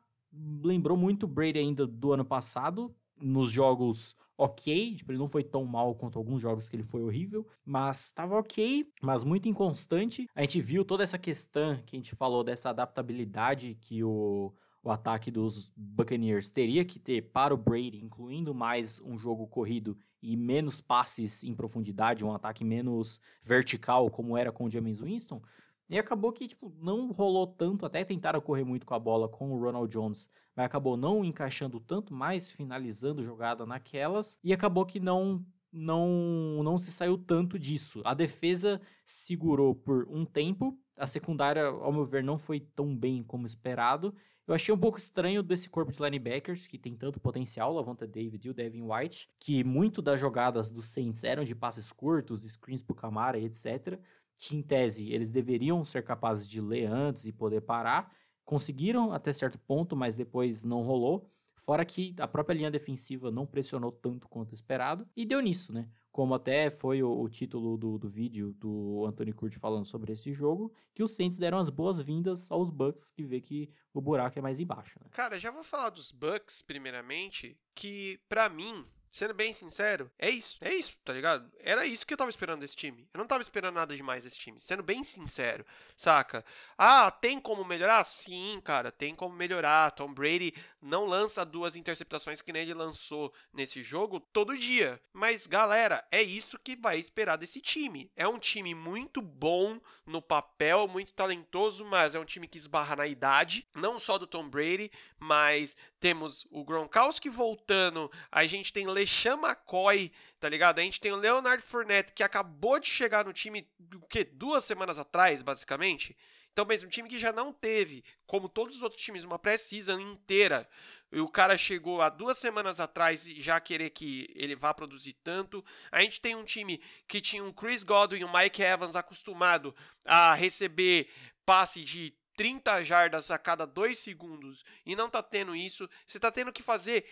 lembrou 0.63 0.97
muito 0.97 1.25
o 1.25 1.29
Brady 1.29 1.59
ainda 1.59 1.85
do 1.85 2.13
ano 2.13 2.25
passado, 2.25 2.95
nos 3.21 3.51
jogos 3.51 4.15
ok, 4.39 4.95
tipo, 4.95 5.13
ele 5.13 5.19
não 5.19 5.29
foi 5.29 5.43
tão 5.43 5.65
mal 5.65 5.95
quanto 5.95 6.19
alguns 6.19 6.41
jogos 6.41 6.69
que 6.69 6.77
ele 6.77 6.83
foi 6.83 7.03
horrível, 7.03 7.47
mas 7.65 8.11
tava 8.11 8.39
ok, 8.39 8.87
mas 9.03 9.25
muito 9.25 9.49
inconstante. 9.49 10.29
A 10.35 10.43
gente 10.43 10.61
viu 10.61 10.85
toda 10.85 11.03
essa 11.03 11.19
questão 11.19 11.81
que 11.87 11.97
a 11.97 11.99
gente 11.99 12.15
falou 12.15 12.45
dessa 12.45 12.71
adaptabilidade 12.71 13.77
que 13.81 14.05
o, 14.05 14.53
o 14.83 14.91
ataque 14.91 15.31
dos 15.31 15.73
Buccaneers 15.77 16.51
teria 16.51 16.85
que 16.85 16.99
ter 16.99 17.23
para 17.23 17.55
o 17.55 17.57
Brady, 17.57 18.05
incluindo 18.05 18.55
mais 18.55 19.01
um 19.01 19.19
jogo 19.19 19.47
corrido 19.47 19.97
e 20.23 20.37
menos 20.37 20.81
passes 20.81 21.43
em 21.45 21.55
profundidade, 21.55 22.25
um 22.25 22.33
ataque 22.33 22.65
menos 22.65 23.21
vertical 23.43 24.11
como 24.11 24.37
era 24.37 24.51
com 24.53 24.65
o 24.65 24.71
James 24.71 25.01
Winston. 25.01 25.41
E 25.89 25.99
acabou 25.99 26.33
que, 26.33 26.49
tipo, 26.49 26.75
não 26.81 27.13
rolou 27.13 27.47
tanto, 27.47 27.87
até 27.87 28.05
tentaram 28.05 28.41
correr 28.41 28.65
muito 28.65 28.85
com 28.85 28.95
a 28.95 28.99
bola 28.99 29.29
com 29.29 29.53
o 29.53 29.59
Ronald 29.59 29.93
Jones, 29.93 30.29
mas 30.55 30.67
acabou 30.67 30.97
não 30.97 31.25
encaixando 31.25 31.79
tanto, 31.79 32.13
mais 32.13 32.51
finalizando 32.51 33.23
jogada 33.23 33.65
naquelas, 33.65 34.39
e 34.43 34.53
acabou 34.53 34.85
que 34.85 34.99
não 34.99 35.45
não 35.73 36.63
não 36.63 36.79
se 36.79 36.91
saiu 36.91 37.19
tanto 37.19 37.59
disso. 37.59 38.01
A 38.05 38.15
defesa 38.15 38.81
segurou 39.05 39.75
por 39.75 40.09
um 40.11 40.25
tempo, 40.25 40.77
a 40.97 41.07
secundária, 41.07 41.67
ao 41.67 41.93
meu 41.93 42.05
ver, 42.05 42.25
não 42.25 42.39
foi 42.39 42.59
tão 42.59 42.97
bem 42.97 43.23
como 43.23 43.47
esperado. 43.47 44.15
Eu 44.47 44.55
achei 44.55 44.73
um 44.73 44.79
pouco 44.79 44.97
estranho 44.97 45.43
desse 45.43 45.69
corpo 45.69 45.93
de 45.93 46.01
linebackers, 46.01 46.67
que 46.67 46.79
tem 46.79 46.97
tanto 46.97 47.21
potencial, 47.21 47.75
Lavonta 47.75 48.07
David 48.07 48.47
e 48.47 48.51
o 48.51 48.55
Devin 48.55 48.83
White, 48.83 49.29
que 49.41 49.63
muito 49.65 50.01
das 50.01 50.21
jogadas 50.21 50.71
dos 50.71 50.87
Saints 50.89 51.25
eram 51.25 51.45
de 51.45 51.55
passes 51.55 51.93
curtos, 51.93 52.43
screens 52.43 52.83
pro 52.83 52.95
Camara 52.95 53.39
e 53.39 53.45
etc 53.45 54.01
que 54.37 54.57
em 54.57 54.63
tese 54.63 55.11
eles 55.13 55.31
deveriam 55.31 55.85
ser 55.85 56.03
capazes 56.03 56.47
de 56.47 56.61
ler 56.61 56.87
antes 56.87 57.25
e 57.25 57.33
poder 57.33 57.63
parar. 57.63 58.15
conseguiram 58.45 59.13
até 59.13 59.33
certo 59.33 59.59
ponto, 59.59 59.97
mas 59.97 60.15
depois 60.15 60.63
não 60.63 60.83
rolou. 60.83 61.29
Fora 61.57 61.85
que 61.85 62.15
a 62.21 62.29
própria 62.29 62.55
linha 62.55 62.71
defensiva 62.71 63.31
não 63.31 63.47
pressionou 63.47 63.91
tanto 63.91 64.29
quanto 64.29 64.55
esperado 64.55 65.09
e 65.17 65.25
deu 65.25 65.41
nisso, 65.41 65.73
né? 65.73 65.89
Como 66.13 66.35
até 66.35 66.71
foi 66.71 67.03
o, 67.03 67.11
o 67.11 67.29
título 67.29 67.77
do, 67.77 67.99
do 67.99 68.09
vídeo 68.09 68.53
do 68.53 69.05
Anthony 69.07 69.33
Curti 69.33 69.59
falando 69.59 69.85
sobre 69.85 70.13
esse 70.13 70.33
jogo, 70.33 70.73
que 70.95 71.03
os 71.03 71.13
Saints 71.13 71.39
deram 71.39 71.59
as 71.59 71.69
boas-vindas 71.69 72.51
aos 72.51 72.71
Bucks, 72.71 73.11
que 73.11 73.25
vê 73.25 73.41
que 73.41 73.71
o 73.93 74.01
buraco 74.01 74.39
é 74.39 74.43
mais 74.43 74.61
embaixo. 74.61 74.99
Né? 75.03 75.09
Cara, 75.11 75.41
já 75.41 75.51
vou 75.51 75.65
falar 75.65 75.91
dos 75.91 76.13
Bucks 76.13 76.63
primeiramente, 76.63 77.59
que 77.75 78.21
para 78.29 78.49
mim 78.49 78.87
Sendo 79.17 79.33
bem 79.33 79.51
sincero, 79.51 80.11
é 80.19 80.29
isso. 80.29 80.59
É 80.61 80.75
isso, 80.75 80.95
tá 81.03 81.11
ligado? 81.11 81.51
Era 81.61 81.87
isso 81.87 82.07
que 82.07 82.13
eu 82.13 82.19
tava 82.19 82.29
esperando 82.29 82.61
desse 82.61 82.77
time. 82.77 83.09
Eu 83.15 83.19
não 83.19 83.27
tava 83.27 83.41
esperando 83.41 83.77
nada 83.77 83.97
demais 83.97 84.25
desse 84.25 84.39
time. 84.39 84.61
Sendo 84.61 84.83
bem 84.83 85.03
sincero, 85.03 85.65
saca? 85.97 86.45
Ah, 86.77 87.11
tem 87.11 87.41
como 87.41 87.65
melhorar? 87.65 88.05
Sim, 88.05 88.61
cara, 88.63 88.93
tem 88.93 89.15
como 89.15 89.35
melhorar. 89.35 89.93
Tom 89.93 90.13
Brady 90.13 90.53
não 90.83 91.07
lança 91.07 91.47
duas 91.47 91.77
interceptações 91.77 92.43
que 92.43 92.53
nem 92.53 92.61
ele 92.61 92.75
lançou 92.75 93.33
nesse 93.55 93.83
jogo 93.83 94.21
todo 94.21 94.55
dia. 94.55 95.01
Mas, 95.15 95.47
galera, 95.47 96.07
é 96.11 96.23
isso 96.23 96.59
que 96.59 96.77
vai 96.77 96.99
esperar 96.99 97.37
desse 97.37 97.59
time. 97.59 98.11
É 98.15 98.29
um 98.29 98.39
time 98.39 98.75
muito 98.75 99.23
bom 99.23 99.81
no 100.05 100.21
papel, 100.21 100.87
muito 100.87 101.15
talentoso, 101.15 101.87
mas 101.87 102.15
é 102.15 102.21
um 102.21 102.25
time 102.27 102.47
que 102.47 102.59
esbarra 102.59 102.97
na 102.97 103.07
idade. 103.07 103.67
Não 103.75 103.99
só 103.99 104.19
do 104.19 104.27
Tom 104.27 104.47
Brady, 104.47 104.91
mas 105.19 105.75
temos 106.01 106.47
o 106.51 106.65
Gronkowski 106.65 107.29
voltando. 107.29 108.11
A 108.31 108.47
gente 108.47 108.73
tem 108.73 108.87
Le 108.87 108.93
LeSean 108.93 109.37
McCoy, 109.37 110.13
tá 110.39 110.49
ligado? 110.49 110.79
A 110.79 110.83
gente 110.83 111.01
tem 111.01 111.13
o 111.13 111.17
Leonard 111.17 111.63
Fournette, 111.63 112.13
que 112.13 112.23
acabou 112.23 112.79
de 112.79 112.89
chegar 112.89 113.25
no 113.25 113.33
time, 113.33 113.69
o 113.95 114.07
quê? 114.07 114.25
Duas 114.25 114.65
semanas 114.65 114.99
atrás, 114.99 115.43
basicamente. 115.43 116.17
Então, 116.57 116.65
mesmo 116.65 116.87
um 116.87 116.91
time 116.91 117.07
que 117.07 117.19
já 117.19 117.33
não 117.33 117.53
teve, 117.53 118.03
como 118.27 118.49
todos 118.49 118.77
os 118.77 118.83
outros 118.83 119.03
times, 119.03 119.25
uma 119.25 119.39
pré-season 119.39 120.01
inteira. 120.01 120.67
E 121.13 121.21
o 121.21 121.29
cara 121.29 121.59
chegou 121.59 122.01
há 122.01 122.09
duas 122.09 122.39
semanas 122.39 122.81
atrás 122.81 123.27
e 123.27 123.43
já 123.43 123.61
querer 123.61 123.91
que 123.91 124.33
ele 124.35 124.57
vá 124.57 124.73
produzir 124.73 125.13
tanto. 125.23 125.63
A 125.93 126.01
gente 126.01 126.19
tem 126.19 126.35
um 126.35 126.45
time 126.45 126.83
que 127.07 127.21
tinha 127.21 127.45
um 127.45 127.53
Chris 127.53 127.85
Godwin 127.85 128.21
e 128.21 128.25
um 128.25 128.33
Mike 128.33 128.63
Evans 128.63 128.97
acostumado 128.97 129.75
a 130.03 130.33
receber 130.33 131.11
passe 131.45 131.85
de 131.85 132.15
30 132.37 132.85
jardas 132.85 133.31
a 133.31 133.39
cada 133.39 133.67
2 133.67 133.99
segundos 133.99 134.65
e 134.85 134.95
não 134.95 135.09
tá 135.09 135.23
tendo 135.23 135.57
isso, 135.57 135.89
você 136.07 136.21
tá 136.21 136.31
tendo 136.31 136.53
que 136.53 136.63
fazer 136.63 137.07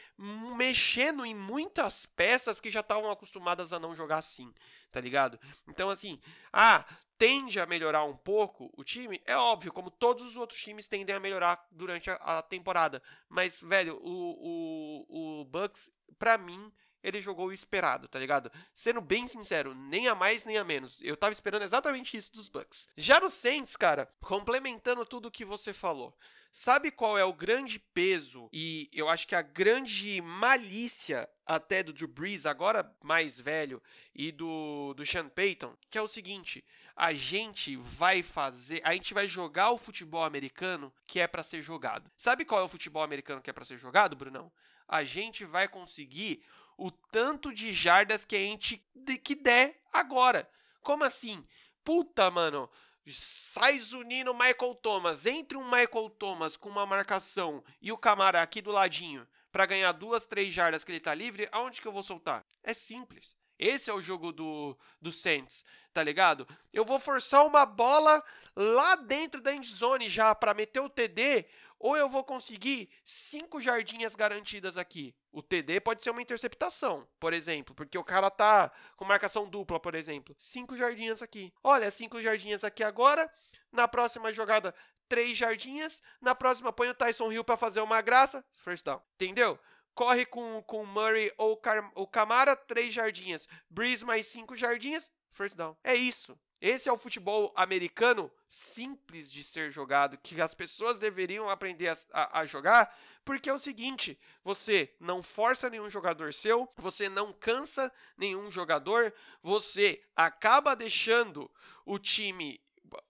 mexendo 0.57 1.25
em 1.25 1.35
muitas 1.35 2.07
peças 2.07 2.61
que 2.61 2.71
já 2.71 2.81
estavam 2.81 3.11
acostumadas 3.11 3.73
a 3.73 3.81
não 3.81 3.95
jogar 3.95 4.19
assim, 4.19 4.53
tá 4.93 5.01
ligado? 5.01 5.41
Então 5.67 5.89
assim, 5.89 6.21
ah, 6.53 6.85
tende 7.17 7.59
a 7.59 7.67
melhorar 7.67 8.05
um 8.05 8.17
pouco 8.17 8.71
o 8.77 8.85
time, 8.85 9.21
é 9.25 9.37
óbvio, 9.37 9.73
como 9.73 9.91
todos 9.91 10.23
os 10.25 10.37
outros 10.37 10.61
times 10.61 10.87
tendem 10.87 11.15
a 11.15 11.21
melhorar 11.21 11.67
durante 11.71 12.11
a, 12.11 12.15
a 12.17 12.43
temporada, 12.43 13.03
mas 13.29 13.61
velho, 13.61 13.99
o, 14.03 15.07
o, 15.09 15.41
o 15.41 15.45
Bucks 15.47 15.91
para 16.19 16.37
mim 16.37 16.73
ele 17.05 17.21
jogou 17.21 17.49
o 17.49 17.53
esperado, 17.53 18.09
tá 18.09 18.19
ligado? 18.19 18.51
Sendo 18.73 19.01
bem 19.01 19.29
sincero, 19.29 19.75
nem 19.75 20.09
a 20.09 20.15
mais 20.15 20.45
nem 20.45 20.57
a 20.57 20.65
menos. 20.65 21.01
Eu 21.03 21.17
tava 21.17 21.33
esperando 21.33 21.63
exatamente 21.63 22.17
isso 22.17 22.33
dos 22.33 22.49
Bucks. 22.49 22.89
Já 22.97 23.21
no 23.21 23.29
Saints, 23.29 23.77
cara, 23.77 24.11
complementando 24.21 25.05
tudo 25.05 25.31
que 25.31 25.45
você 25.45 25.73
falou. 25.73 26.17
Sabe 26.51 26.93
qual 26.93 27.19
é 27.19 27.25
o 27.25 27.33
grande 27.33 27.81
peso 27.81 28.49
e 28.53 28.89
eu 28.93 29.09
acho 29.09 29.27
que 29.27 29.35
a 29.35 29.43
grande 29.43 30.21
malícia 30.23 31.29
até 31.45 31.83
do 31.83 31.93
Drew 31.93 32.07
Brees, 32.07 32.47
agora 32.47 32.91
mais 33.03 33.41
velho, 33.41 33.83
e 34.15 34.31
do, 34.31 34.95
do 34.95 35.05
Sean 35.05 35.29
Payton, 35.29 35.77
que 35.91 35.99
é 35.99 36.01
o 36.01 36.07
seguinte: 36.07 36.65
a 36.95 37.13
gente 37.13 37.75
vai 37.77 38.23
fazer, 38.23 38.81
a 38.85 38.93
gente 38.93 39.13
vai 39.13 39.27
jogar 39.27 39.73
o 39.73 39.77
futebol 39.77 40.23
americano 40.23 40.93
que 41.05 41.19
é 41.19 41.27
para 41.27 41.43
ser 41.43 41.61
jogado. 41.61 42.09
Sabe 42.17 42.45
qual 42.45 42.61
é 42.61 42.65
o 42.65 42.69
futebol 42.69 43.03
americano 43.03 43.43
que 43.43 43.51
é 43.51 43.53
para 43.53 43.65
ser 43.65 43.77
jogado, 43.77 44.15
Brunão? 44.15 44.51
A 44.87 45.03
gente 45.03 45.45
vai 45.45 45.67
conseguir 45.67 46.45
o 46.77 46.91
tanto 46.91 47.53
de 47.53 47.73
jardas 47.73 48.25
que 48.25 48.37
a 48.37 48.41
gente 48.41 48.85
que 49.23 49.35
der 49.35 49.81
agora. 49.93 50.49
Como 50.83 51.05
assim? 51.05 51.47
Puta, 51.85 52.31
mano. 52.31 52.71
Sai 53.07 53.79
zunindo 53.79 54.33
Michael 54.33 54.75
Thomas. 54.77 55.27
Entre 55.27 55.59
um 55.59 55.65
Michael 55.65 56.11
Thomas 56.19 56.57
com 56.57 56.69
uma 56.69 56.87
marcação 56.87 57.63
e 57.81 57.93
o 57.93 57.99
Camara 57.99 58.43
aqui 58.43 58.63
do 58.63 58.73
ladinho 58.73 59.27
para 59.53 59.67
ganhar 59.67 59.93
duas, 59.93 60.27
três 60.27 60.53
jardas 60.53 60.83
que 60.83 60.91
ele 60.91 61.01
tá 61.01 61.15
livre, 61.15 61.49
aonde 61.53 61.81
que 61.81 61.87
eu 61.87 61.93
vou 61.93 62.03
soltar? 62.03 62.45
É 62.63 62.75
simples. 62.75 63.37
Esse 63.57 63.89
é 63.89 63.95
o 63.95 64.01
jogo 64.01 64.33
do, 64.33 64.77
do 65.01 65.13
Saints, 65.13 65.65
tá 65.93 66.03
ligado? 66.03 66.47
Eu 66.73 66.85
vou 66.85 66.99
forçar 66.99 67.47
uma 67.47 67.65
bola 67.65 68.23
lá 68.57 68.97
dentro 68.97 69.41
da 69.41 69.55
endzone 69.55 70.09
já 70.09 70.35
para 70.35 70.55
meter 70.55 70.81
o 70.81 70.89
TD, 70.89 71.47
ou 71.85 71.95
eu 71.95 72.09
vou 72.09 72.25
conseguir 72.25 72.89
cinco 73.05 73.61
jardinhas 73.61 74.17
garantidas 74.17 74.79
aqui. 74.79 75.15
O 75.31 75.43
TD 75.43 75.81
pode 75.81 76.03
ser 76.03 76.09
uma 76.09 76.23
interceptação, 76.23 77.07
por 77.21 77.35
exemplo, 77.35 77.75
porque 77.75 77.99
o 77.99 78.03
cara 78.03 78.31
tá 78.31 78.73
com 78.97 79.05
marcação 79.05 79.47
dupla, 79.47 79.79
por 79.79 79.95
exemplo. 79.95 80.35
Cinco 80.39 80.79
jardinhas 80.79 81.21
aqui. 81.21 81.53
Olha, 81.63 81.91
cinco 81.91 82.23
jardinhas 82.23 82.65
aqui 82.65 82.83
agora. 82.83 83.31
Na 83.71 83.87
próxima 83.87 84.33
jogada, 84.33 84.75
três 85.11 85.37
jardinhas. 85.37 86.01
Na 86.23 86.35
próxima, 86.35 86.73
põe 86.73 86.89
o 86.89 86.95
Tyson 86.95 87.31
Hill 87.31 87.45
para 87.45 87.59
fazer 87.59 87.83
uma 87.83 88.01
graça. 88.01 88.43
First 88.55 88.87
down. 88.87 89.03
Entendeu? 89.17 89.59
Corre 89.95 90.25
com 90.25 90.65
o 90.67 90.87
Murray 90.87 91.31
ou 91.37 91.61
o 91.97 92.07
Camara, 92.07 92.57
três 92.57 92.95
jardinhas. 92.95 93.47
Breeze 93.69 94.07
mais 94.07 94.25
cinco 94.29 94.57
jardinhas, 94.57 95.13
first 95.33 95.55
down. 95.55 95.77
É 95.85 95.95
isso. 95.95 96.35
Esse 96.67 96.89
é 96.89 96.93
o 96.93 96.97
futebol 96.97 97.53
americano 97.55 98.33
simples 98.49 99.31
de 99.31 99.45
ser 99.45 99.71
jogado, 99.71 100.17
que 100.17 100.41
as 100.41 100.55
pessoas 100.55 100.97
deveriam 100.97 101.51
aprender 101.51 101.89
a, 101.89 101.99
a, 102.11 102.41
a, 102.41 102.47
jogar, 102.47 102.99
porque 103.23 103.51
é 103.51 103.53
o 103.53 103.59
seguinte: 103.59 104.19
você 104.43 104.91
não 104.99 105.23
força 105.23 105.69
nenhum 105.69 105.91
jogador 105.91 106.33
seu, 106.33 106.67
você 106.79 107.07
não 107.07 107.35
cansa 107.35 107.93
nenhum 108.17 108.51
jogador, 108.51 109.13
você 109.43 110.03
acaba 110.17 110.75
deixando 110.75 111.51
o 111.85 111.99
time 111.99 112.59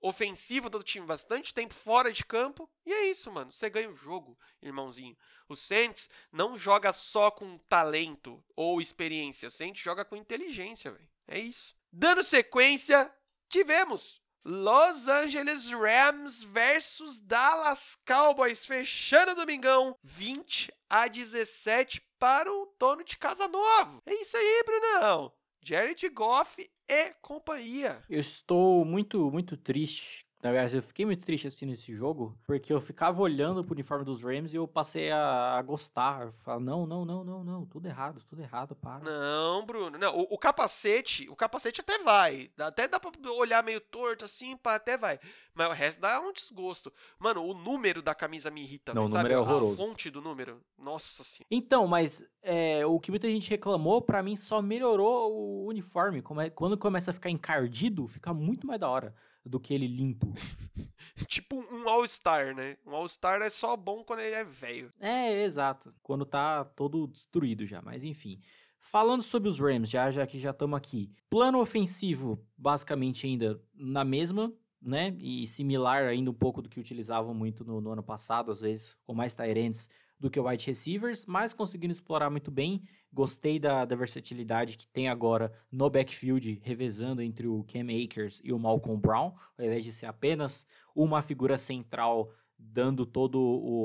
ofensivo 0.00 0.68
do 0.68 0.82
time 0.82 1.06
bastante 1.06 1.54
tempo 1.54 1.74
fora 1.74 2.12
de 2.12 2.24
campo. 2.24 2.68
E 2.84 2.92
é 2.92 3.08
isso, 3.08 3.30
mano. 3.30 3.52
Você 3.52 3.70
ganha 3.70 3.88
o 3.88 3.94
jogo, 3.94 4.36
irmãozinho. 4.60 5.16
O 5.48 5.54
Saints 5.54 6.10
não 6.32 6.58
joga 6.58 6.92
só 6.92 7.30
com 7.30 7.56
talento 7.68 8.42
ou 8.56 8.80
experiência. 8.80 9.46
O 9.46 9.52
Saints 9.52 9.80
joga 9.80 10.04
com 10.04 10.16
inteligência, 10.16 10.90
velho. 10.90 11.08
É 11.28 11.38
isso. 11.38 11.76
Dando 11.92 12.24
sequência, 12.24 13.08
tivemos 13.48 14.22
Los 14.44 15.08
Angeles 15.08 15.70
Rams 15.70 16.42
versus 16.42 17.18
Dallas 17.18 17.96
Cowboys, 18.06 18.64
fechando 18.66 19.32
o 19.32 19.34
domingão, 19.34 19.96
20 20.02 20.70
a 20.90 21.08
17 21.08 22.02
para 22.18 22.52
o 22.52 22.74
dono 22.78 23.02
de 23.02 23.16
casa 23.16 23.48
novo. 23.48 24.02
É 24.04 24.14
isso 24.14 24.36
aí, 24.36 24.62
Brunão. 24.66 25.32
Jared 25.62 26.06
Goff 26.10 26.70
e 26.86 27.10
companhia. 27.22 28.02
Eu 28.10 28.20
estou 28.20 28.84
muito, 28.84 29.30
muito 29.30 29.56
triste 29.56 30.23
na 30.44 30.52
verdade, 30.52 30.76
eu 30.76 30.82
fiquei 30.82 31.06
muito 31.06 31.24
triste 31.24 31.46
assistindo 31.46 31.72
esse 31.72 31.96
jogo, 31.96 32.38
porque 32.46 32.70
eu 32.70 32.78
ficava 32.78 33.22
olhando 33.22 33.64
pro 33.64 33.72
uniforme 33.72 34.04
dos 34.04 34.22
Rams 34.22 34.52
e 34.52 34.58
eu 34.58 34.68
passei 34.68 35.10
a, 35.10 35.56
a 35.56 35.62
gostar. 35.62 36.30
Falar, 36.32 36.60
não, 36.60 36.86
não, 36.86 37.02
não, 37.02 37.24
não, 37.24 37.42
não, 37.42 37.64
tudo 37.64 37.86
errado, 37.86 38.20
tudo 38.28 38.42
errado, 38.42 38.76
para. 38.76 39.02
Não, 39.02 39.64
Bruno, 39.64 39.96
não, 39.96 40.14
o, 40.14 40.34
o 40.34 40.36
capacete, 40.36 41.26
o 41.30 41.34
capacete 41.34 41.80
até 41.80 41.98
vai, 42.00 42.50
até 42.58 42.86
dá 42.86 43.00
pra 43.00 43.10
olhar 43.30 43.64
meio 43.64 43.80
torto 43.80 44.26
assim, 44.26 44.54
pá, 44.54 44.74
até 44.74 44.98
vai, 44.98 45.18
mas 45.54 45.66
o 45.66 45.72
resto 45.72 46.02
dá 46.02 46.20
um 46.20 46.30
desgosto. 46.30 46.92
Mano, 47.18 47.42
o 47.42 47.54
número 47.54 48.02
da 48.02 48.14
camisa 48.14 48.50
me 48.50 48.60
irrita, 48.60 48.92
não, 48.92 49.06
o 49.06 49.08
número 49.08 49.32
é 49.32 49.38
horroroso. 49.38 49.82
A 49.82 49.86
fonte 49.86 50.10
do 50.10 50.20
número, 50.20 50.60
nossa 50.76 51.24
senhora. 51.24 51.48
Então, 51.50 51.86
mas 51.86 52.22
é, 52.42 52.84
o 52.84 53.00
que 53.00 53.10
muita 53.10 53.28
gente 53.28 53.48
reclamou, 53.48 54.02
para 54.02 54.22
mim 54.22 54.36
só 54.36 54.60
melhorou 54.60 55.32
o 55.32 55.66
uniforme, 55.68 56.22
é, 56.42 56.50
quando 56.50 56.76
começa 56.76 57.12
a 57.12 57.14
ficar 57.14 57.30
encardido, 57.30 58.06
fica 58.06 58.34
muito 58.34 58.66
mais 58.66 58.78
da 58.78 58.90
hora 58.90 59.14
do 59.44 59.60
que 59.60 59.74
ele 59.74 59.86
limpo. 59.86 60.32
tipo 61.28 61.56
um 61.56 61.88
All-Star, 61.88 62.54
né? 62.54 62.76
Um 62.86 62.94
All-Star 62.94 63.42
é 63.42 63.50
só 63.50 63.76
bom 63.76 64.02
quando 64.02 64.20
ele 64.20 64.34
é 64.34 64.44
velho. 64.44 64.90
É, 64.98 65.42
exato. 65.42 65.94
Quando 66.02 66.24
tá 66.24 66.64
todo 66.64 67.06
destruído 67.06 67.66
já, 67.66 67.82
mas 67.82 68.02
enfim. 68.02 68.38
Falando 68.80 69.22
sobre 69.22 69.48
os 69.48 69.58
Rams, 69.58 69.88
já, 69.88 70.10
já 70.10 70.26
que 70.26 70.38
já 70.38 70.50
estamos 70.50 70.76
aqui. 70.76 71.10
Plano 71.30 71.60
ofensivo, 71.60 72.44
basicamente 72.56 73.26
ainda 73.26 73.60
na 73.74 74.04
mesma, 74.04 74.52
né? 74.80 75.16
E 75.18 75.46
similar 75.46 76.04
ainda 76.04 76.30
um 76.30 76.34
pouco 76.34 76.60
do 76.60 76.68
que 76.68 76.78
utilizavam 76.78 77.32
muito 77.34 77.64
no, 77.64 77.80
no 77.80 77.92
ano 77.92 78.02
passado, 78.02 78.50
às 78.50 78.60
vezes 78.60 78.96
com 79.06 79.14
mais 79.14 79.32
Tyrants 79.32 79.88
do 80.18 80.30
que 80.30 80.40
o 80.40 80.46
wide 80.46 80.66
receivers, 80.66 81.26
mas 81.26 81.52
conseguindo 81.52 81.92
explorar 81.92 82.30
muito 82.30 82.50
bem. 82.50 82.82
Gostei 83.12 83.58
da, 83.58 83.84
da 83.84 83.96
versatilidade 83.96 84.76
que 84.76 84.88
tem 84.88 85.08
agora 85.08 85.52
no 85.70 85.90
backfield, 85.90 86.60
revezando 86.62 87.22
entre 87.22 87.46
o 87.46 87.64
Cam 87.64 87.86
Akers 88.04 88.40
e 88.42 88.52
o 88.52 88.58
Malcolm 88.58 89.00
Brown, 89.00 89.34
ao 89.58 89.64
invés 89.64 89.84
de 89.84 89.92
ser 89.92 90.06
apenas 90.06 90.66
uma 90.94 91.22
figura 91.22 91.58
central 91.58 92.30
dando 92.58 93.04
toda 93.04 93.38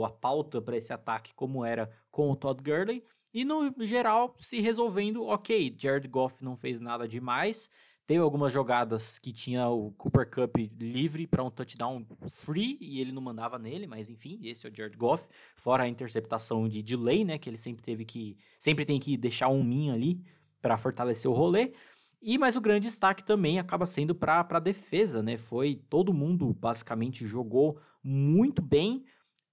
a 0.06 0.10
pauta 0.10 0.62
para 0.62 0.78
esse 0.78 0.94
ataque, 0.94 1.34
como 1.34 1.66
era 1.66 1.90
com 2.12 2.30
o 2.30 2.36
Todd 2.36 2.62
Gurley. 2.64 3.04
E 3.34 3.46
no 3.46 3.72
geral, 3.86 4.34
se 4.38 4.60
resolvendo, 4.60 5.24
ok, 5.24 5.76
Jared 5.78 6.08
Goff 6.08 6.44
não 6.44 6.56
fez 6.56 6.80
nada 6.80 7.08
demais, 7.08 7.70
Teve 8.10 8.22
algumas 8.22 8.52
jogadas 8.52 9.20
que 9.20 9.32
tinha 9.32 9.70
o 9.70 9.92
Cooper 9.92 10.28
Cup 10.28 10.58
livre 10.80 11.28
para 11.28 11.44
um 11.44 11.52
touchdown 11.52 12.04
free 12.28 12.76
e 12.82 13.00
ele 13.00 13.12
não 13.12 13.22
mandava 13.22 13.60
nele, 13.60 13.86
mas 13.86 14.10
enfim, 14.10 14.40
esse 14.42 14.66
é 14.66 14.72
o 14.72 14.76
Jared 14.76 14.98
Goff. 14.98 15.28
Fora 15.56 15.84
a 15.84 15.88
interceptação 15.88 16.68
de 16.68 16.82
delay, 16.82 17.24
né, 17.24 17.38
que 17.38 17.48
ele 17.48 17.56
sempre 17.56 17.84
teve 17.84 18.06
que 18.06 18.36
sempre 18.58 18.84
tem 18.84 19.00
que 19.00 19.16
deixar 19.16 19.50
um 19.50 19.64
min 19.64 19.92
ali 19.92 20.24
para 20.60 20.76
fortalecer 20.76 21.30
o 21.30 21.36
rolê. 21.36 21.72
E 22.20 22.40
mas 22.40 22.56
o 22.56 22.62
grande 22.62 22.88
destaque 22.88 23.24
também 23.24 23.60
acaba 23.60 23.86
sendo 23.86 24.16
para 24.16 24.44
a 24.50 24.60
defesa, 24.60 25.22
né? 25.22 25.38
Foi 25.38 25.76
todo 25.88 26.12
mundo 26.12 26.52
basicamente 26.52 27.28
jogou 27.28 27.80
muito 28.04 28.60
bem. 28.60 29.06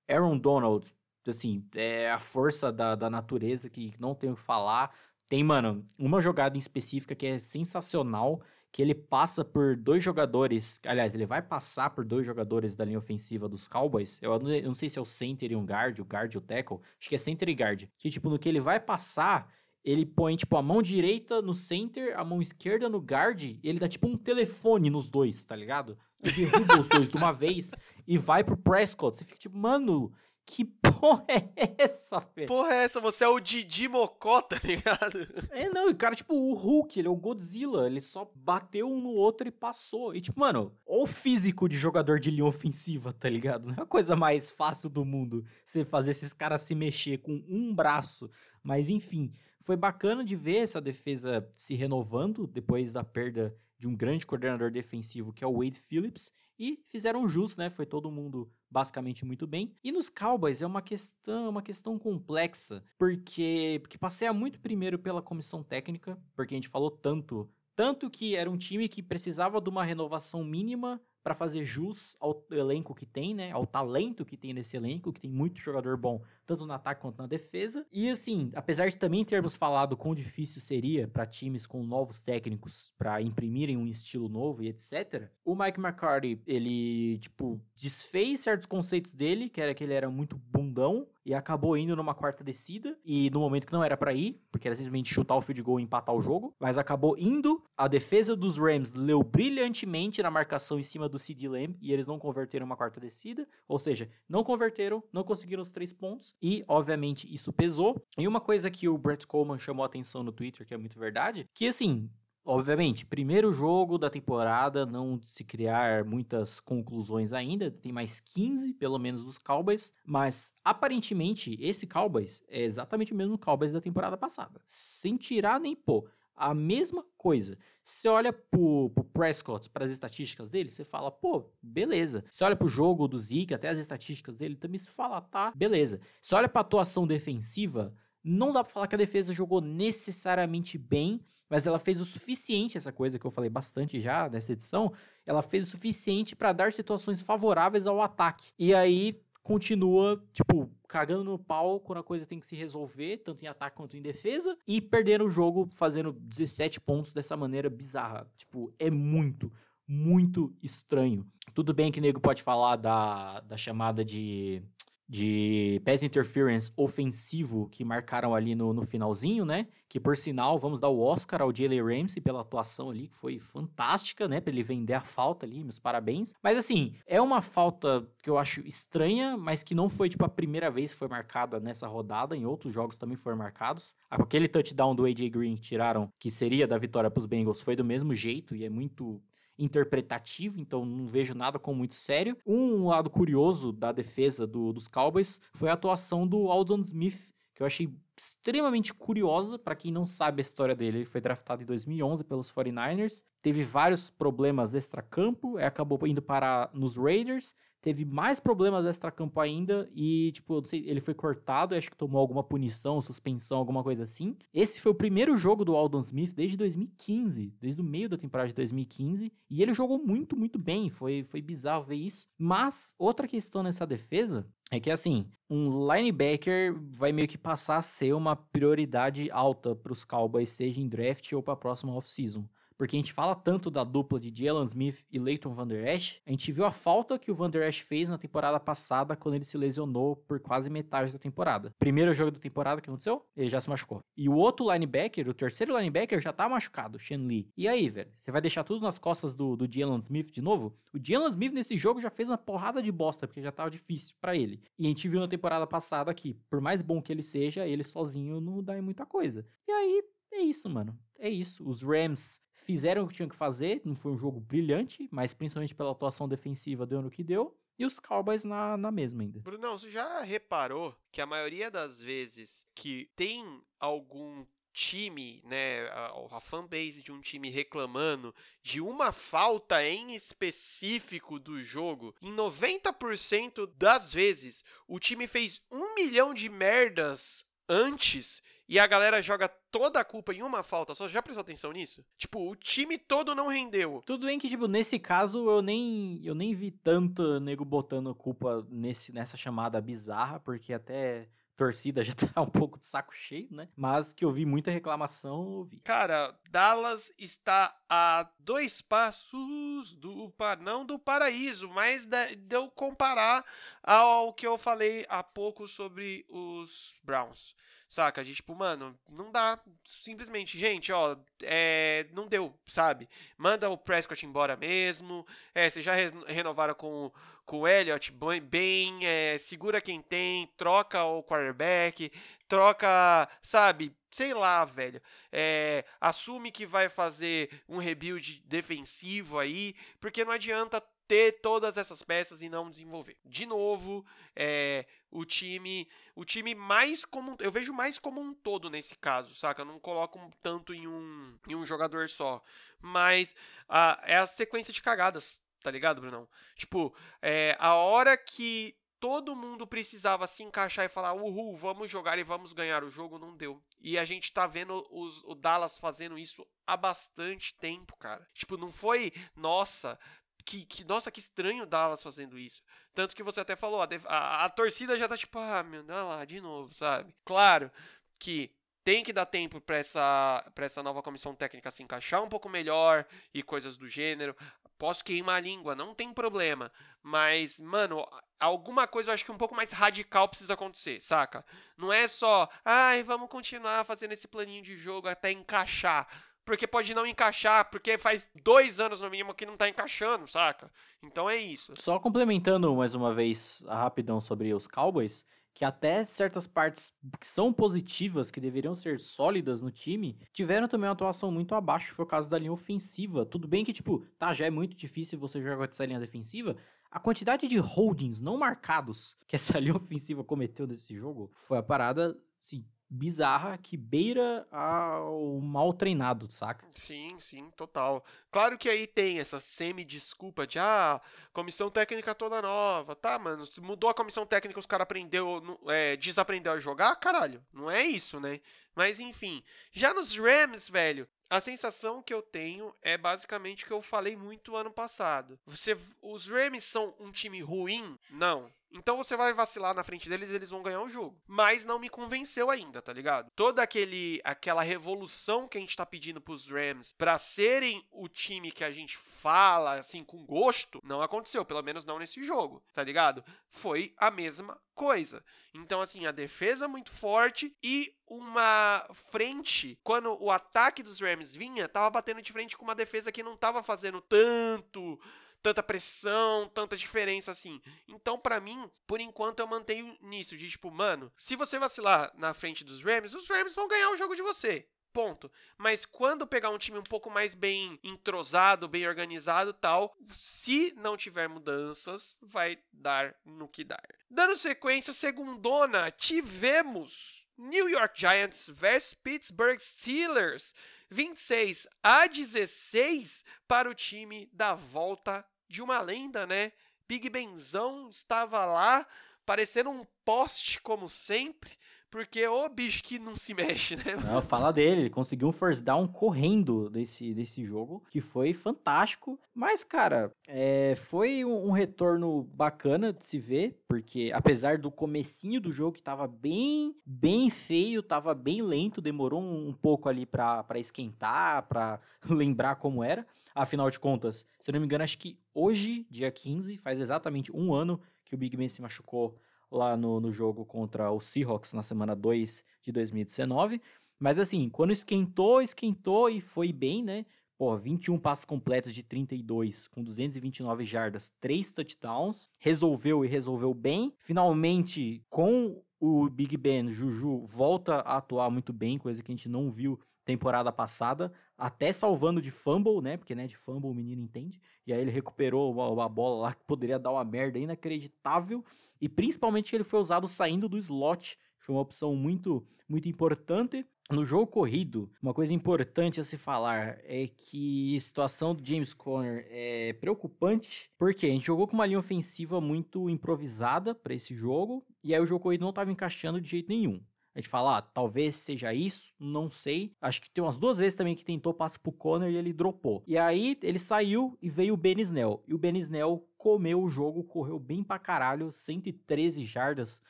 Aaron 0.08 0.38
Donald, 0.38 0.90
assim, 1.28 1.62
é 1.74 2.10
a 2.10 2.18
força 2.18 2.72
da, 2.72 2.94
da 2.94 3.10
natureza 3.10 3.68
que 3.68 3.92
não 4.00 4.14
tenho 4.14 4.34
que 4.34 4.40
falar. 4.40 4.94
Tem, 5.28 5.42
mano, 5.42 5.84
uma 5.98 6.20
jogada 6.20 6.56
em 6.56 6.58
específica 6.58 7.14
que 7.14 7.26
é 7.26 7.38
sensacional, 7.38 8.40
que 8.70 8.82
ele 8.82 8.94
passa 8.94 9.44
por 9.44 9.76
dois 9.76 10.04
jogadores, 10.04 10.80
aliás, 10.84 11.14
ele 11.14 11.26
vai 11.26 11.40
passar 11.40 11.90
por 11.90 12.04
dois 12.04 12.26
jogadores 12.26 12.74
da 12.74 12.84
linha 12.84 12.98
ofensiva 12.98 13.48
dos 13.48 13.66
Cowboys. 13.66 14.18
Eu 14.22 14.38
não, 14.38 14.52
eu 14.52 14.68
não 14.68 14.74
sei 14.74 14.90
se 14.90 14.98
é 14.98 15.02
o 15.02 15.04
center 15.04 15.50
e 15.50 15.56
um 15.56 15.64
guard, 15.64 15.98
o 15.98 16.04
guard 16.04 16.32
e 16.32 16.38
o 16.38 16.40
tackle. 16.40 16.78
Acho 17.00 17.08
que 17.08 17.14
é 17.14 17.18
center 17.18 17.48
e 17.48 17.54
guard. 17.54 17.84
Que, 17.96 18.10
tipo, 18.10 18.28
no 18.28 18.38
que 18.38 18.48
ele 18.48 18.60
vai 18.60 18.78
passar, 18.78 19.50
ele 19.82 20.04
põe, 20.04 20.36
tipo, 20.36 20.56
a 20.56 20.62
mão 20.62 20.82
direita 20.82 21.40
no 21.40 21.54
center, 21.54 22.18
a 22.18 22.24
mão 22.24 22.42
esquerda 22.42 22.88
no 22.88 22.98
guard, 22.98 23.42
e 23.42 23.60
ele 23.62 23.78
dá, 23.78 23.88
tipo, 23.88 24.06
um 24.06 24.16
telefone 24.16 24.90
nos 24.90 25.08
dois, 25.08 25.42
tá 25.42 25.56
ligado? 25.56 25.96
Ele 26.22 26.44
derruba 26.44 26.78
os 26.78 26.88
dois 26.88 27.08
de 27.08 27.16
uma 27.16 27.32
vez 27.32 27.70
e 28.06 28.18
vai 28.18 28.44
pro 28.44 28.56
Prescott. 28.56 29.16
Você 29.16 29.24
fica, 29.24 29.38
tipo, 29.38 29.56
mano, 29.56 30.12
que 30.46 30.64
porra 30.64 31.24
é 31.28 31.74
essa, 31.76 32.20
velho? 32.34 32.46
Porra 32.46 32.72
é 32.72 32.84
essa? 32.84 33.00
Você 33.00 33.24
é 33.24 33.28
o 33.28 33.40
Didi 33.40 33.88
Mocó, 33.88 34.40
tá 34.40 34.58
ligado? 34.62 35.18
É, 35.50 35.68
não, 35.68 35.88
e 35.88 35.92
o 35.92 35.96
cara, 35.96 36.14
tipo, 36.14 36.34
o 36.34 36.54
Hulk, 36.54 36.98
ele 36.98 37.08
é 37.08 37.10
o 37.10 37.16
Godzilla, 37.16 37.86
ele 37.86 38.00
só 38.00 38.30
bateu 38.34 38.88
um 38.88 39.00
no 39.00 39.10
outro 39.10 39.48
e 39.48 39.50
passou. 39.50 40.14
E, 40.14 40.20
tipo, 40.20 40.38
mano, 40.38 40.72
olha 40.86 41.02
o 41.02 41.06
físico 41.06 41.68
de 41.68 41.76
jogador 41.76 42.20
de 42.20 42.30
linha 42.30 42.44
ofensiva, 42.44 43.12
tá 43.12 43.28
ligado? 43.28 43.66
Não 43.66 43.74
é 43.74 43.82
a 43.82 43.86
coisa 43.86 44.14
mais 44.14 44.52
fácil 44.52 44.88
do 44.88 45.04
mundo 45.04 45.44
você 45.64 45.84
fazer 45.84 46.12
esses 46.12 46.32
caras 46.32 46.62
se 46.62 46.74
mexer 46.74 47.18
com 47.18 47.44
um 47.48 47.74
braço. 47.74 48.30
Mas, 48.62 48.88
enfim, 48.88 49.32
foi 49.60 49.76
bacana 49.76 50.24
de 50.24 50.36
ver 50.36 50.58
essa 50.58 50.80
defesa 50.80 51.48
se 51.52 51.74
renovando 51.74 52.46
depois 52.46 52.92
da 52.92 53.02
perda 53.02 53.54
de 53.78 53.88
um 53.88 53.96
grande 53.96 54.24
coordenador 54.24 54.70
defensivo 54.70 55.32
que 55.32 55.44
é 55.44 55.46
o 55.46 55.58
Wade 55.58 55.78
Phillips 55.78 56.32
e 56.58 56.82
fizeram 56.86 57.28
jus, 57.28 57.56
né? 57.56 57.68
Foi 57.68 57.84
todo 57.84 58.10
mundo 58.10 58.50
basicamente 58.76 59.24
muito 59.24 59.46
bem. 59.46 59.74
E 59.82 59.90
nos 59.90 60.10
Cowboys 60.10 60.60
é 60.60 60.66
uma 60.66 60.82
questão, 60.82 61.48
uma 61.48 61.62
questão 61.62 61.98
complexa, 61.98 62.84
porque 62.98 63.78
porque 63.80 63.96
passeia 63.96 64.34
muito 64.34 64.60
primeiro 64.60 64.98
pela 64.98 65.22
comissão 65.22 65.62
técnica, 65.62 66.18
porque 66.34 66.52
a 66.54 66.58
gente 66.58 66.68
falou 66.68 66.90
tanto, 66.90 67.48
tanto 67.74 68.10
que 68.10 68.36
era 68.36 68.50
um 68.50 68.58
time 68.58 68.86
que 68.86 69.02
precisava 69.02 69.62
de 69.62 69.70
uma 69.70 69.82
renovação 69.82 70.44
mínima 70.44 71.00
para 71.24 71.34
fazer 71.34 71.64
jus 71.64 72.14
ao 72.20 72.46
elenco 72.50 72.94
que 72.94 73.06
tem, 73.06 73.34
né? 73.34 73.50
Ao 73.50 73.66
talento 73.66 74.26
que 74.26 74.36
tem 74.36 74.52
nesse 74.52 74.76
elenco, 74.76 75.10
que 75.10 75.22
tem 75.22 75.30
muito 75.30 75.58
jogador 75.58 75.96
bom, 75.96 76.22
tanto 76.46 76.66
no 76.66 76.72
ataque 76.72 77.00
quanto 77.00 77.18
na 77.18 77.26
defesa. 77.26 77.86
E 77.92 78.08
assim, 78.08 78.50
apesar 78.54 78.88
de 78.88 78.96
também 78.96 79.24
termos 79.24 79.56
falado 79.56 79.96
quão 79.96 80.14
difícil 80.14 80.60
seria 80.60 81.08
para 81.08 81.26
times 81.26 81.66
com 81.66 81.82
novos 81.84 82.22
técnicos 82.22 82.92
para 82.96 83.20
imprimirem 83.20 83.76
um 83.76 83.86
estilo 83.86 84.28
novo 84.28 84.62
e 84.62 84.68
etc. 84.68 85.30
O 85.44 85.54
Mike 85.54 85.80
McCarthy, 85.80 86.40
ele, 86.46 87.18
tipo, 87.18 87.60
desfez 87.74 88.40
certos 88.40 88.66
conceitos 88.66 89.12
dele, 89.12 89.48
que 89.48 89.60
era 89.60 89.74
que 89.74 89.82
ele 89.82 89.94
era 89.94 90.08
muito 90.08 90.36
bundão, 90.36 91.06
e 91.26 91.34
acabou 91.34 91.76
indo 91.76 91.96
numa 91.96 92.14
quarta 92.14 92.44
descida 92.44 92.96
e 93.04 93.28
no 93.30 93.40
momento 93.40 93.66
que 93.66 93.72
não 93.72 93.82
era 93.82 93.96
para 93.96 94.14
ir, 94.14 94.40
porque 94.52 94.68
era 94.68 94.76
simplesmente 94.76 95.12
chutar 95.12 95.34
o 95.34 95.40
field 95.40 95.60
goal 95.60 95.80
e 95.80 95.82
empatar 95.82 96.14
o 96.14 96.22
jogo, 96.22 96.54
mas 96.60 96.78
acabou 96.78 97.18
indo. 97.18 97.64
A 97.76 97.88
defesa 97.88 98.36
dos 98.36 98.56
Rams 98.56 98.92
leu 98.92 99.24
brilhantemente 99.24 100.22
na 100.22 100.30
marcação 100.30 100.78
em 100.78 100.84
cima 100.84 101.08
do 101.08 101.18
CD 101.18 101.48
Lamb 101.48 101.76
e 101.80 101.92
eles 101.92 102.06
não 102.06 102.16
converteram 102.16 102.64
uma 102.64 102.76
quarta 102.76 103.00
descida, 103.00 103.46
ou 103.66 103.76
seja, 103.76 104.08
não 104.28 104.44
converteram, 104.44 105.02
não 105.12 105.24
conseguiram 105.24 105.62
os 105.62 105.72
três 105.72 105.92
pontos 105.92 106.35
e 106.40 106.64
obviamente 106.68 107.32
isso 107.32 107.52
pesou. 107.52 108.00
E 108.18 108.26
uma 108.26 108.40
coisa 108.40 108.70
que 108.70 108.88
o 108.88 108.98
Brett 108.98 109.26
Coleman 109.26 109.58
chamou 109.58 109.82
a 109.82 109.86
atenção 109.86 110.22
no 110.22 110.32
Twitter, 110.32 110.66
que 110.66 110.74
é 110.74 110.78
muito 110.78 110.98
verdade, 110.98 111.48
que 111.54 111.66
assim, 111.66 112.10
Obviamente, 112.48 113.04
primeiro 113.04 113.52
jogo 113.52 113.98
da 113.98 114.08
temporada, 114.08 114.86
não 114.86 115.20
se 115.20 115.42
criar 115.42 116.04
muitas 116.04 116.60
conclusões 116.60 117.32
ainda, 117.32 117.72
tem 117.72 117.90
mais 117.90 118.20
15 118.20 118.72
pelo 118.74 119.00
menos 119.00 119.24
dos 119.24 119.36
Cowboys, 119.36 119.92
mas 120.04 120.54
aparentemente 120.64 121.58
esse 121.60 121.88
Cowboys 121.88 122.44
é 122.48 122.62
exatamente 122.62 123.12
o 123.12 123.16
mesmo 123.16 123.36
Cowboys 123.36 123.72
da 123.72 123.80
temporada 123.80 124.16
passada, 124.16 124.60
sem 124.64 125.16
tirar 125.16 125.58
nem 125.58 125.74
pôr. 125.74 126.08
A 126.36 126.54
mesma 126.54 127.04
coisa. 127.16 127.56
Você 127.82 128.08
olha 128.08 128.32
pro, 128.32 128.90
pro 128.90 129.04
Prescott, 129.04 129.70
para 129.70 129.84
as 129.84 129.90
estatísticas 129.90 130.50
dele, 130.50 130.70
você 130.70 130.84
fala, 130.84 131.10
pô, 131.10 131.50
beleza. 131.62 132.24
Você 132.30 132.44
olha 132.44 132.56
pro 132.56 132.68
jogo 132.68 133.08
do 133.08 133.18
Zeke, 133.18 133.54
até 133.54 133.68
as 133.68 133.78
estatísticas 133.78 134.36
dele, 134.36 134.54
também 134.56 134.78
se 134.78 134.88
fala, 134.88 135.20
tá, 135.20 135.52
beleza. 135.54 136.00
Você 136.20 136.34
olha 136.34 136.48
pra 136.48 136.60
atuação 136.60 137.06
defensiva, 137.06 137.94
não 138.22 138.52
dá 138.52 138.62
pra 138.62 138.72
falar 138.72 138.86
que 138.88 138.94
a 138.94 138.98
defesa 138.98 139.32
jogou 139.32 139.60
necessariamente 139.60 140.76
bem, 140.76 141.24
mas 141.48 141.66
ela 141.66 141.78
fez 141.78 142.00
o 142.00 142.04
suficiente, 142.04 142.76
essa 142.76 142.92
coisa 142.92 143.18
que 143.18 143.24
eu 143.24 143.30
falei 143.30 143.48
bastante 143.48 144.00
já 144.00 144.28
nessa 144.28 144.52
edição, 144.52 144.92
ela 145.24 145.42
fez 145.42 145.68
o 145.68 145.70
suficiente 145.70 146.34
para 146.34 146.52
dar 146.52 146.72
situações 146.72 147.22
favoráveis 147.22 147.86
ao 147.86 148.00
ataque. 148.00 148.50
E 148.58 148.74
aí 148.74 149.22
continua, 149.46 150.20
tipo, 150.32 150.68
cagando 150.88 151.22
no 151.22 151.38
pau 151.38 151.78
quando 151.78 152.00
a 152.00 152.02
coisa 152.02 152.26
tem 152.26 152.40
que 152.40 152.46
se 152.46 152.56
resolver, 152.56 153.18
tanto 153.18 153.44
em 153.44 153.46
ataque 153.46 153.76
quanto 153.76 153.96
em 153.96 154.02
defesa, 154.02 154.58
e 154.66 154.80
perderam 154.80 155.26
o 155.26 155.30
jogo 155.30 155.68
fazendo 155.70 156.12
17 156.12 156.80
pontos 156.80 157.12
dessa 157.12 157.36
maneira 157.36 157.70
bizarra. 157.70 158.28
Tipo, 158.36 158.74
é 158.76 158.90
muito, 158.90 159.52
muito 159.86 160.52
estranho. 160.60 161.24
Tudo 161.54 161.72
bem 161.72 161.92
que 161.92 162.00
o 162.00 162.02
nego 162.02 162.18
pode 162.18 162.42
falar 162.42 162.74
da, 162.74 163.38
da 163.38 163.56
chamada 163.56 164.04
de 164.04 164.64
de 165.08 165.80
pass 165.84 166.02
interference 166.02 166.72
ofensivo 166.76 167.68
que 167.68 167.84
marcaram 167.84 168.34
ali 168.34 168.54
no, 168.54 168.72
no 168.72 168.82
finalzinho, 168.82 169.44
né? 169.44 169.66
Que 169.88 170.00
por 170.00 170.16
sinal, 170.16 170.58
vamos 170.58 170.80
dar 170.80 170.88
o 170.88 171.00
Oscar 171.00 171.42
ao 171.42 171.54
Jalen 171.54 171.82
Ramsey 171.82 172.20
pela 172.20 172.40
atuação 172.40 172.90
ali, 172.90 173.06
que 173.06 173.14
foi 173.14 173.38
fantástica, 173.38 174.26
né? 174.26 174.40
Pra 174.40 174.52
ele 174.52 174.62
vender 174.62 174.94
a 174.94 175.00
falta 175.00 175.46
ali, 175.46 175.62
meus 175.62 175.78
parabéns. 175.78 176.34
Mas 176.42 176.58
assim, 176.58 176.94
é 177.06 177.20
uma 177.20 177.40
falta 177.40 178.06
que 178.22 178.28
eu 178.28 178.36
acho 178.36 178.66
estranha, 178.66 179.36
mas 179.36 179.62
que 179.62 179.74
não 179.74 179.88
foi 179.88 180.08
tipo 180.08 180.24
a 180.24 180.28
primeira 180.28 180.70
vez 180.70 180.92
que 180.92 180.98
foi 180.98 181.08
marcada 181.08 181.60
nessa 181.60 181.86
rodada, 181.86 182.36
em 182.36 182.44
outros 182.44 182.74
jogos 182.74 182.96
também 182.96 183.16
foram 183.16 183.36
marcados. 183.36 183.94
Aquele 184.10 184.48
touchdown 184.48 184.94
do 184.94 185.04
AJ 185.04 185.28
Green 185.30 185.54
que 185.54 185.60
tiraram, 185.60 186.10
que 186.18 186.30
seria 186.30 186.66
da 186.66 186.76
vitória 186.78 187.10
pros 187.10 187.26
Bengals, 187.26 187.60
foi 187.60 187.76
do 187.76 187.84
mesmo 187.84 188.14
jeito 188.14 188.56
e 188.56 188.64
é 188.64 188.68
muito 188.68 189.22
interpretativo, 189.58 190.60
então 190.60 190.84
não 190.84 191.06
vejo 191.06 191.34
nada 191.34 191.58
como 191.58 191.78
muito 191.78 191.94
sério. 191.94 192.36
Um 192.46 192.88
lado 192.88 193.10
curioso 193.10 193.72
da 193.72 193.92
defesa 193.92 194.46
do, 194.46 194.72
dos 194.72 194.88
Cowboys 194.88 195.40
foi 195.54 195.68
a 195.68 195.72
atuação 195.72 196.26
do 196.26 196.50
Aldon 196.50 196.80
Smith, 196.80 197.32
que 197.54 197.62
eu 197.62 197.66
achei 197.66 197.90
extremamente 198.16 198.94
curiosa 198.94 199.58
para 199.58 199.76
quem 199.76 199.92
não 199.92 200.06
sabe 200.06 200.40
a 200.40 200.42
história 200.42 200.74
dele. 200.74 200.98
Ele 200.98 201.04
foi 201.04 201.20
draftado 201.20 201.62
em 201.62 201.66
2011 201.66 202.24
pelos 202.24 202.50
49ers, 202.50 203.22
teve 203.42 203.62
vários 203.62 204.10
problemas 204.10 204.74
extra-campo, 204.74 205.58
acabou 205.58 205.98
indo 206.06 206.22
para 206.22 206.70
nos 206.72 206.96
Raiders, 206.96 207.54
teve 207.86 208.04
mais 208.04 208.40
problemas 208.40 208.84
extra-campo 208.84 209.38
ainda 209.38 209.88
e, 209.94 210.32
tipo, 210.32 210.60
sei, 210.66 210.82
ele 210.88 210.98
foi 210.98 211.14
cortado 211.14 211.72
acho 211.72 211.88
que 211.88 211.96
tomou 211.96 212.20
alguma 212.20 212.42
punição, 212.42 213.00
suspensão, 213.00 213.58
alguma 213.58 213.82
coisa 213.82 214.02
assim. 214.02 214.36
Esse 214.52 214.80
foi 214.80 214.90
o 214.90 214.94
primeiro 214.94 215.36
jogo 215.36 215.64
do 215.64 215.76
Aldon 215.76 216.00
Smith 216.00 216.34
desde 216.34 216.56
2015, 216.56 217.54
desde 217.60 217.80
o 217.80 217.84
meio 217.84 218.08
da 218.08 218.16
temporada 218.16 218.48
de 218.48 218.54
2015, 218.54 219.32
e 219.48 219.62
ele 219.62 219.72
jogou 219.72 220.04
muito, 220.04 220.36
muito 220.36 220.58
bem, 220.58 220.90
foi, 220.90 221.22
foi 221.22 221.40
bizarro 221.40 221.84
ver 221.84 221.94
isso. 221.94 222.26
Mas, 222.36 222.92
outra 222.98 223.28
questão 223.28 223.62
nessa 223.62 223.86
defesa 223.86 224.44
é 224.70 224.80
que, 224.80 224.90
assim, 224.90 225.30
um 225.48 225.92
linebacker 225.92 226.74
vai 226.92 227.12
meio 227.12 227.28
que 227.28 227.38
passar 227.38 227.76
a 227.76 227.82
ser 227.82 228.12
uma 228.14 228.34
prioridade 228.34 229.30
alta 229.30 229.74
para 229.74 229.92
os 229.92 230.04
Cowboys, 230.04 230.50
seja 230.50 230.80
em 230.80 230.88
draft 230.88 231.32
ou 231.32 231.42
para 231.42 231.54
a 231.54 231.56
próxima 231.56 231.94
off-season 231.94 232.48
porque 232.76 232.96
a 232.96 232.98
gente 232.98 233.12
fala 233.12 233.34
tanto 233.34 233.70
da 233.70 233.84
dupla 233.84 234.20
de 234.20 234.32
Jalen 234.34 234.64
Smith 234.64 235.04
e 235.10 235.18
Leighton 235.18 235.52
Van 235.52 235.66
Der 235.66 235.86
Esch, 235.94 236.20
a 236.26 236.30
gente 236.30 236.52
viu 236.52 236.64
a 236.64 236.70
falta 236.70 237.18
que 237.18 237.30
o 237.30 237.34
Van 237.34 237.50
Der 237.50 237.68
Esch 237.68 237.80
fez 237.80 238.08
na 238.08 238.18
temporada 238.18 238.60
passada 238.60 239.16
quando 239.16 239.34
ele 239.34 239.44
se 239.44 239.56
lesionou 239.56 240.16
por 240.16 240.40
quase 240.40 240.70
metade 240.70 241.12
da 241.12 241.18
temporada. 241.18 241.74
Primeiro 241.78 242.12
jogo 242.14 242.30
da 242.30 242.38
temporada 242.38 242.80
que 242.80 242.88
aconteceu, 242.88 243.24
ele 243.36 243.48
já 243.48 243.60
se 243.60 243.68
machucou. 243.68 244.02
E 244.16 244.28
o 244.28 244.34
outro 244.34 244.70
linebacker, 244.72 245.28
o 245.28 245.34
terceiro 245.34 245.76
linebacker, 245.76 246.20
já 246.20 246.32
tá 246.32 246.48
machucado, 246.48 246.98
Shen 246.98 247.26
Lee. 247.26 247.48
E 247.56 247.66
aí, 247.66 247.88
velho? 247.88 248.10
Você 248.16 248.30
vai 248.30 248.40
deixar 248.40 248.64
tudo 248.64 248.82
nas 248.82 248.98
costas 248.98 249.34
do, 249.34 249.56
do 249.56 249.66
Jalen 249.70 249.98
Smith 249.98 250.30
de 250.30 250.42
novo? 250.42 250.76
O 250.92 250.98
Jalen 251.02 251.28
Smith 251.28 251.52
nesse 251.52 251.76
jogo 251.76 252.00
já 252.00 252.10
fez 252.10 252.28
uma 252.28 252.38
porrada 252.38 252.82
de 252.82 252.92
bosta, 252.92 253.26
porque 253.26 253.42
já 253.42 253.52
tava 253.52 253.70
difícil 253.70 254.14
para 254.20 254.36
ele. 254.36 254.60
E 254.78 254.86
a 254.86 254.88
gente 254.88 255.08
viu 255.08 255.20
na 255.20 255.28
temporada 255.28 255.66
passada 255.66 256.12
que, 256.14 256.34
por 256.48 256.60
mais 256.60 256.82
bom 256.82 257.00
que 257.00 257.12
ele 257.12 257.22
seja, 257.22 257.66
ele 257.66 257.84
sozinho 257.84 258.40
não 258.40 258.62
dá 258.62 258.76
em 258.78 258.82
muita 258.82 259.06
coisa. 259.06 259.46
E 259.66 259.72
aí, 259.72 260.02
é 260.36 260.42
isso, 260.42 260.68
mano. 260.68 260.98
É 261.18 261.28
isso. 261.28 261.66
Os 261.66 261.82
Rams 261.82 262.40
fizeram 262.54 263.04
o 263.04 263.08
que 263.08 263.14
tinham 263.14 263.28
que 263.28 263.36
fazer. 263.36 263.80
Não 263.84 263.94
foi 263.94 264.12
um 264.12 264.18
jogo 264.18 264.40
brilhante, 264.40 265.08
mas 265.10 265.34
principalmente 265.34 265.74
pela 265.74 265.92
atuação 265.92 266.28
defensiva 266.28 266.86
deu 266.86 267.02
no 267.02 267.10
que 267.10 267.24
deu. 267.24 267.56
E 267.78 267.84
os 267.84 267.98
Cowboys 267.98 268.44
na, 268.44 268.76
na 268.76 268.90
mesma 268.90 269.22
ainda. 269.22 269.40
Brunão, 269.40 269.76
você 269.76 269.90
já 269.90 270.22
reparou 270.22 270.96
que 271.12 271.20
a 271.20 271.26
maioria 271.26 271.70
das 271.70 272.00
vezes 272.00 272.66
que 272.74 273.10
tem 273.14 273.44
algum 273.78 274.46
time, 274.72 275.42
né, 275.44 275.88
a, 275.88 276.36
a 276.36 276.40
fanbase 276.40 277.02
de 277.02 277.10
um 277.10 277.20
time 277.20 277.48
reclamando 277.48 278.34
de 278.62 278.78
uma 278.78 279.10
falta 279.10 279.82
em 279.82 280.14
específico 280.14 281.38
do 281.38 281.62
jogo, 281.62 282.14
em 282.20 282.30
90% 282.34 283.70
das 283.74 284.12
vezes 284.12 284.62
o 284.86 285.00
time 285.00 285.26
fez 285.26 285.62
um 285.70 285.94
milhão 285.94 286.34
de 286.34 286.50
merdas 286.50 287.42
antes 287.68 288.42
e 288.68 288.80
a 288.80 288.86
galera 288.86 289.22
joga 289.22 289.48
toda 289.70 290.00
a 290.00 290.04
culpa 290.04 290.34
em 290.34 290.42
uma 290.42 290.62
falta 290.62 290.94
só. 290.94 291.06
Já 291.06 291.22
prestou 291.22 291.42
atenção 291.42 291.72
nisso? 291.72 292.04
Tipo, 292.18 292.50
o 292.50 292.56
time 292.56 292.98
todo 292.98 293.34
não 293.34 293.46
rendeu. 293.46 294.02
Tudo 294.04 294.26
bem 294.26 294.38
que, 294.38 294.48
tipo, 294.48 294.66
nesse 294.66 294.98
caso 294.98 295.48
eu 295.48 295.62
nem, 295.62 296.20
eu 296.24 296.34
nem 296.34 296.52
vi 296.52 296.70
tanto 296.70 297.38
nego 297.38 297.64
botando 297.64 298.14
culpa 298.14 298.66
nesse, 298.68 299.12
nessa 299.12 299.36
chamada 299.36 299.80
bizarra, 299.80 300.40
porque 300.40 300.72
até 300.72 301.28
torcida 301.56 302.04
já 302.04 302.12
tá 302.34 302.40
um 302.40 302.48
pouco 302.48 302.78
de 302.78 302.86
saco 302.86 303.14
cheio, 303.14 303.48
né? 303.50 303.68
Mas 303.76 304.12
que 304.12 304.24
eu 304.24 304.30
vi 304.30 304.44
muita 304.44 304.70
reclamação, 304.70 305.52
eu 305.52 305.64
vi. 305.64 305.78
Cara, 305.78 306.38
Dallas 306.50 307.10
está 307.18 307.76
a 307.88 308.28
dois 308.38 308.80
passos 308.80 309.94
do 309.94 310.32
não 310.60 310.84
do 310.84 310.98
paraíso, 310.98 311.68
mas 311.68 312.04
de 312.04 312.36
eu 312.50 312.68
comparar 312.70 313.44
ao 313.82 314.32
que 314.32 314.46
eu 314.46 314.58
falei 314.58 315.06
há 315.08 315.22
pouco 315.22 315.66
sobre 315.66 316.24
os 316.28 316.94
Browns. 317.02 317.54
Saca? 317.88 318.20
A 318.20 318.24
gente, 318.24 318.36
tipo, 318.36 318.54
mano, 318.54 318.98
não 319.08 319.30
dá. 319.30 319.58
Simplesmente, 319.84 320.58
gente, 320.58 320.92
ó, 320.92 321.16
é, 321.42 322.06
não 322.12 322.26
deu, 322.26 322.52
sabe? 322.66 323.08
Manda 323.38 323.70
o 323.70 323.78
Prescott 323.78 324.26
embora 324.26 324.56
mesmo. 324.56 325.24
É, 325.54 325.70
vocês 325.70 325.84
já 325.84 325.94
re 325.94 326.10
renovaram 326.26 326.74
com, 326.74 327.12
com 327.44 327.60
o 327.60 327.68
Elliott 327.68 328.12
bem, 328.42 329.06
é, 329.06 329.38
segura 329.38 329.80
quem 329.80 330.02
tem, 330.02 330.48
troca 330.56 331.04
o 331.04 331.22
quarterback, 331.22 332.10
troca, 332.48 333.28
sabe? 333.42 333.94
Sei 334.10 334.34
lá, 334.34 334.64
velho. 334.64 335.00
É, 335.30 335.84
assume 336.00 336.50
que 336.50 336.66
vai 336.66 336.88
fazer 336.88 337.62
um 337.68 337.78
rebuild 337.78 338.42
defensivo 338.46 339.38
aí, 339.38 339.76
porque 340.00 340.24
não 340.24 340.32
adianta 340.32 340.82
ter 341.06 341.40
todas 341.40 341.76
essas 341.76 342.02
peças 342.02 342.42
e 342.42 342.48
não 342.48 342.68
desenvolver. 342.68 343.16
De 343.24 343.46
novo, 343.46 344.04
é, 344.34 344.86
o 345.16 345.24
time, 345.24 345.88
o 346.14 346.26
time 346.26 346.54
mais 346.54 347.02
como 347.02 347.36
eu 347.40 347.50
vejo 347.50 347.72
mais 347.72 347.98
como 347.98 348.20
um 348.20 348.34
todo 348.34 348.68
nesse 348.68 348.94
caso, 348.96 349.34
saca? 349.34 349.62
Eu 349.62 349.66
não 349.66 349.80
coloco 349.80 350.20
tanto 350.42 350.74
em 350.74 350.86
um, 350.86 351.38
em 351.48 351.54
um 351.54 351.64
jogador 351.64 352.10
só, 352.10 352.44
mas 352.82 353.34
a, 353.66 353.98
é 354.04 354.18
a 354.18 354.26
sequência 354.26 354.74
de 354.74 354.82
cagadas, 354.82 355.40
tá 355.62 355.70
ligado, 355.70 356.02
Brunão? 356.02 356.28
Tipo, 356.54 356.94
é, 357.22 357.56
a 357.58 357.74
hora 357.74 358.14
que 358.14 358.76
todo 359.00 359.34
mundo 359.34 359.66
precisava 359.66 360.26
se 360.26 360.42
encaixar 360.42 360.84
e 360.84 360.90
falar, 360.90 361.14
uhul, 361.14 361.56
vamos 361.56 361.90
jogar 361.90 362.18
e 362.18 362.22
vamos 362.22 362.52
ganhar 362.52 362.84
o 362.84 362.90
jogo, 362.90 363.18
não 363.18 363.34
deu. 363.34 363.62
E 363.80 363.98
a 363.98 364.04
gente 364.04 364.30
tá 364.32 364.46
vendo 364.46 364.86
os, 364.90 365.24
o 365.24 365.34
Dallas 365.34 365.78
fazendo 365.78 366.18
isso 366.18 366.46
há 366.66 366.76
bastante 366.76 367.54
tempo, 367.54 367.96
cara. 367.96 368.28
Tipo, 368.34 368.58
não 368.58 368.70
foi, 368.70 369.14
nossa, 369.34 369.98
que, 370.46 370.64
que, 370.64 370.84
nossa, 370.84 371.10
que 371.10 371.18
estranho 371.18 371.66
Dallas 371.66 372.02
fazendo 372.02 372.38
isso. 372.38 372.62
Tanto 372.94 373.16
que 373.16 373.22
você 373.22 373.40
até 373.40 373.56
falou, 373.56 373.82
a, 373.82 373.88
a, 374.06 374.44
a 374.44 374.48
torcida 374.48 374.96
já 374.96 375.08
tá 375.08 375.16
tipo, 375.16 375.38
ah, 375.38 375.62
meu, 375.64 375.82
olha 375.82 376.02
lá, 376.04 376.24
de 376.24 376.40
novo, 376.40 376.72
sabe? 376.72 377.12
Claro 377.24 377.70
que 378.18 378.50
tem 378.84 379.02
que 379.02 379.12
dar 379.12 379.26
tempo 379.26 379.60
para 379.60 379.78
essa, 379.78 380.48
pra 380.54 380.64
essa 380.64 380.82
nova 380.82 381.02
comissão 381.02 381.34
técnica 381.34 381.72
se 381.72 381.82
encaixar 381.82 382.22
um 382.22 382.28
pouco 382.28 382.48
melhor 382.48 383.04
e 383.34 383.42
coisas 383.42 383.76
do 383.76 383.88
gênero. 383.88 384.36
Posso 384.78 385.04
queimar 385.04 385.36
a 385.36 385.40
língua, 385.40 385.74
não 385.74 385.94
tem 385.94 386.12
problema. 386.12 386.70
Mas, 387.02 387.58
mano, 387.58 388.06
alguma 388.38 388.86
coisa 388.86 389.10
eu 389.10 389.14
acho 389.14 389.24
que 389.24 389.32
um 389.32 389.38
pouco 389.38 389.54
mais 389.54 389.72
radical 389.72 390.28
precisa 390.28 390.54
acontecer, 390.54 391.00
saca? 391.00 391.44
Não 391.76 391.92
é 391.92 392.06
só, 392.06 392.48
ai, 392.64 393.02
vamos 393.02 393.28
continuar 393.28 393.84
fazendo 393.84 394.12
esse 394.12 394.28
planinho 394.28 394.62
de 394.62 394.76
jogo 394.76 395.08
até 395.08 395.32
encaixar 395.32 396.06
porque 396.46 396.66
pode 396.66 396.94
não 396.94 397.04
encaixar, 397.04 397.68
porque 397.70 397.98
faz 397.98 398.26
dois 398.42 398.78
anos 398.78 399.00
no 399.00 399.10
mínimo 399.10 399.34
que 399.34 399.44
não 399.44 399.56
tá 399.56 399.68
encaixando, 399.68 400.26
saca? 400.28 400.70
Então 401.02 401.28
é 401.28 401.36
isso. 401.36 401.72
Só 401.78 401.98
complementando 401.98 402.74
mais 402.74 402.94
uma 402.94 403.12
vez 403.12 403.64
rapidão 403.66 404.20
sobre 404.20 404.54
os 404.54 404.66
Cowboys, 404.66 405.26
que 405.52 405.64
até 405.64 406.04
certas 406.04 406.46
partes 406.46 406.94
que 407.18 407.26
são 407.26 407.52
positivas, 407.52 408.30
que 408.30 408.40
deveriam 408.40 408.74
ser 408.74 409.00
sólidas 409.00 409.60
no 409.62 409.70
time, 409.70 410.18
tiveram 410.32 410.68
também 410.68 410.86
uma 410.86 410.92
atuação 410.92 411.32
muito 411.32 411.54
abaixo, 411.54 411.94
foi 411.94 412.04
o 412.04 412.08
caso 412.08 412.28
da 412.28 412.38
linha 412.38 412.52
ofensiva. 412.52 413.26
Tudo 413.26 413.48
bem 413.48 413.64
que, 413.64 413.72
tipo, 413.72 414.06
tá, 414.18 414.32
já 414.32 414.46
é 414.46 414.50
muito 414.50 414.76
difícil 414.76 415.18
você 415.18 415.40
jogar 415.40 415.56
com 415.56 415.64
essa 415.64 415.84
linha 415.84 415.98
defensiva, 415.98 416.56
a 416.90 417.00
quantidade 417.00 417.48
de 417.48 417.58
holdings 417.58 418.20
não 418.20 418.36
marcados 418.36 419.16
que 419.26 419.34
essa 419.34 419.58
linha 419.60 419.74
ofensiva 419.74 420.22
cometeu 420.22 420.66
nesse 420.66 420.94
jogo 420.94 421.30
foi 421.34 421.58
a 421.58 421.62
parada, 421.62 422.16
assim, 422.40 422.64
bizarra 422.88 423.58
que 423.58 423.76
beira 423.76 424.46
ao 424.50 425.40
mal 425.40 425.72
treinado, 425.72 426.30
saca? 426.30 426.66
Sim, 426.74 427.18
sim, 427.18 427.50
total. 427.56 428.04
Claro 428.30 428.56
que 428.56 428.68
aí 428.68 428.86
tem 428.86 429.18
essa 429.18 429.40
semi-desculpa 429.40 430.46
de, 430.46 430.58
ah, 430.58 431.00
comissão 431.32 431.70
técnica 431.70 432.14
toda 432.14 432.40
nova. 432.42 432.94
Tá, 432.94 433.18
mano, 433.18 433.44
mudou 433.58 433.90
a 433.90 433.94
comissão 433.94 434.24
técnica, 434.24 434.60
os 434.60 434.66
caras 434.66 434.84
aprendeu, 434.84 435.58
é, 435.66 435.96
desaprendeu 435.96 436.52
a 436.52 436.58
jogar? 436.58 436.94
Caralho, 436.96 437.44
não 437.52 437.70
é 437.70 437.84
isso, 437.84 438.20
né? 438.20 438.40
Mas 438.74 439.00
enfim, 439.00 439.42
já 439.72 439.92
nos 439.92 440.16
Rams, 440.16 440.68
velho, 440.68 441.08
a 441.28 441.40
sensação 441.40 442.02
que 442.02 442.14
eu 442.14 442.22
tenho 442.22 442.72
é 442.80 442.96
basicamente 442.96 443.64
o 443.64 443.66
que 443.66 443.72
eu 443.72 443.82
falei 443.82 444.14
muito 444.14 444.54
ano 444.54 444.70
passado. 444.70 445.38
Você, 445.46 445.76
os 446.00 446.28
Rams 446.28 446.64
são 446.64 446.94
um 447.00 447.10
time 447.10 447.40
ruim? 447.40 447.98
Não. 448.10 448.50
Então 448.70 448.96
você 448.96 449.16
vai 449.16 449.32
vacilar 449.32 449.74
na 449.74 449.84
frente 449.84 450.08
deles, 450.08 450.30
eles 450.30 450.50
vão 450.50 450.62
ganhar 450.62 450.82
o 450.82 450.88
jogo. 450.88 451.20
Mas 451.26 451.64
não 451.64 451.78
me 451.78 451.88
convenceu 451.88 452.50
ainda, 452.50 452.82
tá 452.82 452.92
ligado? 452.92 453.30
Toda 453.34 453.62
aquele 453.62 454.20
aquela 454.24 454.62
revolução 454.62 455.48
que 455.48 455.56
a 455.56 455.60
gente 455.60 455.76
tá 455.76 455.86
pedindo 455.86 456.20
pros 456.20 456.46
Rams 456.48 456.92
para 456.96 457.16
serem 457.18 457.86
o 457.90 458.08
time 458.08 458.52
que 458.52 458.64
a 458.64 458.70
gente 458.70 458.96
fala 458.96 459.78
assim 459.78 460.04
com 460.04 460.24
gosto, 460.24 460.80
não 460.84 461.02
aconteceu, 461.02 461.44
pelo 461.44 461.62
menos 461.62 461.84
não 461.84 461.98
nesse 461.98 462.22
jogo, 462.22 462.62
tá 462.72 462.82
ligado? 462.82 463.24
Foi 463.48 463.94
a 463.96 464.10
mesma 464.10 464.60
coisa. 464.74 465.24
Então 465.54 465.80
assim, 465.80 466.06
a 466.06 466.12
defesa 466.12 466.68
muito 466.68 466.90
forte 466.90 467.56
e 467.62 467.94
uma 468.06 468.86
frente, 469.10 469.78
quando 469.82 470.16
o 470.22 470.30
ataque 470.30 470.82
dos 470.82 471.00
Rams 471.00 471.34
vinha, 471.34 471.68
tava 471.68 471.90
batendo 471.90 472.22
de 472.22 472.32
frente 472.32 472.56
com 472.56 472.64
uma 472.64 472.74
defesa 472.74 473.10
que 473.10 473.22
não 473.22 473.36
tava 473.36 473.62
fazendo 473.62 474.00
tanto 474.00 474.98
tanta 475.46 475.62
pressão, 475.62 476.48
tanta 476.52 476.76
diferença 476.76 477.30
assim. 477.30 477.62
Então, 477.86 478.18
para 478.18 478.40
mim, 478.40 478.68
por 478.84 479.00
enquanto 479.00 479.38
eu 479.38 479.46
mantenho 479.46 479.96
nisso 480.00 480.36
de 480.36 480.50
tipo, 480.50 480.72
mano, 480.72 481.12
se 481.16 481.36
você 481.36 481.56
vacilar 481.56 482.10
na 482.16 482.34
frente 482.34 482.64
dos 482.64 482.82
Rams, 482.82 483.14
os 483.14 483.28
Rams 483.28 483.54
vão 483.54 483.68
ganhar 483.68 483.90
o 483.90 483.96
jogo 483.96 484.16
de 484.16 484.22
você. 484.22 484.66
Ponto. 484.92 485.30
Mas 485.56 485.86
quando 485.86 486.26
pegar 486.26 486.50
um 486.50 486.58
time 486.58 486.78
um 486.78 486.82
pouco 486.82 487.08
mais 487.08 487.32
bem 487.32 487.78
entrosado, 487.84 488.66
bem 488.66 488.88
organizado 488.88 489.52
tal, 489.52 489.94
se 490.12 490.74
não 490.78 490.96
tiver 490.96 491.28
mudanças, 491.28 492.16
vai 492.20 492.58
dar 492.72 493.14
no 493.24 493.46
que 493.46 493.62
dar. 493.62 493.86
Dando 494.10 494.34
sequência, 494.34 494.92
segundona, 494.92 495.92
tivemos 495.92 497.24
New 497.38 497.68
York 497.68 498.00
Giants 498.00 498.48
versus 498.52 498.94
Pittsburgh 498.94 499.60
Steelers. 499.60 500.52
26 500.90 501.66
a 501.82 502.06
16 502.06 503.24
para 503.46 503.68
o 503.68 503.74
time 503.74 504.28
da 504.32 504.54
volta 504.54 505.24
de 505.48 505.62
uma 505.62 505.80
lenda, 505.80 506.26
né? 506.26 506.52
Big 506.88 507.08
Benzão 507.10 507.88
estava 507.88 508.44
lá, 508.44 508.86
parecendo 509.24 509.70
um 509.70 509.84
poste 510.04 510.60
como 510.60 510.88
sempre, 510.88 511.58
porque 511.90 512.26
o 512.26 512.48
bicho 512.48 512.82
que 512.82 512.98
não 512.98 513.16
se 513.16 513.32
mexe, 513.34 513.76
né? 513.76 513.96
Não, 514.04 514.20
fala 514.20 514.52
dele, 514.52 514.82
ele 514.82 514.90
conseguiu 514.90 515.28
um 515.28 515.32
first 515.32 515.62
down 515.62 515.86
correndo 515.86 516.68
desse, 516.70 517.14
desse 517.14 517.44
jogo, 517.44 517.82
que 517.90 518.00
foi 518.00 518.32
fantástico. 518.32 519.18
Mas, 519.34 519.62
cara, 519.62 520.12
é, 520.26 520.74
foi 520.76 521.24
um, 521.24 521.48
um, 521.48 521.50
retorno 521.50 522.22
bacana 522.34 522.92
de 522.92 523.04
se 523.04 523.18
ver, 523.18 523.60
porque 523.68 524.10
apesar 524.14 524.58
do 524.58 524.70
comecinho 524.70 525.40
do 525.40 525.52
jogo 525.52 525.72
que 525.72 525.82
tava 525.82 526.06
bem, 526.06 526.74
bem 526.84 527.30
feio, 527.30 527.82
tava 527.82 528.14
bem 528.14 528.42
lento, 528.42 528.80
demorou 528.80 529.20
um, 529.20 529.48
um 529.48 529.52
pouco 529.52 529.88
ali 529.88 530.06
para 530.06 530.44
esquentar, 530.56 531.42
para 531.48 531.80
lembrar 532.08 532.56
como 532.56 532.82
era. 532.82 533.06
Afinal 533.34 533.70
de 533.70 533.78
contas, 533.78 534.24
se 534.40 534.50
eu 534.50 534.54
não 534.54 534.60
me 534.60 534.66
engano, 534.66 534.82
acho 534.82 534.96
que 534.96 535.18
hoje, 535.34 535.86
dia 535.90 536.10
15, 536.10 536.56
faz 536.56 536.80
exatamente 536.80 537.30
um 537.36 537.52
ano 537.52 537.78
que 538.06 538.14
o 538.14 538.18
Big 538.18 538.36
Ben 538.36 538.48
se 538.48 538.62
machucou 538.62 539.18
lá 539.56 539.76
no, 539.76 540.00
no 540.00 540.12
jogo 540.12 540.44
contra 540.44 540.90
o 540.90 541.00
Seahawks 541.00 541.52
na 541.52 541.62
semana 541.62 541.96
2 541.96 542.44
de 542.62 542.72
2019. 542.72 543.60
Mas 543.98 544.18
assim, 544.18 544.48
quando 544.48 544.72
esquentou, 544.72 545.40
esquentou 545.40 546.10
e 546.10 546.20
foi 546.20 546.52
bem, 546.52 546.82
né? 546.82 547.06
Pô, 547.38 547.56
21 547.56 547.98
passos 547.98 548.24
completos 548.24 548.72
de 548.72 548.82
32, 548.82 549.68
com 549.68 549.82
229 549.82 550.64
jardas, 550.64 551.12
3 551.20 551.52
touchdowns. 551.52 552.28
Resolveu 552.38 553.04
e 553.04 553.08
resolveu 553.08 553.52
bem. 553.52 553.92
Finalmente, 553.98 555.02
com 555.10 555.62
o 555.78 556.08
Big 556.08 556.36
Ben, 556.36 556.70
Juju 556.70 557.24
volta 557.26 557.76
a 557.76 557.98
atuar 557.98 558.30
muito 558.30 558.52
bem, 558.52 558.78
coisa 558.78 559.02
que 559.02 559.12
a 559.12 559.14
gente 559.14 559.28
não 559.28 559.50
viu 559.50 559.78
temporada 560.06 560.52
passada, 560.52 561.12
até 561.36 561.72
salvando 561.72 562.22
de 562.22 562.30
fumble, 562.30 562.80
né? 562.80 562.96
Porque 562.96 563.14
né, 563.14 563.26
de 563.26 563.36
fumble 563.36 563.70
o 563.70 563.74
menino 563.74 564.00
entende. 564.00 564.40
E 564.66 564.72
aí 564.72 564.80
ele 564.80 564.90
recuperou 564.90 565.52
uma, 565.52 565.88
bola 565.88 566.22
lá 566.22 566.32
que 566.32 566.44
poderia 566.44 566.78
dar 566.78 566.92
uma 566.92 567.04
merda 567.04 567.38
inacreditável. 567.38 568.44
E 568.80 568.88
principalmente 568.88 569.50
que 569.50 569.56
ele 569.56 569.64
foi 569.64 569.80
usado 569.80 570.08
saindo 570.08 570.48
do 570.48 570.58
slot, 570.58 571.18
que 571.38 571.46
foi 571.46 571.54
uma 571.54 571.62
opção 571.62 571.94
muito, 571.94 572.46
muito 572.68 572.88
importante. 572.88 573.66
No 573.90 574.04
jogo 574.04 574.26
corrido, 574.26 574.90
uma 575.00 575.14
coisa 575.14 575.32
importante 575.32 576.00
a 576.00 576.04
se 576.04 576.16
falar 576.16 576.78
é 576.82 577.06
que 577.06 577.76
a 577.76 577.80
situação 577.80 578.34
do 578.34 578.44
James 578.44 578.74
Conner 578.74 579.24
é 579.30 579.72
preocupante, 579.74 580.68
porque 580.76 581.06
a 581.06 581.10
gente 581.10 581.24
jogou 581.24 581.46
com 581.46 581.54
uma 581.54 581.66
linha 581.66 581.78
ofensiva 581.78 582.40
muito 582.40 582.90
improvisada 582.90 583.76
para 583.76 583.94
esse 583.94 584.16
jogo, 584.16 584.66
e 584.82 584.92
aí 584.92 585.00
o 585.00 585.06
jogo 585.06 585.22
corrido 585.22 585.42
não 585.42 585.50
estava 585.50 585.70
encaixando 585.70 586.20
de 586.20 586.28
jeito 586.28 586.48
nenhum. 586.48 586.82
A 587.16 587.18
gente 587.18 587.30
fala, 587.30 587.56
ah, 587.56 587.62
talvez 587.62 588.14
seja 588.16 588.52
isso, 588.52 588.92
não 589.00 589.26
sei. 589.26 589.72
Acho 589.80 590.02
que 590.02 590.10
tem 590.10 590.22
umas 590.22 590.36
duas 590.36 590.58
vezes 590.58 590.74
também 590.74 590.94
que 590.94 591.02
tentou 591.02 591.32
passe 591.32 591.58
pro 591.58 591.72
Conner 591.72 592.10
e 592.10 592.16
ele 592.16 592.30
dropou. 592.30 592.84
E 592.86 592.98
aí 592.98 593.38
ele 593.42 593.58
saiu 593.58 594.18
e 594.20 594.28
veio 594.28 594.52
o 594.52 594.56
Benisnel. 594.56 595.24
E 595.26 595.32
o 595.32 595.38
Benisnel 595.38 596.06
comeu 596.26 596.60
o 596.60 596.68
jogo, 596.68 597.04
correu 597.04 597.38
bem 597.38 597.62
pra 597.62 597.78
caralho, 597.78 598.32
113 598.32 599.24
jardas 599.24 599.80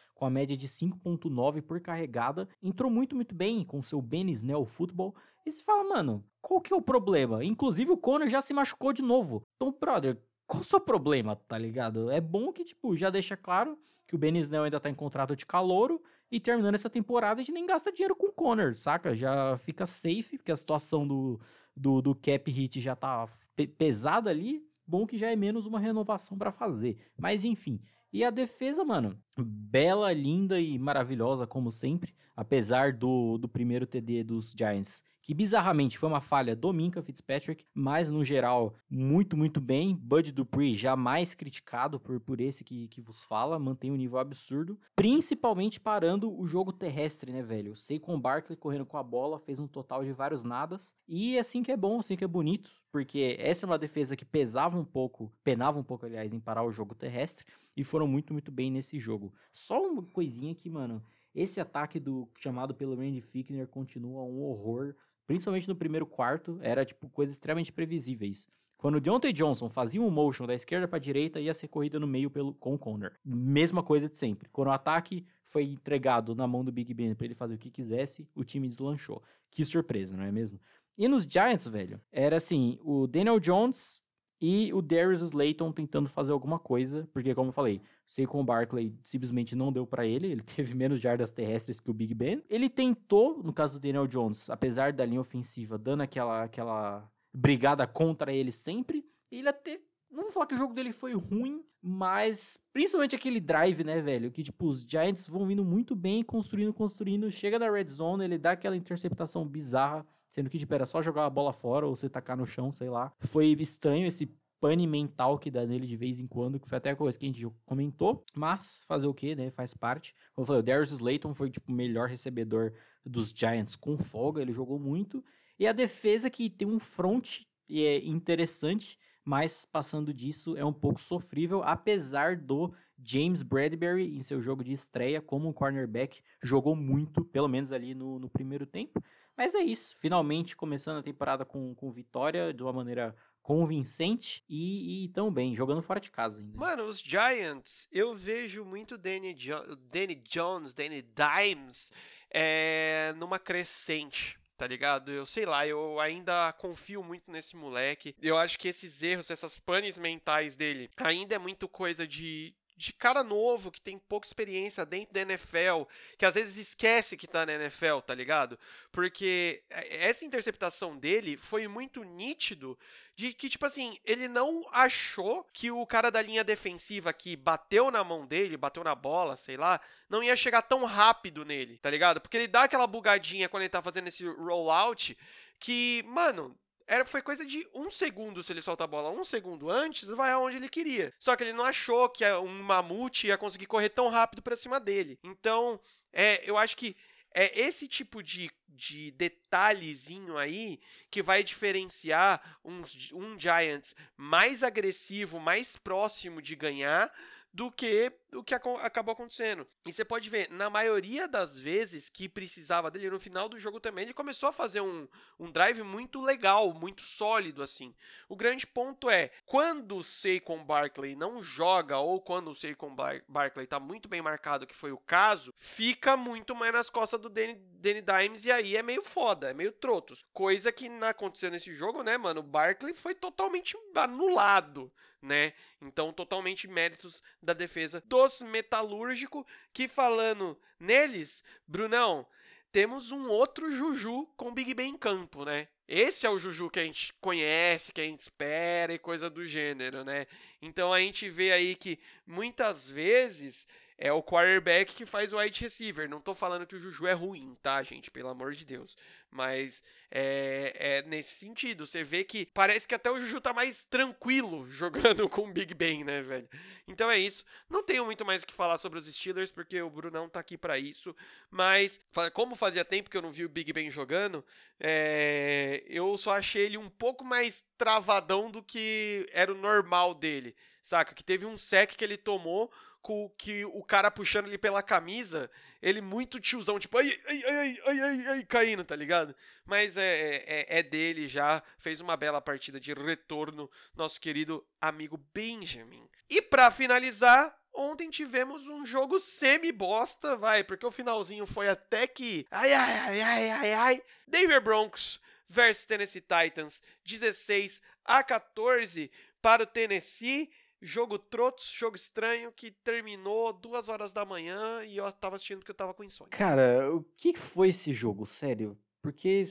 com 0.14 0.26
a 0.26 0.28
média 0.28 0.54
de 0.54 0.68
5.9 0.68 1.62
por 1.62 1.80
carregada. 1.80 2.46
Entrou 2.62 2.90
muito, 2.90 3.16
muito 3.16 3.34
bem 3.34 3.64
com 3.64 3.80
seu 3.80 4.02
Benisnel 4.02 4.66
Football. 4.66 5.14
E 5.46 5.50
você 5.50 5.62
fala, 5.62 5.82
mano, 5.82 6.22
qual 6.42 6.60
que 6.60 6.74
é 6.74 6.76
o 6.76 6.82
problema? 6.82 7.42
Inclusive 7.42 7.90
o 7.90 7.96
Conner 7.96 8.28
já 8.28 8.42
se 8.42 8.52
machucou 8.52 8.92
de 8.92 9.00
novo. 9.00 9.46
Então, 9.56 9.74
brother, 9.80 10.20
qual 10.46 10.60
o 10.60 10.64
seu 10.64 10.78
problema, 10.78 11.36
tá 11.36 11.56
ligado? 11.56 12.10
É 12.10 12.20
bom 12.20 12.52
que, 12.52 12.64
tipo, 12.64 12.94
já 12.94 13.08
deixa 13.08 13.34
claro 13.34 13.78
que 14.06 14.14
o 14.14 14.18
Benisnel 14.18 14.64
ainda 14.64 14.78
tá 14.78 14.90
em 14.90 14.94
contrato 14.94 15.34
de 15.34 15.46
calouro 15.46 16.02
e 16.30 16.38
terminando 16.38 16.74
essa 16.74 16.90
temporada 16.90 17.40
a 17.40 17.44
gente 17.44 17.54
nem 17.54 17.64
gasta 17.64 17.90
dinheiro 17.90 18.14
com 18.14 18.26
o 18.26 18.32
Conor, 18.32 18.76
saca? 18.76 19.16
Já 19.16 19.56
fica 19.56 19.86
safe, 19.86 20.36
porque 20.36 20.52
a 20.52 20.56
situação 20.56 21.08
do, 21.08 21.40
do, 21.74 22.02
do 22.02 22.14
cap 22.14 22.50
hit 22.50 22.78
já 22.78 22.94
tá 22.94 23.26
pe 23.54 23.66
pesada 23.66 24.28
ali. 24.28 24.62
Bom 24.86 25.06
que 25.06 25.18
já 25.18 25.30
é 25.30 25.36
menos 25.36 25.66
uma 25.66 25.80
renovação 25.80 26.38
para 26.38 26.52
fazer. 26.52 26.98
Mas 27.18 27.44
enfim. 27.44 27.80
E 28.12 28.24
a 28.24 28.30
defesa, 28.30 28.84
mano, 28.84 29.18
bela, 29.36 30.12
linda 30.12 30.60
e 30.60 30.78
maravilhosa, 30.78 31.46
como 31.46 31.72
sempre. 31.72 32.14
Apesar 32.34 32.92
do, 32.92 33.36
do 33.36 33.48
primeiro 33.48 33.86
TD 33.86 34.24
dos 34.24 34.54
Giants 34.56 35.02
que 35.26 35.34
bizarramente 35.34 35.98
foi 35.98 36.08
uma 36.08 36.20
falha 36.20 36.54
do 36.54 36.72
Minka 36.72 37.02
Fitzpatrick, 37.02 37.64
mas 37.74 38.08
no 38.08 38.22
geral, 38.22 38.76
muito, 38.88 39.36
muito 39.36 39.60
bem. 39.60 39.92
Bud 39.92 40.30
Dupree 40.30 40.76
jamais 40.76 41.34
criticado 41.34 41.98
por, 41.98 42.20
por 42.20 42.40
esse 42.40 42.62
que, 42.62 42.86
que 42.86 43.00
vos 43.00 43.24
fala, 43.24 43.58
mantém 43.58 43.90
um 43.90 43.96
nível 43.96 44.20
absurdo, 44.20 44.78
principalmente 44.94 45.80
parando 45.80 46.32
o 46.32 46.46
jogo 46.46 46.72
terrestre, 46.72 47.32
né, 47.32 47.42
velho? 47.42 47.74
Saquon 47.74 48.20
Barkley 48.20 48.56
correndo 48.56 48.86
com 48.86 48.98
a 48.98 49.02
bola, 49.02 49.40
fez 49.40 49.58
um 49.58 49.66
total 49.66 50.04
de 50.04 50.12
vários 50.12 50.44
nadas, 50.44 50.94
e 51.08 51.36
assim 51.36 51.60
que 51.60 51.72
é 51.72 51.76
bom, 51.76 51.98
assim 51.98 52.14
que 52.14 52.22
é 52.22 52.28
bonito, 52.28 52.70
porque 52.96 53.36
essa 53.38 53.66
é 53.66 53.68
uma 53.68 53.78
defesa 53.78 54.16
que 54.16 54.24
pesava 54.24 54.78
um 54.78 54.84
pouco, 54.84 55.30
penava 55.44 55.78
um 55.78 55.82
pouco, 55.82 56.06
aliás, 56.06 56.32
em 56.32 56.40
parar 56.40 56.64
o 56.64 56.70
jogo 56.70 56.94
terrestre, 56.94 57.44
e 57.76 57.84
foram 57.84 58.08
muito, 58.08 58.32
muito 58.32 58.50
bem 58.50 58.70
nesse 58.70 58.98
jogo. 58.98 59.34
Só 59.52 59.86
uma 59.86 60.02
coisinha 60.02 60.54
que, 60.54 60.70
mano, 60.70 61.04
esse 61.34 61.60
ataque 61.60 62.00
do 62.00 62.26
chamado 62.38 62.74
pelo 62.74 62.96
Randy 62.96 63.20
Fickner 63.20 63.68
continua 63.68 64.22
um 64.22 64.42
horror 64.42 64.94
principalmente 65.26 65.68
no 65.68 65.76
primeiro 65.76 66.06
quarto, 66.06 66.58
era 66.62 66.84
tipo 66.84 67.08
coisas 67.10 67.34
extremamente 67.34 67.72
previsíveis. 67.72 68.48
Quando 68.78 68.96
o 68.96 69.00
Deontay 69.00 69.32
Johnson 69.32 69.68
fazia 69.68 70.00
um 70.00 70.10
motion 70.10 70.46
da 70.46 70.54
esquerda 70.54 70.86
para 70.86 70.98
a 70.98 71.00
direita, 71.00 71.40
ia 71.40 71.52
ser 71.52 71.68
corrida 71.68 71.98
no 71.98 72.06
meio 72.06 72.30
pelo, 72.30 72.54
com 72.54 72.74
o 72.74 72.78
Conner. 72.78 73.18
Mesma 73.24 73.82
coisa 73.82 74.08
de 74.08 74.16
sempre. 74.16 74.48
Quando 74.50 74.68
o 74.68 74.72
ataque 74.72 75.26
foi 75.44 75.64
entregado 75.64 76.34
na 76.34 76.46
mão 76.46 76.64
do 76.64 76.70
Big 76.70 76.94
Ben 76.94 77.14
para 77.14 77.24
ele 77.24 77.34
fazer 77.34 77.54
o 77.54 77.58
que 77.58 77.70
quisesse, 77.70 78.28
o 78.34 78.44
time 78.44 78.68
deslanchou. 78.68 79.22
Que 79.50 79.64
surpresa, 79.64 80.16
não 80.16 80.24
é 80.24 80.30
mesmo? 80.30 80.60
E 80.96 81.08
nos 81.08 81.24
Giants, 81.24 81.66
velho, 81.66 82.00
era 82.10 82.36
assim, 82.36 82.78
o 82.82 83.06
Daniel 83.06 83.38
Jones 83.38 84.02
e 84.40 84.72
o 84.72 84.82
Darius 84.82 85.20
Slayton 85.20 85.72
tentando 85.72 86.08
fazer 86.08 86.32
alguma 86.32 86.58
coisa, 86.58 87.08
porque 87.12 87.34
como 87.34 87.48
eu 87.48 87.52
falei, 87.52 87.80
Saquon 88.06 88.44
Barkley 88.44 88.98
simplesmente 89.02 89.56
não 89.56 89.72
deu 89.72 89.86
para 89.86 90.06
ele, 90.06 90.26
ele 90.28 90.42
teve 90.44 90.74
menos 90.74 91.00
jardas 91.00 91.30
terrestres 91.30 91.80
que 91.80 91.90
o 91.90 91.94
Big 91.94 92.14
Ben. 92.14 92.42
Ele 92.48 92.68
tentou, 92.68 93.42
no 93.42 93.52
caso 93.52 93.74
do 93.74 93.80
Daniel 93.80 94.06
Jones, 94.06 94.50
apesar 94.50 94.92
da 94.92 95.04
linha 95.04 95.20
ofensiva 95.20 95.78
dando 95.78 96.02
aquela 96.02 96.44
aquela 96.44 97.10
brigada 97.32 97.86
contra 97.86 98.32
ele 98.32 98.50
sempre, 98.50 99.04
ele 99.30 99.48
até 99.48 99.76
não 100.10 100.24
vou 100.24 100.32
falar 100.32 100.46
que 100.46 100.54
o 100.54 100.58
jogo 100.58 100.74
dele 100.74 100.92
foi 100.92 101.14
ruim, 101.14 101.64
mas 101.82 102.58
principalmente 102.72 103.16
aquele 103.16 103.40
drive, 103.40 103.84
né, 103.84 104.00
velho? 104.00 104.30
Que 104.30 104.42
tipo, 104.42 104.66
os 104.66 104.82
Giants 104.82 105.28
vão 105.28 105.46
vindo 105.46 105.64
muito 105.64 105.94
bem, 105.94 106.22
construindo, 106.22 106.72
construindo. 106.72 107.30
Chega 107.30 107.58
na 107.58 107.70
red 107.70 107.88
zone, 107.88 108.24
ele 108.24 108.38
dá 108.38 108.52
aquela 108.52 108.76
interceptação 108.76 109.46
bizarra, 109.46 110.06
sendo 110.28 110.50
que 110.50 110.58
tipo, 110.58 110.74
era 110.74 110.86
só 110.86 111.02
jogar 111.02 111.26
a 111.26 111.30
bola 111.30 111.52
fora 111.52 111.86
ou 111.86 111.94
você 111.94 112.08
tacar 112.08 112.36
no 112.36 112.46
chão, 112.46 112.72
sei 112.72 112.88
lá. 112.88 113.12
Foi 113.20 113.46
estranho 113.58 114.06
esse 114.06 114.34
pane 114.60 114.86
mental 114.86 115.38
que 115.38 115.50
dá 115.50 115.66
nele 115.66 115.86
de 115.86 115.96
vez 115.96 116.18
em 116.18 116.26
quando, 116.26 116.58
que 116.58 116.68
foi 116.68 116.78
até 116.78 116.90
a 116.90 116.96
coisa 116.96 117.18
que 117.18 117.26
a 117.26 117.28
gente 117.28 117.46
comentou, 117.64 118.24
mas 118.34 118.84
fazer 118.88 119.06
o 119.06 119.14
que, 119.14 119.34
né, 119.34 119.50
faz 119.50 119.74
parte. 119.74 120.14
Como 120.34 120.42
eu 120.42 120.46
falei, 120.46 120.60
o 120.60 120.62
Darius 120.62 120.92
Slayton 120.92 121.34
foi, 121.34 121.50
tipo, 121.50 121.70
o 121.70 121.74
melhor 121.74 122.08
recebedor 122.08 122.72
dos 123.04 123.30
Giants 123.30 123.76
com 123.76 123.98
folga, 123.98 124.40
ele 124.40 124.52
jogou 124.52 124.78
muito, 124.78 125.22
e 125.58 125.66
a 125.66 125.72
defesa 125.72 126.30
que 126.30 126.50
tem 126.50 126.66
um 126.66 126.78
front 126.78 127.42
é 127.70 127.98
interessante, 127.98 128.98
mas 129.26 129.64
passando 129.64 130.14
disso 130.14 130.56
é 130.56 130.64
um 130.64 130.72
pouco 130.72 131.00
sofrível, 131.00 131.60
apesar 131.64 132.36
do 132.36 132.72
James 132.96 133.42
Bradbury, 133.42 134.16
em 134.16 134.22
seu 134.22 134.40
jogo 134.40 134.62
de 134.62 134.72
estreia 134.72 135.20
como 135.20 135.52
cornerback, 135.52 136.22
jogou 136.40 136.76
muito, 136.76 137.24
pelo 137.24 137.48
menos 137.48 137.72
ali 137.72 137.92
no, 137.92 138.20
no 138.20 138.30
primeiro 138.30 138.64
tempo. 138.64 139.02
Mas 139.36 139.52
é 139.54 139.60
isso, 139.60 139.96
finalmente 139.98 140.56
começando 140.56 140.98
a 140.98 141.02
temporada 141.02 141.44
com, 141.44 141.74
com 141.74 141.90
vitória 141.90 142.54
de 142.54 142.62
uma 142.62 142.72
maneira 142.72 143.16
convincente 143.42 144.44
e, 144.48 145.04
e 145.04 145.08
tão 145.08 145.30
bem, 145.30 145.54
jogando 145.54 145.82
fora 145.82 146.00
de 146.00 146.10
casa 146.10 146.40
ainda. 146.40 146.56
Mano, 146.56 146.84
os 146.84 147.00
Giants, 147.00 147.88
eu 147.90 148.14
vejo 148.14 148.64
muito 148.64 148.96
Danny, 148.96 149.34
jo 149.34 149.76
Danny 149.90 150.14
Jones, 150.14 150.72
Danny 150.72 151.02
Dimes 151.02 151.92
é, 152.30 153.12
numa 153.18 153.40
crescente 153.40 154.38
tá 154.56 154.66
ligado? 154.66 155.10
Eu 155.10 155.26
sei 155.26 155.44
lá, 155.44 155.66
eu 155.66 156.00
ainda 156.00 156.52
confio 156.54 157.02
muito 157.02 157.30
nesse 157.30 157.56
moleque. 157.56 158.14
Eu 158.20 158.36
acho 158.36 158.58
que 158.58 158.68
esses 158.68 159.02
erros, 159.02 159.30
essas 159.30 159.58
panes 159.58 159.98
mentais 159.98 160.56
dele, 160.56 160.90
ainda 160.96 161.34
é 161.34 161.38
muito 161.38 161.68
coisa 161.68 162.06
de, 162.06 162.54
de 162.76 162.92
cara 162.92 163.24
novo, 163.24 163.70
que 163.70 163.80
tem 163.80 163.98
pouca 163.98 164.26
experiência 164.26 164.84
dentro 164.84 165.14
da 165.14 165.22
NFL, 165.22 165.84
que 166.18 166.26
às 166.26 166.34
vezes 166.34 166.56
esquece 166.56 167.16
que 167.16 167.26
tá 167.26 167.46
na 167.46 167.54
NFL, 167.54 168.00
tá 168.06 168.14
ligado? 168.14 168.58
Porque 168.92 169.62
é, 169.70 170.06
essa 170.08 170.24
interceptação 170.24 170.96
dele 170.96 171.36
foi 171.36 171.66
muito 171.66 172.04
nítido 172.04 172.78
de 173.14 173.32
que, 173.32 173.48
tipo 173.48 173.64
assim, 173.64 173.98
ele 174.04 174.28
não 174.28 174.66
achou 174.70 175.42
que 175.52 175.70
o 175.70 175.86
cara 175.86 176.10
da 176.10 176.20
linha 176.20 176.44
defensiva 176.44 177.12
que 177.14 177.34
bateu 177.34 177.90
na 177.90 178.04
mão 178.04 178.26
dele, 178.26 178.58
bateu 178.58 178.84
na 178.84 178.94
bola, 178.94 179.36
sei 179.36 179.56
lá, 179.56 179.80
não 180.08 180.22
ia 180.22 180.36
chegar 180.36 180.60
tão 180.60 180.84
rápido 180.84 181.44
nele, 181.44 181.78
tá 181.78 181.88
ligado? 181.88 182.20
Porque 182.20 182.36
ele 182.36 182.46
dá 182.46 182.64
aquela 182.64 182.86
bugadinha 182.86 183.48
quando 183.48 183.62
ele 183.62 183.70
tá 183.70 183.80
fazendo 183.80 184.08
esse 184.08 184.26
rollout 184.26 185.16
que, 185.58 186.04
mano, 186.06 186.54
era, 186.86 187.04
foi 187.04 187.20
coisa 187.20 187.44
de 187.44 187.66
um 187.74 187.90
segundo 187.90 188.42
se 188.42 188.52
ele 188.52 188.62
solta 188.62 188.84
a 188.84 188.86
bola. 188.86 189.10
Um 189.10 189.24
segundo 189.24 189.68
antes, 189.70 190.08
vai 190.08 190.30
aonde 190.30 190.56
ele 190.56 190.68
queria. 190.68 191.12
Só 191.18 191.34
que 191.34 191.42
ele 191.42 191.52
não 191.52 191.64
achou 191.64 192.08
que 192.08 192.24
um 192.32 192.62
mamute 192.62 193.26
ia 193.26 193.36
conseguir 193.36 193.66
correr 193.66 193.88
tão 193.88 194.08
rápido 194.08 194.40
para 194.40 194.56
cima 194.56 194.78
dele. 194.78 195.18
Então, 195.22 195.80
é, 196.12 196.48
eu 196.48 196.56
acho 196.56 196.76
que 196.76 196.96
é 197.34 197.60
esse 197.60 197.86
tipo 197.86 198.22
de, 198.22 198.50
de 198.68 199.10
detalhezinho 199.10 200.38
aí 200.38 200.80
que 201.10 201.22
vai 201.22 201.44
diferenciar 201.44 202.58
uns, 202.64 203.10
um 203.12 203.38
Giants 203.38 203.94
mais 204.16 204.62
agressivo, 204.62 205.38
mais 205.38 205.76
próximo 205.76 206.40
de 206.40 206.56
ganhar, 206.56 207.12
do 207.52 207.70
que 207.70 208.12
o 208.36 208.44
que 208.44 208.54
acabou 208.54 209.12
acontecendo. 209.12 209.66
E 209.86 209.92
você 209.92 210.04
pode 210.04 210.28
ver, 210.28 210.50
na 210.50 210.68
maioria 210.68 211.26
das 211.26 211.58
vezes 211.58 212.08
que 212.08 212.28
precisava 212.28 212.90
dele, 212.90 213.10
no 213.10 213.18
final 213.18 213.48
do 213.48 213.58
jogo 213.58 213.80
também, 213.80 214.04
ele 214.04 214.14
começou 214.14 214.48
a 214.48 214.52
fazer 214.52 214.80
um, 214.80 215.08
um 215.38 215.50
drive 215.50 215.82
muito 215.82 216.20
legal, 216.20 216.72
muito 216.72 217.02
sólido, 217.02 217.62
assim. 217.62 217.94
O 218.28 218.36
grande 218.36 218.66
ponto 218.66 219.08
é, 219.08 219.30
quando 219.44 219.96
o 219.96 220.04
Saquon 220.04 220.64
Barkley 220.64 221.16
não 221.16 221.42
joga, 221.42 221.98
ou 221.98 222.20
quando 222.20 222.50
o 222.50 222.54
Saquon 222.54 222.94
Bar 222.94 223.22
Barkley 223.28 223.66
tá 223.66 223.80
muito 223.80 224.08
bem 224.08 224.22
marcado, 224.22 224.66
que 224.66 224.74
foi 224.74 224.92
o 224.92 224.98
caso, 224.98 225.52
fica 225.58 226.16
muito 226.16 226.54
mais 226.54 226.72
nas 226.72 226.90
costas 226.90 227.20
do 227.20 227.28
Danny, 227.28 227.54
Danny 227.54 228.02
Dimes, 228.02 228.44
e 228.44 228.52
aí 228.52 228.76
é 228.76 228.82
meio 228.82 229.02
foda, 229.02 229.50
é 229.50 229.54
meio 229.54 229.72
trotos. 229.72 230.24
Coisa 230.32 230.70
que 230.70 230.88
não 230.88 231.08
aconteceu 231.08 231.50
nesse 231.50 231.74
jogo, 231.74 232.02
né, 232.02 232.16
mano? 232.16 232.40
O 232.40 232.44
Barkley 232.44 232.94
foi 232.94 233.14
totalmente 233.14 233.76
anulado 233.94 234.92
né? 235.26 235.52
Então, 235.80 236.12
totalmente 236.12 236.68
méritos 236.68 237.22
da 237.42 237.52
defesa 237.52 238.00
dos 238.26 238.42
metalúrgico 238.42 239.46
que 239.72 239.86
falando 239.86 240.58
neles, 240.78 241.44
Brunão, 241.66 242.26
temos 242.72 243.12
um 243.12 243.28
outro 243.28 243.72
Juju 243.72 244.26
com 244.36 244.52
Big 244.52 244.74
Ben 244.74 244.90
em 244.90 244.98
campo, 244.98 245.44
né? 245.44 245.68
Esse 245.88 246.26
é 246.26 246.30
o 246.30 246.38
Juju 246.38 246.68
que 246.68 246.80
a 246.80 246.84
gente 246.84 247.14
conhece, 247.20 247.92
que 247.92 248.00
a 248.00 248.04
gente 248.04 248.20
espera 248.20 248.92
e 248.92 248.98
coisa 248.98 249.30
do 249.30 249.46
gênero, 249.46 250.04
né? 250.04 250.26
Então 250.60 250.92
a 250.92 250.98
gente 250.98 251.30
vê 251.30 251.52
aí 251.52 251.76
que 251.76 251.98
muitas 252.26 252.90
vezes 252.90 253.66
é 253.98 254.12
o 254.12 254.22
quarterback 254.22 254.94
que 254.94 255.06
faz 255.06 255.32
o 255.32 255.38
wide 255.38 255.60
receiver. 255.60 256.08
Não 256.08 256.20
tô 256.20 256.34
falando 256.34 256.66
que 256.66 256.76
o 256.76 256.78
Juju 256.78 257.06
é 257.06 257.14
ruim, 257.14 257.56
tá, 257.62 257.82
gente? 257.82 258.10
Pelo 258.10 258.28
amor 258.28 258.52
de 258.52 258.64
Deus. 258.64 258.96
Mas 259.30 259.82
é, 260.10 260.72
é, 260.78 261.02
nesse 261.02 261.34
sentido. 261.34 261.86
Você 261.86 262.04
vê 262.04 262.22
que 262.22 262.44
parece 262.44 262.86
que 262.86 262.94
até 262.94 263.10
o 263.10 263.18
Juju 263.18 263.40
tá 263.40 263.54
mais 263.54 263.84
tranquilo 263.84 264.68
jogando 264.70 265.26
com 265.30 265.48
o 265.48 265.52
Big 265.52 265.72
Ben, 265.72 266.04
né, 266.04 266.20
velho? 266.20 266.48
Então 266.86 267.10
é 267.10 267.18
isso. 267.18 267.42
Não 267.70 267.82
tenho 267.82 268.04
muito 268.04 268.24
mais 268.24 268.42
o 268.42 268.46
que 268.46 268.52
falar 268.52 268.76
sobre 268.76 268.98
os 268.98 269.06
Steelers, 269.06 269.50
porque 269.50 269.80
o 269.80 269.88
Brunão 269.88 270.28
tá 270.28 270.40
aqui 270.40 270.58
para 270.58 270.78
isso. 270.78 271.16
Mas, 271.50 271.98
como 272.34 272.54
fazia 272.54 272.84
tempo 272.84 273.08
que 273.08 273.16
eu 273.16 273.22
não 273.22 273.32
vi 273.32 273.46
o 273.46 273.48
Big 273.48 273.72
Ben 273.72 273.90
jogando, 273.90 274.44
é, 274.78 275.82
eu 275.86 276.16
só 276.18 276.32
achei 276.32 276.66
ele 276.66 276.76
um 276.76 276.90
pouco 276.90 277.24
mais 277.24 277.64
travadão 277.78 278.50
do 278.50 278.62
que 278.62 279.26
era 279.32 279.50
o 279.50 279.56
normal 279.56 280.14
dele. 280.14 280.54
Saca? 280.82 281.14
Que 281.14 281.24
teve 281.24 281.44
um 281.44 281.56
sec 281.56 281.96
que 281.96 282.04
ele 282.04 282.16
tomou 282.16 282.70
com 283.06 283.30
que 283.38 283.64
o 283.64 283.84
cara 283.84 284.10
puxando 284.10 284.48
ele 284.48 284.58
pela 284.58 284.82
camisa, 284.82 285.48
ele 285.80 286.00
muito 286.00 286.40
tiozão, 286.40 286.76
tipo, 286.76 286.98
ai, 286.98 287.16
ai, 287.28 287.44
ai, 287.44 287.78
ai, 287.86 288.00
ai, 288.00 288.26
ai, 288.26 288.44
caindo, 288.44 288.84
tá 288.84 288.96
ligado? 288.96 289.32
Mas 289.64 289.96
é, 289.96 290.42
é, 290.44 290.78
é 290.80 290.82
dele 290.82 291.28
já, 291.28 291.62
fez 291.78 292.00
uma 292.00 292.16
bela 292.16 292.40
partida 292.40 292.80
de 292.80 292.92
retorno, 292.92 293.70
nosso 293.94 294.20
querido 294.20 294.66
amigo 294.80 295.16
Benjamin. 295.32 296.10
E 296.28 296.42
para 296.42 296.68
finalizar, 296.72 297.56
ontem 297.72 298.10
tivemos 298.10 298.66
um 298.66 298.84
jogo 298.84 299.20
semi-bosta, 299.20 300.34
vai, 300.34 300.64
porque 300.64 300.84
o 300.84 300.90
finalzinho 300.90 301.46
foi 301.46 301.68
até 301.68 302.08
que, 302.08 302.44
ai, 302.50 302.72
ai, 302.72 302.98
ai, 302.98 303.20
ai, 303.20 303.50
ai, 303.50 303.72
ai, 303.72 304.02
Denver 304.26 304.60
Broncos 304.60 305.20
versus 305.48 305.86
Tennessee 305.86 306.20
Titans, 306.20 306.82
16 307.04 307.80
a 308.04 308.24
14 308.24 309.12
para 309.40 309.62
o 309.62 309.66
Tennessee, 309.66 310.50
Jogo 310.86 311.18
trotos, 311.18 311.66
jogo 311.76 311.96
estranho, 311.96 312.52
que 312.52 312.70
terminou 312.70 313.52
duas 313.52 313.88
horas 313.88 314.12
da 314.12 314.24
manhã 314.24 314.84
e 314.84 314.96
eu 314.98 315.10
tava 315.10 315.34
assistindo 315.34 315.58
porque 315.58 315.72
eu 315.72 315.76
tava 315.76 315.92
com 315.92 316.04
insônia. 316.04 316.30
Cara, 316.30 316.94
o 316.94 317.02
que 317.16 317.36
foi 317.36 317.70
esse 317.70 317.92
jogo, 317.92 318.24
sério? 318.24 318.78
Porque 319.02 319.44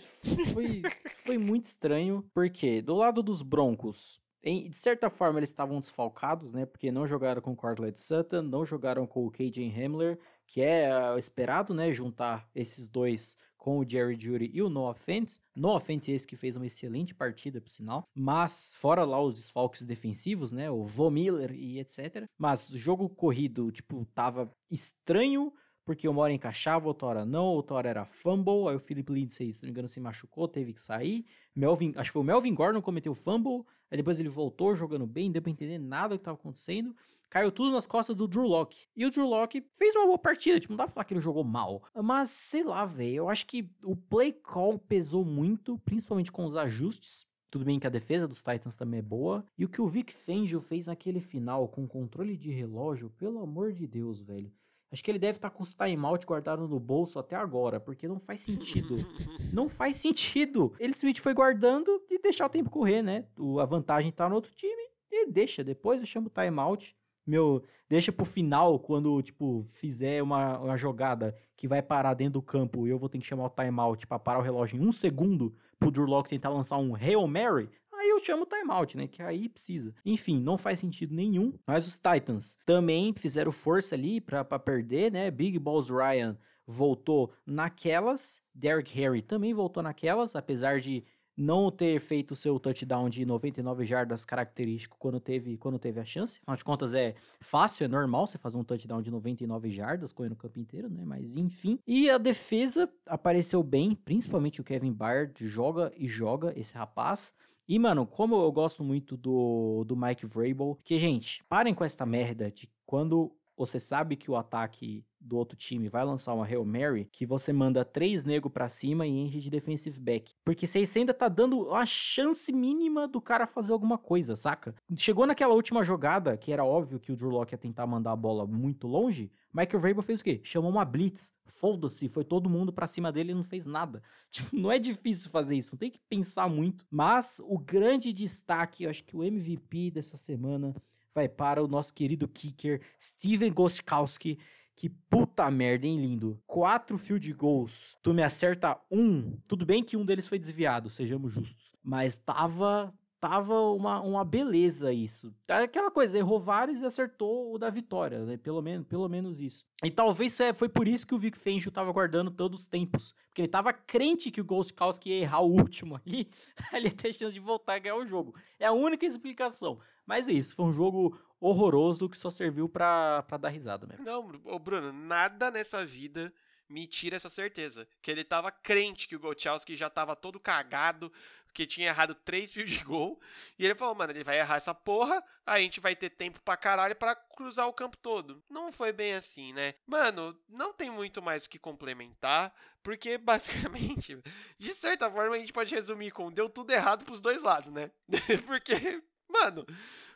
foi, 0.54 0.82
foi 1.14 1.38
muito 1.38 1.66
estranho. 1.66 2.26
Porque 2.34 2.82
do 2.82 2.96
lado 2.96 3.22
dos 3.22 3.44
Broncos, 3.44 4.22
em, 4.42 4.70
de 4.70 4.78
certa 4.78 5.10
forma 5.10 5.38
eles 5.38 5.50
estavam 5.50 5.82
desfalcados, 5.82 6.54
né? 6.54 6.66
Porque 6.66 6.90
não 6.90 7.06
jogaram 7.06 7.42
com 7.42 7.52
o 7.52 7.56
Cortland 7.56 8.00
Sutton, 8.00 8.42
não 8.42 8.66
jogaram 8.66 9.06
com 9.06 9.26
o 9.26 9.30
KJ 9.30 9.70
Hamler, 9.78 10.18
que 10.48 10.62
é 10.62 10.90
uh, 10.90 11.20
esperado, 11.20 11.74
né? 11.74 11.92
Juntar 11.92 12.50
esses 12.56 12.88
dois 12.88 13.38
com 13.66 13.80
o 13.80 13.90
Jerry 13.90 14.16
Judy 14.16 14.52
e 14.54 14.62
o 14.62 14.70
Noah 14.70 14.94
Fent. 14.94 15.40
Noah 15.56 15.80
Fent 15.80 16.08
esse 16.10 16.28
que 16.28 16.36
fez 16.36 16.56
uma 16.56 16.68
excelente 16.68 17.16
partida, 17.16 17.60
por 17.60 17.72
sinal. 17.72 18.08
Mas, 18.14 18.72
fora 18.76 19.04
lá 19.04 19.20
os 19.20 19.34
desfalques 19.34 19.82
defensivos, 19.82 20.52
né? 20.52 20.70
O 20.70 20.84
Von 20.84 21.10
Miller 21.10 21.52
e 21.52 21.80
etc. 21.80 22.30
Mas 22.38 22.70
o 22.70 22.78
jogo 22.78 23.10
corrido, 23.10 23.72
tipo, 23.72 24.06
tava 24.14 24.56
estranho 24.70 25.52
porque 25.86 26.08
uma 26.08 26.22
hora 26.22 26.34
encaixava, 26.34 26.88
outra 26.88 27.08
hora 27.08 27.26
não, 27.26 27.46
outra 27.46 27.76
hora 27.76 27.90
era 27.90 28.06
fumble, 28.06 28.68
aí 28.68 28.76
o 28.76 28.80
Philip 28.80 29.14
Lindsay, 29.14 29.54
se 29.54 29.62
não 29.62 29.68
me 29.68 29.72
engano, 29.72 29.88
se 29.88 30.00
machucou, 30.00 30.48
teve 30.48 30.74
que 30.74 30.82
sair. 30.82 31.26
Melvin, 31.56 31.94
acho 31.96 32.10
que 32.10 32.14
foi 32.14 32.24
o 32.24 32.26
Melvin 32.26 32.56
Gordon 32.56 32.82
cometeu 32.82 33.14
fumble, 33.14 33.64
aí 33.90 33.96
depois 33.96 34.20
ele 34.20 34.28
voltou 34.28 34.76
jogando 34.76 35.06
bem, 35.06 35.26
não 35.26 35.34
deu 35.34 35.44
pra 35.44 35.52
entender 35.52 35.78
nada 35.78 36.16
do 36.16 36.18
que 36.18 36.22
estava 36.22 36.38
acontecendo. 36.38 36.96
Caiu 37.30 37.52
tudo 37.52 37.72
nas 37.72 37.86
costas 37.86 38.16
do 38.16 38.28
Drew 38.28 38.48
Locke. 38.48 38.88
E 38.96 39.06
o 39.06 39.12
Drew 39.12 39.28
Locke 39.28 39.64
fez 39.74 39.96
uma 39.96 40.08
boa 40.08 40.18
partida, 40.18 40.60
tipo, 40.60 40.74
não 40.74 40.78
dá 40.78 40.86
pra 40.86 40.94
falar 40.94 41.06
que 41.06 41.14
ele 41.14 41.22
jogou 41.22 41.44
mal. 41.44 41.84
Mas, 41.94 42.32
sei 42.32 42.64
lá, 42.64 42.86
velho, 42.86 43.16
eu 43.16 43.30
acho 43.30 43.46
que 43.46 43.70
o 43.86 43.96
play 43.96 44.34
call 44.34 44.80
pesou 44.80 45.24
muito, 45.24 45.78
principalmente 45.80 46.32
com 46.32 46.46
os 46.46 46.56
ajustes. 46.56 47.28
Tudo 47.52 47.64
bem 47.64 47.80
que 47.80 47.88
a 47.88 47.92
defesa 47.92 48.28
dos 48.28 48.42
Titans 48.42 48.76
também 48.76 49.00
é 49.00 49.04
boa. 49.04 49.46
E 49.58 49.66
o 49.66 49.70
que 49.70 49.82
o 49.82 49.88
Vic 49.88 50.12
Fangio 50.14 50.60
fez 50.60 50.88
naquele 50.88 51.22
final 51.22 51.68
com 51.68 51.88
controle 51.88 52.36
de 52.36 52.52
relógio, 52.52 53.10
pelo 53.12 53.40
amor 53.40 53.72
de 53.72 53.86
Deus, 53.86 54.20
velho. 54.20 54.52
Acho 54.96 55.04
que 55.04 55.12
ele 55.12 55.20
deve 55.20 55.38
estar 55.38 55.50
tá 55.50 55.54
com 55.54 55.62
os 55.62 55.74
timeout 55.74 56.26
guardado 56.26 56.70
no 56.70 56.80
bolso 56.80 57.20
até 57.20 57.36
agora, 57.36 57.82
porque 57.82 58.08
não 58.08 58.18
faz 58.18 58.40
sentido. 58.44 58.96
não 59.52 59.68
faz 59.68 59.98
sentido. 59.98 60.74
Ele 60.80 60.94
simplesmente 60.94 61.20
foi 61.20 61.34
guardando 61.34 62.02
e 62.10 62.18
deixar 62.18 62.46
o 62.46 62.50
tempo 62.50 62.70
correr, 62.70 63.02
né? 63.02 63.26
O, 63.38 63.60
a 63.60 63.66
vantagem 63.66 64.10
tá 64.10 64.30
no 64.30 64.36
outro 64.36 64.54
time 64.56 64.82
e 65.12 65.30
deixa. 65.30 65.66
Depois 65.66 66.00
eu 66.00 66.08
chamo 66.08 66.28
o 66.28 66.30
timeout. 66.30 66.96
Meu, 67.28 67.62
deixa 67.90 68.10
pro 68.10 68.24
final, 68.24 68.80
quando, 68.80 69.22
tipo, 69.22 69.68
fizer 69.70 70.24
uma, 70.24 70.60
uma 70.60 70.78
jogada 70.78 71.36
que 71.58 71.68
vai 71.68 71.82
parar 71.82 72.14
dentro 72.14 72.40
do 72.40 72.42
campo 72.42 72.88
e 72.88 72.90
eu 72.90 72.98
vou 72.98 73.10
ter 73.10 73.18
que 73.18 73.26
chamar 73.26 73.48
o 73.48 73.50
timeout 73.50 74.08
para 74.08 74.18
parar 74.18 74.40
o 74.40 74.44
relógio 74.44 74.82
em 74.82 74.88
um 74.88 74.94
segundo 74.94 75.54
pro 75.78 75.92
Drew 75.92 76.06
Locke 76.06 76.30
tentar 76.30 76.50
lançar 76.50 76.78
um 76.78 76.96
Hail 76.96 77.28
Mary, 77.28 77.70
aí 78.06 78.12
eu 78.12 78.20
chamo 78.24 78.46
timeout, 78.46 78.96
né? 78.96 79.08
Que 79.08 79.22
aí 79.22 79.50
precisa. 79.50 79.94
Enfim, 80.06 80.40
não 80.40 80.58
faz 80.58 80.80
sentido 80.80 81.14
nenhum. 81.14 81.54
Mas 81.66 81.88
os 81.88 82.00
Titans 82.00 82.58
também 82.66 83.14
fizeram 83.18 83.52
força 83.52 83.96
ali 83.96 84.22
para 84.22 84.44
perder, 84.60 85.12
né? 85.12 85.30
Big 85.32 85.58
Balls 85.60 85.90
Ryan 85.90 86.38
voltou 86.66 87.32
naquelas. 87.46 88.42
Derrick 88.54 89.00
Henry 89.00 89.22
também 89.22 89.54
voltou 89.54 89.84
naquelas, 89.84 90.36
apesar 90.36 90.80
de 90.80 91.04
não 91.38 91.70
ter 91.70 92.00
feito 92.00 92.32
o 92.32 92.36
seu 92.36 92.60
touchdown 92.60 93.10
de 93.10 93.26
99 93.26 93.86
jardas 93.86 94.24
característico 94.24 94.98
quando 94.98 95.20
teve, 95.20 95.58
quando 95.58 95.78
teve 95.78 96.00
a 96.00 96.06
chance. 96.06 96.40
Afinal 96.42 96.58
de 96.58 96.64
contas, 96.64 96.94
é 96.94 97.16
fácil, 97.40 97.86
é 97.86 97.88
normal 97.88 98.28
você 98.28 98.38
fazer 98.38 98.58
um 98.58 98.64
touchdown 98.64 99.02
de 99.02 99.12
99 99.12 99.70
jardas 99.70 100.14
correndo 100.14 100.34
o 100.34 100.38
campo 100.38 100.60
inteiro, 100.60 100.90
né? 100.90 101.04
Mas 101.06 101.38
enfim. 101.38 101.80
E 101.86 102.10
a 102.10 102.18
defesa 102.18 102.90
apareceu 103.08 103.62
bem, 103.62 103.96
principalmente 103.96 104.62
o 104.62 104.64
Kevin 104.64 104.94
Byard 104.94 105.48
joga 105.48 105.92
e 105.98 106.08
joga 106.08 106.54
esse 106.56 106.76
rapaz. 106.76 107.34
E, 107.68 107.80
mano, 107.80 108.06
como 108.06 108.36
eu 108.36 108.52
gosto 108.52 108.84
muito 108.84 109.18
do, 109.18 109.84
do 109.86 109.98
Mike 109.98 110.26
Vrabel, 110.26 110.78
que, 110.84 111.00
gente, 111.00 111.44
parem 111.46 111.74
com 111.74 111.84
essa 111.84 112.06
merda 112.06 112.52
de 112.52 112.70
quando 112.86 113.36
você 113.58 113.80
sabe 113.80 114.16
que 114.16 114.30
o 114.30 114.36
ataque 114.36 115.04
do 115.20 115.38
outro 115.38 115.58
time 115.58 115.88
vai 115.88 116.06
lançar 116.06 116.34
uma 116.34 116.46
Hail 116.46 116.64
Mary, 116.64 117.10
que 117.12 117.26
você 117.26 117.52
manda 117.52 117.84
três 117.84 118.24
nego 118.24 118.50
para 118.50 118.70
cima 118.70 119.08
e 119.08 119.10
enche 119.10 119.40
de 119.40 119.50
defensive 119.50 120.00
back. 120.00 120.34
Porque 120.44 120.68
você 120.68 120.86
ainda 121.00 121.14
tá 121.14 121.28
dando 121.28 121.74
a 121.74 121.86
chance 121.86 122.52
mínima 122.52 123.08
do 123.08 123.20
cara 123.20 123.48
fazer 123.48 123.72
alguma 123.72 123.98
coisa, 123.98 124.36
saca? 124.36 124.76
Chegou 124.96 125.26
naquela 125.26 125.54
última 125.54 125.84
jogada, 125.84 126.38
que 126.38 126.52
era 126.52 126.64
óbvio 126.64 127.00
que 127.00 127.12
o 127.12 127.16
Drew 127.16 127.30
Locke 127.30 127.54
ia 127.54 127.58
tentar 127.58 127.88
mandar 127.88 128.12
a 128.12 128.16
bola 128.16 128.46
muito 128.46 128.88
longe, 128.88 129.32
Michael 129.56 129.80
Vrabel 129.80 130.04
fez 130.04 130.20
o 130.20 130.24
quê? 130.24 130.42
Chamou 130.44 130.70
uma 130.70 130.84
blitz. 130.84 131.32
Foda-se, 131.48 132.10
foi 132.10 132.26
todo 132.26 132.50
mundo 132.50 132.74
para 132.74 132.88
cima 132.88 133.10
dele 133.10 133.32
e 133.32 133.36
não 133.36 133.44
fez 133.44 133.66
nada. 133.66 134.04
Tipo, 134.30 134.54
não 134.54 134.70
é 134.70 134.78
difícil 134.78 135.30
fazer 135.30 135.56
isso, 135.56 135.72
não 135.72 135.78
tem 135.78 135.90
que 135.90 136.00
pensar 136.10 136.50
muito. 136.50 136.86
Mas 136.92 137.40
o 137.40 137.58
grande 137.58 138.12
destaque, 138.12 138.84
eu 138.84 138.90
acho 138.90 139.06
que 139.06 139.16
o 139.16 139.24
MVP 139.24 139.92
dessa 139.92 140.18
semana 140.18 140.76
vai 141.16 141.30
para 141.30 141.64
o 141.64 141.68
nosso 141.68 141.94
querido 141.94 142.28
kicker 142.28 142.82
Steven 143.02 143.52
Gostkowski, 143.54 144.38
que 144.76 144.90
puta 144.90 145.50
merda, 145.50 145.88
hein, 145.88 145.96
lindo? 145.96 146.38
Quatro 146.46 146.98
field 146.98 147.32
goals. 147.34 147.98
Tu 148.04 148.14
me 148.14 148.22
acerta 148.22 148.78
um. 148.92 149.38
Tudo 149.48 149.66
bem 149.66 149.82
que 149.82 149.96
um 149.96 150.06
deles 150.06 150.28
foi 150.28 150.38
desviado, 150.38 150.90
sejamos 150.90 151.32
justos. 151.32 151.72
Mas 151.82 152.18
tava 152.18 152.94
tava 153.28 153.60
uma, 153.72 154.00
uma 154.02 154.24
beleza 154.24 154.94
isso. 154.94 155.34
Aquela 155.48 155.90
coisa, 155.90 156.16
errou 156.16 156.40
vários 156.40 156.80
e 156.80 156.86
acertou 156.86 157.56
o 157.56 157.58
da 157.58 157.72
vitória, 157.72 158.24
né? 158.24 158.38
Pelo 158.38 158.62
menos, 158.62 158.86
pelo 158.86 159.10
menos 159.10 159.42
isso. 159.42 159.66
E 159.84 159.90
talvez 159.90 160.40
é, 160.40 160.54
foi 160.54 160.70
por 160.70 160.88
isso 160.88 161.08
que 161.08 161.16
o 161.16 161.18
Vic 161.18 161.36
Fangio 161.36 161.72
tava 161.72 161.92
guardando 161.92 162.30
todos 162.30 162.62
os 162.62 162.68
tempos. 162.68 163.16
Porque 163.28 163.42
ele 163.42 163.48
tava 163.48 163.74
crente 163.74 164.30
que 164.30 164.40
o 164.40 164.46
Ghostkowski 164.46 165.10
ia 165.10 165.22
errar 165.22 165.42
o 165.42 165.52
último 165.52 165.96
ali. 166.06 166.30
ele 166.72 166.90
ia 166.90 166.94
ter 166.94 167.14
chance 167.14 167.34
de 167.34 167.40
voltar 167.40 167.74
a 167.74 167.80
ganhar 167.80 167.96
o 167.96 168.06
jogo. 168.06 168.36
É 168.60 168.68
a 168.68 168.72
única 168.72 169.08
explicação. 169.08 169.80
Mas 170.06 170.28
é 170.28 170.34
isso, 170.34 170.56
foi 170.56 170.66
um 170.66 170.74
jogo 170.74 171.20
horroroso 171.40 172.08
que 172.08 172.18
só 172.18 172.30
serviu 172.30 172.70
pra, 172.70 173.26
dar 173.40 173.50
risada 173.50 173.88
mesmo. 173.88 174.06
Não, 174.06 174.60
Bruno, 174.60 174.94
nada 174.94 175.50
nessa 175.50 175.84
vida 175.84 176.32
me 176.70 176.86
tira 176.86 177.16
essa 177.16 177.30
certeza. 177.30 177.88
Que 178.04 178.12
ele 178.12 178.24
tava 178.24 178.52
crente 178.52 179.08
que 179.08 179.16
o 179.16 179.20
Gochowski 179.20 179.76
já 179.76 179.90
tava 179.90 180.16
todo 180.16 180.40
cagado, 180.40 181.12
que 181.56 181.66
tinha 181.66 181.88
errado 181.88 182.14
três 182.14 182.52
fios 182.54 182.70
de 182.70 182.84
gol. 182.84 183.20
E 183.58 183.66
ele 183.66 183.74
falou, 183.74 183.96
mano, 183.96 184.12
ele 184.12 184.24
vai 184.24 184.38
errar 184.38 184.58
essa 184.58 184.74
porra, 184.76 185.24
a 185.46 185.60
gente 185.60 185.80
vai 185.80 185.96
ter 185.96 186.10
tempo 186.10 186.40
pra 186.42 186.58
caralho 186.58 186.96
pra 186.96 187.16
cruzar 187.16 187.68
o 187.68 187.74
campo 187.74 187.98
todo. 187.98 188.44
Não 188.50 188.72
foi 188.72 188.92
bem 188.92 189.14
assim, 189.14 189.54
né? 189.54 189.74
Mano, 189.88 190.38
não 190.50 190.74
tem 190.74 190.92
muito 190.92 191.22
mais 191.22 191.46
o 191.46 191.50
que 191.50 191.58
complementar, 191.58 192.54
porque 192.84 193.18
basicamente, 193.18 194.22
de 194.60 194.74
certa 194.74 195.10
forma, 195.10 195.36
a 195.36 195.40
gente 195.40 195.54
pode 195.54 195.74
resumir 195.74 196.12
com 196.12 196.32
deu 196.32 196.50
tudo 196.50 196.72
errado 196.72 197.06
pros 197.06 197.22
dois 197.22 197.42
lados, 197.42 197.72
né? 197.72 197.90
porque 198.46 199.02
Mano, 199.28 199.66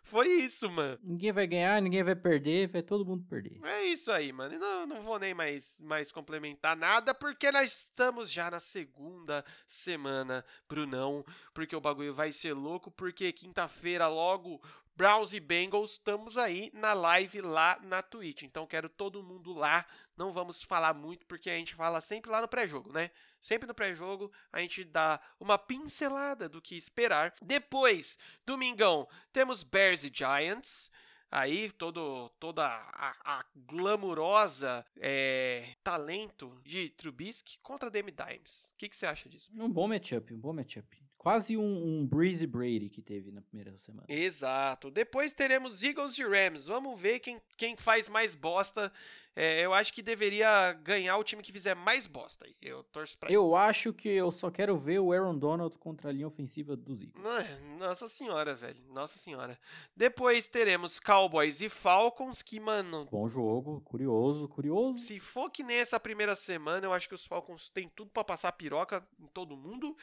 foi 0.04 0.28
isso, 0.28 0.70
mano. 0.70 1.00
Ninguém 1.04 1.32
vai 1.32 1.48
ganhar, 1.48 1.82
ninguém 1.82 2.04
vai 2.04 2.16
perder, 2.16 2.68
vai 2.68 2.82
todo 2.82 3.06
mundo 3.06 3.26
perder. 3.28 3.60
É 3.64 3.86
isso 3.86 4.12
aí, 4.12 4.32
mano. 4.32 4.58
Não, 4.58 4.86
não 4.86 5.02
vou 5.04 5.20
nem 5.20 5.34
mais, 5.34 5.76
mais 5.80 6.12
complementar 6.12 6.76
nada, 6.76 7.14
porque 7.14 7.52
nós 7.52 7.72
estamos 7.72 8.32
já 8.32 8.50
na 8.50 8.60
segunda 8.60 9.44
semana, 9.68 10.44
Brunão. 10.68 11.26
Porque 11.54 11.76
o 11.76 11.82
bagulho 11.82 12.14
vai 12.14 12.32
ser 12.32 12.54
louco, 12.54 12.92
porque 12.92 13.32
quinta-feira 13.32 14.08
logo 14.08 14.62
Browns 15.00 15.32
e 15.32 15.40
Bengals, 15.40 15.92
estamos 15.92 16.38
aí 16.38 16.70
na 16.74 16.92
live 16.92 17.40
lá 17.40 17.80
na 17.84 18.04
Twitch. 18.04 18.44
Então 18.44 18.68
quero 18.68 18.90
todo 18.90 19.24
mundo 19.24 19.54
lá. 19.54 19.86
Não 20.18 20.34
vamos 20.34 20.62
falar 20.62 20.94
muito 20.94 21.26
porque 21.26 21.50
a 21.50 21.56
gente 21.56 21.74
fala 21.74 22.02
sempre 22.02 22.30
lá 22.30 22.42
no 22.42 22.50
pré-jogo, 22.50 22.92
né? 22.92 23.10
Sempre 23.40 23.66
no 23.66 23.74
pré-jogo 23.74 24.30
a 24.52 24.60
gente 24.60 24.84
dá 24.84 25.22
uma 25.40 25.58
pincelada 25.58 26.50
do 26.50 26.62
que 26.62 26.76
esperar. 26.76 27.34
Depois, 27.42 28.18
domingão, 28.46 29.08
temos 29.32 29.64
Bears 29.64 30.04
e 30.04 30.12
Giants. 30.14 30.92
aí 31.32 31.72
todo, 31.72 32.28
toda 32.38 32.68
a, 32.68 33.16
a 33.24 33.46
glamurosa 33.56 34.86
é, 34.98 35.78
talento 35.82 36.60
de 36.66 36.90
Trubisky 36.90 37.58
contra 37.64 37.90
Demi 37.90 38.12
Dimes. 38.12 38.70
O 38.74 38.78
que, 38.78 38.90
que 38.90 38.98
você 38.98 39.06
acha 39.06 39.30
disso? 39.30 39.50
Um 39.56 39.72
bom 39.72 39.88
matchup, 39.88 40.34
um 40.34 40.40
bom 40.42 40.52
matchup. 40.52 41.09
Quase 41.20 41.58
um, 41.58 41.62
um 41.62 42.08
Breezy 42.08 42.48
Brady 42.48 42.88
que 42.88 43.02
teve 43.02 43.30
na 43.30 43.42
primeira 43.42 43.78
semana. 43.80 44.06
Exato. 44.08 44.90
Depois 44.90 45.34
teremos 45.34 45.84
Eagles 45.84 46.18
e 46.18 46.24
Rams. 46.24 46.66
Vamos 46.66 47.00
ver 47.00 47.20
quem, 47.20 47.42
quem 47.58 47.76
faz 47.76 48.08
mais 48.08 48.36
bosta. 48.36 48.90
É, 49.36 49.66
eu 49.66 49.74
acho 49.74 49.92
que 49.94 50.02
deveria 50.02 50.72
ganhar 50.82 51.18
o 51.18 51.24
time 51.26 51.44
que 51.44 51.52
fizer 51.52 51.76
mais 51.76 52.08
bosta. 52.08 52.48
Eu 52.62 52.86
torço 52.86 53.18
pra 53.18 53.30
Eu 53.30 53.54
acho 53.54 53.92
que 53.92 54.08
eu 54.08 54.32
só 54.32 54.50
quero 54.50 54.78
ver 54.78 55.00
o 55.00 55.12
Aaron 55.12 55.38
Donald 55.38 55.78
contra 55.78 56.10
a 56.10 56.14
linha 56.14 56.26
ofensiva 56.26 56.78
dos 56.78 57.02
Eagles. 57.02 57.22
Nossa 57.78 58.08
senhora, 58.08 58.56
velho. 58.56 58.82
Nossa 58.88 59.20
senhora. 59.20 59.60
Depois 59.94 60.48
teremos 60.48 61.02
Cowboys 61.02 61.60
e 61.60 61.68
Falcons, 61.68 62.42
que, 62.42 62.62
mano. 62.62 63.06
Bom 63.12 63.28
jogo, 63.28 63.82
curioso, 63.82 64.48
curioso. 64.48 65.00
Se 65.00 65.20
for 65.20 65.50
que 65.50 65.64
nem 65.64 65.80
essa 65.80 66.00
primeira 66.00 66.34
semana, 66.34 66.88
eu 66.88 66.94
acho 66.94 67.10
que 67.10 67.16
os 67.16 67.26
Falcons 67.26 67.70
têm 67.70 67.92
tudo 67.94 68.10
para 68.10 68.24
passar 68.24 68.54
piroca 68.54 69.06
em 69.20 69.28
todo 69.28 69.58
mundo. 69.58 69.98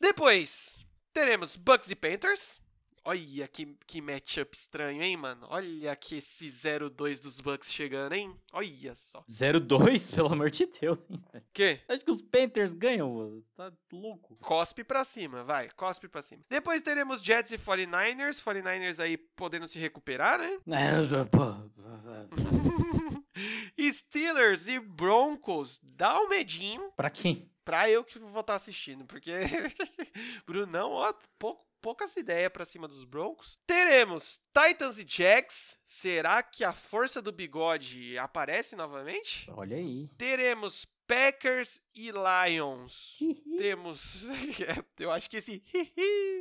Depois, 0.00 0.86
teremos 1.12 1.56
Bucks 1.56 1.90
e 1.90 1.96
Panthers. 1.96 2.60
Olha 3.08 3.46
que, 3.46 3.66
que 3.86 4.00
matchup 4.00 4.56
estranho, 4.56 5.00
hein, 5.00 5.16
mano? 5.16 5.46
Olha 5.48 5.94
que 5.94 6.16
esse 6.16 6.48
0-2 6.48 7.22
dos 7.22 7.40
Bucks 7.40 7.72
chegando, 7.72 8.14
hein? 8.14 8.34
Olha 8.52 8.96
só. 8.96 9.22
0-2? 9.30 10.10
Pelo 10.12 10.32
amor 10.32 10.50
de 10.50 10.66
Deus, 10.66 11.06
hein? 11.08 11.22
Que? 11.52 11.78
Acho 11.88 12.04
que 12.04 12.10
os 12.10 12.20
Panthers 12.20 12.74
ganham, 12.74 13.14
mano. 13.14 13.44
Tá 13.54 13.72
louco. 13.92 14.34
Cospe 14.40 14.82
pra 14.82 15.04
cima, 15.04 15.44
vai. 15.44 15.70
Cospe 15.76 16.08
pra 16.08 16.20
cima. 16.20 16.42
Depois 16.50 16.82
teremos 16.82 17.22
Jets 17.22 17.52
e 17.52 17.58
49ers. 17.58 18.42
49ers 18.42 18.98
aí 18.98 19.16
podendo 19.16 19.68
se 19.68 19.78
recuperar, 19.78 20.40
né? 20.40 20.58
Steelers 23.92 24.66
e 24.66 24.80
Broncos. 24.80 25.78
Dá 25.80 26.20
um 26.20 26.28
medinho. 26.28 26.90
Pra 26.96 27.08
quem? 27.08 27.48
Pra 27.66 27.90
eu 27.90 28.04
que 28.04 28.16
vou 28.20 28.42
estar 28.42 28.54
assistindo, 28.54 29.04
porque 29.04 29.32
Brunão, 30.46 30.92
ó, 30.92 31.12
pouco, 31.36 31.66
poucas 31.82 32.16
ideias 32.16 32.52
pra 32.52 32.64
cima 32.64 32.86
dos 32.86 33.02
Broncos. 33.02 33.58
Teremos 33.66 34.40
Titans 34.54 34.98
e 34.98 35.04
Jags. 35.04 35.76
Será 35.84 36.44
que 36.44 36.62
a 36.62 36.72
força 36.72 37.20
do 37.20 37.32
bigode 37.32 38.16
aparece 38.18 38.76
novamente? 38.76 39.50
Olha 39.50 39.76
aí. 39.76 40.08
Teremos 40.16 40.86
Packers 41.08 41.80
e 41.92 42.12
Lions. 42.12 43.18
Temos. 43.58 44.22
eu 45.00 45.10
acho 45.10 45.28
que 45.28 45.38
esse. 45.38 45.60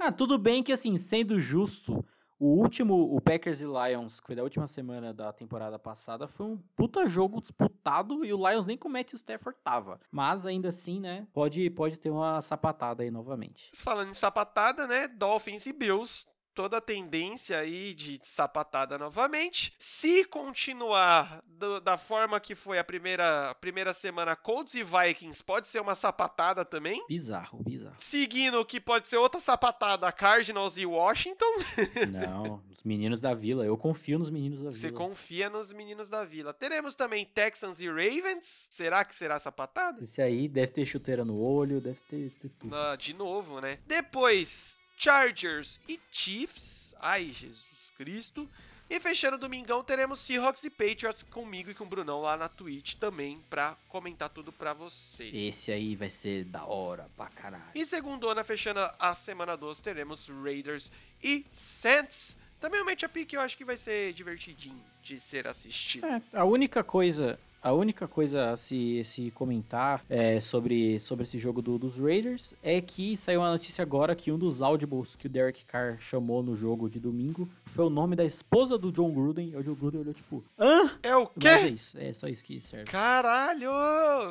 ah, 0.01 0.11
tudo 0.11 0.37
bem 0.37 0.61
que, 0.61 0.71
assim, 0.71 0.95
sendo 0.95 1.39
justo, 1.39 2.05
o 2.39 2.47
último, 2.47 3.15
o 3.15 3.21
Packers 3.21 3.61
e 3.61 3.65
Lions, 3.65 4.19
que 4.19 4.27
foi 4.27 4.35
da 4.35 4.43
última 4.43 4.67
semana 4.67 5.13
da 5.13 5.31
temporada 5.31 5.79
passada, 5.79 6.27
foi 6.27 6.45
um 6.45 6.57
puta 6.75 7.07
jogo 7.07 7.41
disputado 7.41 8.25
e 8.25 8.33
o 8.33 8.49
Lions 8.49 8.65
nem 8.65 8.77
comete 8.77 9.13
o 9.13 9.17
Stafford 9.17 9.57
tava. 9.63 9.99
Mas 10.11 10.45
ainda 10.45 10.69
assim, 10.69 10.99
né, 10.99 11.27
pode, 11.33 11.69
pode 11.69 11.99
ter 11.99 12.09
uma 12.09 12.41
sapatada 12.41 13.03
aí 13.03 13.11
novamente. 13.11 13.71
Falando 13.73 14.09
em 14.09 14.13
sapatada, 14.13 14.85
né, 14.85 15.07
Dolphins 15.07 15.65
e 15.65 15.73
Bills 15.73 16.27
toda 16.55 16.77
a 16.77 16.81
tendência 16.81 17.59
aí 17.59 17.93
de 17.93 18.19
sapatada 18.23 18.97
novamente. 18.97 19.73
Se 19.77 20.23
continuar 20.23 21.43
do, 21.45 21.81
da 21.81 21.97
forma 21.97 22.39
que 22.39 22.55
foi 22.55 22.79
a 22.79 22.83
primeira, 22.83 23.53
primeira 23.59 23.93
semana, 23.93 24.35
Colts 24.35 24.73
e 24.73 24.83
Vikings 24.83 25.43
pode 25.43 25.67
ser 25.67 25.81
uma 25.81 25.93
sapatada 25.93 26.63
também. 26.63 27.03
Bizarro, 27.07 27.61
bizarro. 27.61 27.95
Seguindo 27.99 28.63
que 28.65 28.79
pode 28.79 29.09
ser 29.09 29.17
outra 29.17 29.39
sapatada, 29.41 30.09
Cardinals 30.11 30.77
e 30.77 30.85
Washington. 30.85 31.45
Não, 32.09 32.63
os 32.71 32.83
meninos 32.83 33.19
da 33.19 33.33
Vila. 33.33 33.65
Eu 33.65 33.77
confio 33.77 34.17
nos 34.17 34.29
meninos 34.29 34.59
da 34.59 34.69
Vila. 34.69 34.79
Você 34.79 34.91
confia 34.91 35.49
nos 35.49 35.73
meninos 35.73 36.09
da 36.09 36.23
Vila. 36.23 36.53
Teremos 36.53 36.95
também 36.95 37.25
Texans 37.25 37.81
e 37.81 37.87
Ravens. 37.87 38.67
Será 38.69 39.03
que 39.03 39.13
será 39.13 39.37
sapatada? 39.39 40.01
Esse 40.01 40.21
aí 40.21 40.47
deve 40.47 40.71
ter 40.71 40.85
chuteira 40.85 41.25
no 41.25 41.37
olho, 41.37 41.81
deve 41.81 41.99
ter, 42.09 42.29
ter 42.41 42.49
tudo. 42.57 42.73
Ah, 42.73 42.95
de 42.95 43.13
novo, 43.13 43.59
né? 43.59 43.79
Depois, 43.85 44.74
Chargers 44.97 45.79
e 45.87 45.99
Chiefs. 46.11 46.93
Ai, 46.99 47.33
Jesus 47.37 47.65
Cristo. 47.97 48.47
E 48.87 48.99
fechando 48.99 49.35
o 49.35 49.39
domingão, 49.39 49.83
teremos 49.83 50.19
Seahawks 50.19 50.63
e 50.63 50.69
Patriots 50.69 51.23
comigo 51.23 51.71
e 51.71 51.73
com 51.73 51.85
o 51.85 51.87
Brunão 51.87 52.21
lá 52.21 52.37
na 52.37 52.47
Twitch 52.47 52.93
também 52.95 53.41
pra 53.49 53.75
comentar 53.89 54.29
tudo 54.29 54.51
pra 54.51 54.73
vocês. 54.73 55.33
Esse 55.33 55.71
aí 55.71 55.95
vai 55.95 56.09
ser 56.09 56.45
da 56.45 56.63
hora 56.65 57.09
pra 57.17 57.25
caralho. 57.27 57.63
E 57.73 57.83
segundona, 57.83 58.43
fechando 58.43 58.79
a 58.99 59.15
semana 59.15 59.57
12, 59.57 59.81
teremos 59.81 60.27
Raiders 60.43 60.91
e 61.23 61.43
Saints. 61.51 62.35
Também 62.61 62.79
um 62.79 62.85
matchup 62.85 63.25
que 63.25 63.35
eu 63.35 63.41
acho 63.41 63.57
que 63.57 63.65
vai 63.65 63.75
ser 63.75 64.13
divertidinho 64.13 64.79
de 65.03 65.19
ser 65.19 65.47
assistido. 65.47 66.05
É, 66.05 66.21
a 66.33 66.45
única 66.45 66.83
coisa 66.83 67.39
a 67.65 67.73
única 67.73 68.07
coisa 68.07 68.51
a 68.51 68.57
se, 68.57 69.03
se 69.03 69.31
comentar 69.31 70.05
é, 70.07 70.39
sobre, 70.39 70.99
sobre 70.99 71.23
esse 71.23 71.39
jogo 71.39 71.63
do, 71.63 71.79
dos 71.79 71.97
Raiders 71.97 72.53
é 72.61 72.79
que 72.79 73.17
saiu 73.17 73.41
uma 73.41 73.49
notícia 73.49 73.81
agora 73.81 74.15
que 74.15 74.31
um 74.31 74.37
dos 74.37 74.61
audibles 74.61 75.15
que 75.15 75.25
o 75.25 75.29
Derek 75.29 75.65
Carr 75.65 75.97
chamou 75.99 76.43
no 76.43 76.55
jogo 76.55 76.87
de 76.87 76.99
domingo 76.99 77.49
foi 77.65 77.85
o 77.85 77.89
nome 77.89 78.15
da 78.15 78.23
esposa 78.23 78.77
do 78.77 78.91
John 78.91 79.11
Gruden. 79.11 79.49
E 79.49 79.55
o 79.55 79.63
John 79.63 79.73
Gruden 79.73 80.01
olhou 80.01 80.13
tipo, 80.13 80.43
hã? 80.59 80.91
É 81.01 81.15
o 81.15 81.25
quê? 81.25 81.33
Mas 81.43 81.63
é 81.63 81.67
isso, 81.69 81.97
é 81.97 82.13
só 82.13 82.27
isso 82.27 82.43
que 82.43 82.61
serve. 82.61 82.85
Caralho! 82.85 83.71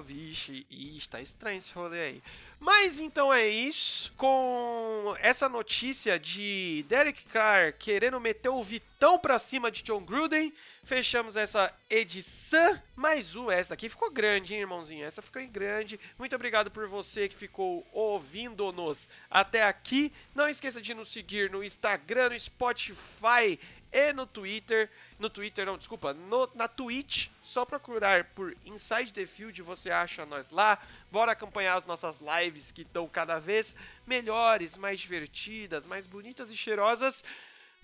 Vixe, 0.04 0.64
ixi, 0.70 1.08
tá 1.08 1.20
estranho 1.20 1.58
esse 1.58 1.74
rolê 1.74 2.00
aí. 2.00 2.22
Mas 2.60 3.00
então 3.00 3.34
é 3.34 3.48
isso. 3.48 4.12
Com 4.16 5.16
essa 5.20 5.48
notícia 5.48 6.20
de 6.20 6.84
Derek 6.88 7.24
Carr 7.26 7.74
querendo 7.76 8.20
meter 8.20 8.48
o 8.48 8.62
Vitão 8.62 9.18
pra 9.18 9.40
cima 9.40 9.72
de 9.72 9.82
John 9.82 10.00
Gruden, 10.00 10.52
fechamos 10.84 11.34
essa 11.34 11.72
edição. 11.88 12.80
Mais 12.94 13.34
um, 13.34 13.50
essa 13.50 13.70
daqui 13.70 13.88
ficou 13.88 14.10
grande, 14.10 14.54
hein, 14.54 14.60
irmãozinho? 14.60 15.04
Essa 15.04 15.22
ficou 15.22 15.44
grande. 15.48 15.98
Muito 16.18 16.34
obrigado 16.34 16.70
por 16.70 16.86
você 16.86 17.28
que 17.28 17.36
ficou 17.36 17.86
ouvindo-nos 17.92 19.08
até 19.30 19.64
aqui. 19.64 20.12
Não 20.34 20.48
esqueça 20.48 20.80
de 20.80 20.94
nos 20.94 21.10
seguir 21.10 21.50
no 21.50 21.64
Instagram, 21.64 22.30
no 22.30 22.38
Spotify 22.38 23.58
e 23.92 24.12
no 24.12 24.26
Twitter. 24.26 24.90
No 25.18 25.30
Twitter, 25.30 25.64
não, 25.64 25.78
desculpa, 25.78 26.12
no, 26.12 26.50
na 26.54 26.68
Twitch. 26.68 27.28
Só 27.42 27.64
procurar 27.64 28.24
por 28.24 28.54
Inside 28.64 29.12
the 29.12 29.26
Field, 29.26 29.62
você 29.62 29.90
acha 29.90 30.26
nós 30.26 30.50
lá. 30.50 30.78
Bora 31.10 31.32
acompanhar 31.32 31.76
as 31.76 31.86
nossas 31.86 32.18
lives 32.20 32.70
que 32.70 32.82
estão 32.82 33.08
cada 33.08 33.38
vez 33.38 33.74
melhores, 34.06 34.76
mais 34.76 35.00
divertidas, 35.00 35.86
mais 35.86 36.06
bonitas 36.06 36.50
e 36.50 36.56
cheirosas. 36.56 37.24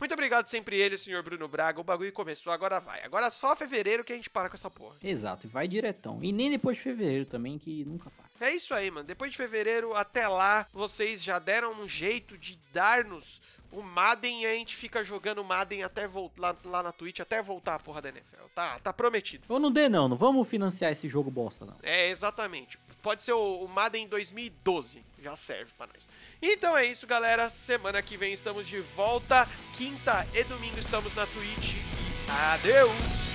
Muito 0.01 0.15
obrigado 0.15 0.47
sempre 0.47 0.81
ele, 0.81 0.97
senhor 0.97 1.23
Bruno 1.23 1.47
Braga. 1.47 1.79
O 1.79 1.85
bagulho 1.85 2.11
começou, 2.11 2.51
agora 2.51 2.81
vai. 2.81 3.05
Agora 3.05 3.29
só 3.29 3.55
fevereiro 3.55 4.03
que 4.03 4.15
a 4.15 4.17
gente 4.17 4.31
para 4.31 4.49
com 4.49 4.57
essa 4.57 4.71
porra. 4.71 4.97
Exato, 5.03 5.47
e 5.47 5.51
vai 5.51 5.69
diretão. 5.69 6.19
E 6.23 6.33
nem 6.33 6.51
depois 6.51 6.79
de 6.79 6.83
fevereiro 6.83 7.27
também, 7.27 7.59
que 7.59 7.85
nunca 7.85 8.11
para. 8.11 8.49
É 8.49 8.55
isso 8.55 8.73
aí, 8.73 8.91
mano. 8.91 9.07
Depois 9.07 9.31
de 9.31 9.37
fevereiro 9.37 9.95
até 9.95 10.27
lá, 10.27 10.67
vocês 10.73 11.23
já 11.23 11.39
deram 11.39 11.79
um 11.79 11.87
jeito 11.87 12.39
de 12.39 12.59
dar-nos 12.73 13.43
o 13.71 13.83
Madden 13.83 14.43
e 14.43 14.47
a 14.47 14.55
gente 14.55 14.75
fica 14.75 15.05
jogando 15.05 15.45
Madden 15.45 15.83
até 15.83 16.09
voltar 16.09 16.41
lá, 16.41 16.57
lá, 16.65 16.83
na 16.83 16.93
Twitch 16.93 17.21
até 17.21 17.43
voltar 17.43 17.75
a 17.75 17.79
porra 17.79 18.03
da 18.03 18.09
NFL. 18.09 18.45
Tá, 18.55 18.79
tá 18.81 18.93
prometido. 18.93 19.45
Ou 19.49 19.61
não 19.61 19.71
dê 19.71 19.89
não, 19.89 20.09
não 20.09 20.17
vamos 20.17 20.49
financiar 20.49 20.91
esse 20.91 21.09
jogo 21.09 21.31
bosta 21.31 21.65
não. 21.65 21.77
É, 21.83 22.09
exatamente. 22.09 22.79
Pode 23.03 23.23
ser 23.23 23.33
o, 23.33 23.65
o 23.65 23.69
Madden 23.69 24.09
2012, 24.09 25.05
já 25.23 25.37
serve 25.37 25.71
para 25.77 25.89
nós. 25.93 26.09
Então 26.43 26.77
é 26.77 26.87
isso, 26.87 27.07
galera. 27.07 27.51
Semana 27.51 28.01
que 28.01 28.17
vem 28.17 28.33
estamos 28.33 28.67
de 28.67 28.81
volta. 28.97 29.47
Quinta 29.77 30.27
e 30.35 30.43
domingo 30.45 30.79
estamos 30.79 31.15
na 31.15 31.27
Twitch. 31.27 31.75
E 31.75 32.31
adeus! 32.55 33.31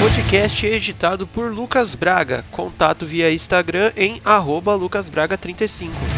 Podcast 0.00 0.66
editado 0.66 1.26
por 1.26 1.52
Lucas 1.52 1.94
Braga. 1.94 2.44
Contato 2.50 3.06
via 3.06 3.32
Instagram 3.32 3.92
em 3.96 4.20
arroba 4.24 4.76
lucasbraga35. 4.76 6.17